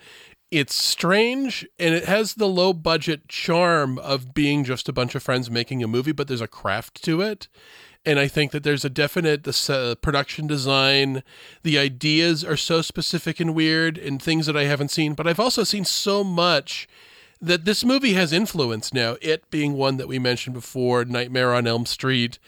It's 0.50 0.74
strange 0.74 1.66
and 1.78 1.94
it 1.94 2.04
has 2.04 2.34
the 2.34 2.46
low 2.46 2.72
budget 2.72 3.28
charm 3.28 3.98
of 3.98 4.34
being 4.34 4.62
just 4.62 4.88
a 4.88 4.92
bunch 4.92 5.14
of 5.14 5.22
friends 5.22 5.50
making 5.50 5.82
a 5.82 5.88
movie, 5.88 6.12
but 6.12 6.28
there's 6.28 6.40
a 6.40 6.46
craft 6.46 7.02
to 7.04 7.20
it. 7.20 7.48
And 8.04 8.20
I 8.20 8.28
think 8.28 8.52
that 8.52 8.62
there's 8.62 8.84
a 8.84 8.90
definite 8.90 9.68
uh, 9.68 9.96
production 9.96 10.46
design. 10.46 11.24
The 11.64 11.78
ideas 11.78 12.44
are 12.44 12.56
so 12.56 12.80
specific 12.80 13.40
and 13.40 13.54
weird 13.54 13.98
and 13.98 14.22
things 14.22 14.46
that 14.46 14.56
I 14.56 14.64
haven't 14.64 14.92
seen, 14.92 15.14
but 15.14 15.26
I've 15.26 15.40
also 15.40 15.64
seen 15.64 15.84
so 15.84 16.22
much 16.22 16.86
that 17.40 17.64
this 17.64 17.84
movie 17.84 18.12
has 18.12 18.32
influence 18.32 18.94
now. 18.94 19.16
It 19.20 19.50
being 19.50 19.72
one 19.72 19.96
that 19.96 20.08
we 20.08 20.20
mentioned 20.20 20.54
before, 20.54 21.04
Nightmare 21.04 21.52
on 21.52 21.66
Elm 21.66 21.84
Street. 21.84 22.38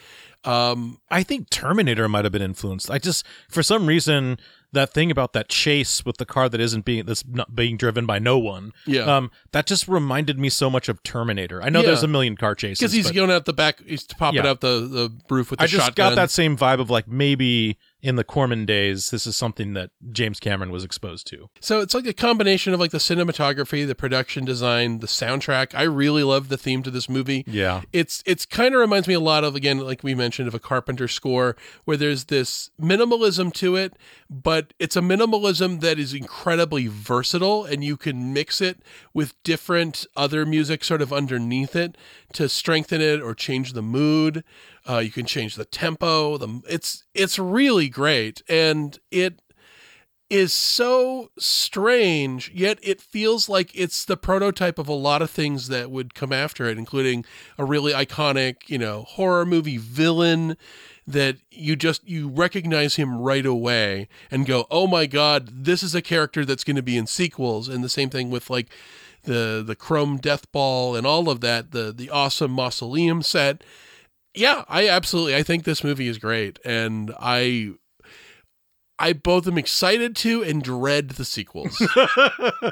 Um, 0.48 0.98
I 1.10 1.22
think 1.22 1.50
Terminator 1.50 2.08
might 2.08 2.24
have 2.24 2.32
been 2.32 2.42
influenced. 2.42 2.90
I 2.90 2.98
just 2.98 3.26
for 3.48 3.62
some 3.62 3.86
reason 3.86 4.38
that 4.72 4.92
thing 4.92 5.10
about 5.10 5.32
that 5.32 5.48
chase 5.48 6.04
with 6.04 6.18
the 6.18 6.26
car 6.26 6.48
that 6.48 6.60
isn't 6.60 6.84
being 6.84 7.06
that's 7.06 7.24
not 7.26 7.54
being 7.54 7.76
driven 7.78 8.04
by 8.06 8.18
no 8.18 8.38
one. 8.38 8.72
Yeah. 8.86 9.02
Um 9.16 9.30
that 9.52 9.66
just 9.66 9.88
reminded 9.88 10.38
me 10.38 10.50
so 10.50 10.68
much 10.68 10.88
of 10.90 11.02
Terminator. 11.02 11.62
I 11.62 11.70
know 11.70 11.80
Yeah. 11.80 11.86
there's 11.86 12.02
a 12.02 12.08
million 12.08 12.36
car 12.36 12.54
chases. 12.54 12.78
because 12.80 12.92
he's 12.92 13.10
going 13.10 13.30
out 13.30 13.46
the 13.46 13.54
back, 13.54 13.82
he's 13.86 14.04
popping 14.04 14.42
Yeah. 14.44 14.50
out 14.50 14.60
the, 14.60 14.80
the 14.80 15.12
roof 15.34 15.50
with 15.50 15.58
the 15.58 15.64
I 15.64 15.66
just 15.68 15.86
shotgun. 15.86 16.10
got 16.10 16.16
that 16.16 16.30
same 16.30 16.56
vibe 16.56 16.80
of 16.80 16.90
like 16.90 17.08
maybe 17.08 17.78
in 18.00 18.16
the 18.16 18.24
Corman 18.24 18.64
days 18.64 19.10
this 19.10 19.26
is 19.26 19.36
something 19.36 19.74
that 19.74 19.90
James 20.12 20.38
Cameron 20.38 20.70
was 20.70 20.84
exposed 20.84 21.26
to. 21.28 21.50
So 21.60 21.80
it's 21.80 21.94
like 21.94 22.06
a 22.06 22.12
combination 22.12 22.72
of 22.72 22.80
like 22.80 22.92
the 22.92 22.98
cinematography, 22.98 23.86
the 23.86 23.94
production 23.94 24.44
design, 24.44 25.00
the 25.00 25.06
soundtrack. 25.06 25.74
I 25.74 25.82
really 25.82 26.22
love 26.22 26.48
the 26.48 26.56
theme 26.56 26.82
to 26.84 26.90
this 26.90 27.08
movie. 27.08 27.44
Yeah. 27.46 27.82
It's 27.92 28.22
it's 28.24 28.46
kind 28.46 28.74
of 28.74 28.80
reminds 28.80 29.08
me 29.08 29.14
a 29.14 29.20
lot 29.20 29.42
of 29.44 29.56
again, 29.56 29.78
like 29.78 30.04
we 30.04 30.14
mentioned, 30.14 30.46
of 30.46 30.54
a 30.54 30.60
Carpenter 30.60 31.08
score 31.08 31.56
where 31.84 31.96
there's 31.96 32.26
this 32.26 32.70
minimalism 32.80 33.52
to 33.54 33.74
it, 33.74 33.94
but 34.30 34.74
it's 34.78 34.96
a 34.96 35.00
minimalism 35.00 35.80
that 35.80 35.98
is 35.98 36.14
incredibly 36.14 36.86
versatile, 36.86 37.64
and 37.64 37.82
you 37.82 37.96
can 37.96 38.32
mix 38.32 38.60
it 38.60 38.80
with 39.12 39.40
different 39.42 40.06
other 40.16 40.46
music 40.46 40.84
sort 40.84 41.02
of 41.02 41.12
underneath 41.12 41.74
it 41.74 41.96
to 42.34 42.48
strengthen 42.48 43.00
it 43.00 43.20
or 43.20 43.34
change 43.34 43.72
the 43.72 43.82
mood. 43.82 44.44
Uh, 44.88 44.98
you 44.98 45.10
can 45.10 45.26
change 45.26 45.56
the 45.56 45.64
tempo. 45.64 46.36
The 46.38 46.62
it's 46.68 47.04
it's 47.14 47.38
really 47.38 47.88
great, 47.88 48.42
and 48.48 48.98
it 49.10 49.40
is 50.30 50.52
so 50.52 51.30
strange, 51.38 52.50
yet 52.54 52.78
it 52.82 53.00
feels 53.00 53.48
like 53.48 53.74
it's 53.74 54.04
the 54.04 54.16
prototype 54.16 54.78
of 54.78 54.86
a 54.86 54.92
lot 54.92 55.22
of 55.22 55.30
things 55.30 55.68
that 55.68 55.90
would 55.90 56.14
come 56.14 56.32
after 56.32 56.66
it, 56.66 56.76
including 56.76 57.24
a 57.56 57.64
really 57.64 57.92
iconic, 57.92 58.56
you 58.68 58.76
know, 58.76 59.04
horror 59.04 59.46
movie 59.46 59.78
villain 59.78 60.56
that 61.06 61.38
you 61.50 61.74
just 61.74 62.06
you 62.06 62.28
recognize 62.28 62.96
him 62.96 63.16
right 63.16 63.46
away 63.46 64.06
and 64.30 64.44
go, 64.44 64.66
"Oh 64.70 64.86
my 64.86 65.06
god, 65.06 65.64
this 65.64 65.82
is 65.82 65.94
a 65.94 66.02
character 66.02 66.44
that's 66.44 66.64
going 66.64 66.76
to 66.76 66.82
be 66.82 66.98
in 66.98 67.06
sequels." 67.06 67.68
And 67.68 67.82
the 67.82 67.88
same 67.88 68.10
thing 68.10 68.28
with 68.28 68.50
like 68.50 68.68
the 69.24 69.62
the 69.66 69.76
chrome 69.76 70.16
death 70.18 70.50
ball 70.52 70.96
and 70.96 71.06
all 71.06 71.28
of 71.28 71.40
that, 71.40 71.72
the 71.72 71.92
the 71.92 72.10
awesome 72.10 72.50
mausoleum 72.50 73.22
set. 73.22 73.62
Yeah, 74.34 74.64
I 74.68 74.88
absolutely 74.88 75.34
I 75.34 75.42
think 75.42 75.64
this 75.64 75.82
movie 75.82 76.08
is 76.08 76.18
great 76.18 76.58
and 76.64 77.12
I 77.18 77.72
I 78.98 79.12
both 79.12 79.46
am 79.46 79.58
excited 79.58 80.16
to 80.16 80.42
and 80.42 80.62
dread 80.62 81.10
the 81.10 81.24
sequels. 81.24 81.80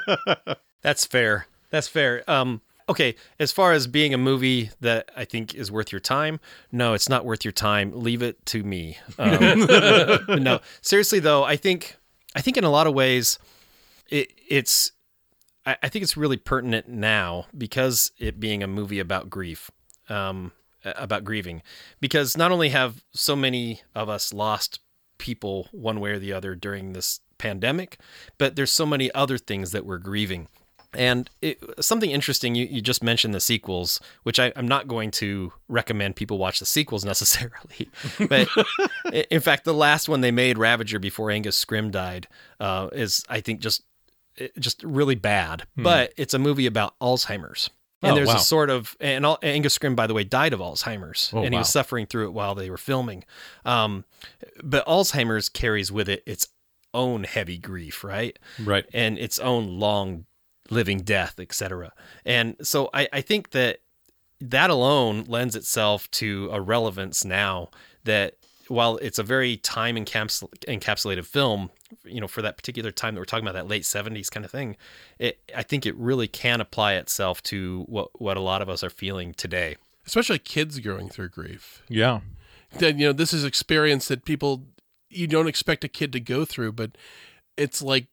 That's 0.83 1.07
fair. 1.07 1.47
That's 1.71 1.89
fair. 1.89 2.29
Um, 2.29 2.61
okay, 2.89 3.15
as 3.39 3.53
far 3.53 3.73
as 3.73 3.87
being 3.87 4.13
a 4.13 4.19
movie 4.19 4.71
that 4.81 5.11
I 5.17 5.25
think 5.25 5.55
is 5.55 5.71
worth 5.71 5.93
your 5.93 6.01
time, 6.01 6.41
no, 6.73 6.95
it's 6.95 7.09
not 7.09 7.25
worth 7.25 7.45
your 7.45 7.53
time. 7.53 7.93
Leave 7.95 8.23
it 8.23 8.45
to 8.47 8.63
me. 8.63 8.99
Um, 9.19 9.67
no, 10.43 10.61
seriously 10.83 11.21
though, 11.21 11.45
I 11.45 11.57
think 11.57 11.97
I 12.35 12.41
think 12.41 12.57
in 12.57 12.65
a 12.65 12.71
lot 12.71 12.87
of 12.87 12.95
ways, 12.95 13.39
it, 14.09 14.33
it's 14.49 14.93
I, 15.67 15.77
I 15.83 15.89
think 15.89 16.03
it's 16.03 16.17
really 16.17 16.37
pertinent 16.37 16.89
now 16.89 17.47
because 17.57 18.13
it 18.19 18.41
being 18.41 18.63
a 18.63 18.69
movie 18.69 19.01
about 19.01 19.29
grief, 19.29 19.71
um, 20.09 20.53
about 20.85 21.25
grieving, 21.25 21.63
because 22.01 22.37
not 22.37 22.53
only 22.53 22.71
have 22.71 23.05
so 23.13 23.37
many 23.37 23.83
of 23.95 24.09
us 24.09 24.33
lost 24.33 24.81
people 25.19 25.69
one 25.73 26.01
way 26.01 26.13
or 26.13 26.19
the 26.19 26.33
other 26.33 26.55
during 26.55 26.93
this 26.93 27.21
pandemic, 27.39 27.99
but 28.39 28.57
there's 28.57 28.73
so 28.73 28.87
many 28.87 29.13
other 29.13 29.39
things 29.39 29.73
that 29.73 29.85
we're 29.85 29.99
grieving. 29.99 30.49
And 30.95 31.29
it, 31.43 31.59
something 31.81 32.11
interesting, 32.11 32.55
you, 32.55 32.67
you 32.67 32.81
just 32.81 33.03
mentioned 33.03 33.35
the 33.35 33.41
sequels, 33.41 34.01
which 34.23 34.39
I, 34.39 34.47
am 34.57 34.67
not 34.67 34.89
going 34.89 35.11
to 35.13 35.53
recommend 35.69 36.17
people 36.17 36.39
watch 36.39 36.59
the 36.59 36.67
sequels 36.67 37.05
necessarily. 37.05 37.91
But 38.29 38.49
in 39.31 39.41
fact, 39.41 39.65
the 39.65 39.75
last 39.75 40.09
one 40.09 40.23
they 40.23 40.31
made, 40.31 40.57
Ravager, 40.57 40.99
before 40.99 41.31
Angus 41.31 41.63
Scrimm 41.63 41.91
died, 41.91 42.29
uh, 42.61 42.89
is, 42.93 43.25
I 43.29 43.41
think, 43.41 43.61
just 43.61 43.83
just 44.59 44.83
really 44.83 45.15
bad. 45.15 45.67
Hmm. 45.77 45.83
But 45.83 46.13
it's 46.17 46.35
a 46.35 46.39
movie 46.39 46.67
about 46.67 46.99
Alzheimer's. 47.01 47.71
And 48.03 48.13
oh, 48.13 48.15
there's 48.15 48.29
wow. 48.29 48.37
a 48.37 48.41
sort 48.41 48.71
of, 48.71 48.95
and 49.01 49.25
Angus 49.43 49.77
Scrimm, 49.77 49.97
by 49.97 50.07
the 50.07 50.13
way, 50.13 50.23
died 50.23 50.53
of 50.53 50.61
Alzheimer's, 50.61 51.31
oh, 51.33 51.39
and 51.39 51.49
he 51.49 51.55
wow. 51.55 51.61
was 51.61 51.71
suffering 51.71 52.07
through 52.07 52.27
it 52.27 52.33
while 52.33 52.55
they 52.55 52.69
were 52.69 52.77
filming. 52.77 53.25
Um, 53.65 54.05
but 54.63 54.87
Alzheimer's 54.87 55.49
carries 55.49 55.91
with 55.91 56.09
it 56.09 56.23
its 56.27 56.49
own 56.93 57.25
heavy 57.25 57.59
grief, 57.59 58.05
right? 58.05 58.39
Right. 58.63 58.85
And 58.93 59.19
its 59.19 59.39
own 59.39 59.79
long 59.79 60.27
living 60.71 61.01
death, 61.01 61.41
etc. 61.41 61.93
And 62.25 62.57
so 62.63 62.91
I, 62.93 63.09
I 63.13 63.21
think 63.23 63.51
that 63.51 63.81
that 64.41 64.71
alone 64.71 65.25
lends 65.27 65.57
itself 65.57 66.11
to 66.13 66.51
a 66.53 66.61
relevance 66.61 67.25
now 67.25 67.71
that 68.05 68.35
while 68.69 68.97
it's 68.99 69.19
a 69.19 69.23
very 69.23 69.57
time 69.57 69.97
encapsul- 69.97 70.53
encapsulated 70.67 71.25
film, 71.25 71.71
you 72.05 72.21
know, 72.21 72.29
for 72.29 72.43
that 72.43 72.57
particular 72.57 72.91
time 72.91 73.15
that 73.15 73.21
we're 73.21 73.25
talking 73.25 73.47
about, 73.47 73.55
that 73.55 73.69
late 73.69 73.83
'70s 73.83 74.31
kind 74.31 74.45
of 74.45 74.51
thing, 74.51 74.77
it, 75.19 75.39
I 75.55 75.63
think 75.63 75.87
it 75.87 75.97
really 75.97 76.29
can 76.29 76.61
apply 76.61 76.95
itself 76.95 77.43
to 77.45 77.85
what 77.89 78.21
what 78.21 78.37
a 78.37 78.41
lot 78.41 78.63
of 78.63 78.69
us 78.69 78.83
are 78.83 78.91
feeling 78.91 79.35
today, 79.35 79.77
especially 80.07 80.39
kids 80.39 80.79
going 80.81 81.09
through 81.09 81.31
grief. 81.31 81.83
Yeah, 81.89 82.21
that 82.79 82.99
you 82.99 83.07
know, 83.07 83.13
this 83.13 83.33
is 83.33 83.45
experience 83.45 84.09
that 84.09 84.25
people 84.25 84.65
you 85.09 85.27
don't 85.27 85.49
expect 85.49 85.85
a 85.85 85.89
kid 85.89 86.13
to 86.13 86.21
go 86.21 86.45
through, 86.45 86.73
but 86.73 86.97
it's 87.57 87.81
like, 87.81 88.07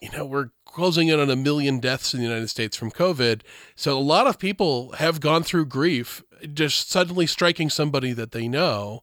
you 0.00 0.10
know, 0.10 0.24
we're 0.24 0.50
closing 0.64 1.08
in 1.08 1.18
on 1.18 1.30
a 1.30 1.36
million 1.36 1.80
deaths 1.80 2.12
in 2.12 2.20
the 2.20 2.26
United 2.26 2.48
States 2.48 2.76
from 2.76 2.90
COVID. 2.90 3.42
So 3.74 3.96
a 3.96 4.00
lot 4.00 4.26
of 4.26 4.38
people 4.38 4.92
have 4.92 5.20
gone 5.20 5.42
through 5.42 5.66
grief, 5.66 6.22
just 6.52 6.90
suddenly 6.90 7.26
striking 7.26 7.70
somebody 7.70 8.12
that 8.12 8.32
they 8.32 8.48
know 8.48 9.02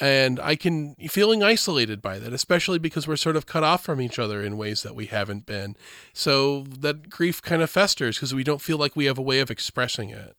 and 0.00 0.40
I 0.40 0.56
can 0.56 0.96
feeling 1.08 1.42
isolated 1.42 2.02
by 2.02 2.18
that, 2.18 2.32
especially 2.32 2.78
because 2.78 3.06
we're 3.06 3.16
sort 3.16 3.36
of 3.36 3.46
cut 3.46 3.62
off 3.62 3.84
from 3.84 4.00
each 4.00 4.18
other 4.18 4.42
in 4.42 4.56
ways 4.56 4.82
that 4.82 4.96
we 4.96 5.06
haven't 5.06 5.46
been. 5.46 5.76
So 6.12 6.62
that 6.62 7.08
grief 7.08 7.40
kind 7.40 7.62
of 7.62 7.70
festers 7.70 8.16
because 8.16 8.34
we 8.34 8.44
don't 8.44 8.60
feel 8.60 8.78
like 8.78 8.96
we 8.96 9.04
have 9.04 9.18
a 9.18 9.22
way 9.22 9.38
of 9.38 9.50
expressing 9.50 10.10
it. 10.10 10.36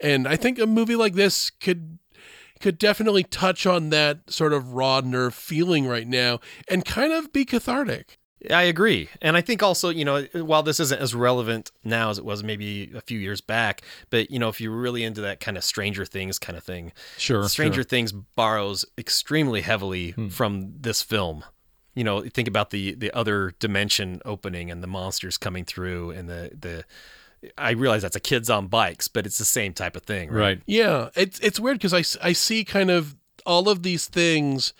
And 0.00 0.28
I 0.28 0.36
think 0.36 0.58
a 0.58 0.66
movie 0.66 0.96
like 0.96 1.14
this 1.14 1.50
could 1.50 1.98
could 2.60 2.76
definitely 2.76 3.22
touch 3.22 3.66
on 3.66 3.90
that 3.90 4.30
sort 4.30 4.52
of 4.52 4.72
raw 4.72 5.00
nerve 5.00 5.32
feeling 5.32 5.86
right 5.86 6.08
now 6.08 6.40
and 6.68 6.84
kind 6.84 7.12
of 7.12 7.32
be 7.32 7.44
cathartic. 7.44 8.17
I 8.50 8.62
agree. 8.62 9.08
And 9.20 9.36
I 9.36 9.40
think 9.40 9.62
also, 9.62 9.88
you 9.88 10.04
know, 10.04 10.22
while 10.32 10.62
this 10.62 10.78
isn't 10.78 11.00
as 11.00 11.14
relevant 11.14 11.72
now 11.82 12.10
as 12.10 12.18
it 12.18 12.24
was 12.24 12.44
maybe 12.44 12.92
a 12.94 13.00
few 13.00 13.18
years 13.18 13.40
back, 13.40 13.82
but, 14.10 14.30
you 14.30 14.38
know, 14.38 14.48
if 14.48 14.60
you're 14.60 14.76
really 14.76 15.02
into 15.02 15.20
that 15.22 15.40
kind 15.40 15.56
of 15.56 15.64
Stranger 15.64 16.04
Things 16.04 16.38
kind 16.38 16.56
of 16.56 16.62
thing, 16.62 16.92
sure. 17.16 17.48
Stranger 17.48 17.82
sure. 17.82 17.84
Things 17.84 18.12
borrows 18.12 18.84
extremely 18.96 19.62
heavily 19.62 20.10
hmm. 20.10 20.28
from 20.28 20.72
this 20.80 21.02
film. 21.02 21.44
You 21.94 22.04
know, 22.04 22.20
think 22.22 22.46
about 22.46 22.70
the 22.70 22.94
the 22.94 23.10
other 23.10 23.54
dimension 23.58 24.20
opening 24.24 24.70
and 24.70 24.84
the 24.84 24.86
monsters 24.86 25.36
coming 25.36 25.64
through 25.64 26.12
and 26.12 26.28
the 26.28 26.52
the 26.56 26.84
I 27.56 27.72
realize 27.72 28.02
that's 28.02 28.14
a 28.14 28.20
kids 28.20 28.50
on 28.50 28.68
bikes, 28.68 29.08
but 29.08 29.26
it's 29.26 29.38
the 29.38 29.44
same 29.44 29.72
type 29.72 29.96
of 29.96 30.02
thing, 30.02 30.30
right? 30.30 30.40
right. 30.40 30.62
Yeah, 30.66 31.08
it's 31.16 31.40
it's 31.40 31.58
weird 31.58 31.78
because 31.78 31.94
I, 31.94 32.28
I 32.28 32.32
see 32.34 32.64
kind 32.64 32.90
of 32.90 33.16
all 33.46 33.68
of 33.68 33.82
these 33.82 34.06
things 34.06 34.74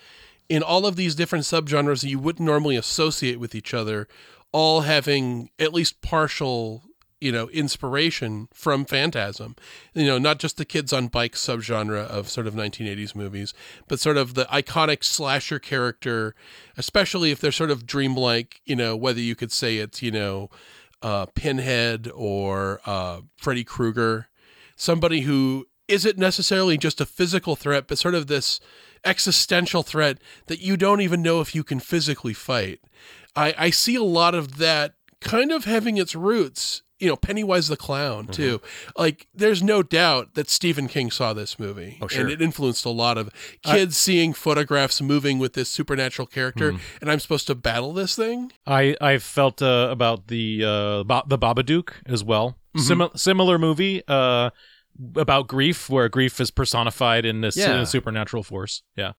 in 0.49 0.63
all 0.63 0.85
of 0.85 0.95
these 0.95 1.15
different 1.15 1.45
subgenres 1.45 2.01
that 2.01 2.09
you 2.09 2.19
wouldn't 2.19 2.45
normally 2.45 2.75
associate 2.75 3.39
with 3.39 3.53
each 3.53 3.73
other, 3.73 4.07
all 4.51 4.81
having 4.81 5.51
at 5.59 5.73
least 5.73 6.01
partial, 6.01 6.83
you 7.21 7.31
know, 7.31 7.47
inspiration 7.49 8.49
from 8.51 8.83
Phantasm. 8.83 9.55
You 9.93 10.07
know, 10.07 10.17
not 10.17 10.39
just 10.39 10.57
the 10.57 10.65
kids 10.65 10.91
on 10.91 11.07
bikes 11.07 11.45
subgenre 11.45 12.07
of 12.07 12.29
sort 12.29 12.47
of 12.47 12.55
1980s 12.55 13.15
movies, 13.15 13.53
but 13.87 13.99
sort 13.99 14.17
of 14.17 14.33
the 14.33 14.45
iconic 14.45 15.03
slasher 15.03 15.59
character, 15.59 16.33
especially 16.75 17.29
if 17.29 17.39
they're 17.39 17.51
sort 17.51 17.71
of 17.71 17.85
dreamlike, 17.85 18.59
you 18.65 18.75
know, 18.75 18.97
whether 18.97 19.21
you 19.21 19.35
could 19.35 19.51
say 19.51 19.77
it's, 19.77 20.01
you 20.01 20.11
know, 20.11 20.49
uh, 21.03 21.27
Pinhead 21.27 22.09
or 22.13 22.81
uh, 22.85 23.21
Freddy 23.37 23.63
Krueger, 23.63 24.29
somebody 24.75 25.21
who 25.21 25.67
isn't 25.87 26.17
necessarily 26.17 26.77
just 26.77 26.99
a 26.99 27.05
physical 27.05 27.55
threat, 27.55 27.87
but 27.87 27.97
sort 27.97 28.15
of 28.15 28.27
this 28.27 28.59
existential 29.05 29.83
threat 29.83 30.17
that 30.47 30.59
you 30.59 30.77
don't 30.77 31.01
even 31.01 31.21
know 31.21 31.41
if 31.41 31.55
you 31.55 31.63
can 31.63 31.79
physically 31.79 32.33
fight. 32.33 32.79
I, 33.35 33.53
I 33.57 33.69
see 33.69 33.95
a 33.95 34.03
lot 34.03 34.35
of 34.35 34.57
that 34.57 34.93
kind 35.21 35.51
of 35.51 35.65
having 35.65 35.97
its 35.97 36.15
roots 36.15 36.81
you 36.99 37.07
know 37.07 37.15
Pennywise 37.15 37.67
the 37.67 37.77
clown 37.77 38.23
mm-hmm. 38.23 38.31
too. 38.33 38.59
Mm-hmm. 38.59 39.01
Like 39.01 39.27
there's 39.33 39.63
no 39.63 39.81
doubt 39.81 40.35
that 40.35 40.49
Stephen 40.49 40.87
King 40.87 41.11
saw 41.11 41.33
this 41.33 41.57
movie, 41.57 41.97
oh, 42.01 42.07
sure. 42.07 42.21
and 42.21 42.31
it 42.31 42.41
influenced 42.41 42.85
a 42.85 42.89
lot 42.89 43.17
of 43.17 43.29
kids 43.63 43.95
I, 43.95 43.97
seeing 43.97 44.33
photographs 44.33 45.01
moving 45.01 45.39
with 45.39 45.53
this 45.53 45.69
supernatural 45.69 46.27
character, 46.27 46.73
mm. 46.73 46.79
and 47.01 47.11
I'm 47.11 47.19
supposed 47.19 47.47
to 47.47 47.55
battle 47.55 47.93
this 47.93 48.15
thing. 48.15 48.51
I 48.67 48.95
I 49.01 49.17
felt 49.17 49.61
uh, 49.61 49.87
about 49.89 50.27
the 50.27 50.63
uh, 50.63 51.03
ba- 51.03 51.23
the 51.25 51.39
Babadook 51.39 51.91
as 52.05 52.23
well. 52.23 52.57
Mm-hmm. 52.75 52.79
Sim- 52.81 53.09
similar 53.15 53.57
movie. 53.57 54.03
Uh, 54.07 54.51
about 55.15 55.47
grief, 55.47 55.89
where 55.89 56.09
grief 56.09 56.39
is 56.39 56.51
personified 56.51 57.25
in 57.25 57.41
this 57.41 57.55
yeah. 57.57 57.83
supernatural 57.83 58.43
force. 58.43 58.83
Yeah. 58.95 59.13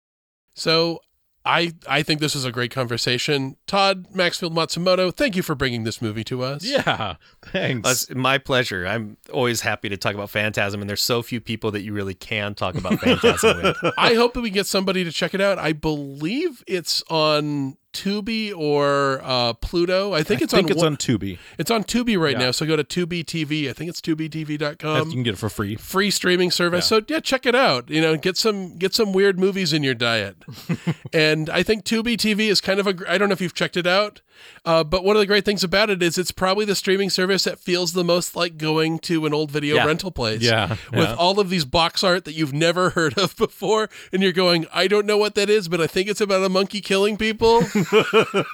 So 0.54 1.00
I 1.44 1.72
I 1.88 2.02
think 2.02 2.20
this 2.20 2.36
is 2.36 2.44
a 2.44 2.52
great 2.52 2.70
conversation. 2.70 3.56
Todd 3.66 4.06
Maxfield 4.14 4.54
Matsumoto, 4.54 5.14
thank 5.14 5.36
you 5.36 5.42
for 5.42 5.54
bringing 5.54 5.84
this 5.84 6.02
movie 6.02 6.24
to 6.24 6.42
us. 6.42 6.64
Yeah, 6.64 7.14
thanks. 7.42 7.88
It's 7.88 8.14
my 8.14 8.36
pleasure. 8.36 8.86
I'm 8.86 9.16
always 9.32 9.62
happy 9.62 9.88
to 9.88 9.96
talk 9.96 10.14
about 10.14 10.28
Phantasm, 10.28 10.80
and 10.82 10.90
there's 10.90 11.02
so 11.02 11.22
few 11.22 11.40
people 11.40 11.70
that 11.70 11.80
you 11.80 11.94
really 11.94 12.14
can 12.14 12.54
talk 12.54 12.74
about 12.74 13.00
Phantasm 13.00 13.62
with. 13.62 13.76
I 13.96 14.14
hope 14.14 14.34
that 14.34 14.42
we 14.42 14.50
get 14.50 14.66
somebody 14.66 15.02
to 15.04 15.12
check 15.12 15.32
it 15.32 15.40
out. 15.40 15.58
I 15.58 15.72
believe 15.72 16.62
it's 16.66 17.02
on 17.08 17.76
Tubi 17.92 18.54
or 18.56 19.20
uh, 19.22 19.52
Pluto. 19.54 20.12
I 20.12 20.22
think 20.22 20.40
I 20.40 20.44
it's 20.44 20.52
think 20.52 20.66
on. 20.66 20.72
it's 20.72 20.82
on 20.82 20.96
Tubi. 20.96 21.38
It's 21.58 21.70
on 21.70 21.84
Tubi 21.84 22.18
right 22.18 22.32
yeah. 22.32 22.46
now. 22.46 22.50
So 22.50 22.66
go 22.66 22.76
to 22.76 22.84
Tubi 22.84 23.24
TV. 23.24 23.68
I 23.68 23.72
think 23.72 23.90
it's 23.90 24.00
TubiTV.com. 24.00 25.08
You 25.08 25.14
can 25.14 25.22
get 25.22 25.34
it 25.34 25.38
for 25.38 25.48
free. 25.48 25.76
Free 25.76 26.10
streaming 26.10 26.50
service. 26.50 26.84
Yeah. 26.86 26.98
So 26.98 27.04
yeah, 27.08 27.20
check 27.20 27.46
it 27.46 27.54
out. 27.54 27.90
You 27.90 28.00
know, 28.00 28.16
get 28.16 28.36
some 28.36 28.76
get 28.76 28.94
some 28.94 29.12
weird 29.12 29.38
movies 29.38 29.72
in 29.72 29.82
your 29.82 29.94
diet. 29.94 30.36
and 31.12 31.50
I 31.50 31.62
think 31.62 31.84
Tubi 31.84 32.16
TV 32.16 32.48
is 32.48 32.60
kind 32.60 32.80
of 32.80 32.86
a. 32.86 32.94
I 33.08 33.18
don't 33.18 33.28
know 33.28 33.34
if 33.34 33.40
you've 33.40 33.54
checked 33.54 33.76
it 33.76 33.86
out. 33.86 34.20
Uh, 34.64 34.84
but 34.84 35.04
one 35.04 35.16
of 35.16 35.20
the 35.20 35.26
great 35.26 35.44
things 35.44 35.64
about 35.64 35.90
it 35.90 36.02
is 36.02 36.18
it's 36.18 36.32
probably 36.32 36.64
the 36.64 36.74
streaming 36.74 37.10
service 37.10 37.44
that 37.44 37.58
feels 37.58 37.92
the 37.92 38.04
most 38.04 38.36
like 38.36 38.58
going 38.58 38.98
to 38.98 39.24
an 39.26 39.32
old 39.32 39.50
video 39.50 39.76
yeah. 39.76 39.86
rental 39.86 40.10
place. 40.10 40.42
Yeah, 40.42 40.76
With 40.92 41.08
all 41.10 41.40
of 41.40 41.50
these 41.50 41.64
box 41.64 42.04
art 42.04 42.24
that 42.26 42.32
you've 42.32 42.52
never 42.52 42.90
heard 42.90 43.16
of 43.18 43.36
before. 43.36 43.88
And 44.12 44.22
you're 44.22 44.32
going, 44.32 44.66
I 44.72 44.86
don't 44.86 45.06
know 45.06 45.16
what 45.16 45.34
that 45.34 45.48
is, 45.48 45.68
but 45.68 45.80
I 45.80 45.86
think 45.86 46.08
it's 46.08 46.20
about 46.20 46.44
a 46.44 46.48
monkey 46.48 46.80
killing 46.80 47.16
people. 47.16 47.62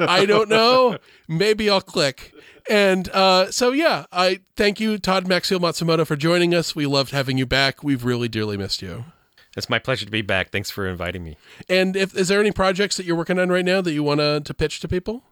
I 0.01 0.25
don't 0.27 0.49
know. 0.49 0.99
Maybe 1.29 1.71
I'll 1.71 1.81
click. 1.81 2.33
And 2.69 3.09
uh, 3.11 3.51
so, 3.51 3.73
yeah, 3.73 4.07
I 4.11 4.41
thank 4.57 4.81
you, 4.81 4.99
Todd 4.99 5.29
Maxfield 5.29 5.63
Matsumoto, 5.63 6.07
for 6.07 6.17
joining 6.17 6.55
us. 6.55 6.75
We 6.75 6.87
loved 6.87 7.13
having 7.13 7.39
you 7.39 7.47
back. 7.47 7.85
We've 7.85 8.05
really 8.05 8.29
dearly 8.29 8.57
missed 8.57 8.83
you. 8.83 9.05
It's 9.57 9.71
my 9.71 9.79
pleasure 9.79 10.05
to 10.05 10.11
be 10.11 10.23
back. 10.23 10.51
Thanks 10.51 10.71
for 10.71 10.87
inviting 10.87 11.25
me. 11.25 11.37
And 11.69 11.97
if 11.97 12.15
is 12.15 12.29
there 12.29 12.41
any 12.41 12.53
projects 12.53 12.97
that 12.97 13.07
you're 13.07 13.17
working 13.17 13.39
on 13.39 13.49
right 13.49 13.65
now 13.65 13.81
that 13.81 13.93
you 13.93 14.03
want 14.03 14.21
to 14.21 14.55
pitch 14.55 14.81
to 14.81 14.89
people? 14.89 15.23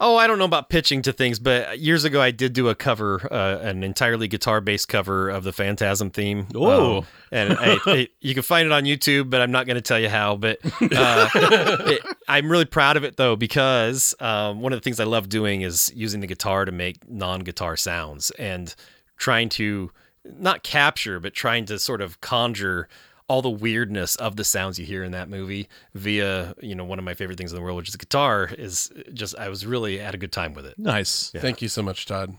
Oh, 0.00 0.16
I 0.16 0.26
don't 0.26 0.38
know 0.38 0.44
about 0.44 0.68
pitching 0.68 1.02
to 1.02 1.12
things, 1.12 1.38
but 1.38 1.78
years 1.78 2.04
ago 2.04 2.20
I 2.20 2.30
did 2.30 2.52
do 2.52 2.68
a 2.68 2.74
cover, 2.74 3.32
uh, 3.32 3.58
an 3.60 3.84
entirely 3.84 4.26
guitar-based 4.26 4.88
cover 4.88 5.30
of 5.30 5.44
the 5.44 5.52
Phantasm 5.52 6.10
theme. 6.10 6.48
Oh. 6.54 6.98
Um, 6.98 7.06
and 7.30 7.56
I, 7.58 8.08
you 8.20 8.34
can 8.34 8.42
find 8.42 8.66
it 8.66 8.72
on 8.72 8.84
YouTube, 8.84 9.30
but 9.30 9.40
I'm 9.40 9.52
not 9.52 9.66
going 9.66 9.76
to 9.76 9.82
tell 9.82 10.00
you 10.00 10.08
how. 10.08 10.36
But 10.36 10.58
uh, 10.64 11.28
it, 11.34 12.02
I'm 12.28 12.50
really 12.50 12.64
proud 12.64 12.96
of 12.96 13.04
it 13.04 13.16
though 13.16 13.36
because 13.36 14.14
um, 14.20 14.60
one 14.60 14.72
of 14.72 14.78
the 14.78 14.82
things 14.82 14.98
I 14.98 15.04
love 15.04 15.28
doing 15.28 15.62
is 15.62 15.92
using 15.94 16.20
the 16.20 16.26
guitar 16.26 16.64
to 16.64 16.72
make 16.72 17.08
non-guitar 17.08 17.76
sounds 17.76 18.30
and 18.32 18.74
trying 19.16 19.48
to 19.50 19.92
not 20.24 20.62
capture, 20.62 21.20
but 21.20 21.34
trying 21.34 21.66
to 21.66 21.78
sort 21.78 22.00
of 22.00 22.20
conjure 22.20 22.88
all 23.28 23.40
the 23.42 23.50
weirdness 23.50 24.16
of 24.16 24.36
the 24.36 24.44
sounds 24.44 24.78
you 24.78 24.84
hear 24.84 25.02
in 25.02 25.12
that 25.12 25.28
movie 25.28 25.68
via 25.94 26.54
you 26.60 26.74
know 26.74 26.84
one 26.84 26.98
of 26.98 27.04
my 27.04 27.14
favorite 27.14 27.38
things 27.38 27.50
in 27.52 27.56
the 27.56 27.62
world 27.62 27.76
which 27.76 27.88
is 27.88 27.92
the 27.92 27.98
guitar 27.98 28.50
is 28.58 28.92
just 29.14 29.34
i 29.38 29.48
was 29.48 29.64
really 29.66 29.98
had 29.98 30.14
a 30.14 30.18
good 30.18 30.32
time 30.32 30.52
with 30.54 30.66
it 30.66 30.78
Nice. 30.78 31.30
Thank 31.30 31.62
you 31.62 31.68
so 31.68 31.82
much, 31.82 32.04
Todd. 32.06 32.36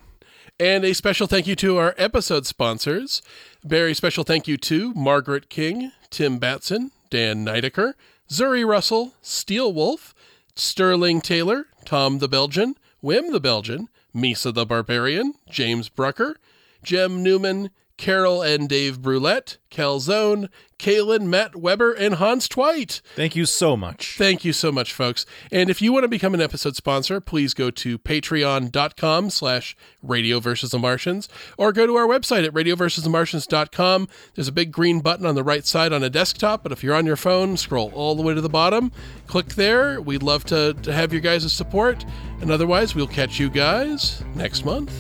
And 0.60 0.86
a 0.86 0.94
special 0.94 1.28
thank 1.28 1.48
you 1.48 1.56
to 1.58 1.78
our 1.78 1.94
episode 1.98 2.46
sponsors. 2.46 3.22
Very 3.64 3.94
special 3.94 4.24
thank 4.24 4.48
you 4.48 4.56
to 4.58 4.94
Margaret 4.94 5.50
King, 5.50 5.92
Tim 6.10 6.38
Batson, 6.38 6.92
Dan 7.10 7.44
Nidecker, 7.46 7.94
Zuri 8.30 8.66
Russell, 8.66 9.16
Steel 9.22 9.74
Wolf, 9.74 10.14
Sterling 10.56 11.20
Taylor, 11.20 11.66
Tom 11.84 12.20
the 12.20 12.30
Belgian, 12.30 12.76
Wim 13.04 13.32
the 13.34 13.42
Belgian, 13.42 13.90
Misa 14.16 14.54
the 14.54 14.66
Barbarian, 14.66 15.34
James 15.50 15.90
Brucker, 15.90 16.38
Jem 16.84 17.22
Newman, 17.22 17.70
Carol 17.98 18.42
and 18.42 18.70
Dave 18.70 19.02
Brulette, 19.02 19.58
Calzone, 19.70 20.48
Kalen, 20.78 21.24
Matt 21.28 21.56
Weber, 21.56 21.94
and 21.94 22.16
Hans 22.16 22.48
Twite. 22.48 23.02
Thank 23.16 23.36
you 23.36 23.46
so 23.46 23.78
much. 23.78 24.16
Thank 24.18 24.44
you 24.44 24.54
so 24.54 24.72
much, 24.72 24.94
folks. 24.94 25.26
And 25.52 25.70
if 25.70 25.82
you 25.82 25.94
want 25.94 26.04
to 26.04 26.08
become 26.08 26.34
an 26.34 26.42
episode 26.42 26.76
sponsor, 26.76 27.22
please 27.22 27.54
go 27.54 27.72
to 27.72 27.98
patreon.com 27.98 29.30
slash 29.30 29.76
radio 30.02 30.40
versus 30.40 30.72
the 30.72 30.80
Martians 30.80 31.30
or 31.58 31.72
go 31.72 31.88
to 31.88 31.96
our 31.96 32.08
website 32.08 32.46
at 32.46 32.54
radioversusthemartians.com. 32.54 34.08
There's 34.36 34.48
a 34.48 34.52
big 34.52 34.72
green 34.72 35.00
button 35.00 35.26
on 35.26 35.36
the 35.36 35.44
right 35.44 35.66
side 35.66 35.94
on 35.94 36.04
a 36.04 36.10
desktop, 36.10 36.64
but 36.64 36.72
if 36.72 36.84
you're 36.84 36.96
on 36.96 37.06
your 37.06 37.16
phone, 37.16 37.58
scroll 37.58 37.92
all 37.94 38.16
the 38.16 38.24
way 38.24 38.34
to 38.34 38.42
the 38.42 38.50
bottom, 38.50 38.92
click 39.28 39.50
there. 39.56 40.02
We'd 40.02 40.24
love 40.24 40.44
to, 40.46 40.74
to 40.74 40.94
have 40.94 41.12
your 41.14 41.22
guys' 41.22 41.52
support. 41.54 42.06
And 42.42 42.52
otherwise, 42.52 42.94
we'll 42.96 43.08
catch 43.08 43.40
you 43.40 43.50
guys 43.50 44.24
next 44.36 44.66
month. 44.66 44.92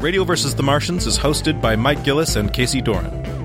Radio 0.00 0.22
vs. 0.22 0.54
the 0.54 0.62
Martians 0.62 1.06
is 1.06 1.18
hosted 1.18 1.60
by 1.60 1.74
Mike 1.74 2.04
Gillis 2.04 2.36
and 2.36 2.52
Casey 2.52 2.80
Doran. 2.80 3.37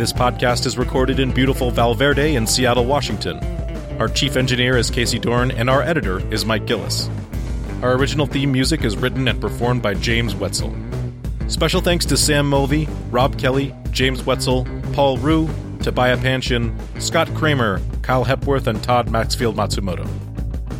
This 0.00 0.14
podcast 0.14 0.64
is 0.64 0.78
recorded 0.78 1.20
in 1.20 1.30
beautiful 1.30 1.70
Valverde 1.70 2.34
in 2.34 2.46
Seattle, 2.46 2.86
Washington. 2.86 3.38
Our 3.98 4.08
chief 4.08 4.34
engineer 4.34 4.78
is 4.78 4.90
Casey 4.90 5.18
Dorn, 5.18 5.50
and 5.50 5.68
our 5.68 5.82
editor 5.82 6.26
is 6.32 6.46
Mike 6.46 6.64
Gillis. 6.64 7.10
Our 7.82 7.96
original 7.96 8.24
theme 8.24 8.50
music 8.50 8.82
is 8.82 8.96
written 8.96 9.28
and 9.28 9.38
performed 9.38 9.82
by 9.82 9.92
James 9.92 10.34
Wetzel. 10.34 10.74
Special 11.48 11.82
thanks 11.82 12.06
to 12.06 12.16
Sam 12.16 12.48
Mulvey, 12.48 12.88
Rob 13.10 13.38
Kelly, 13.38 13.74
James 13.90 14.24
Wetzel, 14.24 14.66
Paul 14.94 15.18
Rue, 15.18 15.50
Tobiah 15.82 16.16
Panshin, 16.16 16.74
Scott 16.98 17.28
Kramer, 17.34 17.82
Kyle 18.00 18.24
Hepworth, 18.24 18.68
and 18.68 18.82
Todd 18.82 19.10
Maxfield 19.10 19.54
Matsumoto. 19.54 20.08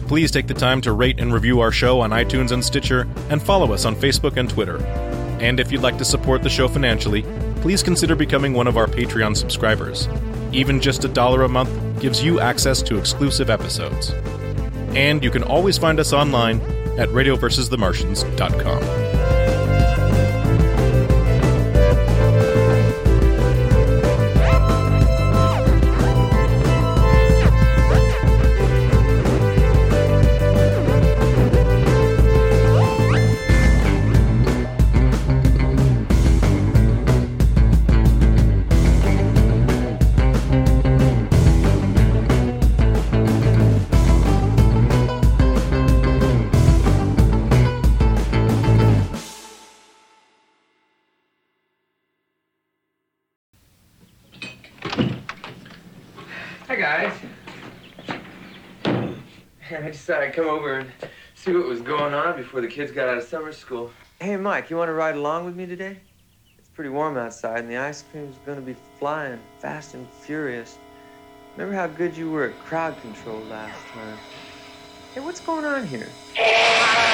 Please 0.09 0.31
take 0.31 0.47
the 0.47 0.55
time 0.55 0.81
to 0.81 0.93
rate 0.93 1.21
and 1.21 1.31
review 1.31 1.61
our 1.61 1.73
show 1.73 2.01
on 2.01 2.09
iTunes 2.09 2.53
and 2.53 2.65
Stitcher, 2.65 3.07
and 3.29 3.43
follow 3.43 3.75
us 3.75 3.85
on 3.85 3.95
Facebook 3.97 4.39
and 4.39 4.49
Twitter. 4.49 4.79
And 5.41 5.61
if 5.61 5.71
you'd 5.71 5.83
like 5.83 5.99
to 5.99 6.07
support 6.07 6.43
the 6.43 6.49
show 6.49 6.69
financially, 6.69 7.23
please 7.61 7.83
consider 7.83 8.17
becoming 8.17 8.55
one 8.55 8.67
of 8.67 8.77
our 8.77 8.87
Patreon 8.87 9.37
subscribers. 9.37 10.09
Even 10.53 10.81
just 10.81 11.05
a 11.05 11.09
dollar 11.09 11.43
a 11.43 11.49
month 11.49 11.71
gives 12.01 12.25
you 12.25 12.41
access 12.41 12.83
to 12.83 12.99
exclusive 12.99 13.51
episodes. 13.51 14.11
And 14.95 15.23
you 15.23 15.31
can 15.31 15.43
always 15.43 15.79
find 15.79 16.01
us 16.01 16.13
online 16.13 16.61
at 16.99 17.09
radioversusthemartians.com. 17.11 19.10
I'd 60.31 60.37
come 60.37 60.47
over 60.47 60.79
and 60.79 60.89
see 61.35 61.53
what 61.53 61.67
was 61.67 61.81
going 61.81 62.15
on 62.15 62.37
before 62.37 62.61
the 62.61 62.69
kids 62.69 62.93
got 62.93 63.09
out 63.09 63.19
of 63.19 63.25
summer 63.25 63.53
school. 63.53 63.91
Hey 64.21 64.37
Mike, 64.37 64.71
you 64.71 64.77
want 64.77 64.89
to 64.89 64.93
ride 64.93 65.17
along 65.17 65.45
with 65.45 65.57
me 65.57 65.67
today? 65.67 65.99
It's 66.57 66.69
pretty 66.69 66.89
warm 66.89 67.17
outside 67.17 67.59
and 67.59 67.69
the 67.69 67.77
ice 67.77 68.05
cream's 68.13 68.37
gonna 68.47 68.61
be 68.61 68.77
flying 69.01 69.41
fast 69.59 69.95
and 69.95 70.09
furious. 70.09 70.79
Remember 71.57 71.75
how 71.75 71.89
good 71.89 72.17
you 72.17 72.31
were 72.31 72.45
at 72.45 72.57
crowd 72.61 72.95
control 73.03 73.41
last 73.51 73.85
time? 73.89 74.19
Hey, 75.15 75.21
what's 75.21 75.41
going 75.41 75.65
on 75.65 75.85
here? 75.85 76.09
Ah! 76.39 77.11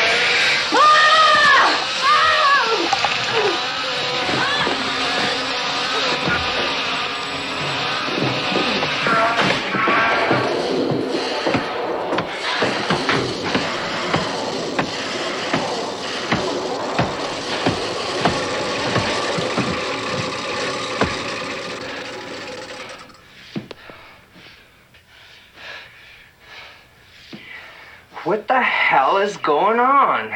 What 28.26 28.48
the 28.48 28.60
hell 28.60 29.18
is 29.18 29.36
going 29.36 29.78
on? 29.78 30.32